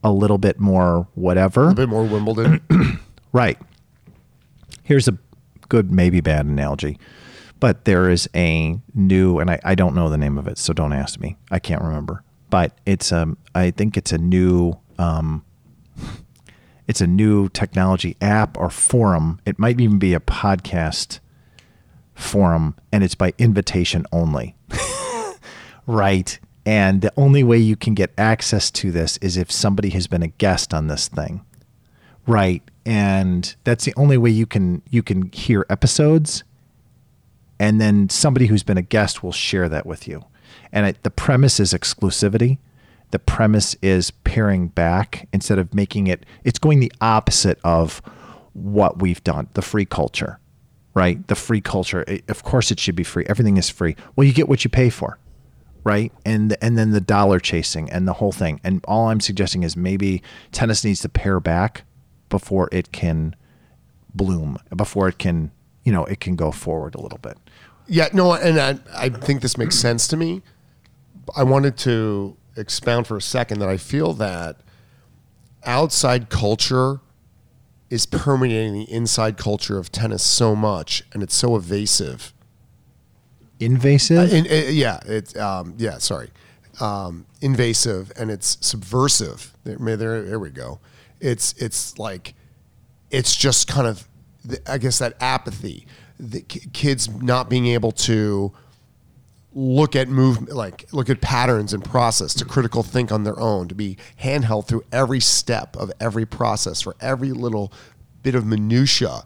a 0.04 0.12
little 0.12 0.38
bit 0.38 0.60
more 0.60 1.08
whatever, 1.16 1.70
a 1.70 1.74
bit 1.74 1.90
more 1.90 2.04
wimbledon 2.04 2.62
right. 3.32 3.58
Here's 4.84 5.08
a 5.08 5.18
good, 5.68 5.92
maybe 5.92 6.22
bad 6.22 6.46
analogy, 6.46 7.00
but 7.60 7.86
there 7.86 8.10
is 8.10 8.30
a 8.36 8.80
new, 8.94 9.40
and 9.40 9.50
I, 9.50 9.60
I 9.64 9.74
don't 9.74 9.96
know 9.96 10.10
the 10.10 10.18
name 10.18 10.38
of 10.38 10.48
it, 10.48 10.60
so 10.60 10.74
don't 10.74 10.94
ask 10.94 11.20
me. 11.20 11.38
I 11.50 11.58
can't 11.58 11.82
remember, 11.82 12.24
but 12.52 12.78
it's 12.86 13.12
um 13.12 13.38
I 13.56 13.72
think 13.72 13.98
it's 13.98 14.12
a 14.12 14.20
new 14.20 14.74
um 15.00 15.44
it's 16.88 17.02
a 17.02 17.08
new 17.08 17.50
technology 17.50 18.16
app 18.22 18.58
or 18.58 18.70
forum. 18.70 19.40
It 19.46 19.60
might 19.60 19.80
even 19.80 20.00
be 20.00 20.14
a 20.14 20.20
podcast 20.20 21.20
forum, 22.14 22.76
and 22.92 23.04
it's 23.04 23.16
by 23.16 23.34
invitation 23.38 24.06
only. 24.12 24.56
right. 25.88 26.40
And 26.66 27.02
the 27.02 27.14
only 27.18 27.44
way 27.44 27.58
you 27.58 27.76
can 27.76 27.94
get 27.94 28.12
access 28.18 28.72
to 28.72 28.92
this 28.92 29.18
is 29.18 29.38
if 29.38 29.52
somebody 29.52 29.90
has 29.92 30.08
been 30.08 30.24
a 30.24 30.28
guest 30.28 30.74
on 30.74 30.88
this 30.88 31.08
thing. 31.08 31.46
Right. 32.26 32.64
And 32.86 33.56
that's 33.64 33.86
the 33.86 33.94
only 33.96 34.18
way 34.18 34.32
you 34.32 34.46
can 34.46 34.82
you 34.90 35.04
can 35.04 35.32
hear 35.32 35.66
episodes 35.70 36.44
and 37.60 37.80
then 37.80 38.10
somebody 38.10 38.48
who's 38.48 38.64
been 38.64 38.78
a 38.78 38.84
guest 38.84 39.24
will 39.24 39.32
share 39.32 39.70
that 39.70 39.86
with 39.86 40.08
you. 40.08 40.26
And 40.72 40.88
it, 40.88 41.04
the 41.04 41.10
premise 41.10 41.60
is 41.60 41.74
exclusivity. 41.74 42.58
The 43.16 43.20
premise 43.20 43.78
is 43.82 44.12
paring 44.12 44.68
back 44.68 45.30
instead 45.32 45.58
of 45.58 45.74
making 45.74 46.08
it. 46.08 46.26
It's 46.44 46.60
going 46.60 46.82
the 46.82 46.92
opposite 47.00 47.60
of 47.64 48.02
what 48.52 49.00
we've 49.00 49.24
done. 49.24 49.48
The 49.54 49.62
free 49.62 49.86
culture, 49.86 50.38
right? 50.94 51.26
The 51.30 51.36
free 51.36 51.62
culture. 51.62 52.04
it- 52.10 52.30
of 52.30 52.44
course, 52.44 52.72
it 52.72 52.80
should 52.82 52.94
be 52.98 53.06
free. 53.06 53.24
Everything 53.30 53.56
is 53.56 53.70
free. 53.70 53.96
Well, 54.18 54.28
you 54.28 54.34
get 54.34 54.50
what 54.50 54.66
you 54.66 54.70
pay 54.70 54.90
for, 54.90 55.18
right? 55.86 56.12
And 56.26 56.58
and 56.62 56.78
then 56.78 56.92
the 56.92 57.00
dollar 57.00 57.40
chasing 57.40 57.90
and 57.90 58.06
the 58.06 58.12
whole 58.20 58.34
thing. 58.34 58.60
And 58.66 58.84
all 58.86 59.08
I'm 59.08 59.22
suggesting 59.22 59.64
is 59.64 59.78
maybe 59.78 60.22
tennis 60.52 60.84
needs 60.84 61.00
to 61.00 61.08
pare 61.08 61.40
back 61.40 61.86
before 62.28 62.68
it 62.74 62.92
can 62.92 63.34
bloom, 64.14 64.58
before 64.76 65.08
it 65.08 65.20
can 65.20 65.52
you 65.86 65.94
know 65.94 66.04
it 66.04 66.20
can 66.20 66.36
go 66.36 66.52
forward 66.52 66.96
a 66.96 67.00
little 67.02 67.20
bit. 67.20 67.38
Yeah, 67.88 68.10
no, 68.12 68.34
and 68.34 68.60
I, 68.60 68.78
I 68.94 69.08
think 69.08 69.42
this 69.42 69.58
makes 69.58 69.80
sense 69.80 70.06
to 70.10 70.18
me. 70.18 70.42
I 71.34 71.44
wanted 71.44 71.78
to 71.78 72.36
expound 72.56 73.08
for 73.08 73.18
a 73.18 73.22
second 73.22 73.60
that 73.60 73.70
I 73.70 73.78
feel 73.78 74.14
that 74.14 74.58
outside 75.64 76.30
culture 76.30 77.02
is 77.90 78.06
permeating 78.06 78.74
the 78.74 78.92
inside 78.92 79.38
culture 79.38 79.78
of 79.78 79.92
tennis 79.92 80.24
so 80.24 80.56
much, 80.56 81.04
and 81.14 81.22
it's 81.22 81.36
so 81.36 81.56
evasive. 81.56 82.34
Invasive. 83.60 84.34
In, 84.34 84.46
uh, 84.46 84.70
yeah, 84.70 85.00
it's 85.06 85.36
um, 85.38 85.76
yeah, 85.78 85.98
sorry, 86.00 86.30
um, 86.82 87.26
invasive, 87.42 88.12
and 88.18 88.30
it's 88.30 88.58
subversive. 88.60 89.54
There, 89.64 89.78
there, 89.96 90.24
there 90.24 90.40
we 90.40 90.50
go. 90.50 90.80
It's 91.20 91.54
it's 91.54 91.98
like 91.98 92.34
it's 93.12 93.36
just 93.36 93.68
kind 93.68 93.88
of, 93.88 94.08
I 94.68 94.78
guess 94.78 95.00
that 95.00 95.16
apathy, 95.22 95.88
the 96.20 96.42
ki- 96.42 96.68
kids 96.74 97.10
not 97.10 97.50
being 97.50 97.68
able 97.68 97.92
to 97.92 98.52
look 99.56 99.96
at 99.96 100.10
movement, 100.10 100.54
like 100.54 100.86
look 100.92 101.10
at 101.10 101.22
patterns 101.22 101.74
and 101.74 101.84
process, 101.84 102.34
to 102.36 102.46
critical 102.46 102.84
think 102.84 103.12
on 103.12 103.24
their 103.24 103.40
own, 103.40 103.68
to 103.70 103.74
be 103.74 103.98
handheld 104.22 104.68
through 104.68 104.84
every 104.92 105.22
step 105.22 105.76
of 105.78 105.92
every 106.00 106.26
process 106.26 106.82
for 106.82 106.96
every 107.00 107.32
little 107.32 107.72
bit 108.22 108.36
of 108.36 108.46
minutia. 108.46 109.24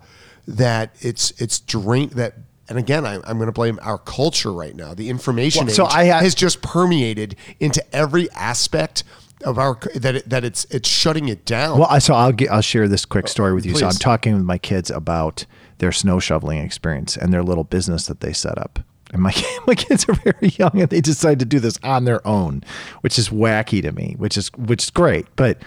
That 0.47 0.95
it's 1.01 1.31
it's 1.41 1.59
drain 1.59 2.09
that. 2.09 2.35
And 2.69 2.77
again, 2.77 3.03
I, 3.03 3.15
I'm 3.15 3.37
going 3.37 3.47
to 3.47 3.51
blame 3.51 3.79
our 3.81 3.97
culture 3.97 4.53
right 4.53 4.75
now. 4.75 4.93
The 4.93 5.09
information 5.09 5.65
Well, 5.65 5.75
so 5.75 5.85
I 5.85 6.05
ha- 6.05 6.19
has 6.19 6.35
just 6.35 6.61
permeated 6.61 7.35
into 7.59 7.83
every 7.95 8.29
aspect 8.31 9.03
of 9.43 9.57
our 9.57 9.79
that 9.95 10.15
it, 10.15 10.29
that 10.29 10.43
it's 10.43 10.65
it's 10.65 10.87
shutting 10.87 11.29
it 11.29 11.45
down. 11.45 11.79
Well, 11.79 11.87
I- 11.89 11.97
so 11.97 12.13
I'll 12.13 12.31
get, 12.31 12.51
I'll 12.51 12.61
share 12.61 12.87
this 12.87 13.05
quick 13.05 13.25
oh, 13.25 13.27
story 13.27 13.53
with 13.53 13.65
you. 13.65 13.75
So 13.75 13.87
I'm 13.87 13.93
talking 13.93 14.35
with 14.35 14.43
my 14.43 14.59
kids 14.59 14.91
about 14.91 15.45
their 15.79 15.91
snow 15.91 16.19
shoveling 16.19 16.59
experience 16.59 17.17
and 17.17 17.33
their 17.33 17.43
little 17.43 17.63
business 17.63 18.05
that 18.05 18.19
they 18.19 18.33
set 18.33 18.59
up. 18.59 18.79
And 19.11 19.21
my 19.21 19.33
my 19.67 19.75
kids 19.75 20.07
are 20.07 20.13
very 20.13 20.49
young 20.49 20.79
and 20.81 20.89
they 20.89 21.01
decide 21.01 21.39
to 21.39 21.45
do 21.45 21.59
this 21.59 21.77
on 21.83 22.05
their 22.05 22.25
own, 22.27 22.63
which 23.01 23.17
is 23.17 23.29
wacky 23.29 23.81
to 23.81 23.91
me, 23.91 24.15
which 24.17 24.37
is 24.37 24.49
which 24.57 24.83
is 24.83 24.89
great. 24.89 25.25
But 25.35 25.57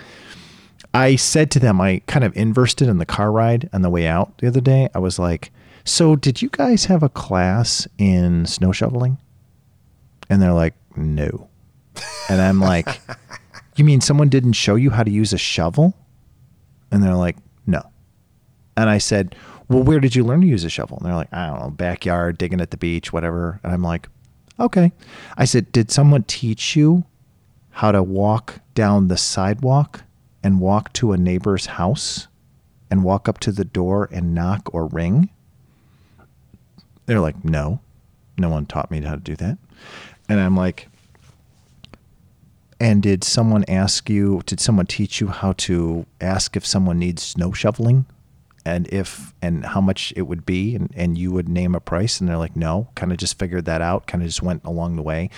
I 0.95 1.17
said 1.17 1.51
to 1.53 1.59
them, 1.61 1.81
I 1.81 2.03
kind 2.07 2.25
of 2.25 2.37
inversed 2.37 2.83
it 2.83 2.89
in 2.89 2.99
the 2.99 3.07
car 3.07 3.33
ride 3.33 3.69
on 3.73 3.83
the 3.83 3.91
way 3.91 4.07
out 4.07 4.39
the 4.39 4.49
other 4.49 4.61
day. 4.61 4.89
I 4.95 4.99
was 4.99 5.19
like, 5.19 5.51
"So, 5.85 6.17
did 6.17 6.43
you 6.43 6.49
guys 6.51 6.87
have 6.87 7.03
a 7.03 7.09
class 7.09 7.89
in 7.99 8.47
snow 8.47 8.73
shoveling?" 8.73 9.19
And 10.29 10.41
they're 10.41 10.53
like, 10.53 10.75
"No." 10.97 11.49
And 12.29 12.41
I'm 12.41 12.61
like, 12.61 13.01
"You 13.77 13.85
mean 13.85 14.01
someone 14.01 14.29
didn't 14.29 14.53
show 14.53 14.75
you 14.77 14.91
how 14.91 15.03
to 15.03 15.11
use 15.11 15.33
a 15.33 15.39
shovel?" 15.39 15.95
And 16.91 17.03
they're 17.03 17.15
like, 17.15 17.37
"No." 17.67 17.83
And 18.77 18.89
I 18.89 18.99
said, 18.99 19.35
"Well, 19.73 19.83
where 19.83 20.01
did 20.01 20.15
you 20.15 20.25
learn 20.25 20.43
to 20.43 20.47
use 20.47 20.65
a 20.65 20.69
shovel?" 20.69 20.99
And 20.99 21.07
they're 21.07 21.15
like, 21.15 21.33
"I 21.33 21.47
don't 21.47 21.61
know, 21.61 21.71
backyard, 21.71 22.39
digging 22.39 22.61
at 22.61 22.71
the 22.71 22.77
beach, 22.77 23.13
whatever." 23.13 23.59
And 23.65 23.73
I'm 23.73 23.83
like, 23.83 24.09
"Okay." 24.61 24.93
I 25.37 25.45
said, 25.45 25.73
"Did 25.73 25.91
someone 25.91 26.25
teach 26.25 26.77
you 26.77 27.05
how 27.71 27.91
to 27.91 28.03
walk 28.03 28.61
down 28.75 29.09
the 29.09 29.17
sidewalk 29.17 30.05
and 30.43 30.61
walk 30.61 30.93
to 30.95 31.13
a 31.13 31.17
neighbor's 31.17 31.67
house 31.67 32.29
and 32.91 33.03
walk 33.03 33.29
up 33.29 33.41
to 33.41 33.53
the 33.53 33.65
door 33.65 34.09
and 34.13 34.35
knock 34.35 34.69
or 34.75 34.87
ring?" 34.87 35.31
They're 37.07 37.21
like, 37.21 37.45
"No. 37.45 37.81
No 38.37 38.51
one 38.51 38.67
taught 38.67 38.91
me 38.91 39.01
how 39.01 39.15
to 39.15 39.21
do 39.21 39.37
that." 39.37 39.59
And 40.29 40.39
I'm 40.39 40.57
like, 40.57 40.89
and 42.81 43.03
did 43.03 43.23
someone 43.23 43.65
ask 43.69 44.11
you, 44.11 44.43
did 44.45 44.59
someone 44.59 44.87
teach 44.87 45.21
you 45.21 45.29
how 45.29 45.53
to 45.53 46.05
ask 46.21 46.57
if 46.57 46.67
someone 46.67 46.99
needs 46.99 47.23
snow 47.23 47.53
shoveling 47.53 48.07
and 48.65 48.89
if, 48.89 49.33
and 49.43 49.65
how 49.65 49.81
much 49.81 50.13
it 50.17 50.23
would 50.23 50.47
be? 50.47 50.75
And, 50.75 50.93
and 50.95 51.19
you 51.19 51.33
would 51.33 51.49
name 51.49 51.75
a 51.75 51.81
price. 51.81 52.21
And 52.21 52.29
they're 52.29 52.37
like, 52.37 52.57
no, 52.57 52.89
kind 52.95 53.13
of 53.13 53.19
just 53.19 53.39
figured 53.39 53.65
that 53.65 53.81
out, 53.83 54.07
kind 54.07 54.23
of 54.23 54.29
just 54.29 54.43
went 54.43 54.65
along 54.65 54.97
the 54.97 55.03
way. 55.03 55.31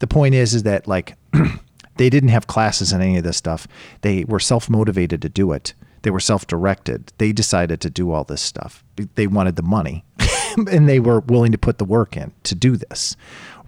The 0.00 0.06
point 0.06 0.34
is, 0.34 0.54
is 0.54 0.62
that 0.64 0.86
like 0.88 1.16
they 1.96 2.10
didn't 2.10 2.30
have 2.30 2.46
classes 2.46 2.92
in 2.92 3.00
any 3.00 3.16
of 3.18 3.24
this 3.24 3.36
stuff. 3.36 3.66
They 4.00 4.24
were 4.24 4.40
self 4.40 4.68
motivated 4.68 5.22
to 5.22 5.28
do 5.28 5.52
it. 5.52 5.74
They 6.02 6.10
were 6.10 6.20
self 6.20 6.46
directed. 6.46 7.12
They 7.18 7.32
decided 7.32 7.80
to 7.82 7.90
do 7.90 8.10
all 8.10 8.24
this 8.24 8.42
stuff. 8.42 8.84
They 9.14 9.26
wanted 9.26 9.56
the 9.56 9.62
money 9.62 10.04
and 10.56 10.88
they 10.88 11.00
were 11.00 11.20
willing 11.20 11.52
to 11.52 11.58
put 11.58 11.78
the 11.78 11.84
work 11.84 12.16
in 12.16 12.32
to 12.44 12.54
do 12.54 12.76
this. 12.76 13.16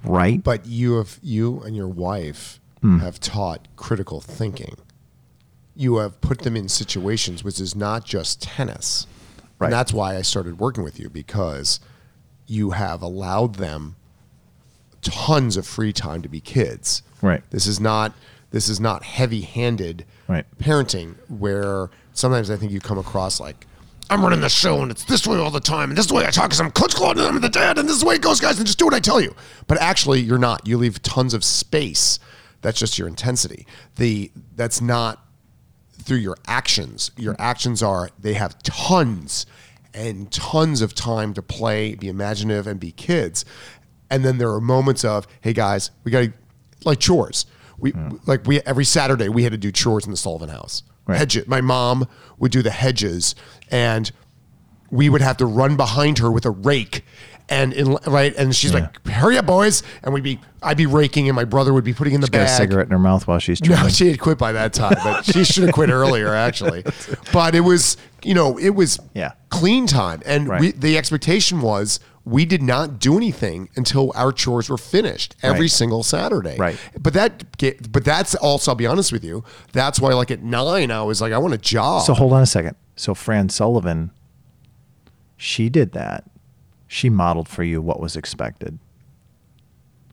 Right. 0.04 0.42
But 0.42 0.66
you 0.66 0.96
have 0.96 1.18
you 1.22 1.60
and 1.62 1.74
your 1.76 1.88
wife 1.88 2.60
Hmm. 2.84 2.98
have 2.98 3.18
taught 3.18 3.66
critical 3.76 4.20
thinking. 4.20 4.76
You 5.76 5.96
have 5.96 6.20
put 6.20 6.40
them 6.40 6.56
in 6.56 6.68
situations 6.68 7.42
which 7.42 7.60
is 7.60 7.74
not 7.74 8.04
just 8.04 8.42
tennis. 8.42 9.06
Right. 9.58 9.66
And 9.68 9.72
that's 9.72 9.92
why 9.92 10.16
I 10.16 10.22
started 10.22 10.58
working 10.58 10.84
with 10.84 10.98
you 11.00 11.08
because 11.08 11.80
you 12.46 12.70
have 12.72 13.02
allowed 13.02 13.54
them 13.56 13.96
tons 15.02 15.56
of 15.56 15.66
free 15.66 15.92
time 15.92 16.22
to 16.22 16.28
be 16.28 16.40
kids. 16.40 17.02
Right. 17.22 17.42
This 17.50 17.66
is 17.66 17.80
not 17.80 18.12
this 18.50 18.68
is 18.68 18.78
not 18.78 19.02
heavy-handed 19.02 20.04
Right. 20.28 20.46
parenting 20.58 21.16
where 21.28 21.90
sometimes 22.12 22.50
I 22.50 22.56
think 22.56 22.70
you 22.72 22.80
come 22.80 22.98
across 22.98 23.40
like 23.40 23.66
I'm 24.10 24.22
running 24.22 24.40
the 24.40 24.48
show 24.48 24.80
and 24.82 24.90
it's 24.90 25.04
this 25.04 25.26
way 25.26 25.38
all 25.38 25.50
the 25.50 25.60
time 25.60 25.90
and 25.90 25.98
this 25.98 26.04
is 26.04 26.08
the 26.10 26.14
way 26.14 26.26
I 26.26 26.30
talk 26.30 26.46
because 26.46 26.60
I'm 26.60 26.70
Coach 26.70 26.94
Claude 26.94 27.18
and 27.18 27.26
I'm 27.26 27.40
the 27.40 27.48
dad 27.48 27.78
and 27.78 27.88
this 27.88 27.96
is 27.96 28.02
the 28.02 28.06
way 28.08 28.14
it 28.16 28.22
goes, 28.22 28.38
guys, 28.40 28.58
and 28.58 28.66
just 28.66 28.78
do 28.78 28.84
what 28.84 28.94
I 28.94 29.00
tell 29.00 29.20
you. 29.20 29.34
But 29.66 29.80
actually, 29.80 30.20
you're 30.20 30.38
not. 30.38 30.66
You 30.66 30.76
leave 30.78 31.02
tons 31.02 31.34
of 31.34 31.42
space. 31.42 32.18
That's 32.62 32.78
just 32.78 32.98
your 32.98 33.08
intensity. 33.08 33.66
The 33.96 34.30
that's 34.56 34.80
not 34.80 35.23
through 36.04 36.18
your 36.18 36.36
actions. 36.46 37.10
Your 37.16 37.36
actions 37.38 37.82
are 37.82 38.10
they 38.18 38.34
have 38.34 38.62
tons 38.62 39.46
and 39.92 40.30
tons 40.30 40.82
of 40.82 40.94
time 40.94 41.34
to 41.34 41.42
play, 41.42 41.94
be 41.94 42.08
imaginative, 42.08 42.66
and 42.66 42.78
be 42.78 42.92
kids. 42.92 43.44
And 44.10 44.24
then 44.24 44.38
there 44.38 44.50
are 44.50 44.60
moments 44.60 45.04
of, 45.04 45.26
hey 45.40 45.52
guys, 45.52 45.90
we 46.04 46.10
got 46.10 46.24
to 46.24 46.32
like 46.84 47.00
chores. 47.00 47.46
We 47.78 47.90
hmm. 47.90 48.16
like 48.26 48.46
we 48.46 48.60
every 48.60 48.84
Saturday 48.84 49.28
we 49.28 49.42
had 49.42 49.52
to 49.52 49.58
do 49.58 49.72
chores 49.72 50.04
in 50.04 50.10
the 50.10 50.16
Sullivan 50.16 50.48
house. 50.48 50.82
Right. 51.06 51.18
Hedge. 51.18 51.46
My 51.46 51.60
mom 51.60 52.08
would 52.38 52.52
do 52.52 52.62
the 52.62 52.70
hedges, 52.70 53.34
and 53.70 54.10
we 54.90 55.08
would 55.08 55.20
have 55.20 55.36
to 55.38 55.46
run 55.46 55.76
behind 55.76 56.18
her 56.18 56.30
with 56.30 56.46
a 56.46 56.50
rake. 56.50 57.04
And 57.48 57.74
in, 57.74 57.92
right, 58.06 58.34
and 58.36 58.56
she's 58.56 58.72
like, 58.72 59.06
"Hurry 59.06 59.36
up, 59.36 59.44
boys!" 59.44 59.82
And 60.02 60.14
we'd 60.14 60.22
be, 60.22 60.40
I'd 60.62 60.78
be 60.78 60.86
raking, 60.86 61.28
and 61.28 61.36
my 61.36 61.44
brother 61.44 61.74
would 61.74 61.84
be 61.84 61.92
putting 61.92 62.14
in 62.14 62.22
the 62.22 62.26
Got 62.26 62.40
a 62.40 62.44
bag. 62.44 62.56
cigarette 62.56 62.86
in 62.86 62.92
her 62.92 62.98
mouth 62.98 63.26
while 63.26 63.38
she's 63.38 63.60
No, 63.68 63.86
she 63.88 64.08
had 64.08 64.18
quit 64.18 64.38
by 64.38 64.52
that 64.52 64.72
time, 64.72 64.96
but 65.04 65.26
she 65.26 65.44
should 65.44 65.64
have 65.64 65.74
quit 65.74 65.90
earlier, 65.90 66.28
actually. 66.34 66.84
But 67.34 67.54
it 67.54 67.60
was, 67.60 67.98
you 68.22 68.32
know, 68.32 68.56
it 68.58 68.70
was 68.70 68.98
Yeah. 69.12 69.32
clean 69.50 69.86
time, 69.86 70.22
and 70.24 70.48
Right. 70.48 70.60
we, 70.60 70.72
the 70.72 70.96
expectation 70.96 71.60
was 71.60 72.00
we 72.24 72.46
did 72.46 72.62
not 72.62 72.98
do 72.98 73.18
anything 73.18 73.68
until 73.76 74.10
our 74.16 74.32
chores 74.32 74.70
were 74.70 74.78
finished 74.78 75.36
every 75.42 75.60
Right. 75.64 75.70
single 75.70 76.02
Saturday. 76.02 76.56
Right. 76.56 76.78
But 76.98 77.12
that, 77.12 77.58
get, 77.58 77.92
but 77.92 78.06
that's 78.06 78.34
also. 78.36 78.70
I'll 78.70 78.74
be 78.76 78.86
honest 78.86 79.12
with 79.12 79.22
you. 79.22 79.44
That's 79.72 80.00
why, 80.00 80.14
like 80.14 80.30
at 80.30 80.42
nine, 80.42 80.90
I 80.90 81.02
was 81.02 81.20
like, 81.20 81.34
I 81.34 81.38
want 81.38 81.52
a 81.52 81.58
job. 81.58 82.04
So 82.06 82.14
hold 82.14 82.32
on 82.32 82.40
a 82.40 82.46
second. 82.46 82.76
So 82.96 83.12
Fran 83.14 83.50
Sullivan, 83.50 84.12
she 85.36 85.68
did 85.68 85.92
that. 85.92 86.24
She 86.94 87.10
modeled 87.10 87.48
for 87.48 87.64
you 87.64 87.82
what 87.82 87.98
was 87.98 88.14
expected. 88.14 88.78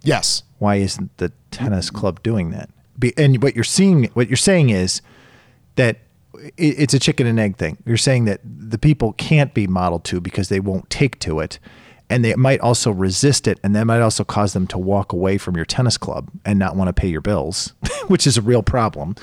yes, 0.04 0.42
Why 0.58 0.78
isn't 0.78 1.16
the 1.18 1.32
tennis 1.52 1.92
club 1.92 2.24
doing 2.24 2.50
that? 2.52 2.70
Be, 2.98 3.14
and 3.18 3.42
what 3.44 3.54
you're 3.54 3.64
seeing, 3.64 4.06
what 4.16 4.28
you're 4.30 4.36
saying 4.36 4.72
is 4.72 5.02
that 5.76 6.00
it, 6.58 6.80
it's 6.80 6.94
a 6.96 7.00
chicken 7.00 7.28
and 7.28 7.40
egg 7.40 7.58
thing. 7.58 7.78
You're 7.86 7.98
saying 7.98 8.26
that 8.26 8.42
the 8.44 8.80
people 8.80 9.14
can't 9.14 9.54
be 9.54 9.68
modeled 9.68 10.04
to 10.06 10.20
because 10.20 10.50
they 10.50 10.60
won't 10.60 10.90
take 10.90 11.20
to 11.20 11.40
it, 11.40 11.60
and 12.10 12.26
they 12.26 12.34
might 12.34 12.60
also 12.62 12.90
resist 12.90 13.48
it, 13.48 13.60
and 13.64 13.76
that 13.76 13.86
might 13.86 14.02
also 14.02 14.24
cause 14.24 14.54
them 14.54 14.66
to 14.68 14.80
walk 14.80 15.14
away 15.14 15.38
from 15.38 15.56
your 15.56 15.66
tennis 15.66 15.98
club 16.00 16.32
and 16.46 16.58
not 16.58 16.76
want 16.76 16.88
to 16.88 16.94
pay 16.94 17.08
your 17.08 17.22
bills, 17.22 17.74
which 18.08 18.26
is 18.26 18.38
a 18.38 18.42
real 18.42 18.64
problem. 18.64 19.16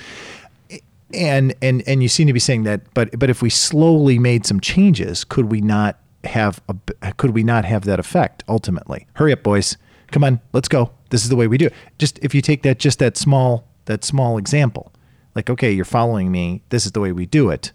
and 1.13 1.55
and 1.61 1.83
and 1.89 2.03
you 2.05 2.09
seem 2.09 2.29
to 2.29 2.33
be 2.33 2.39
saying 2.39 2.63
that 2.65 2.83
but 2.95 3.19
but 3.19 3.31
if 3.31 3.43
we 3.43 3.51
slowly 3.51 4.19
made 4.19 4.45
some 4.47 4.61
changes 4.61 5.25
could 5.25 5.47
we 5.51 5.61
not 5.61 5.99
have 6.29 6.61
a 6.69 7.13
could 7.15 7.31
we 7.31 7.43
not 7.43 7.65
have 7.65 7.85
that 7.85 7.99
effect 7.99 8.45
ultimately? 8.49 9.07
Hurry 9.15 9.33
up 9.33 9.43
boys. 9.43 9.77
Come 10.11 10.25
on 10.25 10.41
let's 10.53 10.69
go. 10.69 10.91
This 11.11 11.23
is 11.23 11.31
the 11.31 11.37
way 11.37 11.47
we 11.47 11.59
do 11.59 11.67
it. 11.67 11.75
Just 11.99 12.19
if 12.23 12.35
you 12.35 12.43
take 12.43 12.63
that 12.63 12.79
just 12.79 12.99
that 13.01 13.17
small 13.17 13.67
that 13.87 14.05
small 14.05 14.39
example. 14.39 14.93
Like 15.35 15.51
okay 15.51 15.73
you're 15.73 15.85
following 15.85 16.31
me. 16.31 16.63
This 16.69 16.87
is 16.87 16.93
the 16.93 17.01
way 17.01 17.13
we 17.13 17.27
do 17.27 17.51
it 17.51 17.73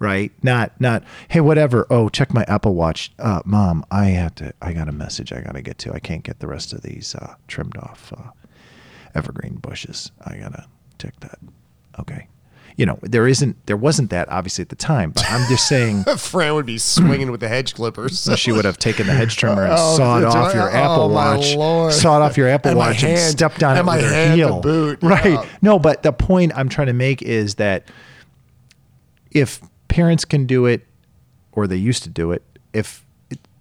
right? 0.00 0.32
Not 0.42 0.78
not 0.80 1.02
hey 1.28 1.40
whatever. 1.40 1.86
Oh 1.90 2.08
check 2.08 2.34
my 2.34 2.44
apple 2.48 2.74
watch. 2.74 3.12
Uh 3.18 3.40
mom 3.44 3.84
i 3.90 4.06
have 4.06 4.34
to 4.36 4.52
i 4.60 4.72
got 4.72 4.88
a 4.88 4.92
message 4.92 5.32
i 5.32 5.40
gotta 5.40 5.62
get 5.62 5.78
to. 5.78 5.92
I 5.92 5.98
can't 5.98 6.22
get 6.22 6.40
the 6.40 6.46
rest 6.46 6.72
of 6.72 6.82
these 6.82 7.14
uh 7.14 7.34
trimmed 7.48 7.76
off 7.76 8.12
uh 8.16 8.30
evergreen 9.14 9.56
bushes. 9.56 10.10
I 10.24 10.36
gotta 10.36 10.66
check 10.98 11.18
that. 11.20 11.38
Okay. 11.98 12.28
You 12.76 12.86
know, 12.86 12.98
there 13.02 13.28
isn't, 13.28 13.66
there 13.66 13.76
wasn't 13.76 14.10
that 14.10 14.28
obviously 14.30 14.62
at 14.62 14.68
the 14.68 14.74
time, 14.76 15.12
but 15.12 15.24
I'm 15.30 15.48
just 15.48 15.68
saying 15.68 16.02
Fran 16.18 16.54
would 16.54 16.66
be 16.66 16.78
swinging 16.78 17.30
with 17.30 17.38
the 17.40 17.46
hedge 17.48 17.74
clippers. 17.74 18.28
she 18.36 18.50
would 18.50 18.64
have 18.64 18.78
taken 18.78 19.06
the 19.06 19.12
hedge 19.12 19.36
trimmer 19.36 19.62
and 19.62 19.72
Oh, 19.78 19.96
sawed 19.96 20.24
off 20.24 20.52
your 20.54 20.68
Oh, 20.70 20.74
Apple 20.74 21.08
my 21.08 21.36
Watch, 21.36 21.94
sawed 21.94 22.20
off 22.22 22.36
your 22.36 22.48
Apple 22.48 22.70
And 22.70 22.78
Watch 22.78 23.04
and 23.04 23.16
stepped 23.18 23.62
on 23.62 23.76
it 23.76 23.84
my 23.84 23.96
with 23.96 24.04
her 24.06 24.12
hand 24.12 24.34
heel. 24.34 24.60
boot. 24.60 24.98
Right. 25.02 25.24
Yeah. 25.34 25.46
No, 25.62 25.78
but 25.78 26.02
the 26.02 26.12
point 26.12 26.52
I'm 26.56 26.68
trying 26.68 26.88
to 26.88 26.92
make 26.92 27.22
is 27.22 27.54
that 27.56 27.88
if 29.30 29.60
parents 29.88 30.24
can 30.24 30.46
do 30.46 30.66
it, 30.66 30.84
or 31.52 31.66
they 31.68 31.76
used 31.76 32.02
to 32.02 32.08
do 32.08 32.32
it, 32.32 32.42
if 32.72 33.04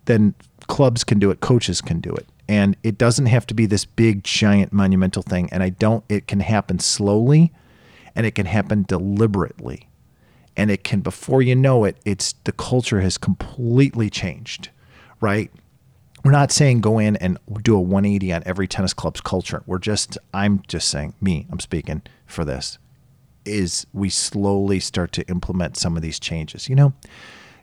then 0.06 0.34
clubs 0.68 1.04
can 1.04 1.20
do 1.20 1.30
it, 1.30 1.40
coaches 1.40 1.82
can 1.82 2.00
do 2.00 2.12
it. 2.14 2.26
And 2.50 2.76
it 2.84 2.98
doesn't 2.98 3.28
have 3.28 3.46
to 3.48 3.54
be 3.54 3.68
this 3.68 3.86
big, 3.86 4.24
giant, 4.24 4.74
monumental 4.74 5.22
thing. 5.22 5.50
And 5.52 5.62
I 5.64 5.70
don't, 5.70 6.04
it 6.10 6.28
can 6.28 6.40
happen 6.40 6.80
slowly 6.80 7.52
and 8.16 8.26
it 8.26 8.36
can 8.36 8.46
happen 8.46 8.84
deliberately. 8.88 9.88
And 10.56 10.70
it 10.70 10.84
can, 10.84 11.02
before 11.02 11.42
you 11.42 11.56
know 11.56 11.84
it, 11.84 11.98
it's 12.06 12.34
the 12.44 12.52
culture 12.52 13.02
has 13.02 13.18
completely 13.18 14.10
changed, 14.10 14.70
right? 15.20 15.52
We're 16.24 16.32
not 16.32 16.52
saying 16.52 16.82
go 16.82 17.00
in 17.00 17.16
and 17.18 17.38
do 17.64 17.76
a 17.76 17.82
180 17.82 18.32
on 18.32 18.44
every 18.46 18.68
tennis 18.68 18.94
club's 18.94 19.20
culture. 19.20 19.64
We're 19.66 19.80
just, 19.80 20.18
I'm 20.34 20.64
just 20.68 20.88
saying, 20.88 21.16
me, 21.20 21.48
I'm 21.52 21.60
speaking 21.60 22.04
for 22.26 22.46
this, 22.46 22.78
is 23.46 23.88
we 23.94 24.10
slowly 24.10 24.80
start 24.80 25.12
to 25.14 25.28
implement 25.28 25.76
some 25.76 25.98
of 25.98 26.02
these 26.02 26.20
changes. 26.20 26.70
You 26.70 26.76
know, 26.76 26.94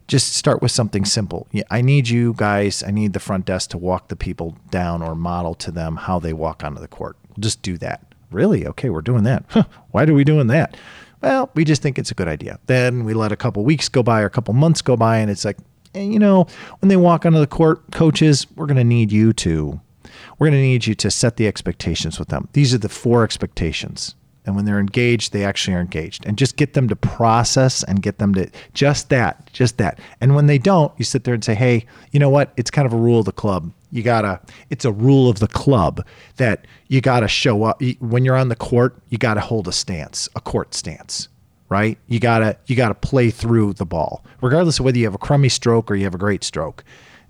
just 0.09 0.35
start 0.35 0.60
with 0.60 0.72
something 0.72 1.05
simple. 1.05 1.47
I 1.70 1.81
need 1.81 2.09
you 2.09 2.35
guys, 2.36 2.82
I 2.82 2.90
need 2.90 3.12
the 3.12 3.20
front 3.20 3.47
desk 3.47 3.70
to 3.70 3.78
walk 3.78 4.09
the 4.09 4.16
people 4.16 4.59
down 4.70 5.02
or 5.02 5.14
model 5.14 5.55
to 5.55 5.70
them 5.70 5.97
how 5.97 6.18
they 6.18 6.32
walk 6.32 6.64
onto 6.64 6.81
the 6.81 6.89
court. 6.89 7.16
Just 7.39 7.62
do 7.62 7.78
that. 7.78 8.10
Really? 8.31 8.66
Okay, 8.66 8.90
we're 8.90 9.02
doing 9.02 9.24
that. 9.24 9.44
Huh, 9.48 9.65
Why 9.90 10.05
are 10.05 10.15
we 10.15 10.24
doing 10.24 10.47
that? 10.48 10.77
Well, 11.20 11.51
we 11.55 11.65
just 11.65 11.82
think 11.82 11.98
it's 11.98 12.11
a 12.11 12.15
good 12.15 12.28
idea. 12.28 12.59
Then 12.66 13.05
we 13.05 13.12
let 13.12 13.32
a 13.32 13.36
couple 13.36 13.65
weeks 13.65 13.89
go 13.89 14.02
by 14.02 14.23
or 14.23 14.27
a 14.27 14.31
couple 14.31 14.55
months 14.55 14.81
go 14.81 14.97
by, 14.97 15.19
and 15.19 15.31
it's 15.31 15.44
like, 15.44 15.59
and 15.94 16.12
you 16.12 16.19
know, 16.19 16.47
when 16.81 16.89
they 16.89 16.97
walk 16.97 17.27
onto 17.27 17.39
the 17.39 17.47
court, 17.47 17.82
coaches, 17.90 18.47
we're 18.57 18.66
going 18.66 18.77
to 18.77 18.85
need 18.85 19.12
you 19.12 19.32
to, 19.35 19.81
we're 20.39 20.47
going 20.48 20.59
to 20.59 20.62
need 20.62 20.86
you 20.86 20.94
to 20.94 21.11
set 21.11 21.36
the 21.36 21.47
expectations 21.47 22.19
with 22.19 22.28
them. 22.28 22.48
These 22.52 22.73
are 22.73 22.78
the 22.78 22.89
four 22.89 23.24
expectations. 23.24 24.15
And 24.51 24.56
when 24.56 24.64
they're 24.64 24.81
engaged, 24.81 25.32
they 25.32 25.44
actually 25.44 25.74
are 25.74 25.81
engaged. 25.81 26.27
And 26.27 26.36
just 26.36 26.56
get 26.56 26.74
them 26.74 26.89
to 26.89 26.97
process 26.97 27.85
and 27.85 28.02
get 28.02 28.18
them 28.18 28.35
to 28.35 28.51
just 28.74 29.09
that, 29.10 29.48
just 29.52 29.78
that. 29.78 30.01
And 30.20 30.35
when 30.35 30.48
they 30.48 30.59
don't, 30.59 30.93
you 30.98 31.05
sit 31.05 31.22
there 31.22 31.35
and 31.35 31.44
say, 31.44 31.55
hey, 31.55 31.86
you 32.10 32.18
know 32.18 32.28
what? 32.28 32.52
It's 32.56 32.68
kind 32.68 32.85
of 32.85 32.93
a 32.93 32.97
rule 32.97 33.20
of 33.20 33.27
the 33.27 33.32
club. 33.32 33.72
You 33.93 34.02
gotta, 34.02 34.40
it's 34.68 34.85
a 34.85 34.90
rule 34.90 35.31
of 35.31 35.39
the 35.39 35.47
club 35.47 36.05
that 36.36 36.66
you 36.89 37.01
gotta 37.01 37.28
show 37.28 37.62
up. 37.62 37.81
When 38.01 38.24
you're 38.24 38.35
on 38.35 38.48
the 38.48 38.56
court, 38.56 38.97
you 39.09 39.18
gotta 39.18 39.40
hold 39.40 39.68
a 39.68 39.72
stance, 39.72 40.28
a 40.35 40.40
court 40.40 40.74
stance 40.74 41.28
right? 41.68 41.98
You 42.09 42.18
gotta 42.18 42.56
you 42.66 42.74
gotta 42.74 42.97
play 42.97 43.31
through 43.31 43.74
the 43.74 43.86
ball, 43.86 44.24
regardless 44.43 44.81
of 44.81 44.85
whether 44.85 44.98
you 44.98 45.05
have 45.05 45.14
a 45.14 45.18
crummy 45.18 45.48
stroke 45.48 45.89
or 45.89 45.94
you 45.94 46.02
have 46.02 46.16
a 46.16 46.18
great 46.18 46.43
stroke. 46.43 46.82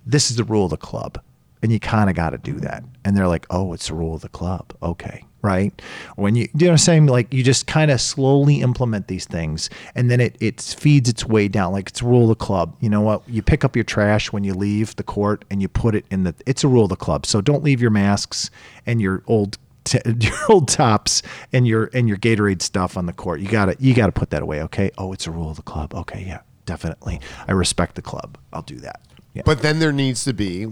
This 0.07 0.31
is 0.31 0.39
the 0.39 0.45
rule 0.45 0.65
of 0.65 0.71
the 0.71 0.79
club, 0.79 1.21
and 1.63 1.71
you 1.71 1.79
kind 1.79 2.09
of 2.09 2.17
got 2.17 2.31
to 2.31 2.39
do 2.39 2.55
that. 2.61 2.83
And 3.05 3.15
they're 3.15 3.29
like, 3.29 3.45
"Oh, 3.51 3.75
it's 3.75 3.89
the 3.89 3.95
rule 3.95 4.15
of 4.15 4.23
the 4.23 4.31
club." 4.31 4.73
Okay, 4.83 5.25
right? 5.43 5.81
When 6.17 6.35
you, 6.35 6.49
you 6.55 6.67
know 6.67 6.67
what 6.67 6.73
I'm 6.73 6.79
saying? 6.79 7.07
Like 7.07 7.33
you 7.33 7.43
just 7.43 7.67
kind 7.67 7.91
of 7.91 8.01
slowly 8.01 8.61
implement 8.61 9.09
these 9.09 9.25
things, 9.25 9.71
and 9.95 10.11
then 10.11 10.21
it 10.21 10.37
it 10.41 10.61
feeds 10.61 11.09
its 11.09 11.25
way 11.25 11.49
down. 11.49 11.73
Like 11.73 11.89
it's 11.89 12.03
rule 12.03 12.25
of 12.31 12.39
the 12.39 12.45
club. 12.45 12.77
You 12.81 12.89
know 12.89 13.01
what? 13.01 13.29
You 13.29 13.43
pick 13.43 13.65
up 13.65 13.77
your 13.77 13.85
trash 13.85 14.33
when 14.33 14.45
you 14.45 14.55
leave 14.55 14.97
the 14.97 15.03
court, 15.03 15.45
and 15.51 15.61
you 15.63 15.69
put 15.69 15.95
it 15.95 16.05
in 16.11 16.25
the. 16.25 16.35
It's 16.47 16.65
a 16.65 16.69
rule 16.69 16.85
of 16.85 16.91
the 16.91 16.97
club. 16.97 17.27
So 17.27 17.41
don't 17.41 17.63
leave 17.63 17.81
your 17.81 17.91
masks 17.91 18.51
and 18.87 19.01
your 19.01 19.23
old 19.27 19.59
t- 19.85 20.01
your 20.21 20.35
old 20.49 20.69
tops 20.69 21.23
and 21.53 21.67
your 21.67 21.91
and 21.95 22.09
your 22.09 22.19
Gatorade 22.19 22.63
stuff 22.63 22.97
on 22.97 23.07
the 23.07 23.13
court. 23.13 23.41
You 23.41 23.49
gotta 23.49 23.77
you 23.79 23.95
gotta 23.95 24.13
put 24.13 24.31
that 24.31 24.43
away. 24.43 24.63
Okay. 24.63 24.91
Oh, 24.99 25.13
it's 25.13 25.27
a 25.27 25.31
rule 25.31 25.51
of 25.51 25.57
the 25.57 25.63
club. 25.63 25.95
Okay. 25.95 26.25
Yeah. 26.27 26.41
Definitely. 26.67 27.21
I 27.49 27.53
respect 27.53 27.97
the 27.97 28.03
club. 28.03 28.39
I'll 28.53 28.63
do 28.63 28.77
that. 28.77 29.01
Yeah. 29.35 29.43
But 29.45 29.63
then 29.63 29.79
there 29.81 29.93
needs 29.93 30.25
to 30.25 30.33
be 30.33 30.69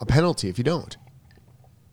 a 0.00 0.06
penalty 0.06 0.48
if 0.48 0.58
you 0.58 0.64
don't. 0.64 0.96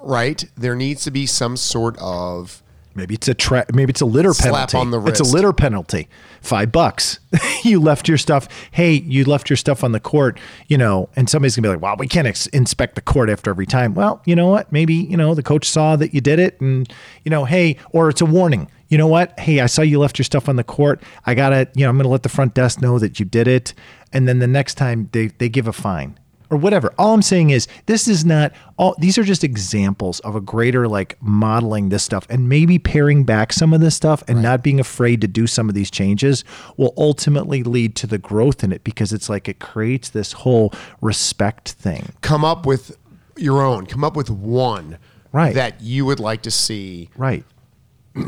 Right? 0.08 0.44
There 0.56 0.76
needs 0.76 1.04
to 1.04 1.12
be 1.12 1.26
some 1.26 1.58
sort 1.58 1.98
of 2.00 2.64
Maybe 2.98 3.14
it's 3.14 3.28
a 3.28 3.36
tra- 3.36 3.66
maybe 3.72 3.92
it's 3.92 4.02
a 4.02 4.08
litter 4.08 4.34
Slap 4.34 4.54
penalty. 4.72 4.78
on 4.78 4.90
the 4.90 4.98
wrist. 4.98 5.22
It's 5.22 5.30
a 5.30 5.32
litter 5.32 5.54
penalty. 5.54 6.10
Five 6.42 6.72
bucks. 6.72 7.20
you 7.64 7.80
left 7.80 8.08
your 8.08 8.18
stuff. 8.18 8.48
Hey, 8.72 8.94
you 8.94 9.24
left 9.24 9.52
your 9.52 9.58
stuff 9.58 9.84
on 9.84 9.92
the 9.92 10.00
court. 10.00 10.40
You 10.68 10.80
know, 10.80 11.08
and 11.16 11.30
somebody's 11.30 11.56
gonna 11.56 11.68
be 11.68 11.74
like, 11.76 11.82
"Wow, 11.82 11.96
we 12.00 12.08
can't 12.08 12.28
ex- 12.28 12.48
inspect 12.48 12.96
the 12.96 13.02
court 13.02 13.30
after 13.30 13.52
every 13.52 13.68
time." 13.68 13.94
Well, 13.94 14.20
you 14.26 14.36
know 14.36 14.48
what? 14.48 14.72
Maybe 14.72 14.96
you 14.96 15.16
know 15.16 15.36
the 15.36 15.44
coach 15.44 15.70
saw 15.70 15.96
that 15.96 16.16
you 16.16 16.22
did 16.22 16.40
it, 16.40 16.60
and 16.60 16.92
you 17.24 17.30
know, 17.30 17.46
hey, 17.46 17.78
or 17.92 18.10
it's 18.10 18.22
a 18.22 18.26
warning. 18.26 18.68
You 18.88 18.98
know 18.98 19.08
what? 19.08 19.40
Hey, 19.40 19.60
I 19.60 19.68
saw 19.68 19.84
you 19.84 20.00
left 20.00 20.18
your 20.18 20.24
stuff 20.24 20.50
on 20.50 20.56
the 20.56 20.64
court. 20.64 21.04
I 21.28 21.36
gotta, 21.36 21.68
you 21.76 21.84
know, 21.84 21.90
I'm 21.90 21.98
gonna 21.98 22.10
let 22.10 22.24
the 22.24 22.30
front 22.30 22.56
desk 22.56 22.82
know 22.82 22.98
that 22.98 23.20
you 23.20 23.28
did 23.28 23.48
it, 23.48 23.76
and 24.12 24.28
then 24.28 24.40
the 24.40 24.48
next 24.48 24.74
time 24.74 25.10
they 25.12 25.28
they 25.28 25.50
give 25.50 25.68
a 25.68 25.74
fine 25.74 26.18
or 26.50 26.58
whatever. 26.58 26.94
All 26.98 27.14
I'm 27.14 27.22
saying 27.22 27.50
is 27.50 27.68
this 27.86 28.08
is 28.08 28.24
not 28.26 28.54
all 28.78 28.96
these 29.00 29.18
are 29.18 29.24
just 29.24 29.44
examples 29.44 30.20
of 30.22 30.36
a 30.36 30.42
greater 30.42 30.88
like 30.88 31.18
modeling 31.22 31.90
this 31.90 32.04
stuff 32.04 32.26
and 32.30 32.48
maybe 32.48 32.80
paring 32.80 33.24
back 33.24 33.52
some 33.54 33.74
of 33.74 33.82
this 33.82 33.96
stuff 33.96 34.24
and 34.28 34.42
not 34.42 34.64
being 34.64 34.80
afraid 34.80 35.22
to 35.22 35.28
do 35.28 35.48
some 35.48 35.68
of 35.70 35.76
these 35.76 35.92
changes 35.92 36.44
will 36.78 36.94
ultimately 36.98 37.64
lead 37.64 37.96
to 37.96 38.08
the 38.08 38.18
growth 38.18 38.64
in 38.64 38.72
it 38.72 38.84
because 38.84 39.12
it's 39.14 39.30
like 39.30 39.48
it 39.48 39.60
creates 39.60 40.10
this 40.10 40.32
whole 40.32 40.72
respect 41.02 41.72
thing. 41.74 42.10
come 42.22 42.46
up 42.46 42.66
with 42.66 42.98
your 43.36 43.62
own. 43.62 43.86
Come 43.86 44.04
up 44.04 44.16
with 44.16 44.30
one 44.30 44.98
Right. 45.34 45.54
that 45.56 45.82
you 45.82 46.06
would 46.06 46.20
like 46.20 46.42
to 46.44 46.52
see 46.52 47.10
Right. 47.18 47.44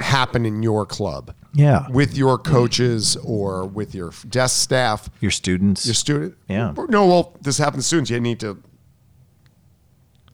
happen 0.01 0.45
in 0.45 0.61
your 0.61 0.85
club. 0.85 1.33
Yeah. 1.53 1.87
With 1.89 2.15
your 2.15 2.37
coaches 2.37 3.15
or 3.17 3.65
with 3.65 3.95
your 3.95 4.11
desk 4.29 4.61
staff, 4.61 5.09
Your 5.19 5.31
students. 5.31 5.85
your 5.85 5.95
student. 5.95 6.35
Yeah. 6.47 6.73
No, 6.89 7.07
well, 7.07 7.37
this 7.41 7.57
happens 7.57 7.85
to 7.85 7.87
students. 7.87 8.09
You 8.11 8.19
need 8.19 8.39
to 8.41 8.61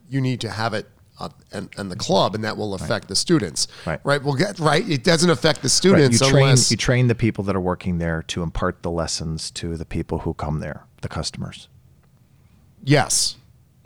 you 0.08 0.20
need 0.20 0.40
to 0.42 0.50
have 0.50 0.72
it 0.74 0.86
uh, 1.18 1.30
and, 1.50 1.70
and 1.78 1.90
the 1.90 1.96
club, 1.96 2.34
and 2.34 2.44
that 2.44 2.56
will 2.56 2.74
affect 2.74 3.08
the 3.08 3.16
students. 3.16 3.66
Right. 3.86 3.98
Right. 4.04 4.22
Well, 4.22 4.34
get 4.34 4.58
right. 4.58 4.86
It 4.88 5.02
doesn't 5.02 5.30
affect 5.30 5.60
the 5.62 5.66
Right. 5.66 5.70
students 5.70 6.20
You 6.20 6.28
train 6.30 6.42
unless 6.44 6.70
you 6.70 6.76
train 6.76 7.08
the 7.08 7.14
people 7.14 7.42
that 7.44 7.56
are 7.56 7.60
working 7.60 7.98
there 7.98 8.22
to 8.28 8.42
impart 8.42 8.82
the 8.82 8.90
lessons 8.90 9.50
to 9.52 9.76
the 9.76 9.86
people 9.86 10.20
who 10.20 10.34
come 10.34 10.60
there, 10.60 10.84
the 11.02 11.08
customers. 11.08 11.68
yes. 12.84 13.36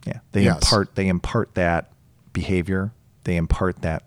Yeah, 0.06 0.20
they 0.32 0.44
Yes. 0.44 0.56
impart 0.56 0.94
they 0.94 1.08
impart 1.08 1.54
that 1.54 1.92
behavior. 2.32 2.92
They 3.24 3.36
impart 3.36 3.82
that 3.82 4.02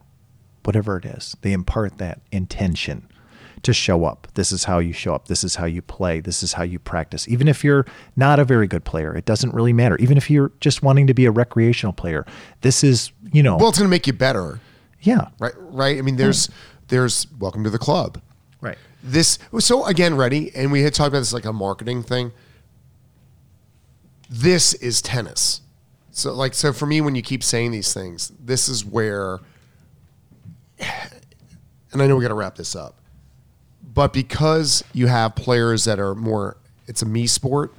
whatever 0.63 0.97
it 0.97 1.05
is. 1.05 1.35
They 1.41 1.53
impart 1.53 1.99
that 1.99 2.21
intention 2.31 3.07
to 3.63 3.73
show 3.73 4.05
up. 4.05 4.27
This 4.35 4.51
is 4.51 4.65
how 4.65 4.79
you 4.79 4.93
show 4.93 5.15
up. 5.15 5.27
This 5.27 5.43
is 5.43 5.55
how 5.55 5.65
you 5.65 5.81
play. 5.81 6.19
This 6.19 6.43
is 6.43 6.53
how 6.53 6.63
you 6.63 6.79
practice. 6.79 7.27
Even 7.27 7.47
if 7.47 7.63
you're 7.63 7.85
not 8.15 8.39
a 8.39 8.45
very 8.45 8.67
good 8.67 8.83
player, 8.83 9.15
it 9.15 9.25
doesn't 9.25 9.53
really 9.53 9.73
matter. 9.73 9.97
Even 9.97 10.17
if 10.17 10.29
you're 10.29 10.51
just 10.59 10.83
wanting 10.83 11.07
to 11.07 11.13
be 11.13 11.25
a 11.25 11.31
recreational 11.31 11.93
player, 11.93 12.25
this 12.61 12.83
is 12.83 13.11
you 13.31 13.41
know 13.41 13.57
Well, 13.57 13.69
it's 13.69 13.77
going 13.79 13.87
to 13.87 13.91
make 13.91 14.05
you 14.07 14.13
better. 14.13 14.59
yeah 15.01 15.27
Right. 15.39 15.53
Right. 15.57 15.97
I 15.97 16.01
mean, 16.01 16.17
there's 16.17 16.49
there's 16.89 17.27
welcome 17.39 17.63
to 17.63 17.69
the 17.69 17.79
club. 17.79 18.21
right 18.61 18.77
this 19.01 19.37
so 19.59 19.85
again 19.85 20.15
ready 20.15 20.49
and 20.55 20.71
we 20.71 20.83
had 20.83 20.93
talked 20.93 21.09
about 21.09 21.19
this 21.19 21.33
like 21.33 21.43
a 21.45 21.51
marketing 21.51 22.03
thing 22.03 22.31
this 24.29 24.73
is 24.75 25.01
tennis 25.01 25.61
so 26.11 26.31
like 26.33 26.53
so 26.53 26.71
for 26.71 26.85
me 26.85 27.01
when 27.01 27.13
you 27.15 27.21
keep 27.21 27.43
saying 27.43 27.71
these 27.71 27.93
things 27.93 28.31
this 28.39 28.69
is 28.69 28.85
where 28.85 29.39
and 30.79 32.01
i 32.01 32.07
know 32.07 32.15
we 32.15 32.21
got 32.21 32.29
to 32.29 32.33
wrap 32.33 32.55
this 32.55 32.75
up 32.75 32.99
but 33.93 34.13
because 34.13 34.83
you 34.93 35.07
have 35.07 35.35
players 35.35 35.85
that 35.85 35.99
are 35.99 36.15
more 36.15 36.57
it's 36.87 37.01
a 37.01 37.05
me 37.05 37.27
sport 37.27 37.73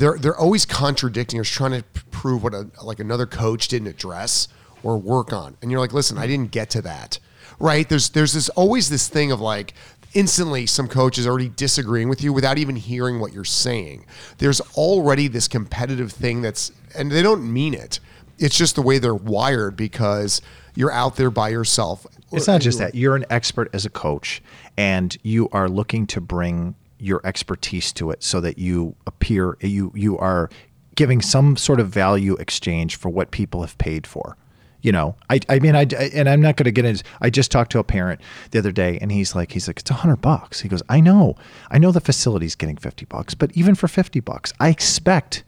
they're 0.00 0.18
they're 0.18 0.36
always 0.36 0.64
contradicting 0.64 1.38
or 1.38 1.44
trying 1.44 1.72
to 1.72 1.84
prove 2.10 2.42
what 2.42 2.54
a, 2.54 2.68
like 2.82 2.98
another 2.98 3.26
coach 3.26 3.68
didn't 3.68 3.88
address 3.88 4.48
or 4.82 4.96
work 4.96 5.32
on. 5.32 5.56
And 5.62 5.70
you're 5.70 5.80
like 5.80 5.92
listen 5.92 6.18
i 6.18 6.26
didn't 6.26 6.50
get 6.50 6.70
to 6.70 6.82
that. 6.82 7.18
Right? 7.58 7.88
There's 7.88 8.10
there's 8.10 8.32
this 8.32 8.48
always 8.50 8.88
this 8.88 9.08
thing 9.08 9.30
of 9.30 9.40
like 9.40 9.74
instantly 10.14 10.66
some 10.66 10.88
coach 10.88 11.18
is 11.18 11.26
already 11.26 11.50
disagreeing 11.50 12.08
with 12.08 12.22
you 12.22 12.32
without 12.32 12.58
even 12.58 12.74
hearing 12.74 13.20
what 13.20 13.32
you're 13.32 13.44
saying. 13.44 14.06
There's 14.38 14.60
already 14.74 15.28
this 15.28 15.46
competitive 15.46 16.10
thing 16.10 16.40
that's 16.40 16.72
and 16.96 17.12
they 17.12 17.22
don't 17.22 17.52
mean 17.52 17.74
it. 17.74 18.00
It's 18.38 18.56
just 18.56 18.76
the 18.76 18.82
way 18.82 18.98
they're 18.98 19.14
wired 19.14 19.76
because 19.76 20.40
you're 20.74 20.92
out 20.92 21.16
there 21.16 21.30
by 21.30 21.50
yourself. 21.50 22.06
It's 22.32 22.46
not 22.46 22.62
just 22.62 22.78
that. 22.78 22.94
You're 22.94 23.16
an 23.16 23.26
expert 23.28 23.68
as 23.74 23.84
a 23.84 23.90
coach 23.90 24.40
and 24.80 25.18
you 25.22 25.46
are 25.52 25.68
looking 25.68 26.06
to 26.06 26.22
bring 26.22 26.74
your 26.98 27.20
expertise 27.22 27.92
to 27.92 28.10
it 28.10 28.22
so 28.22 28.40
that 28.40 28.56
you 28.56 28.96
appear 29.06 29.58
you 29.60 29.92
you 29.94 30.16
are 30.16 30.48
giving 30.94 31.20
some 31.20 31.54
sort 31.54 31.80
of 31.80 31.88
value 31.88 32.34
exchange 32.36 32.96
for 32.96 33.10
what 33.10 33.30
people 33.30 33.60
have 33.60 33.76
paid 33.76 34.06
for. 34.06 34.38
You 34.80 34.92
know, 34.92 35.16
I, 35.28 35.40
I 35.50 35.58
mean, 35.58 35.76
I, 35.76 35.82
and 36.14 36.26
I'm 36.26 36.40
not 36.40 36.56
going 36.56 36.64
to 36.64 36.70
get 36.72 36.86
into, 36.86 37.04
I 37.20 37.28
just 37.28 37.50
talked 37.50 37.70
to 37.72 37.78
a 37.78 37.84
parent 37.84 38.22
the 38.50 38.58
other 38.58 38.72
day 38.72 38.98
and 39.02 39.12
he's 39.12 39.34
like, 39.34 39.52
he's 39.52 39.68
like, 39.68 39.80
it's 39.80 39.90
a 39.90 39.94
hundred 39.94 40.22
bucks. 40.22 40.62
He 40.62 40.70
goes, 40.70 40.82
I 40.88 41.00
know, 41.00 41.36
I 41.70 41.76
know 41.76 41.92
the 41.92 42.00
facility's 42.00 42.54
getting 42.54 42.78
50 42.78 43.04
bucks, 43.04 43.34
but 43.34 43.50
even 43.54 43.74
for 43.74 43.88
50 43.88 44.20
bucks, 44.20 44.54
I 44.58 44.70
expect 44.70 45.44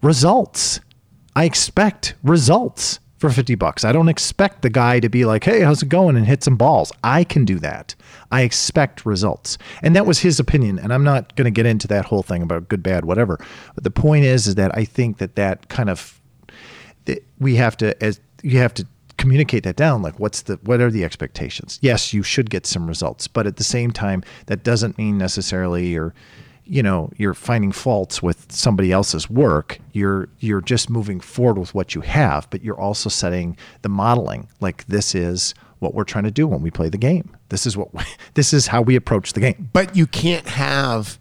results. 0.00 0.80
I 1.34 1.44
expect 1.44 2.14
results 2.22 3.00
for 3.18 3.30
50 3.30 3.56
bucks. 3.56 3.84
I 3.84 3.92
don't 3.92 4.08
expect 4.08 4.62
the 4.62 4.70
guy 4.70 5.00
to 5.00 5.08
be 5.08 5.24
like, 5.24 5.44
"Hey, 5.44 5.60
how's 5.60 5.82
it 5.82 5.88
going?" 5.88 6.16
and 6.16 6.26
hit 6.26 6.44
some 6.44 6.56
balls. 6.56 6.92
I 7.02 7.24
can 7.24 7.44
do 7.44 7.58
that. 7.58 7.94
I 8.30 8.42
expect 8.42 9.06
results. 9.06 9.58
And 9.82 9.96
that 9.96 10.06
was 10.06 10.18
his 10.18 10.38
opinion, 10.38 10.78
and 10.78 10.92
I'm 10.92 11.04
not 11.04 11.34
going 11.36 11.46
to 11.46 11.50
get 11.50 11.66
into 11.66 11.88
that 11.88 12.04
whole 12.04 12.22
thing 12.22 12.42
about 12.42 12.68
good 12.68 12.82
bad 12.82 13.04
whatever. 13.04 13.38
But 13.74 13.84
the 13.84 13.90
point 13.90 14.24
is 14.24 14.46
is 14.46 14.56
that 14.56 14.76
I 14.76 14.84
think 14.84 15.18
that 15.18 15.36
that 15.36 15.68
kind 15.68 15.88
of 15.88 16.20
that 17.06 17.24
we 17.38 17.56
have 17.56 17.76
to 17.78 18.00
as 18.02 18.20
you 18.42 18.58
have 18.58 18.74
to 18.74 18.86
communicate 19.16 19.64
that 19.64 19.74
down 19.74 20.00
like 20.00 20.18
what's 20.20 20.42
the 20.42 20.56
what 20.62 20.80
are 20.80 20.92
the 20.92 21.04
expectations 21.04 21.78
yes 21.82 22.14
you 22.14 22.22
should 22.22 22.50
get 22.50 22.64
some 22.64 22.86
results 22.86 23.26
but 23.26 23.48
at 23.48 23.56
the 23.56 23.64
same 23.64 23.90
time 23.90 24.22
that 24.46 24.62
doesn't 24.62 24.96
mean 24.96 25.18
necessarily 25.18 25.88
you're 25.88 26.14
you 26.64 26.82
know 26.82 27.10
you're 27.16 27.34
finding 27.34 27.72
faults 27.72 28.22
with 28.22 28.50
somebody 28.52 28.92
else's 28.92 29.28
work 29.28 29.80
you're 29.92 30.28
you're 30.38 30.60
just 30.60 30.88
moving 30.88 31.18
forward 31.18 31.58
with 31.58 31.74
what 31.74 31.96
you 31.96 32.00
have 32.00 32.48
but 32.50 32.62
you're 32.62 32.78
also 32.78 33.08
setting 33.08 33.56
the 33.82 33.88
modeling 33.88 34.46
like 34.60 34.86
this 34.86 35.16
is 35.16 35.52
what 35.80 35.94
we're 35.94 36.04
trying 36.04 36.24
to 36.24 36.30
do 36.30 36.46
when 36.46 36.62
we 36.62 36.70
play 36.70 36.88
the 36.88 36.98
game 36.98 37.36
this 37.48 37.66
is 37.66 37.76
what 37.76 37.92
we, 37.94 38.02
this 38.34 38.52
is 38.52 38.68
how 38.68 38.82
we 38.82 38.96
approach 38.96 39.32
the 39.32 39.40
game 39.40 39.68
But 39.72 39.96
you 39.96 40.06
can't 40.06 40.48
have 40.48 41.18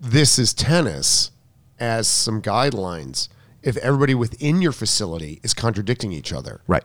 this 0.00 0.38
is 0.38 0.52
tennis 0.52 1.30
as 1.78 2.08
some 2.08 2.42
guidelines 2.42 3.28
if 3.62 3.76
everybody 3.78 4.14
within 4.14 4.60
your 4.60 4.72
facility 4.72 5.40
is 5.42 5.54
contradicting 5.54 6.12
each 6.12 6.32
other. 6.32 6.60
right 6.66 6.84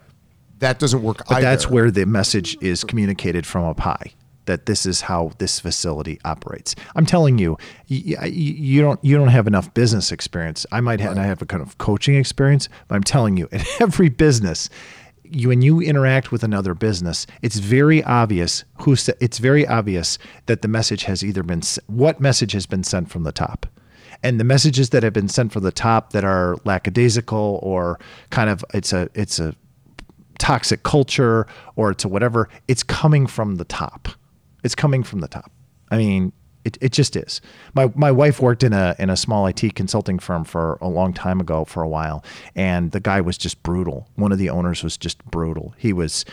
That 0.60 0.80
doesn't 0.80 1.02
work 1.02 1.18
but 1.28 1.38
either. 1.38 1.42
that's 1.42 1.70
where 1.70 1.92
the 1.92 2.06
message 2.06 2.58
is 2.62 2.84
communicated 2.84 3.46
from 3.46 3.66
up 3.66 3.80
high 3.80 4.14
that 4.48 4.66
this 4.66 4.86
is 4.86 5.02
how 5.02 5.32
this 5.38 5.60
facility 5.60 6.20
operates. 6.26 6.74
I'm 6.96 7.06
telling 7.06 7.38
you, 7.38 7.58
you, 7.86 8.18
you 8.26 8.82
don't 8.82 9.02
you 9.04 9.16
don't 9.16 9.28
have 9.28 9.46
enough 9.46 9.74
business 9.74 10.12
experience. 10.12 10.66
I 10.72 10.82
might 10.82 11.00
have, 11.00 11.12
and 11.12 11.20
I 11.20 11.26
have 11.26 11.42
a 11.42 11.46
kind 11.46 11.62
of 11.62 11.78
coaching 11.78 12.16
experience, 12.16 12.68
but 12.88 12.96
I'm 12.96 13.04
telling 13.04 13.38
you, 13.38 13.48
in 13.52 13.62
every 13.80 14.10
business, 14.10 14.70
you 15.32 15.50
when 15.50 15.62
you 15.62 15.82
interact 15.82 16.32
with 16.32 16.44
another 16.44 16.74
business, 16.74 17.28
it's 17.42 17.58
very 17.58 18.04
obvious 18.04 18.64
who 18.82 18.96
it's 19.20 19.38
very 19.38 19.68
obvious 19.68 20.18
that 20.46 20.62
the 20.62 20.68
message 20.68 21.04
has 21.04 21.24
either 21.24 21.44
been 21.44 21.62
what 21.88 22.20
message 22.20 22.52
has 22.54 22.66
been 22.66 22.84
sent 22.84 23.10
from 23.10 23.24
the 23.24 23.32
top. 23.32 23.66
And 24.24 24.40
the 24.40 24.44
messages 24.44 24.90
that 24.90 25.04
have 25.04 25.14
been 25.14 25.28
sent 25.28 25.52
from 25.52 25.64
the 25.64 25.72
top 25.72 26.12
that 26.14 26.24
are 26.24 26.58
lackadaisical 26.66 27.60
or 27.62 28.00
kind 28.32 28.50
of 28.50 28.66
it's 28.74 28.94
a 28.94 29.10
it's 29.14 29.40
a 29.40 29.56
toxic 30.40 30.84
culture 30.84 31.48
or 31.76 31.92
it's 31.92 32.06
a 32.06 32.08
whatever, 32.08 32.50
it's 32.68 32.84
coming 32.84 33.28
from 33.28 33.56
the 33.56 33.66
top. 33.66 34.08
It's 34.64 34.76
coming 34.76 35.04
from 35.04 35.20
the 35.20 35.28
top. 35.28 35.52
I 35.92 35.98
mean, 35.98 36.34
it, 36.68 36.78
it 36.82 36.92
just 36.92 37.16
is. 37.16 37.40
My 37.74 37.92
my 37.96 38.12
wife 38.12 38.42
worked 38.42 38.62
in 38.62 38.74
a 38.74 38.94
in 39.00 39.10
a 39.10 39.16
small 39.16 39.48
IT 39.48 39.74
consulting 39.74 40.20
firm 40.20 40.44
for 40.44 40.78
a 40.82 40.90
long 40.90 41.14
time 41.14 41.40
ago 41.40 41.64
for 41.64 41.82
a 41.82 41.88
while, 41.88 42.26
and 42.56 42.92
the 42.92 43.00
guy 43.00 43.22
was 43.22 43.38
just 43.38 43.64
brutal. 43.64 44.10
One 44.16 44.34
of 44.34 44.38
the 44.38 44.50
owners 44.50 44.84
was 44.84 44.98
just 44.98 45.24
brutal. 45.26 45.74
He 45.78 45.94
was 45.94 46.26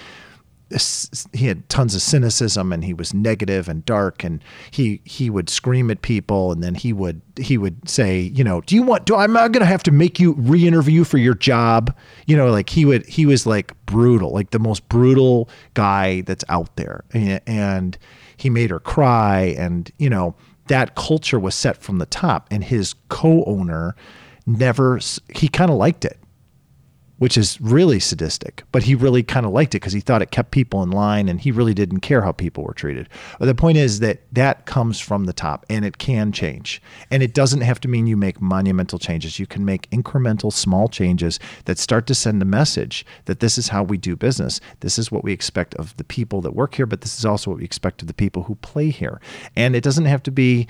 he 1.32 1.47
had 1.47 1.69
tons 1.69 1.94
of 1.94 2.02
cynicism 2.02 2.73
and 2.73 2.85
he 2.85 2.94
was 2.94 3.15
negative 3.15 3.69
and 3.69 3.85
dark 3.85 4.24
and 4.24 4.43
he 4.73 5.01
he 5.05 5.31
would 5.31 5.48
scream 5.48 5.89
at 5.90 6.02
people 6.02 6.51
and 6.51 6.65
then 6.65 6.74
he 6.74 6.93
would 6.93 7.20
he 7.36 7.56
would 7.56 7.89
say 7.89 8.19
you 8.19 8.43
know 8.43 8.61
do 8.62 8.74
you 8.74 8.82
want 8.82 9.05
do 9.05 9.15
i'm 9.15 9.35
to 9.52 9.65
have 9.65 9.82
to 9.82 9.93
make 9.93 10.19
you 10.19 10.32
re-interview 10.32 11.05
for 11.05 11.19
your 11.19 11.35
job 11.35 11.94
you 12.27 12.36
know 12.36 12.51
like 12.51 12.70
he 12.70 12.85
would 12.85 13.06
he 13.06 13.27
was 13.27 13.47
like 13.47 13.73
brutal 13.85 14.31
like 14.31 14.51
the 14.51 14.59
most 14.59 14.89
brutal 14.89 15.48
guy 15.74 16.23
that's 16.23 16.44
out 16.48 16.74
there 16.77 17.05
and, 17.12 17.40
and 17.47 17.98
he 18.45 18.51
made 18.51 18.69
her 18.69 18.79
cry 18.79 19.55
and 19.57 19.91
you 19.97 20.11
know 20.11 20.35
that 20.66 20.95
culture 20.97 21.41
was 21.41 21.55
set 21.55 21.79
from 21.79 21.97
the 21.97 22.05
top 22.05 22.47
and 22.51 22.62
his 22.62 22.95
co-owner 23.09 23.97
never 24.45 25.01
he 25.35 25.49
kind 25.49 25.71
of 25.71 25.79
liked 25.79 26.05
it 26.05 26.19
which 27.24 27.38
is 27.38 27.59
really 27.59 27.98
sadistic. 27.98 28.64
But 28.70 28.82
he 28.82 28.94
really 28.94 29.22
kind 29.22 29.46
of 29.46 29.52
liked 29.52 29.74
it 29.74 29.80
because 29.80 29.94
he 29.94 30.01
thought 30.01 30.20
it 30.20 30.30
kept 30.30 30.51
people 30.51 30.82
in 30.82 30.90
line 30.90 31.30
and 31.30 31.40
he 31.40 31.52
really 31.52 31.72
didn't 31.72 32.01
care 32.01 32.20
how 32.20 32.32
people 32.32 32.64
were 32.64 32.74
treated. 32.74 33.09
But 33.38 33.46
the 33.46 33.55
point 33.55 33.78
is 33.78 34.01
that 34.01 34.20
that 34.32 34.66
comes 34.66 35.01
from 35.01 35.24
the 35.24 35.32
top 35.32 35.64
and 35.70 35.86
it 35.86 35.96
can 35.96 36.32
change. 36.32 36.82
And 37.10 37.22
it 37.22 37.32
doesn't 37.32 37.62
have 37.62 37.80
to 37.80 37.88
mean 37.88 38.06
you 38.06 38.18
make 38.18 38.42
monumental 38.42 38.98
changes. 38.98 39.38
You 39.38 39.46
can 39.46 39.64
make 39.64 39.88
incremental 39.88 40.52
small 40.52 40.86
changes 40.86 41.40
that 41.64 41.78
start 41.78 42.06
to 42.09 42.14
send 42.14 42.42
a 42.42 42.44
message 42.44 43.06
that 43.24 43.40
this 43.40 43.56
is 43.56 43.68
how 43.68 43.84
we 43.84 43.96
do 43.96 44.16
business. 44.16 44.60
This 44.80 44.98
is 44.98 45.10
what 45.10 45.24
we 45.24 45.32
expect 45.32 45.74
of 45.76 45.96
the 45.96 46.05
people 46.05 46.42
that 46.42 46.55
work 46.55 46.74
here, 46.74 46.84
but 46.84 47.01
this 47.01 47.16
is 47.16 47.24
also 47.24 47.51
what 47.51 47.59
we 47.59 47.64
expect 47.64 48.02
of 48.02 48.09
the 48.09 48.12
people 48.12 48.42
who 48.42 48.56
play 48.56 48.90
here. 48.90 49.18
And 49.56 49.74
it 49.74 49.82
doesn't 49.82 50.05
have 50.05 50.22
to 50.24 50.30
be 50.30 50.68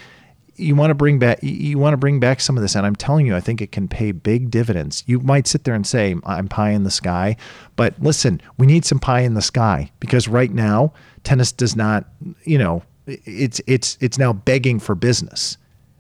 you 0.57 0.75
want 0.75 0.91
to 0.91 0.95
bring 0.95 1.19
back 1.19 1.39
you 1.43 1.79
want 1.79 1.93
to 1.93 1.97
bring 1.97 2.21
back 2.21 2.41
some 2.41 2.57
of 2.57 2.63
this 2.63 2.75
and 2.75 2.87
i'm 2.87 2.97
telling 2.97 3.27
you 3.27 3.35
i 3.35 3.41
think 3.41 3.61
it 3.61 3.73
can 3.73 3.89
pay 3.89 4.13
big 4.13 4.51
dividends. 4.51 5.03
You 5.07 5.21
might 5.21 5.47
sit 5.47 5.65
there 5.65 5.75
and 5.75 5.87
say 5.87 6.15
i'm 6.25 6.49
pie 6.49 6.71
in 6.71 6.85
the 6.85 6.91
sky 6.91 7.37
but 7.77 7.95
listen 8.01 8.41
we 8.59 8.67
need 8.67 8.85
some 8.85 8.99
pie 8.99 9.21
in 9.21 9.35
the 9.35 9.43
sky 9.43 9.91
because 10.01 10.29
right 10.29 10.53
now 10.53 10.93
tennis 11.25 11.53
does 11.53 11.77
not 11.77 12.07
you 12.45 12.59
know 12.59 12.83
it's 13.07 13.61
it's 13.67 13.99
it's 14.01 14.19
now 14.19 14.33
begging 14.33 14.79
for 14.79 14.95
business. 14.95 15.59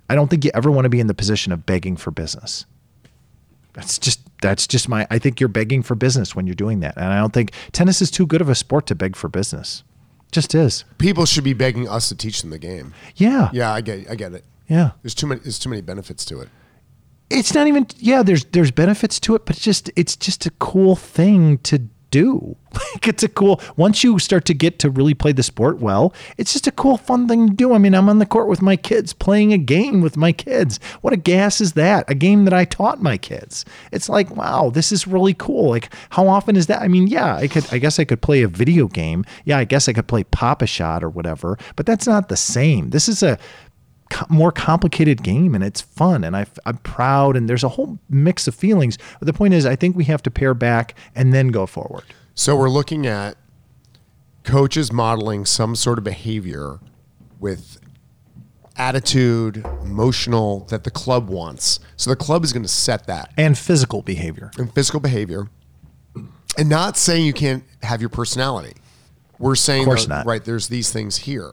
I 0.09 0.14
don't 0.14 0.28
think 0.28 0.44
you 0.44 0.51
ever 0.55 0.70
want 0.70 0.85
to 0.85 0.89
be 0.89 1.01
in 1.01 1.06
the 1.06 1.14
position 1.14 1.52
of 1.52 1.66
begging 1.66 1.97
for 1.97 2.10
business. 2.10 2.66
That's 3.72 3.98
just 3.98 4.20
that's 4.40 4.66
just 4.66 4.90
my 4.90 5.06
i 5.10 5.18
think 5.18 5.40
you're 5.40 5.48
begging 5.48 5.82
for 5.82 5.94
business 5.94 6.36
when 6.36 6.47
you're 6.47 6.55
doing 6.55 6.81
that 6.81 6.94
and 6.98 7.06
i 7.06 7.18
don't 7.18 7.32
think 7.32 7.51
tennis 7.72 8.02
is 8.02 8.10
too 8.10 8.26
good 8.26 8.43
of 8.43 8.51
a 8.51 8.55
sport 8.55 8.86
to 8.86 8.94
beg 8.94 9.16
for 9.16 9.28
business 9.28 9.82
just 10.35 10.55
is 10.55 10.85
People 10.98 11.24
should 11.27 11.44
be 11.44 11.55
begging 11.55 11.89
us 11.89 12.09
to 12.11 12.15
teach 12.15 12.40
them 12.43 12.51
the 12.51 12.59
game. 12.59 12.93
yeah 13.16 13.48
Yeah, 13.52 13.73
I 13.73 13.81
get 13.81 14.11
I 14.11 14.15
get 14.16 14.32
it. 14.35 14.44
yeah 14.69 14.90
There's 15.02 15.15
too 15.15 15.27
many 15.27 15.40
there's 15.40 15.59
too 15.59 15.70
many 15.70 15.82
benefits 15.82 16.24
to 16.27 16.40
it. 16.40 16.48
it's 17.31 17.55
not 17.55 17.66
even 17.66 17.86
yeah 17.98 18.23
there's 18.23 18.44
there's 18.47 18.70
benefits 18.70 19.19
to 19.20 19.35
it 19.35 19.47
but 19.47 19.56
it's 19.56 19.65
just 19.65 19.90
it's 19.97 20.16
just 20.16 20.44
a 20.47 20.51
cool 20.59 20.97
thing 20.97 21.59
to 21.59 21.78
do. 22.15 22.57
Like 22.95 23.09
it's 23.09 23.23
a 23.23 23.28
cool 23.28 23.61
once 23.77 24.03
you 24.05 24.19
start 24.19 24.45
to 24.47 24.55
get 24.55 24.78
to 24.81 24.91
really 24.91 25.15
play 25.15 25.32
the 25.32 25.45
sport 25.45 25.78
well 25.78 26.12
it's 26.39 26.53
just 26.53 26.66
a 26.66 26.73
cool 26.73 26.97
fun 26.97 27.28
thing 27.28 27.49
to 27.49 27.55
do. 27.55 27.73
I 27.73 27.78
mean 27.78 27.95
i'm 27.95 28.09
on 28.09 28.19
the 28.19 28.27
court 28.27 28.49
with 28.49 28.62
my 28.62 28.77
kids 28.77 29.12
playing 29.12 29.53
a 29.53 29.59
game 29.59 30.01
with 30.01 30.16
my 30.16 30.32
kids. 30.32 30.78
What 31.01 31.12
a 31.12 31.16
gas 31.16 31.61
is 31.61 31.73
that? 31.74 32.05
A 32.09 32.15
game 32.15 32.45
that 32.45 32.55
i 32.55 32.65
taught 32.65 33.01
my 33.01 33.16
kids. 33.16 33.65
It's 33.93 34.09
like 34.09 34.35
wow 34.36 34.70
this 34.70 34.91
is 34.91 35.07
really 35.07 35.35
cool. 35.35 35.70
Like 35.70 35.93
how 36.11 36.27
often 36.28 36.57
is 36.57 36.66
that? 36.66 36.82
I 36.82 36.89
mean 36.89 37.07
yeah 37.07 37.36
i 37.36 37.47
could 37.47 37.66
i 37.73 37.78
guess 37.78 37.99
i 37.99 38.05
could 38.05 38.23
play 38.23 38.43
a 38.43 38.49
video 38.49 38.86
game. 38.89 39.24
Yeah 39.45 39.59
i 39.59 39.65
guess 39.65 39.89
i 39.89 39.93
could 39.93 40.09
play 40.09 40.24
Papa 40.24 40.66
shot 40.66 41.05
or 41.05 41.11
whatever 41.11 41.59
but 41.77 41.86
that's 41.86 42.07
not 42.07 42.28
the 42.28 42.36
same. 42.36 42.91
This 42.91 43.09
is 43.09 43.23
a 43.23 43.39
co- 44.10 44.26
more 44.28 44.52
complicated 44.52 45.22
game 45.22 45.55
and 45.55 45.62
it's 45.64 45.81
fun 45.81 46.24
and 46.24 46.36
I, 46.36 46.47
I'm 46.66 46.78
proud 46.78 47.36
and 47.36 47.48
there's 47.48 47.64
a 47.64 47.68
whole 47.70 47.98
mix 48.09 48.47
of 48.48 48.55
feelings. 48.55 48.98
But 49.18 49.26
the 49.26 49.32
point 49.32 49.55
is, 49.55 49.66
I 49.66 49.76
think 49.76 49.97
we 49.97 50.05
have 50.05 50.22
to 50.24 50.31
pare 50.31 50.55
back 50.55 50.94
and 51.14 51.32
then 51.32 51.48
go 51.48 51.66
forward. 51.66 52.05
So 52.35 52.56
we're 52.56 52.70
looking 52.70 53.06
at 53.06 53.36
coaches 54.43 54.93
modeling 54.93 55.44
some 55.47 55.74
sort 55.76 55.98
of 55.98 56.05
behavior 56.05 56.78
with 57.40 57.78
attitude, 58.76 59.64
emotional 59.82 60.60
that 60.70 60.85
the 60.85 60.90
club 60.90 61.28
wants. 61.28 61.78
So 61.97 62.10
the 62.10 62.16
club 62.16 62.44
is 62.44 62.52
going 62.52 62.62
to 62.64 62.68
set 62.68 63.06
that 63.06 63.32
And 63.36 63.56
physical 63.56 64.02
behavior. 64.02 64.51
and 64.59 64.72
physical 64.74 65.01
behavior, 65.01 65.48
and 66.59 66.68
not 66.68 66.97
saying 66.97 67.24
you 67.26 67.32
can't 67.32 67.64
have 67.82 68.01
your 68.01 68.10
personality. 68.10 68.74
We're 69.39 69.55
saying, 69.56 69.82
Of 69.82 69.86
course 69.86 70.06
that, 70.06 70.09
not. 70.18 70.26
right? 70.26 70.44
There's 70.44 70.68
these 70.68 70.90
things 70.93 71.16
here 71.18 71.52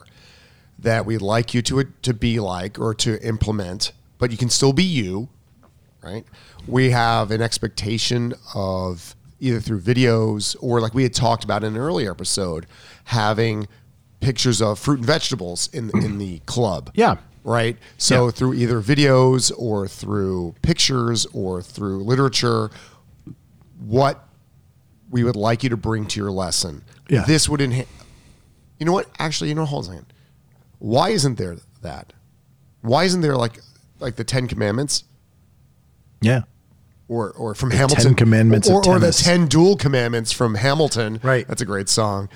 that 0.82 1.06
we'd 1.06 1.22
like 1.22 1.54
you 1.54 1.62
to 1.64 1.84
to 2.02 2.14
be 2.14 2.40
like 2.40 2.80
or 2.80 2.94
to 2.96 3.22
implement, 3.26 3.92
but 4.18 4.32
you 4.32 4.38
can 4.38 4.50
still 4.50 4.74
be 4.74 4.84
you, 4.84 5.30
right? 6.04 6.26
We 6.68 6.92
have 6.92 7.32
an 7.32 7.42
expectation 7.42 8.34
of 8.56 9.16
either 9.40 9.60
through 9.60 9.82
videos 9.82 10.56
or 10.62 10.80
like 10.82 10.94
we 10.94 11.04
had 11.04 11.14
talked 11.14 11.44
about 11.44 11.64
in 11.64 11.76
an 11.76 11.82
earlier 11.82 12.12
episode, 12.12 12.66
having 13.06 13.68
pictures 14.20 14.62
of 14.62 14.78
fruit 14.78 14.98
and 15.00 15.06
vegetables 15.06 15.68
in 15.74 15.88
the, 15.88 15.98
in 15.98 16.18
the 16.20 16.40
club. 16.46 16.92
Yeah. 16.94 17.16
Right. 17.44 17.78
So 17.98 18.26
Yeah. 18.26 18.32
through 18.32 18.54
either 18.54 18.82
videos 18.82 19.52
or 19.58 19.88
through 19.88 20.54
pictures 20.62 21.26
or 21.34 21.64
through 21.64 22.04
literature, 22.04 22.70
what 23.80 24.28
we 25.10 25.24
would 25.24 25.36
like 25.36 25.64
you 25.64 25.70
to 25.70 25.78
bring 25.78 26.06
to 26.08 26.20
your 26.20 26.32
lesson. 26.32 26.84
Yeah. 27.10 27.24
This 27.26 27.50
would 27.50 27.62
enhance. 27.62 27.90
You 28.80 28.86
know 28.86 28.94
what? 28.94 29.10
Actually, 29.20 29.50
you 29.50 29.56
know, 29.56 29.66
hold 29.66 29.90
on. 29.90 30.06
Why 30.82 31.10
isn't 31.10 31.38
there 31.38 31.58
that? 31.84 32.12
Why 32.82 33.04
isn't 33.04 33.22
there 33.22 33.36
like 33.38 33.60
like 34.00 34.16
the 34.16 34.24
Ten 34.24 34.48
Commandments 34.48 35.04
Yeah. 36.22 36.42
or 37.08 37.30
or 37.34 37.54
from 37.54 37.70
Hamilton? 37.70 38.04
Ten 38.04 38.16
Commandments 38.16 38.68
or, 38.68 38.84
or 38.88 38.98
the. 38.98 39.12
Ten 39.12 39.48
Duel 39.48 39.76
Commandments 39.78 40.32
from 40.32 40.56
Hamilton. 40.56 41.20
Right. 41.22 41.48
That's 41.48 41.62
a 41.62 41.66
great 41.66 41.88
song. 41.88 42.30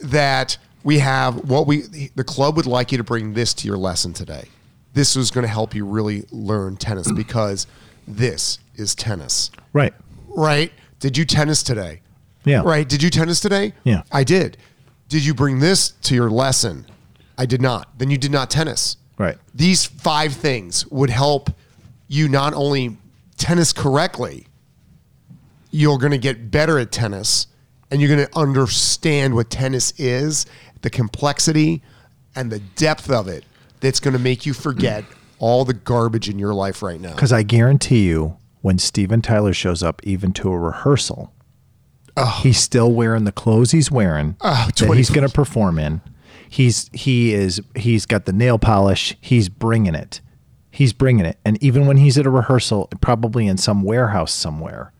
That 0.00 0.58
we 0.84 1.00
have 1.00 1.50
what 1.50 1.66
we 1.66 2.10
the 2.14 2.22
club 2.22 2.54
would 2.56 2.66
like 2.66 2.92
you 2.92 2.98
to 2.98 3.04
bring 3.04 3.34
this 3.34 3.52
to 3.54 3.66
your 3.66 3.76
lesson 3.76 4.12
today. 4.12 4.44
This 4.94 5.16
was 5.16 5.32
going 5.32 5.42
to 5.42 5.48
help 5.52 5.74
you 5.74 5.84
really 5.84 6.24
learn 6.30 6.76
tennis 6.76 7.10
because 7.16 7.66
this 8.06 8.60
is 8.76 8.94
tennis. 8.94 9.50
Right. 9.72 9.92
Right? 10.28 10.70
Did 11.00 11.16
you 11.18 11.24
tennis 11.24 11.64
today? 11.64 12.02
Yeah. 12.44 12.62
Right? 12.64 12.88
Did 12.88 13.02
you 13.02 13.10
tennis 13.10 13.40
today? 13.40 13.72
Yeah. 13.82 14.02
I 14.12 14.22
did. 14.22 14.56
Did 15.08 15.24
you 15.24 15.34
bring 15.34 15.58
this 15.58 15.90
to 16.02 16.14
your 16.14 16.30
lesson? 16.30 16.86
I 17.38 17.46
did 17.46 17.62
not. 17.62 17.98
Then 17.98 18.10
you 18.10 18.18
did 18.18 18.32
not 18.32 18.50
tennis. 18.50 18.96
Right. 19.16 19.38
These 19.54 19.86
five 19.86 20.34
things 20.34 20.86
would 20.88 21.10
help 21.10 21.50
you 22.08 22.28
not 22.28 22.52
only 22.52 22.96
tennis 23.36 23.72
correctly, 23.72 24.46
you're 25.70 25.98
going 25.98 26.12
to 26.12 26.18
get 26.18 26.50
better 26.50 26.78
at 26.78 26.92
tennis 26.92 27.46
and 27.90 28.00
you're 28.00 28.14
going 28.14 28.26
to 28.26 28.38
understand 28.38 29.34
what 29.34 29.50
tennis 29.50 29.92
is, 29.98 30.46
the 30.82 30.90
complexity 30.90 31.82
and 32.36 32.50
the 32.50 32.58
depth 32.58 33.10
of 33.10 33.28
it 33.28 33.44
that's 33.80 34.00
going 34.00 34.12
to 34.12 34.18
make 34.18 34.44
you 34.44 34.52
forget 34.52 35.04
all 35.38 35.64
the 35.64 35.74
garbage 35.74 36.28
in 36.28 36.38
your 36.38 36.54
life 36.54 36.82
right 36.82 37.00
now. 37.00 37.14
Because 37.14 37.32
I 37.32 37.42
guarantee 37.42 38.06
you, 38.06 38.36
when 38.60 38.78
Steven 38.78 39.22
Tyler 39.22 39.52
shows 39.52 39.82
up, 39.82 40.02
even 40.04 40.32
to 40.34 40.50
a 40.50 40.58
rehearsal, 40.58 41.32
he's 42.42 42.58
still 42.58 42.92
wearing 42.92 43.24
the 43.24 43.32
clothes 43.32 43.70
he's 43.70 43.90
wearing 43.90 44.36
Oh, 44.40 44.68
that 44.76 44.96
he's 44.96 45.10
going 45.10 45.26
to 45.26 45.32
perform 45.32 45.78
in. 45.78 46.00
He's 46.48 46.90
he 46.92 47.34
is 47.34 47.60
he's 47.74 48.06
got 48.06 48.24
the 48.24 48.32
nail 48.32 48.58
polish. 48.58 49.16
He's 49.20 49.48
bringing 49.48 49.94
it. 49.94 50.20
He's 50.70 50.92
bringing 50.92 51.26
it. 51.26 51.38
And 51.44 51.62
even 51.62 51.86
when 51.86 51.96
he's 51.96 52.18
at 52.18 52.26
a 52.26 52.30
rehearsal, 52.30 52.88
probably 53.00 53.46
in 53.46 53.56
some 53.56 53.82
warehouse 53.82 54.32
somewhere 54.32 54.92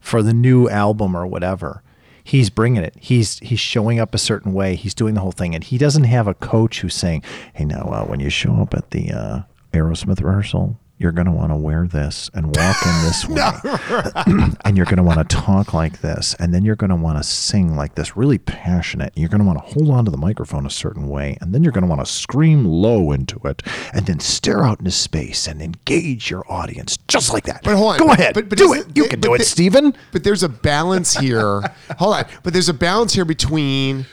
for 0.00 0.22
the 0.22 0.34
new 0.34 0.68
album 0.68 1.16
or 1.16 1.26
whatever, 1.26 1.82
he's 2.22 2.50
bringing 2.50 2.82
it. 2.82 2.94
He's 2.98 3.38
he's 3.38 3.60
showing 3.60 3.98
up 3.98 4.14
a 4.14 4.18
certain 4.18 4.52
way. 4.52 4.74
He's 4.74 4.94
doing 4.94 5.14
the 5.14 5.20
whole 5.20 5.32
thing, 5.32 5.54
and 5.54 5.64
he 5.64 5.78
doesn't 5.78 6.04
have 6.04 6.26
a 6.26 6.34
coach 6.34 6.80
who's 6.80 6.94
saying, 6.94 7.22
"Hey, 7.54 7.64
now 7.64 7.82
uh, 7.90 8.04
when 8.04 8.20
you 8.20 8.30
show 8.30 8.54
up 8.56 8.74
at 8.74 8.90
the 8.90 9.10
uh, 9.10 9.40
Aerosmith 9.72 10.22
rehearsal." 10.22 10.78
You're 11.00 11.12
going 11.12 11.26
to 11.26 11.32
want 11.32 11.52
to 11.52 11.56
wear 11.56 11.86
this 11.86 12.28
and 12.34 12.46
walk 12.56 12.76
in 12.84 13.02
this 13.04 13.28
way. 13.28 14.50
and 14.64 14.76
you're 14.76 14.84
going 14.84 14.96
to 14.96 15.04
want 15.04 15.18
to 15.30 15.36
talk 15.36 15.72
like 15.72 16.00
this. 16.00 16.34
And 16.40 16.52
then 16.52 16.64
you're 16.64 16.74
going 16.74 16.90
to 16.90 16.96
want 16.96 17.18
to 17.18 17.22
sing 17.22 17.76
like 17.76 17.94
this, 17.94 18.16
really 18.16 18.38
passionate. 18.38 19.12
You're 19.14 19.28
going 19.28 19.40
to 19.40 19.46
want 19.46 19.58
to 19.60 19.64
hold 19.64 19.90
on 19.90 20.04
to 20.06 20.10
the 20.10 20.16
microphone 20.16 20.66
a 20.66 20.70
certain 20.70 21.08
way. 21.08 21.38
And 21.40 21.54
then 21.54 21.62
you're 21.62 21.70
going 21.72 21.82
to 21.84 21.88
want 21.88 22.00
to 22.00 22.06
scream 22.12 22.64
low 22.64 23.12
into 23.12 23.38
it 23.44 23.62
and 23.94 24.06
then 24.06 24.18
stare 24.18 24.64
out 24.64 24.80
into 24.80 24.90
space 24.90 25.46
and 25.46 25.62
engage 25.62 26.30
your 26.30 26.44
audience 26.50 26.96
just 27.06 27.32
like 27.32 27.44
that. 27.44 27.62
But 27.62 27.76
hold 27.76 27.92
on. 27.92 27.98
Go 27.98 28.10
ahead. 28.12 28.34
but- 28.34 28.48
but 28.48 28.58
do 28.58 28.72
it. 28.74 28.86
You 28.96 29.04
can 29.08 29.20
do 29.20 29.34
it, 29.34 29.38
the- 29.38 29.44
Steven. 29.44 29.94
But 30.10 30.24
there's 30.24 30.42
a 30.42 30.48
balance 30.48 31.16
here. 31.16 31.60
Hold 31.98 32.14
on. 32.16 32.24
But 32.42 32.52
there's 32.54 32.68
a 32.68 32.74
balance 32.74 33.12
here 33.12 33.24
between 33.24 34.06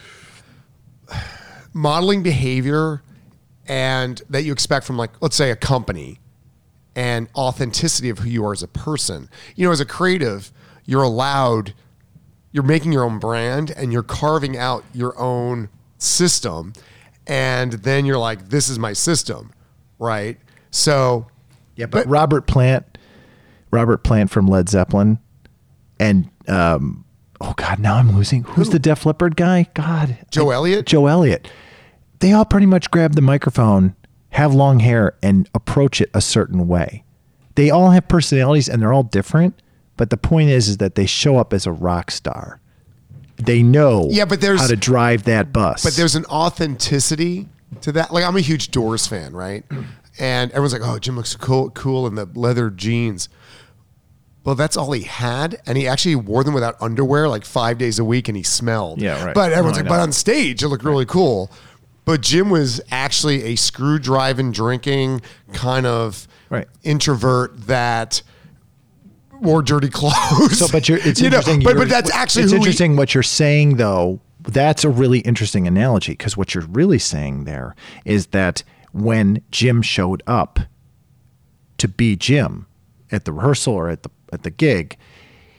modeling 1.73 2.23
behavior 2.23 3.01
and 3.67 4.21
that 4.29 4.43
you 4.43 4.51
expect 4.51 4.85
from 4.85 4.97
like 4.97 5.11
let's 5.21 5.35
say 5.35 5.51
a 5.51 5.55
company 5.55 6.19
and 6.95 7.27
authenticity 7.35 8.09
of 8.09 8.19
who 8.19 8.29
you 8.29 8.45
are 8.45 8.53
as 8.53 8.63
a 8.63 8.67
person. 8.67 9.29
You 9.55 9.65
know, 9.65 9.71
as 9.71 9.79
a 9.79 9.85
creative, 9.85 10.51
you're 10.85 11.03
allowed 11.03 11.73
you're 12.51 12.63
making 12.63 12.93
your 12.93 13.03
own 13.03 13.19
brand 13.19 13.71
and 13.71 13.91
you're 13.91 14.01
carving 14.03 14.55
out 14.57 14.85
your 14.93 15.17
own 15.19 15.67
system 15.97 16.71
and 17.27 17.73
then 17.73 18.05
you're 18.05 18.17
like 18.17 18.47
this 18.49 18.69
is 18.69 18.79
my 18.79 18.93
system, 18.93 19.51
right? 19.99 20.37
So 20.71 21.27
Yeah, 21.75 21.87
but, 21.87 22.07
Robert 22.07 22.47
Plant, 22.47 22.97
Robert 23.71 24.03
Plant 24.03 24.29
from 24.31 24.47
Led 24.47 24.69
Zeppelin, 24.69 25.19
and 25.99 26.29
um, 26.47 27.03
oh 27.41 27.53
god, 27.57 27.79
now 27.79 27.95
I'm 27.95 28.15
losing. 28.15 28.43
Who's 28.43 28.69
the 28.69 28.79
Def 28.79 29.05
Leppard 29.05 29.35
guy? 29.35 29.67
God, 29.73 30.17
Joe 30.31 30.51
I- 30.51 30.55
Elliott? 30.55 30.85
Joe 30.85 31.07
Elliott. 31.07 31.49
They 32.19 32.31
all 32.31 32.45
pretty 32.45 32.65
much 32.67 32.89
grab 32.91 33.15
the 33.15 33.21
microphone, 33.21 33.95
have 34.35 34.53
long 34.53 34.79
hair, 34.79 35.15
and 35.23 35.49
approach 35.53 35.99
it 36.01 36.09
a 36.13 36.21
certain 36.21 36.67
way. 36.67 37.03
They 37.55 37.69
all 37.69 37.91
have 37.91 38.07
personalities, 38.07 38.67
and 38.69 38.81
they're 38.81 38.93
all 38.93 39.03
different. 39.03 39.61
But 39.97 40.09
the 40.09 40.17
point 40.17 40.49
is, 40.49 40.67
is 40.67 40.77
that 40.77 40.95
they 40.95 41.05
show 41.05 41.37
up 41.37 41.53
as 41.53 41.65
a 41.65 41.71
rock 41.71 42.11
star. 42.11 42.59
They 43.37 43.63
know 43.63 44.07
Yeah, 44.11 44.25
but 44.25 44.41
there's- 44.41 44.61
how 44.61 44.67
to 44.67 44.75
drive 44.75 45.23
that 45.23 45.51
bus. 45.53 45.83
But 45.83 45.95
there's 45.95 46.15
an 46.15 46.25
authenticity 46.25 47.47
to 47.81 47.91
that. 47.93 48.13
Like 48.13 48.23
I'm 48.23 48.35
a 48.35 48.41
huge 48.41 48.71
Doors 48.71 49.07
fan, 49.07 49.33
right? 49.33 49.63
And 50.19 50.51
everyone's 50.51 50.73
like, 50.73 50.81
"Oh, 50.85 50.99
Jim 50.99 51.15
looks 51.17 51.35
cool, 51.35 51.69
cool 51.71 52.07
in 52.07 52.15
the 52.15 52.27
leather 52.35 52.69
jeans." 52.69 53.27
Well, 54.45 54.55
that's 54.55 54.77
all 54.77 54.91
he 54.91 55.01
had, 55.03 55.59
and 55.65 55.77
he 55.77 55.87
actually 55.87 56.15
wore 56.15 56.43
them 56.43 56.53
without 56.53 56.75
underwear 56.79 57.27
like 57.27 57.43
five 57.45 57.77
days 57.77 57.97
a 57.99 58.05
week, 58.05 58.27
and 58.27 58.37
he 58.37 58.43
smelled. 58.43 59.01
Yeah, 59.01 59.23
right. 59.25 59.33
But 59.33 59.51
everyone's 59.51 59.77
like, 59.77 59.87
"But 59.87 59.99
on 60.01 60.11
stage, 60.11 60.61
it 60.63 60.67
looked 60.67 60.83
really 60.83 61.05
cool." 61.05 61.51
But 62.05 62.21
Jim 62.21 62.49
was 62.49 62.79
actually 62.91 63.43
a 63.43 63.55
screw 63.55 63.97
driving, 63.99 64.51
drinking 64.51 65.21
kind 65.53 65.85
of 65.85 66.27
Right. 66.49 66.67
introvert 66.83 67.65
that 67.67 68.21
wore 69.41 69.61
dirty 69.63 69.89
clothes. 69.89 70.59
So, 70.59 70.67
but 70.71 70.87
you're, 70.87 70.99
it's 71.01 71.19
You 71.21 71.29
know, 71.31 71.37
interesting. 71.37 71.63
but, 71.63 71.73
you're- 71.73 71.79
but 71.85 71.89
that's 71.89 72.11
actually 72.11 72.43
it's 72.43 72.51
he- 72.51 72.57
interesting 72.57 72.95
what 72.95 73.13
you're 73.13 73.23
saying, 73.23 73.77
though. 73.77 74.19
That's 74.47 74.83
a 74.83 74.89
really 74.89 75.19
interesting 75.19 75.65
analogy 75.67 76.11
because 76.11 76.37
what 76.37 76.53
you're 76.53 76.65
really 76.67 76.99
saying 76.99 77.45
there 77.45 77.75
is 78.05 78.27
that 78.27 78.61
when 78.91 79.41
Jim 79.49 79.81
showed 79.81 80.21
up 80.27 80.59
to 81.79 81.87
be 81.87 82.15
Jim 82.15 82.67
at 83.11 83.25
the 83.25 83.33
rehearsal 83.33 83.73
or 83.73 83.89
at 83.89 84.03
the 84.03 84.11
at 84.31 84.43
the 84.43 84.51
gig, 84.51 84.97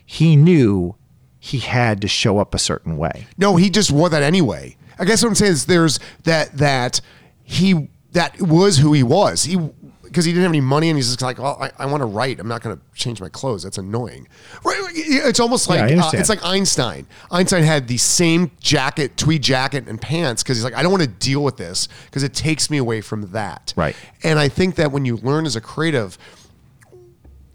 he 0.04 0.36
knew 0.36 0.94
he 1.40 1.58
had 1.58 2.00
to 2.02 2.06
show 2.08 2.38
up 2.38 2.54
a 2.54 2.58
certain 2.60 2.96
way. 2.96 3.26
No, 3.38 3.56
he 3.56 3.70
just 3.70 3.90
wore 3.90 4.08
that 4.08 4.22
anyway. 4.22 4.76
I 4.98 5.04
guess 5.04 5.22
what 5.22 5.28
I'm 5.30 5.34
saying 5.34 5.52
is 5.52 5.66
there's 5.66 6.00
that 6.24 6.52
that 6.58 7.00
he 7.42 7.88
that 8.12 8.40
was 8.40 8.78
who 8.78 8.92
he 8.92 9.02
was. 9.02 9.44
He 9.44 9.58
because 10.02 10.24
he 10.24 10.32
didn't 10.32 10.44
have 10.44 10.52
any 10.52 10.62
money 10.62 10.88
and 10.88 10.96
he's 10.96 11.08
just 11.08 11.20
like, 11.20 11.38
well, 11.38 11.58
I, 11.60 11.70
I 11.78 11.86
want 11.86 12.00
to 12.00 12.06
write. 12.06 12.40
I'm 12.40 12.48
not 12.48 12.62
going 12.62 12.74
to 12.74 12.82
change 12.94 13.20
my 13.20 13.28
clothes. 13.28 13.64
That's 13.64 13.76
annoying. 13.76 14.26
Right? 14.64 14.80
It's 14.94 15.40
almost 15.40 15.68
like 15.68 15.90
Yeah, 15.90 16.06
uh, 16.06 16.10
it's 16.14 16.30
like 16.30 16.42
Einstein. 16.42 17.06
Einstein 17.30 17.62
had 17.64 17.86
the 17.86 17.98
same 17.98 18.50
jacket, 18.58 19.18
tweed 19.18 19.42
jacket, 19.42 19.86
and 19.88 20.00
pants 20.00 20.42
because 20.42 20.56
he's 20.56 20.64
like, 20.64 20.74
I 20.74 20.82
don't 20.82 20.90
want 20.90 21.02
to 21.02 21.08
deal 21.08 21.44
with 21.44 21.58
this 21.58 21.88
because 22.06 22.22
it 22.22 22.32
takes 22.32 22.70
me 22.70 22.78
away 22.78 23.02
from 23.02 23.32
that. 23.32 23.74
Right. 23.76 23.94
And 24.22 24.38
I 24.38 24.48
think 24.48 24.76
that 24.76 24.90
when 24.90 25.04
you 25.04 25.18
learn 25.18 25.44
as 25.44 25.54
a 25.54 25.60
creative, 25.60 26.16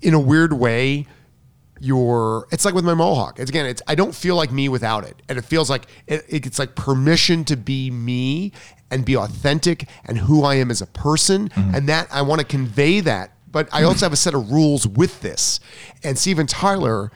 in 0.01 0.13
a 0.13 0.19
weird 0.19 0.53
way, 0.53 1.07
you're 1.81 2.47
it's 2.51 2.63
like 2.63 2.75
with 2.75 2.85
my 2.85 2.93
mohawk. 2.93 3.39
It's 3.39 3.49
again, 3.49 3.65
it's 3.65 3.81
I 3.87 3.95
don't 3.95 4.13
feel 4.13 4.35
like 4.35 4.51
me 4.51 4.69
without 4.69 5.03
it. 5.03 5.19
And 5.27 5.37
it 5.37 5.41
feels 5.41 5.69
like 5.69 5.87
it, 6.05 6.23
it's 6.27 6.59
like 6.59 6.75
permission 6.75 7.43
to 7.45 7.57
be 7.57 7.89
me 7.89 8.53
and 8.91 9.03
be 9.03 9.17
authentic 9.17 9.89
and 10.05 10.19
who 10.19 10.43
I 10.43 10.55
am 10.55 10.69
as 10.69 10.81
a 10.81 10.87
person. 10.87 11.49
Mm-hmm. 11.49 11.75
And 11.75 11.89
that 11.89 12.07
I 12.11 12.21
want 12.21 12.39
to 12.39 12.45
convey 12.45 12.99
that. 13.01 13.31
But 13.51 13.67
I 13.73 13.83
also 13.83 14.05
have 14.05 14.13
a 14.13 14.17
set 14.17 14.33
of 14.33 14.51
rules 14.51 14.87
with 14.87 15.21
this. 15.21 15.59
And 16.03 16.17
Steven 16.17 16.47
Tyler 16.47 17.11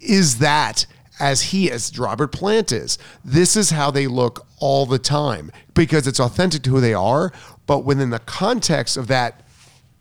is 0.00 0.38
that 0.38 0.86
as 1.20 1.42
he 1.42 1.70
as 1.70 1.96
Robert 1.98 2.28
Plant 2.28 2.72
is. 2.72 2.98
This 3.22 3.56
is 3.56 3.70
how 3.70 3.90
they 3.90 4.06
look 4.06 4.46
all 4.58 4.86
the 4.86 4.98
time 4.98 5.52
because 5.74 6.06
it's 6.06 6.18
authentic 6.18 6.62
to 6.62 6.70
who 6.70 6.80
they 6.80 6.94
are, 6.94 7.30
but 7.66 7.80
within 7.80 8.08
the 8.08 8.18
context 8.20 8.96
of 8.96 9.06
that 9.08 9.42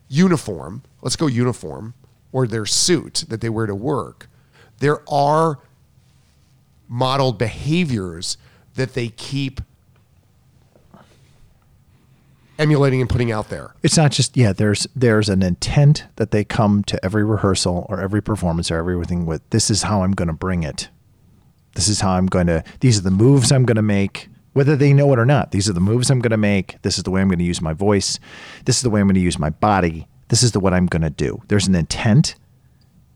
uniform, 0.07 0.81
let's 1.01 1.17
go 1.17 1.27
uniform 1.27 1.93
or 2.31 2.47
their 2.47 2.65
suit 2.65 3.25
that 3.29 3.41
they 3.41 3.49
wear 3.49 3.65
to 3.65 3.75
work, 3.75 4.29
there 4.79 5.01
are 5.09 5.59
modeled 6.87 7.37
behaviors 7.37 8.37
that 8.75 8.93
they 8.93 9.09
keep 9.09 9.61
emulating 12.57 12.99
and 12.99 13.09
putting 13.09 13.31
out 13.31 13.49
there. 13.49 13.73
It's 13.81 13.97
not 13.97 14.11
just 14.11 14.35
yeah. 14.35 14.53
There's 14.53 14.85
there's 14.95 15.29
an 15.29 15.41
intent 15.41 16.05
that 16.17 16.31
they 16.31 16.43
come 16.43 16.83
to 16.83 17.03
every 17.03 17.23
rehearsal 17.23 17.85
or 17.89 18.01
every 18.01 18.21
performance 18.21 18.69
or 18.69 18.77
everything 18.77 19.25
with. 19.25 19.47
This 19.49 19.69
is 19.69 19.83
how 19.83 20.03
I'm 20.03 20.11
going 20.11 20.27
to 20.27 20.33
bring 20.33 20.63
it. 20.63 20.89
This 21.75 21.87
is 21.87 22.01
how 22.01 22.11
I'm 22.11 22.25
going 22.25 22.47
to. 22.47 22.63
These 22.81 22.99
are 22.99 23.03
the 23.03 23.11
moves 23.11 23.51
I'm 23.51 23.65
going 23.65 23.77
to 23.77 23.81
make, 23.81 24.27
whether 24.53 24.75
they 24.75 24.91
know 24.91 25.11
it 25.13 25.19
or 25.19 25.25
not. 25.25 25.51
These 25.51 25.69
are 25.69 25.73
the 25.73 25.79
moves 25.79 26.09
I'm 26.09 26.19
going 26.19 26.31
to 26.31 26.37
make. 26.37 26.81
This 26.81 26.97
is 26.97 27.03
the 27.03 27.11
way 27.11 27.21
I'm 27.21 27.29
going 27.29 27.39
to 27.39 27.45
use 27.45 27.61
my 27.61 27.73
voice. 27.73 28.19
This 28.65 28.77
is 28.77 28.81
the 28.81 28.89
way 28.89 28.99
I'm 28.99 29.07
going 29.07 29.15
to 29.15 29.21
use 29.21 29.39
my 29.39 29.49
body. 29.49 30.07
This 30.29 30.43
is 30.43 30.51
the 30.53 30.59
what 30.59 30.73
I'm 30.73 30.85
going 30.85 31.01
to 31.01 31.09
do. 31.09 31.41
There's 31.47 31.67
an 31.67 31.75
intent, 31.75 32.35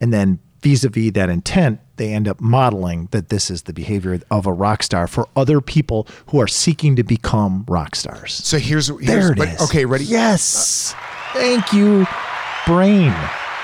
and 0.02 0.14
then 0.14 0.40
vis-a-vis 0.61 1.11
that 1.14 1.30
intent, 1.30 1.80
they 1.98 2.14
end 2.14 2.27
up 2.27 2.40
modeling 2.41 3.07
that 3.11 3.30
this 3.30 3.52
is 3.52 3.64
the 3.64 3.73
behavior 3.73 4.19
of 4.31 4.45
a 4.48 4.53
rock 4.53 4.81
star 4.81 5.07
for 5.07 5.27
other 5.35 5.60
people 5.61 6.07
who 6.27 6.40
are 6.40 6.48
seeking 6.48 6.95
to 6.95 7.03
become 7.03 7.65
rock 7.68 7.95
stars. 7.95 8.34
So 8.34 8.57
here's, 8.57 8.88
here's 8.88 9.06
There 9.06 9.31
it 9.34 9.38
but, 9.38 9.48
is. 9.49 9.61
okay, 9.61 9.85
ready? 9.85 10.06
Yes. 10.06 10.95
Thank 11.34 11.73
you, 11.73 12.06
brain. 12.65 13.11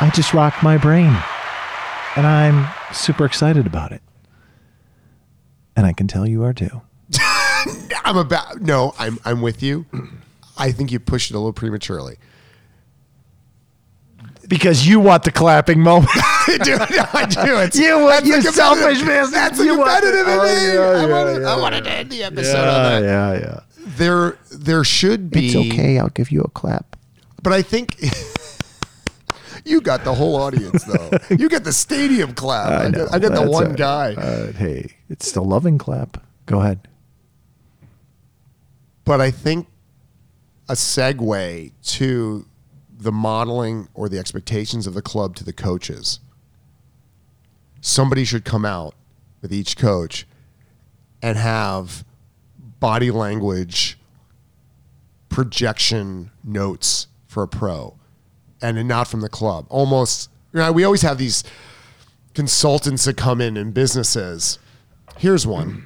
I 0.01 0.11
just 0.13 0.33
rocked 0.33 0.61
my 0.61 0.77
brain. 0.77 1.15
And 2.15 2.27
I'm 2.27 2.67
super 2.93 3.23
excited 3.25 3.65
about 3.65 3.91
it. 3.91 4.01
And 5.75 5.85
I 5.85 5.93
can 5.93 6.07
tell 6.07 6.27
you 6.27 6.43
are 6.43 6.53
too. 6.53 6.81
I'm 8.03 8.17
about 8.17 8.61
no, 8.61 8.93
I'm 8.99 9.19
I'm 9.23 9.41
with 9.41 9.63
you. 9.63 9.85
I 10.57 10.71
think 10.71 10.91
you 10.91 10.99
pushed 10.99 11.31
it 11.31 11.35
a 11.35 11.37
little 11.37 11.53
prematurely. 11.53 12.17
Because 14.49 14.85
you 14.85 14.99
want 14.99 15.23
the 15.23 15.31
clapping 15.31 15.79
moment. 15.79 16.11
Dude, 16.47 16.81
I 16.81 17.25
do. 17.29 17.57
It's, 17.59 17.79
You 17.79 17.99
want- 17.99 18.25
you 18.25 18.41
selfish 18.41 19.01
man. 19.03 19.31
That's 19.31 19.57
You 19.59 19.77
want- 19.77 19.91
competitive 20.03 20.27
in 20.27 20.39
Oh, 20.39 20.43
me. 20.43 20.49
yeah, 20.49 20.79
I 20.81 21.05
yeah, 21.05 21.23
wanted, 21.23 21.45
I 21.45 21.55
yeah, 21.55 21.61
wanted 21.61 21.83
to 21.85 21.91
end 21.91 22.09
the 22.09 22.23
episode 22.23 22.57
on 22.67 23.01
that. 23.01 23.03
yeah, 23.03 23.33
yeah. 23.39 23.59
There, 23.95 24.37
there 24.51 24.83
should 24.83 25.29
be. 25.29 25.47
It's 25.47 25.55
okay. 25.55 25.99
I'll 25.99 26.09
give 26.09 26.31
you 26.31 26.41
a 26.41 26.49
clap. 26.49 26.95
But 27.43 27.53
I 27.53 27.61
think 27.61 27.95
you 29.65 29.81
got 29.81 30.03
the 30.03 30.13
whole 30.13 30.35
audience 30.35 30.83
though. 30.83 31.09
You 31.29 31.47
got 31.47 31.63
the 31.63 31.71
stadium 31.73 32.33
clap. 32.33 32.67
I, 32.85 32.87
know. 32.89 33.05
got, 33.05 33.13
I 33.15 33.19
got 33.19 33.33
the 33.33 33.49
one 33.49 33.67
right. 33.69 33.77
guy. 33.77 34.13
Uh, 34.15 34.51
hey, 34.53 34.93
it's 35.09 35.31
the 35.31 35.41
loving 35.43 35.77
clap. 35.77 36.21
Go 36.47 36.59
ahead. 36.61 36.87
but 39.05 39.21
I 39.21 39.31
think 39.31 39.67
a 40.67 40.73
segue 40.73 41.71
to 41.97 42.45
the 42.99 43.11
modeling 43.11 43.87
or 43.93 44.09
the 44.09 44.19
expectations 44.19 44.85
of 44.85 44.93
the 44.93 45.01
club 45.01 45.35
to 45.37 45.43
the 45.43 45.53
coaches. 45.53 46.19
Somebody 47.81 48.25
should 48.25 48.43
come 48.43 48.65
out 48.65 48.93
with 49.41 49.53
each 49.53 49.77
coach 49.77 50.27
and 51.21 51.37
have 51.37 52.03
body 52.79 53.09
language 53.09 53.97
projection 55.29 56.31
notes 56.43 57.07
for 57.27 57.43
a 57.43 57.47
pro 57.47 57.95
and 58.61 58.85
not 58.87 59.07
from 59.07 59.21
the 59.21 59.29
club. 59.29 59.65
Almost, 59.69 60.29
you 60.51 60.59
know, 60.59 60.71
we 60.73 60.83
always 60.83 61.01
have 61.01 61.17
these 61.17 61.45
consultants 62.33 63.05
that 63.05 63.15
come 63.15 63.39
in 63.39 63.55
in 63.55 63.71
businesses. 63.71 64.59
Here's 65.17 65.47
one. 65.47 65.85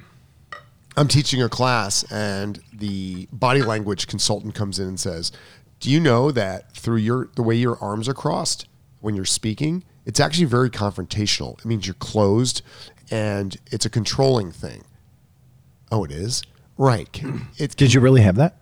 I'm 0.96 1.08
teaching 1.08 1.42
a 1.42 1.50
class, 1.50 2.04
and 2.12 2.62
the 2.72 3.28
body 3.32 3.64
language 3.64 4.06
consultant 4.08 4.54
comes 4.54 4.78
in 4.78 4.88
and 4.88 5.00
says, 5.00 5.32
"Do 5.84 5.92
you 5.92 6.00
know 6.00 6.32
that 6.32 6.72
through 6.76 6.98
your 6.98 7.30
the 7.36 7.44
way 7.44 7.56
your 7.56 7.78
arms 7.82 8.08
are 8.10 8.14
crossed 8.14 8.68
when 9.02 9.16
you're 9.16 9.26
speaking, 9.26 9.84
it's 10.06 10.20
actually 10.20 10.46
very 10.46 10.70
confrontational. 10.70 11.60
It 11.60 11.66
means 11.66 11.86
you're 11.88 11.94
closed, 11.96 12.62
and 13.12 13.56
it's 13.72 13.86
a 13.86 13.90
controlling 13.90 14.52
thing." 14.52 14.84
Oh, 15.92 16.04
it 16.04 16.12
is 16.12 16.42
right. 16.78 17.22
It 17.58 17.76
Did 17.76 17.94
you 17.94 18.00
really 18.00 18.22
have 18.22 18.36
that? 18.38 18.58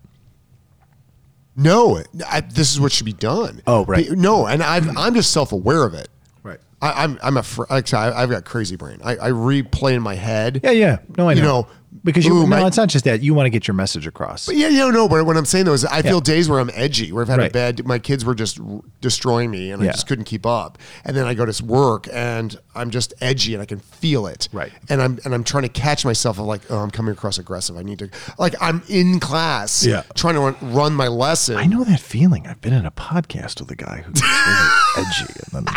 no, 1.56 2.02
I, 2.28 2.42
this 2.42 2.72
is 2.72 2.80
what 2.80 2.92
should 2.92 3.06
be 3.06 3.14
done. 3.14 3.62
Oh, 3.68 3.86
right. 3.86 4.10
No, 4.12 4.48
and 4.48 4.64
I've, 4.64 4.98
I'm 4.98 5.14
just 5.14 5.32
self 5.32 5.52
aware 5.52 5.84
of 5.84 5.94
it. 5.94 6.08
Right. 6.44 6.60
I, 6.82 7.04
I'm 7.04 7.20
I'm 7.22 7.38
a 7.38 7.44
fr- 7.44 7.66
like 7.70 7.86
I 7.86 7.88
said, 7.88 7.98
I- 8.14 8.24
I've 8.24 8.30
got 8.30 8.46
crazy 8.46 8.76
brain. 8.78 9.00
I, 9.04 9.14
I 9.18 9.30
replay 9.32 9.94
in 9.94 10.02
my 10.02 10.16
head. 10.16 10.62
Yeah, 10.64 10.72
yeah. 10.72 10.98
No, 11.18 11.30
I 11.30 11.34
know. 11.34 11.40
You 11.40 11.46
know, 11.46 11.68
because 12.04 12.26
you 12.26 12.34
ooh, 12.34 12.42
no, 12.42 12.48
my- 12.48 12.68
it's 12.68 12.78
not 12.78 12.90
just 12.90 13.06
that. 13.06 13.22
You 13.22 13.34
want 13.34 13.46
to 13.46 13.50
get 13.50 13.68
your 13.68 13.76
message 13.76 14.08
across. 14.08 14.50
Yeah, 14.52 14.70
yeah, 14.70 14.90
no, 14.90 15.08
but 15.08 15.26
what 15.26 15.38
I'm 15.38 15.46
saying 15.46 15.66
though 15.66 15.74
is 15.74 15.86
I 15.86 16.02
feel 16.02 16.20
days 16.22 16.50
where 16.50 16.60
I'm 16.60 16.72
edgy, 16.74 17.12
where 17.12 17.22
I've 17.24 17.28
had 17.30 17.40
a 17.40 17.44
Right. 17.44 17.54
bad, 17.54 17.86
my 17.86 18.00
kids 18.00 18.26
were 18.26 18.34
just 18.36 18.60
r- 18.60 18.82
destroying 19.02 19.52
me 19.52 19.72
and 19.72 19.82
Yeah. 19.84 19.90
I 19.90 19.92
just 19.94 20.08
couldn't 20.08 20.26
keep 20.26 20.46
up. 20.46 20.78
And 21.06 21.16
then 21.16 21.26
I 21.26 21.34
go 21.34 21.46
to 21.46 21.66
work 21.66 22.08
and 22.12 22.58
I'm 22.76 22.90
just 22.90 23.14
edgy 23.22 23.54
and 23.54 23.62
I 23.62 23.66
can 23.66 23.80
feel 23.80 24.26
it. 24.28 24.48
Right. 24.52 24.72
And 24.90 25.02
I'm, 25.02 25.20
and 25.26 25.34
I'm 25.34 25.44
trying 25.44 25.64
to 25.64 25.70
catch 25.70 26.04
myself 26.06 26.40
of 26.40 26.46
like, 26.46 26.62
oh, 26.70 26.78
I'm 26.80 26.92
coming 26.92 27.12
across 27.14 27.38
aggressive. 27.38 27.78
I 27.78 27.84
need 27.84 28.00
to, 28.00 28.10
like, 28.40 28.56
I'm 28.62 28.82
in 28.90 29.20
class 29.20 29.86
Yeah. 29.86 30.04
trying 30.16 30.36
to 30.36 30.40
run, 30.42 30.56
run 30.74 30.94
my 30.94 31.08
lesson. 31.08 31.58
I 31.58 31.66
know 31.66 31.84
that 31.84 32.00
feeling. 32.00 32.48
I've 32.48 32.62
been 32.62 32.74
in 32.74 32.86
a 32.86 32.92
podcast 32.92 33.60
with 33.60 33.70
a 33.72 33.76
guy 33.76 34.04
who's 34.06 34.22
really 34.22 34.72
edgy, 35.08 35.34
and 35.54 35.68
then, 35.68 35.76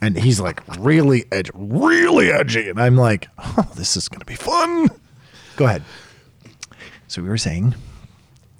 and 0.00 0.18
he's 0.18 0.40
like 0.40 0.62
really 0.78 1.24
edgy, 1.30 1.50
really 1.54 2.30
edgy, 2.32 2.68
and 2.68 2.80
I'm 2.80 2.96
like, 2.96 3.28
oh, 3.38 3.70
this 3.76 3.96
is 3.96 4.08
gonna 4.08 4.24
be 4.24 4.34
fun. 4.34 4.88
Go 5.60 5.66
ahead. 5.66 5.82
So 7.06 7.20
we 7.20 7.28
were 7.28 7.36
saying, 7.36 7.74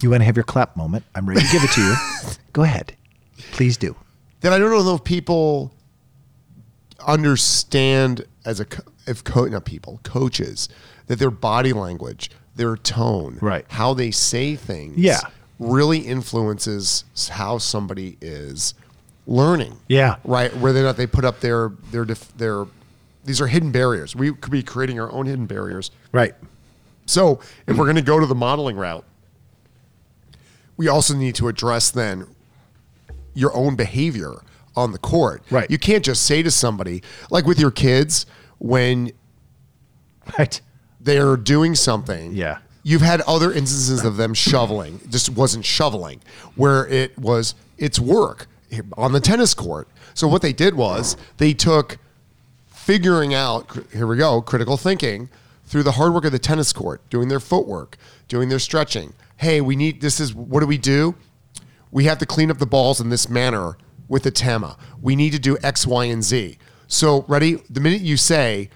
you 0.02 0.10
want 0.10 0.20
to 0.20 0.26
have 0.26 0.36
your 0.36 0.44
clap 0.44 0.76
moment. 0.76 1.02
I'm 1.14 1.26
ready 1.26 1.40
to 1.40 1.46
give 1.50 1.64
it 1.64 1.70
to 1.70 1.80
you. 1.80 1.94
Go 2.52 2.62
ahead, 2.62 2.94
please 3.52 3.78
do. 3.78 3.96
Then 4.42 4.52
I 4.52 4.58
don't 4.58 4.70
know 4.84 4.94
if 4.96 5.02
people 5.02 5.72
understand 7.06 8.26
as 8.44 8.60
a 8.60 8.66
co- 8.66 8.82
if 9.06 9.24
co- 9.24 9.46
not 9.46 9.64
people 9.64 9.98
coaches 10.02 10.68
that 11.06 11.18
their 11.18 11.30
body 11.30 11.72
language, 11.72 12.30
their 12.56 12.76
tone, 12.76 13.38
Right. 13.40 13.64
how 13.70 13.94
they 13.94 14.10
say 14.10 14.54
things, 14.54 14.98
Yeah. 14.98 15.20
really 15.58 16.00
influences 16.00 17.04
how 17.30 17.56
somebody 17.56 18.18
is 18.20 18.74
learning. 19.26 19.78
Yeah. 19.88 20.16
right. 20.22 20.54
Whether 20.54 20.80
or 20.80 20.82
not 20.82 20.98
they 20.98 21.06
put 21.06 21.24
up 21.24 21.40
their 21.40 21.72
their 21.92 22.04
def- 22.04 22.36
their 22.36 22.66
these 23.24 23.40
are 23.40 23.46
hidden 23.46 23.70
barriers. 23.70 24.14
We 24.14 24.34
could 24.34 24.52
be 24.52 24.62
creating 24.62 25.00
our 25.00 25.10
own 25.10 25.24
hidden 25.24 25.46
barriers. 25.46 25.90
Right. 26.12 26.34
So 27.06 27.40
if 27.66 27.76
we're 27.76 27.84
going 27.86 27.96
to 27.96 28.02
go 28.02 28.20
to 28.20 28.26
the 28.26 28.34
modeling 28.34 28.76
route, 28.76 29.04
we 30.76 30.88
also 30.88 31.14
need 31.14 31.34
to 31.36 31.48
address 31.48 31.90
then 31.90 32.26
your 33.34 33.54
own 33.54 33.76
behavior 33.76 34.42
on 34.76 34.92
the 34.92 34.98
court. 34.98 35.42
Right. 35.50 35.70
You 35.70 35.78
can't 35.78 36.04
just 36.04 36.22
say 36.24 36.42
to 36.42 36.50
somebody, 36.50 37.02
like 37.30 37.46
with 37.46 37.58
your 37.58 37.70
kids, 37.70 38.26
when 38.58 39.12
Right. 40.38 40.60
they're 41.00 41.36
doing 41.36 41.74
something. 41.74 42.32
Yeah. 42.34 42.58
You've 42.82 43.02
had 43.02 43.20
other 43.22 43.52
instances 43.52 44.04
of 44.04 44.16
them 44.16 44.32
shoveling, 44.32 45.00
just 45.10 45.28
wasn't 45.30 45.64
shoveling, 45.66 46.20
where 46.54 46.86
it 46.86 47.18
was, 47.18 47.54
it's 47.76 47.98
work 48.00 48.46
on 48.96 49.12
the 49.12 49.20
tennis 49.20 49.52
court. 49.52 49.88
So 50.14 50.28
what 50.28 50.40
they 50.40 50.52
did 50.52 50.74
was 50.74 51.16
they 51.36 51.52
took 51.52 51.98
figuring 52.68 53.34
out, 53.34 53.66
here 53.92 54.06
we 54.06 54.16
go, 54.16 54.40
critical 54.40 54.76
thinking 54.76 55.28
through 55.70 55.84
the 55.84 55.92
hard 55.92 56.12
work 56.12 56.24
of 56.24 56.32
the 56.32 56.38
tennis 56.38 56.72
court, 56.72 57.08
doing 57.10 57.28
their 57.28 57.38
footwork, 57.38 57.96
doing 58.26 58.48
their 58.48 58.58
stretching. 58.58 59.14
Hey, 59.36 59.60
we 59.60 59.76
need, 59.76 60.00
this 60.00 60.18
is, 60.18 60.34
what 60.34 60.60
do 60.60 60.66
we 60.66 60.76
do? 60.76 61.14
We 61.92 62.06
have 62.06 62.18
to 62.18 62.26
clean 62.26 62.50
up 62.50 62.58
the 62.58 62.66
balls 62.66 63.00
in 63.00 63.08
this 63.08 63.28
manner 63.28 63.78
with 64.08 64.24
the 64.24 64.32
TAMA. 64.32 64.76
We 65.00 65.14
need 65.14 65.30
to 65.30 65.38
do 65.38 65.56
X, 65.62 65.86
Y, 65.86 66.06
and 66.06 66.24
Z. 66.24 66.58
So, 66.88 67.24
ready? 67.28 67.62
The 67.70 67.78
minute 67.78 68.00
you 68.00 68.16
say, 68.16 68.68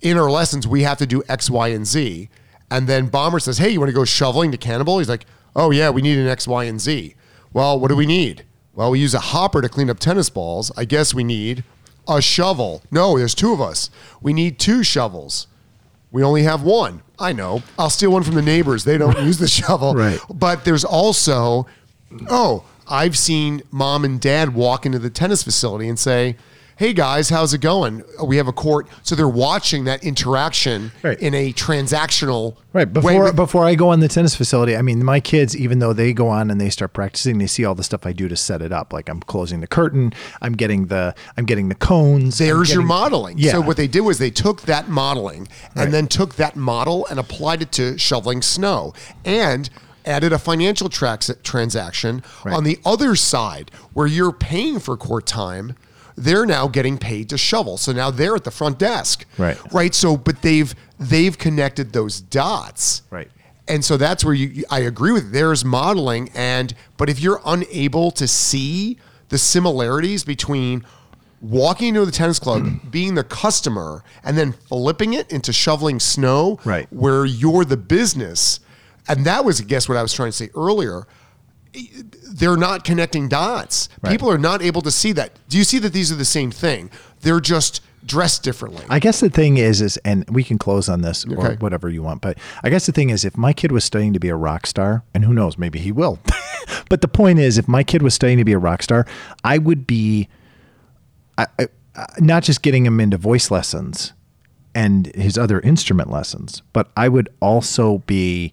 in 0.00 0.16
our 0.16 0.30
lessons, 0.30 0.68
we 0.68 0.82
have 0.82 0.96
to 0.98 1.08
do 1.08 1.24
X, 1.28 1.50
Y, 1.50 1.68
and 1.68 1.84
Z. 1.84 2.28
And 2.70 2.86
then 2.86 3.08
Bomber 3.08 3.40
says, 3.40 3.58
Hey, 3.58 3.70
you 3.70 3.80
want 3.80 3.88
to 3.88 3.94
go 3.94 4.04
shoveling 4.04 4.52
to 4.52 4.56
Cannibal? 4.56 4.98
He's 4.98 5.08
like, 5.08 5.26
Oh, 5.56 5.72
yeah, 5.72 5.90
we 5.90 6.02
need 6.02 6.18
an 6.18 6.28
X, 6.28 6.46
Y, 6.46 6.64
and 6.64 6.80
Z. 6.80 7.16
Well, 7.52 7.80
what 7.80 7.88
do 7.88 7.96
we 7.96 8.06
need? 8.06 8.44
Well, 8.74 8.92
we 8.92 9.00
use 9.00 9.14
a 9.14 9.18
hopper 9.18 9.60
to 9.60 9.68
clean 9.68 9.90
up 9.90 9.98
tennis 9.98 10.30
balls. 10.30 10.70
I 10.76 10.84
guess 10.84 11.12
we 11.12 11.24
need 11.24 11.64
a 12.06 12.22
shovel. 12.22 12.82
No, 12.92 13.18
there's 13.18 13.34
two 13.34 13.52
of 13.52 13.60
us. 13.60 13.90
We 14.20 14.32
need 14.32 14.60
two 14.60 14.84
shovels. 14.84 15.48
We 16.16 16.22
only 16.22 16.44
have 16.44 16.62
one. 16.62 17.02
I 17.18 17.34
know. 17.34 17.62
I'll 17.78 17.90
steal 17.90 18.10
one 18.10 18.22
from 18.22 18.36
the 18.36 18.40
neighbors. 18.40 18.84
They 18.84 18.96
don't 18.96 19.18
use 19.18 19.36
the 19.36 19.48
shovel. 19.60 19.92
Right. 19.92 20.18
But 20.32 20.64
there's 20.64 20.82
also, 20.82 21.66
oh, 22.30 22.64
I've 22.88 23.18
seen 23.18 23.60
mom 23.70 24.02
and 24.02 24.18
dad 24.18 24.54
walk 24.54 24.86
into 24.86 24.98
the 24.98 25.10
tennis 25.10 25.42
facility 25.42 25.90
and 25.90 25.98
say, 25.98 26.36
Hey 26.78 26.92
guys, 26.92 27.30
how's 27.30 27.54
it 27.54 27.62
going? 27.62 28.04
We 28.22 28.36
have 28.36 28.48
a 28.48 28.52
court. 28.52 28.86
So 29.02 29.14
they're 29.14 29.26
watching 29.26 29.84
that 29.84 30.04
interaction 30.04 30.92
Right. 31.02 31.18
in 31.18 31.32
a 31.32 31.50
transactional 31.54 32.56
Right 32.74 32.86
way. 32.86 33.14
before 33.14 33.32
before 33.32 33.64
I 33.64 33.74
go 33.76 33.88
on 33.88 34.00
the 34.00 34.08
tennis 34.08 34.34
facility, 34.34 34.76
I 34.76 34.82
mean, 34.82 35.02
my 35.02 35.18
kids, 35.18 35.56
even 35.56 35.78
though 35.78 35.94
they 35.94 36.12
go 36.12 36.28
on 36.28 36.50
and 36.50 36.60
they 36.60 36.68
start 36.68 36.92
practicing, 36.92 37.38
they 37.38 37.46
see 37.46 37.64
all 37.64 37.74
the 37.74 37.82
stuff 37.82 38.04
I 38.04 38.12
do 38.12 38.28
to 38.28 38.36
set 38.36 38.60
it 38.60 38.72
up. 38.72 38.92
Like 38.92 39.08
I'm 39.08 39.20
closing 39.20 39.60
the 39.62 39.66
curtain, 39.66 40.12
I'm 40.42 40.52
getting 40.52 40.88
the 40.88 41.14
I'm 41.38 41.46
getting 41.46 41.70
the 41.70 41.74
cones. 41.74 42.36
There's 42.36 42.70
your 42.74 42.82
modeling. 42.82 43.38
Yeah. 43.38 43.52
So 43.52 43.62
what 43.62 43.78
they 43.78 43.86
did 43.88 44.02
was 44.02 44.18
they 44.18 44.30
took 44.30 44.62
that 44.62 44.86
modeling 44.86 45.48
Right. 45.74 45.84
and 45.86 45.94
then 45.94 46.06
took 46.08 46.34
that 46.34 46.56
model 46.56 47.06
and 47.08 47.18
applied 47.18 47.62
it 47.62 47.72
to 47.72 47.96
shoveling 47.96 48.42
snow 48.42 48.92
and 49.24 49.70
added 50.04 50.30
a 50.30 50.38
financial 50.38 50.90
trax- 50.90 51.42
transaction 51.42 52.22
Right. 52.44 52.54
on 52.54 52.64
the 52.64 52.78
other 52.84 53.16
side 53.16 53.70
where 53.94 54.06
you're 54.06 54.30
paying 54.30 54.78
for 54.78 54.94
court 54.98 55.24
time. 55.24 55.74
They're 56.16 56.46
now 56.46 56.66
getting 56.68 56.96
paid 56.98 57.28
to 57.30 57.38
shovel. 57.38 57.76
So 57.76 57.92
now 57.92 58.10
they're 58.10 58.34
at 58.34 58.44
the 58.44 58.50
front 58.50 58.78
desk. 58.78 59.24
Right. 59.38 59.58
Right. 59.72 59.94
So 59.94 60.16
but 60.16 60.42
they've 60.42 60.74
they've 60.98 61.36
connected 61.36 61.92
those 61.92 62.20
dots. 62.20 63.02
Right. 63.10 63.30
And 63.68 63.84
so 63.84 63.96
that's 63.96 64.24
where 64.24 64.34
you 64.34 64.64
I 64.70 64.80
agree 64.80 65.12
with 65.12 65.32
there's 65.32 65.64
modeling 65.64 66.30
and 66.34 66.72
but 66.96 67.08
if 67.10 67.20
you're 67.20 67.40
unable 67.44 68.10
to 68.12 68.26
see 68.26 68.98
the 69.28 69.38
similarities 69.38 70.24
between 70.24 70.84
walking 71.42 71.88
into 71.88 72.06
the 72.06 72.12
tennis 72.12 72.38
club, 72.38 72.66
being 72.90 73.14
the 73.14 73.24
customer, 73.24 74.02
and 74.24 74.38
then 74.38 74.52
flipping 74.52 75.12
it 75.14 75.30
into 75.30 75.52
shoveling 75.52 76.00
snow, 76.00 76.58
Right. 76.64 76.86
where 76.90 77.24
you're 77.26 77.64
the 77.64 77.76
business. 77.76 78.60
And 79.08 79.24
that 79.26 79.44
was, 79.44 79.60
I 79.60 79.64
guess, 79.64 79.88
what 79.88 79.98
I 79.98 80.02
was 80.02 80.12
trying 80.14 80.28
to 80.30 80.36
say 80.36 80.48
earlier. 80.56 81.06
They're 82.32 82.56
not 82.56 82.84
connecting 82.84 83.28
dots. 83.28 83.88
Right. 84.02 84.10
People 84.10 84.30
are 84.30 84.38
not 84.38 84.62
able 84.62 84.82
to 84.82 84.90
see 84.90 85.12
that. 85.12 85.32
Do 85.48 85.58
you 85.58 85.64
see 85.64 85.78
that 85.78 85.92
these 85.92 86.10
are 86.12 86.16
the 86.16 86.24
same 86.24 86.50
thing? 86.50 86.90
They're 87.20 87.40
just 87.40 87.82
dressed 88.04 88.42
differently. 88.42 88.84
I 88.88 88.98
guess 89.00 89.20
the 89.20 89.28
thing 89.30 89.56
is, 89.58 89.80
is 89.80 89.96
and 89.98 90.28
we 90.30 90.44
can 90.44 90.58
close 90.58 90.88
on 90.88 91.00
this 91.02 91.26
or 91.26 91.56
whatever 91.56 91.88
you 91.88 92.02
want, 92.02 92.22
but 92.22 92.38
I 92.62 92.70
guess 92.70 92.86
the 92.86 92.92
thing 92.92 93.10
is, 93.10 93.24
if 93.24 93.36
my 93.36 93.52
kid 93.52 93.72
was 93.72 93.84
studying 93.84 94.12
to 94.12 94.20
be 94.20 94.28
a 94.28 94.36
rock 94.36 94.66
star, 94.66 95.02
and 95.12 95.24
who 95.24 95.32
knows, 95.34 95.58
maybe 95.58 95.78
he 95.80 95.90
will. 95.92 96.20
but 96.88 97.00
the 97.00 97.08
point 97.08 97.38
is, 97.40 97.58
if 97.58 97.66
my 97.66 97.82
kid 97.82 98.02
was 98.02 98.14
studying 98.14 98.38
to 98.38 98.44
be 98.44 98.52
a 98.52 98.58
rock 98.58 98.82
star, 98.82 99.06
I 99.42 99.58
would 99.58 99.86
be, 99.86 100.28
I, 101.36 101.46
I- 101.58 101.68
not 102.18 102.42
just 102.42 102.62
getting 102.62 102.84
him 102.86 103.00
into 103.00 103.16
voice 103.16 103.50
lessons 103.50 104.12
and 104.74 105.06
his 105.14 105.38
other 105.38 105.60
instrument 105.60 106.10
lessons, 106.10 106.62
but 106.74 106.90
I 106.96 107.08
would 107.08 107.28
also 107.40 107.98
be 108.06 108.52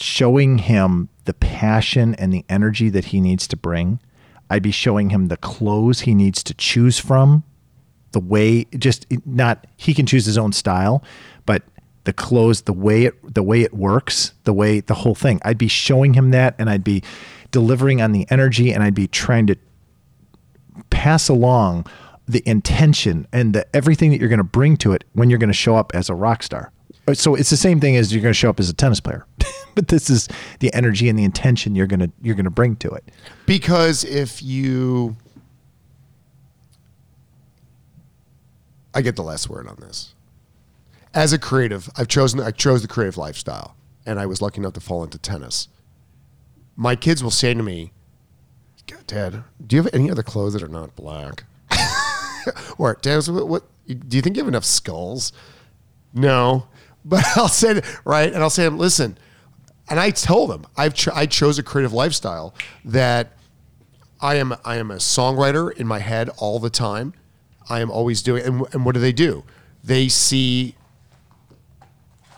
showing 0.00 0.58
him 0.58 1.08
the 1.24 1.34
passion 1.34 2.14
and 2.14 2.32
the 2.32 2.44
energy 2.48 2.88
that 2.88 3.06
he 3.06 3.20
needs 3.20 3.46
to 3.48 3.56
bring. 3.56 4.00
I'd 4.48 4.62
be 4.62 4.70
showing 4.70 5.10
him 5.10 5.28
the 5.28 5.36
clothes 5.36 6.00
he 6.00 6.14
needs 6.14 6.42
to 6.44 6.54
choose 6.54 6.98
from, 6.98 7.44
the 8.12 8.20
way 8.20 8.64
just 8.76 9.06
not 9.24 9.66
he 9.76 9.94
can 9.94 10.06
choose 10.06 10.26
his 10.26 10.38
own 10.38 10.52
style, 10.52 11.04
but 11.46 11.62
the 12.04 12.12
clothes, 12.12 12.62
the 12.62 12.72
way 12.72 13.04
it 13.04 13.34
the 13.34 13.42
way 13.42 13.60
it 13.60 13.74
works, 13.74 14.32
the 14.44 14.52
way 14.52 14.80
the 14.80 14.94
whole 14.94 15.14
thing. 15.14 15.40
I'd 15.44 15.58
be 15.58 15.68
showing 15.68 16.14
him 16.14 16.30
that 16.30 16.56
and 16.58 16.68
I'd 16.68 16.82
be 16.82 17.02
delivering 17.50 18.00
on 18.00 18.12
the 18.12 18.26
energy 18.30 18.72
and 18.72 18.82
I'd 18.82 18.94
be 18.94 19.06
trying 19.06 19.46
to 19.48 19.56
pass 20.88 21.28
along 21.28 21.86
the 22.26 22.42
intention 22.46 23.26
and 23.32 23.54
the 23.54 23.76
everything 23.76 24.10
that 24.10 24.20
you're 24.20 24.28
going 24.28 24.38
to 24.38 24.44
bring 24.44 24.76
to 24.78 24.92
it 24.92 25.04
when 25.12 25.30
you're 25.30 25.38
going 25.38 25.48
to 25.48 25.54
show 25.54 25.76
up 25.76 25.92
as 25.94 26.08
a 26.08 26.14
rock 26.14 26.42
star. 26.42 26.72
Uh, 27.06 27.14
so 27.14 27.34
it's 27.34 27.50
the 27.50 27.56
same 27.56 27.80
thing 27.80 27.96
as 27.96 28.12
you're 28.12 28.22
going 28.22 28.32
to 28.32 28.38
show 28.38 28.50
up 28.50 28.60
as 28.60 28.68
a 28.68 28.74
tennis 28.74 29.00
player, 29.00 29.26
but 29.74 29.88
this 29.88 30.10
is 30.10 30.28
the 30.60 30.72
energy 30.74 31.08
and 31.08 31.18
the 31.18 31.24
intention 31.24 31.74
you're 31.74 31.86
going 31.86 32.00
to 32.00 32.10
you're 32.22 32.34
going 32.34 32.44
to 32.44 32.50
bring 32.50 32.76
to 32.76 32.90
it. 32.90 33.04
Because 33.46 34.04
if 34.04 34.42
you, 34.42 35.16
I 38.94 39.00
get 39.02 39.16
the 39.16 39.22
last 39.22 39.48
word 39.48 39.66
on 39.66 39.76
this. 39.80 40.14
As 41.12 41.32
a 41.32 41.38
creative, 41.38 41.88
I've 41.96 42.08
chosen 42.08 42.40
I 42.40 42.50
chose 42.52 42.82
the 42.82 42.88
creative 42.88 43.16
lifestyle, 43.16 43.74
and 44.06 44.20
I 44.20 44.26
was 44.26 44.40
lucky 44.40 44.58
enough 44.58 44.74
to 44.74 44.80
fall 44.80 45.02
into 45.02 45.18
tennis. 45.18 45.68
My 46.76 46.94
kids 46.94 47.22
will 47.22 47.32
say 47.32 47.52
to 47.52 47.62
me, 47.62 47.92
"Dad, 49.06 49.42
do 49.66 49.76
you 49.76 49.82
have 49.82 49.92
any 49.92 50.10
other 50.10 50.22
clothes 50.22 50.52
that 50.52 50.62
are 50.62 50.68
not 50.68 50.94
black?" 50.94 51.44
or 52.78 52.96
Dad, 53.02 53.26
what, 53.26 53.48
what? 53.48 53.64
Do 53.88 54.16
you 54.16 54.22
think 54.22 54.36
you 54.36 54.42
have 54.42 54.48
enough 54.48 54.64
skulls? 54.64 55.32
No, 56.12 56.66
but 57.04 57.24
I'll 57.36 57.48
say 57.48 57.80
right, 58.04 58.32
and 58.32 58.42
I'll 58.42 58.50
say, 58.50 58.68
listen, 58.68 59.18
and 59.88 59.98
I 59.98 60.10
tell 60.10 60.46
them 60.46 60.66
I've 60.76 60.94
I 61.14 61.26
chose 61.26 61.58
a 61.58 61.62
creative 61.62 61.92
lifestyle 61.92 62.54
that 62.84 63.32
I 64.20 64.36
am 64.36 64.54
I 64.64 64.76
am 64.76 64.90
a 64.90 64.96
songwriter 64.96 65.72
in 65.76 65.86
my 65.86 65.98
head 65.98 66.30
all 66.38 66.58
the 66.58 66.70
time. 66.70 67.14
I 67.68 67.80
am 67.80 67.90
always 67.90 68.22
doing, 68.22 68.44
and, 68.44 68.66
and 68.72 68.84
what 68.84 68.94
do 68.94 69.00
they 69.00 69.12
do? 69.12 69.44
They 69.82 70.08
see 70.08 70.74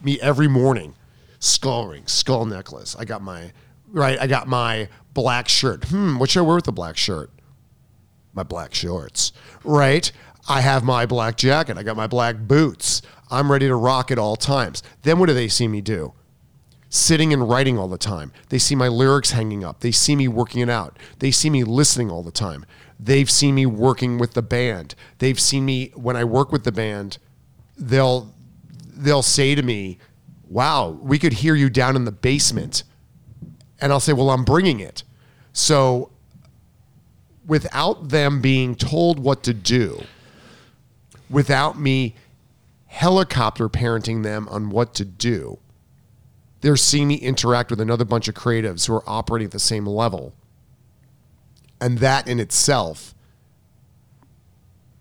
me 0.02 0.20
every 0.20 0.48
morning, 0.48 0.94
skull 1.38 1.88
ring, 1.88 2.06
skull 2.06 2.44
necklace. 2.44 2.96
I 2.98 3.04
got 3.04 3.22
my 3.22 3.52
right. 3.88 4.18
I 4.18 4.26
got 4.26 4.48
my 4.48 4.88
black 5.14 5.48
shirt. 5.48 5.84
Hmm, 5.84 6.18
what 6.18 6.30
should 6.30 6.40
I 6.40 6.42
wear 6.42 6.56
with 6.56 6.64
the 6.64 6.72
black 6.72 6.96
shirt? 6.96 7.30
My 8.32 8.42
black 8.42 8.74
shorts. 8.74 9.32
Right. 9.64 10.10
I 10.48 10.60
have 10.60 10.82
my 10.82 11.06
black 11.06 11.36
jacket. 11.36 11.78
I 11.78 11.82
got 11.82 11.96
my 11.96 12.06
black 12.06 12.36
boots. 12.36 13.02
I'm 13.32 13.50
ready 13.50 13.66
to 13.66 13.74
rock 13.74 14.10
at 14.10 14.18
all 14.18 14.36
times. 14.36 14.82
Then 15.02 15.18
what 15.18 15.26
do 15.26 15.34
they 15.34 15.48
see 15.48 15.66
me 15.66 15.80
do? 15.80 16.12
Sitting 16.90 17.32
and 17.32 17.48
writing 17.48 17.78
all 17.78 17.88
the 17.88 17.96
time. 17.96 18.30
They 18.50 18.58
see 18.58 18.74
my 18.74 18.88
lyrics 18.88 19.30
hanging 19.30 19.64
up. 19.64 19.80
They 19.80 19.90
see 19.90 20.14
me 20.14 20.28
working 20.28 20.60
it 20.60 20.68
out. 20.68 20.98
They 21.18 21.30
see 21.30 21.48
me 21.48 21.64
listening 21.64 22.10
all 22.10 22.22
the 22.22 22.30
time. 22.30 22.66
They've 23.00 23.30
seen 23.30 23.54
me 23.54 23.64
working 23.64 24.18
with 24.18 24.34
the 24.34 24.42
band. 24.42 24.94
They've 25.18 25.40
seen 25.40 25.64
me 25.64 25.92
when 25.94 26.14
I 26.14 26.24
work 26.24 26.52
with 26.52 26.64
the 26.64 26.70
band, 26.70 27.16
they'll 27.76 28.32
they'll 28.94 29.22
say 29.22 29.54
to 29.54 29.62
me, 29.62 29.98
"Wow, 30.48 30.90
we 31.02 31.18
could 31.18 31.32
hear 31.32 31.54
you 31.54 31.70
down 31.70 31.96
in 31.96 32.04
the 32.04 32.12
basement." 32.12 32.84
And 33.80 33.92
I'll 33.92 33.98
say, 33.98 34.12
"Well, 34.12 34.30
I'm 34.30 34.44
bringing 34.44 34.78
it." 34.78 35.02
So 35.54 36.10
without 37.46 38.10
them 38.10 38.40
being 38.40 38.76
told 38.76 39.18
what 39.18 39.42
to 39.44 39.54
do, 39.54 40.02
without 41.28 41.80
me 41.80 42.14
helicopter 42.92 43.70
parenting 43.70 44.22
them 44.22 44.46
on 44.50 44.68
what 44.68 44.92
to 44.94 45.04
do, 45.04 45.58
they're 46.60 46.76
seeing 46.76 47.08
me 47.08 47.14
interact 47.14 47.70
with 47.70 47.80
another 47.80 48.04
bunch 48.04 48.28
of 48.28 48.34
creatives 48.34 48.86
who 48.86 48.94
are 48.94 49.02
operating 49.06 49.46
at 49.46 49.50
the 49.50 49.58
same 49.58 49.86
level. 49.86 50.34
And 51.80 51.98
that 51.98 52.28
in 52.28 52.38
itself 52.38 53.14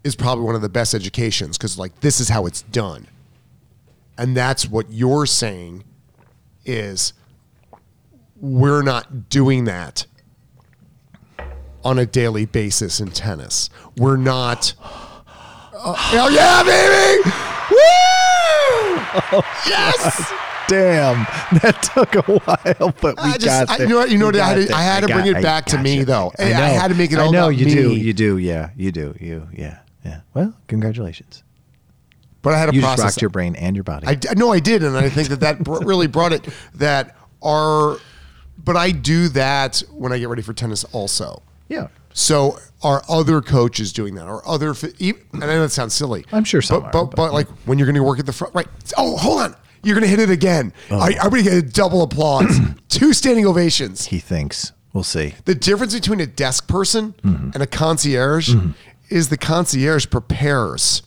is 0.05 0.15
probably 0.15 0.45
one 0.45 0.55
of 0.55 0.61
the 0.61 0.69
best 0.69 0.95
educations 0.95 1.57
because, 1.57 1.77
like, 1.77 1.99
this 1.99 2.21
is 2.21 2.29
how 2.29 2.45
it's 2.45 2.61
done. 2.63 3.07
And 4.17 4.35
that's 4.37 4.67
what 4.67 4.89
you're 4.89 5.25
saying 5.25 5.83
is 6.65 7.11
we're 8.37 8.83
not 8.83 9.29
doing 9.29 9.65
that 9.65 10.05
on 11.83 11.99
a 11.99 12.05
daily 12.05 12.45
basis 12.45 13.01
in 13.01 13.09
tennis. 13.09 13.69
We're 13.97 14.17
not. 14.17 14.73
Uh, 15.73 15.95
oh 16.13 16.29
yeah, 16.29 16.63
baby! 16.63 17.50
Woo! 17.71 17.77
Oh, 19.33 19.43
yes! 19.67 20.31
Damn, 20.69 21.25
that 21.59 21.81
took 21.93 22.15
a 22.15 22.21
while, 22.21 22.93
but 23.01 23.17
we 23.17 23.23
I 23.23 23.37
just, 23.37 23.67
got 23.67 23.69
I, 23.79 23.83
you 23.83 23.89
know 23.89 23.97
what? 23.97 24.09
You 24.09 24.17
know 24.17 24.27
what? 24.27 24.37
I 24.37 24.47
had 24.53 24.67
to. 24.67 24.73
I 24.75 24.81
had 24.81 24.99
to 25.01 25.07
got- 25.07 25.13
bring 25.15 25.27
it 25.27 25.35
I 25.37 25.41
back 25.41 25.65
to 25.67 25.77
me 25.77 26.03
though. 26.05 26.31
I, 26.39 26.43
I. 26.45 26.47
Had 26.69 26.87
to 26.89 26.95
make 26.95 27.11
it 27.11 27.19
all 27.19 27.27
I 27.27 27.31
know 27.31 27.49
you 27.49 27.65
me. 27.65 27.73
do. 27.73 27.93
You 27.95 28.13
do. 28.13 28.37
Yeah, 28.37 28.69
you 28.77 28.91
do. 28.93 29.13
You. 29.19 29.49
Yeah. 29.53 29.79
Yeah. 30.05 30.21
Well, 30.33 30.53
congratulations. 30.67 31.43
But 32.41 32.53
I 32.53 32.57
had 32.59 32.67
to 32.69 32.75
You 32.75 32.81
process. 32.81 33.03
rocked 33.03 33.21
your 33.21 33.29
brain 33.31 33.55
and 33.55 33.75
your 33.75 33.83
body. 33.83 34.07
I 34.07 34.17
no, 34.35 34.53
I 34.53 34.59
did, 34.59 34.81
and 34.83 34.95
I 34.95 35.09
think 35.09 35.27
that 35.29 35.41
that 35.41 35.61
br- 35.63 35.79
really 35.83 36.07
brought 36.07 36.31
it. 36.31 36.47
That 36.75 37.17
are, 37.41 37.97
but 38.63 38.77
I 38.77 38.91
do 38.91 39.27
that 39.29 39.83
when 39.91 40.13
I 40.13 40.19
get 40.19 40.29
ready 40.29 40.41
for 40.41 40.53
tennis 40.53 40.83
also. 40.85 41.41
yeah. 41.67 41.87
So 42.13 42.57
are 42.83 43.03
other 43.09 43.41
coaches 43.41 43.93
doing 43.93 44.15
that? 44.15 44.27
Or 44.27 44.47
other? 44.47 44.69
And 44.99 45.43
I 45.43 45.47
know 45.47 45.61
that 45.61 45.69
sounds 45.69 45.93
silly. 45.93 46.25
I'm 46.31 46.43
sure 46.43 46.61
some 46.61 46.81
but, 46.81 46.87
are, 46.87 46.91
But, 46.91 47.05
but, 47.05 47.15
but, 47.15 47.33
like 47.33 47.47
when 47.65 47.77
you're 47.77 47.85
going 47.87 47.95
to 47.95 48.03
work 48.03 48.19
at 48.19 48.25
the 48.25 48.33
front, 48.33 48.53
right? 48.55 48.67
Oh, 48.97 49.17
hold 49.17 49.41
on. 49.41 49.55
You're 49.83 49.95
going 49.95 50.03
to 50.03 50.09
hit 50.09 50.19
it 50.19 50.29
again. 50.29 50.73
I, 50.91 51.15
I'm 51.21 51.29
going 51.31 51.43
to 51.43 51.49
get 51.49 51.57
a 51.57 51.61
double 51.67 52.03
applause. 52.03 52.59
Two 52.89 53.13
standing 53.13 53.47
ovations. 53.47 54.05
He 54.07 54.19
thinks. 54.19 54.71
We'll 54.93 55.03
see. 55.03 55.33
The 55.45 55.55
difference 55.55 55.93
between 55.93 56.19
a 56.19 56.27
desk 56.27 56.67
person 56.67 57.13
Mm-hmm. 57.23 57.51
and 57.53 57.63
a 57.63 57.67
concierge 57.67 58.53
is 59.09 59.29
the 59.29 59.37
concierge 59.37 60.07
prepares. 60.09 61.01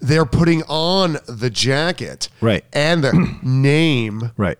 They're 0.00 0.26
putting 0.26 0.62
on 0.68 1.16
the 1.26 1.50
jacket, 1.50 2.28
Right. 2.40 2.64
and 2.72 3.02
the 3.02 3.38
name 3.42 4.30
Right. 4.36 4.58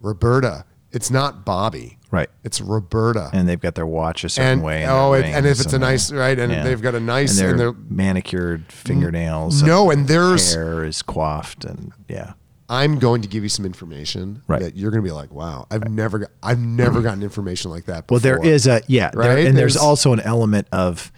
Roberta. 0.00 0.64
It's 0.92 1.10
not 1.10 1.44
Bobby. 1.44 1.95
Right. 2.10 2.28
It's 2.44 2.60
Roberta. 2.60 3.30
And 3.32 3.48
they've 3.48 3.60
got 3.60 3.74
their 3.74 3.86
watch 3.86 4.22
a 4.24 4.28
certain 4.28 4.52
And- 4.52 4.62
way. 4.62 4.86
oh, 4.86 5.12
it- 5.14 5.24
and 5.24 5.44
if 5.46 5.60
it's 5.60 5.72
a 5.72 5.78
nice- 5.78 6.12
right, 6.12 6.38
and 6.38 6.52
they've 6.66 6.80
got 6.80 6.94
a 6.94 7.00
nice- 7.00 7.38
and 7.40 7.50
and 7.50 7.58
their 7.60 7.72
they're- 7.72 7.80
manicured 7.90 8.64
fingernails. 8.70 9.62
no, 9.62 9.90
and 9.90 10.06
there's 10.08 10.54
hair 10.54 10.84
is 10.84 11.02
coiffed, 11.02 11.64
and 11.64 11.92
yeah, 12.08 12.32
I'm 12.68 12.98
going 12.98 13.22
to 13.22 13.28
give 13.28 13.42
you 13.42 13.48
some 13.48 13.64
information 13.64 14.42
Right. 14.48 14.60
that 14.60 14.76
you're 14.76 14.90
going 14.90 15.02
to 15.02 15.08
be 15.08 15.12
like, 15.14 15.32
wow, 15.32 15.66
I've 15.70 15.88
never 15.88 16.18
got, 16.20 16.30
I've 16.42 16.58
never 16.60 17.00
gotten 17.02 17.22
information 17.22 17.70
like 17.70 17.84
that. 17.86 18.04
Well, 18.10 18.20
there 18.20 18.44
is 18.44 18.66
a 18.66 18.82
yeah, 18.86 19.10
there- 19.12 19.22
and 19.38 19.56
there's, 19.56 19.74
There's- 19.74 19.76
also 19.76 20.12
an 20.12 20.20
element 20.20 20.66
of 20.72 21.12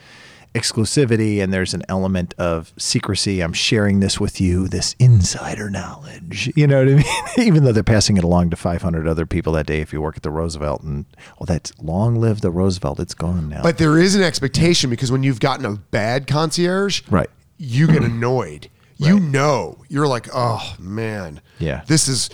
exclusivity, 0.55 1.43
and 1.43 1.53
there's 1.53 1.75
an 1.75 1.83
element 1.89 2.35
of 2.39 2.73
secrecy. 2.77 3.41
I'm 3.41 3.53
sharing 3.53 4.01
this 4.01 4.19
with 4.21 4.41
you, 4.41 4.69
this 4.69 4.95
insider 4.99 5.71
knowledge. 5.71 6.51
You 6.57 6.67
know 6.67 6.79
what 6.85 6.89
I 6.93 6.95
mean? 6.97 7.05
Even 7.47 7.65
though 7.65 7.73
they're 7.73 7.83
passing 7.83 8.17
it 8.17 8.25
along 8.25 8.51
to 8.51 8.57
500 8.57 9.07
other 9.07 9.27
people 9.27 9.53
that 9.55 9.67
day, 9.67 9.81
if 9.81 9.93
you 9.93 10.01
work 10.01 10.17
at 10.17 10.23
the 10.23 10.31
Roosevelt, 10.31 10.83
and 10.83 11.05
oh, 11.41 11.45
that's 11.45 11.73
long 11.81 12.17
live 12.17 12.41
the 12.41 12.51
Roosevelt. 12.51 13.01
It's 13.01 13.15
gone 13.15 13.49
now. 13.49 13.63
But 13.63 13.79
there 13.79 13.99
is 13.99 14.15
an 14.15 14.23
expectation 14.23 14.91
because 14.91 15.13
when 15.13 15.23
you've 15.23 15.41
gotten 15.41 15.65
a 15.65 15.77
bad 15.77 16.27
concierge, 16.27 17.03
Right. 17.11 17.31
you 17.57 17.87
get 17.87 18.03
annoyed. 18.03 18.69
You 19.01 19.21
know, 19.21 19.79
you're 19.89 20.09
like, 20.09 20.27
oh 20.35 20.75
man, 20.81 21.41
Yeah. 21.61 21.83
this 21.87 22.09
is 22.09 22.31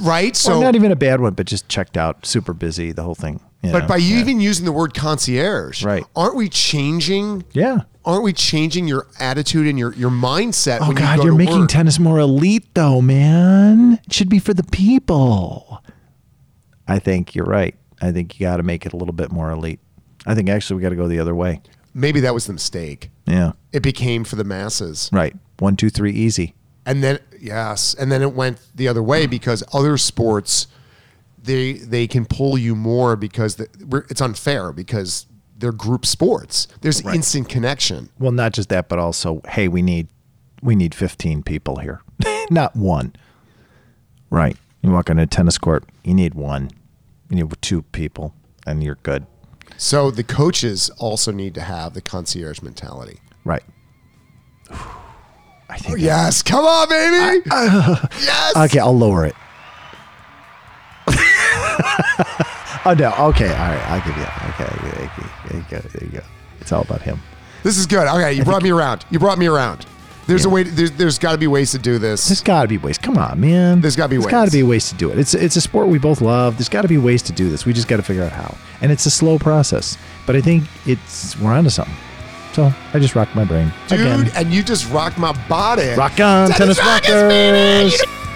right. 0.00 0.34
so 0.36 0.60
not 0.60 0.74
even 0.74 0.92
a 0.92 0.96
bad 0.96 1.20
one, 1.20 1.34
but 1.34 1.46
just 1.46 1.68
checked 1.68 1.96
out, 1.96 2.24
super 2.26 2.52
busy, 2.52 2.92
the 2.92 3.02
whole 3.02 3.14
thing. 3.14 3.40
but 3.62 3.80
know? 3.82 3.86
by 3.88 3.96
you 3.96 4.14
Yeah. 4.16 4.20
even 4.20 4.40
using 4.40 4.64
the 4.64 4.72
word 4.72 4.94
concierge, 4.94 5.84
Right. 5.84 6.04
Aren't 6.16 6.36
we 6.36 6.48
changing? 6.48 7.44
yeah. 7.52 7.80
Aren't 8.04 8.22
we 8.24 8.32
changing 8.32 8.88
your 8.88 9.06
attitude 9.20 9.66
and 9.66 9.78
your 9.78 9.92
your 9.94 10.10
mindset? 10.10 10.78
Oh 10.80 10.86
when 10.88 10.96
God, 10.96 11.10
you 11.12 11.16
go 11.18 11.22
you're 11.24 11.32
to 11.32 11.38
making 11.38 11.60
work? 11.60 11.68
tennis 11.68 11.98
more 11.98 12.18
elite, 12.18 12.66
though, 12.74 13.02
man. 13.02 14.00
It 14.06 14.12
should 14.14 14.30
be 14.30 14.38
for 14.38 14.54
the 14.54 14.62
people. 14.64 15.82
I 16.86 16.98
think 17.00 17.34
you're 17.34 17.44
right. 17.44 17.74
I 18.00 18.12
think 18.12 18.38
you 18.40 18.46
got 18.46 18.56
to 18.58 18.62
make 18.62 18.86
it 18.86 18.92
a 18.94 18.96
little 18.96 19.12
bit 19.12 19.30
more 19.30 19.50
elite. 19.50 19.80
I 20.24 20.34
think 20.34 20.48
actually 20.48 20.76
we 20.76 20.82
got 20.82 20.88
to 20.90 20.96
go 20.96 21.06
the 21.08 21.18
other 21.18 21.34
way. 21.34 21.60
Maybe 21.92 22.20
that 22.20 22.32
was 22.32 22.46
the 22.46 22.52
mistake. 22.54 23.10
Yeah, 23.26 23.52
It 23.72 23.82
became 23.82 24.24
for 24.24 24.36
the 24.36 24.44
masses. 24.44 25.10
right. 25.12 25.34
One, 25.58 25.76
two, 25.76 25.90
three, 25.90 26.12
easy. 26.12 26.54
And 26.88 27.04
then 27.04 27.18
yes 27.40 27.94
and 27.94 28.10
then 28.10 28.22
it 28.22 28.32
went 28.34 28.58
the 28.74 28.88
other 28.88 29.02
way 29.02 29.26
because 29.26 29.62
other 29.72 29.96
sports 29.96 30.66
they 31.40 31.74
they 31.74 32.06
can 32.08 32.24
pull 32.26 32.58
you 32.58 32.74
more 32.74 33.14
because 33.14 33.56
the, 33.56 33.66
it's 34.10 34.20
unfair 34.20 34.72
because 34.72 35.26
they're 35.56 35.72
group 35.72 36.04
sports 36.06 36.66
there's 36.80 37.00
instant 37.06 37.48
connection 37.48 38.08
Well, 38.18 38.32
not 38.32 38.52
just 38.52 38.68
that, 38.70 38.88
but 38.88 38.98
also, 38.98 39.40
hey, 39.48 39.68
we 39.68 39.82
need 39.82 40.08
we 40.62 40.74
need 40.74 40.94
15 40.94 41.42
people 41.44 41.76
here, 41.76 42.00
not 42.50 42.74
one. 42.74 43.14
Right. 44.30 44.56
You 44.82 44.90
walk 44.90 45.10
on 45.10 45.18
a 45.18 45.26
tennis 45.26 45.58
court, 45.58 45.84
you 46.04 46.14
need 46.14 46.34
one. 46.34 46.70
You 47.30 47.36
need 47.36 47.62
two 47.62 47.82
people, 47.82 48.34
and 48.66 48.82
you're 48.82 48.98
good. 49.02 49.26
so 49.76 50.10
the 50.10 50.24
coaches 50.24 50.90
also 50.98 51.30
need 51.32 51.54
to 51.54 51.60
have 51.60 51.94
the 51.94 52.00
concierge 52.00 52.60
mentality 52.62 53.18
Right. 53.44 53.62
I 55.68 55.76
think. 55.78 55.94
Oh, 55.94 55.96
yes 55.96 56.42
come 56.42 56.64
on 56.64 56.88
baby 56.88 57.42
uh, 57.50 58.06
yes 58.20 58.56
Okay, 58.56 58.78
I'll 58.78 58.96
lower 58.96 59.26
it. 59.26 59.34
oh 62.84 62.94
no. 62.98 63.12
Okay. 63.28 63.48
All 63.48 63.54
right. 63.54 63.84
I'll 63.88 64.06
give 64.06 64.16
you. 64.16 64.26
Okay. 64.50 64.68
There 65.48 65.56
you 65.58 65.64
go. 65.70 65.78
There 65.78 66.04
you 66.04 66.10
go. 66.10 66.24
It's 66.60 66.72
all 66.72 66.82
about 66.82 67.02
him. 67.02 67.20
this 67.62 67.78
is 67.78 67.86
good 67.86 68.06
okay 68.06 68.32
you 68.32 68.44
brought 68.44 68.62
me 68.62 68.70
around 68.70 69.04
you 69.10 69.18
brought 69.18 69.38
me 69.38 69.46
around 69.46 69.86
there's 70.28 70.44
a 70.44 70.50
way 70.50 70.62
to, 70.62 70.70
there's, 70.70 70.90
there's 70.92 71.18
got 71.18 71.32
to 71.32 71.38
be 71.38 71.46
ways 71.46 71.70
to 71.70 71.78
do 71.78 71.98
this. 71.98 72.28
There's 72.28 72.42
got 72.42 72.60
to 72.60 72.68
be 72.68 72.76
ways. 72.76 72.98
Come 72.98 73.16
on, 73.16 73.40
man. 73.40 73.80
There's 73.80 73.96
gotta 73.96 74.10
be 74.10 74.16
There's 74.16 74.26
ways. 74.26 74.30
There's 74.30 74.42
got 74.42 74.50
to 74.50 74.56
be 74.58 74.62
ways 74.62 74.88
to 74.90 74.94
do 74.94 75.10
it. 75.10 75.18
It's 75.18 75.32
it's 75.32 75.56
a 75.56 75.60
sport 75.62 75.88
we 75.88 75.98
both 75.98 76.20
love. 76.20 76.58
There's 76.58 76.68
got 76.68 76.82
to 76.82 76.88
be 76.88 76.98
ways 76.98 77.22
to 77.22 77.32
do 77.32 77.48
this. 77.48 77.64
We 77.64 77.72
just 77.72 77.88
got 77.88 77.96
to 77.96 78.02
figure 78.02 78.22
out 78.22 78.32
how. 78.32 78.54
And 78.82 78.92
it's 78.92 79.06
a 79.06 79.10
slow 79.10 79.38
process, 79.38 79.96
but 80.26 80.36
I 80.36 80.42
think 80.42 80.64
it's 80.86 81.38
we're 81.38 81.52
onto 81.52 81.70
something. 81.70 81.94
So 82.58 82.72
I 82.92 82.98
just 82.98 83.14
rocked 83.14 83.36
my 83.36 83.44
brain 83.44 83.72
dude 83.86 84.00
again. 84.00 84.30
and 84.34 84.52
you 84.52 84.64
just 84.64 84.90
rocked 84.90 85.16
my 85.16 85.30
body 85.46 85.90
Rock 85.90 86.18
on, 86.18 86.50
tennis, 86.50 86.76
Tennis 86.76 86.78
Rockets, 86.80 87.08
baby! 87.12 87.84
rockers. 87.84 88.27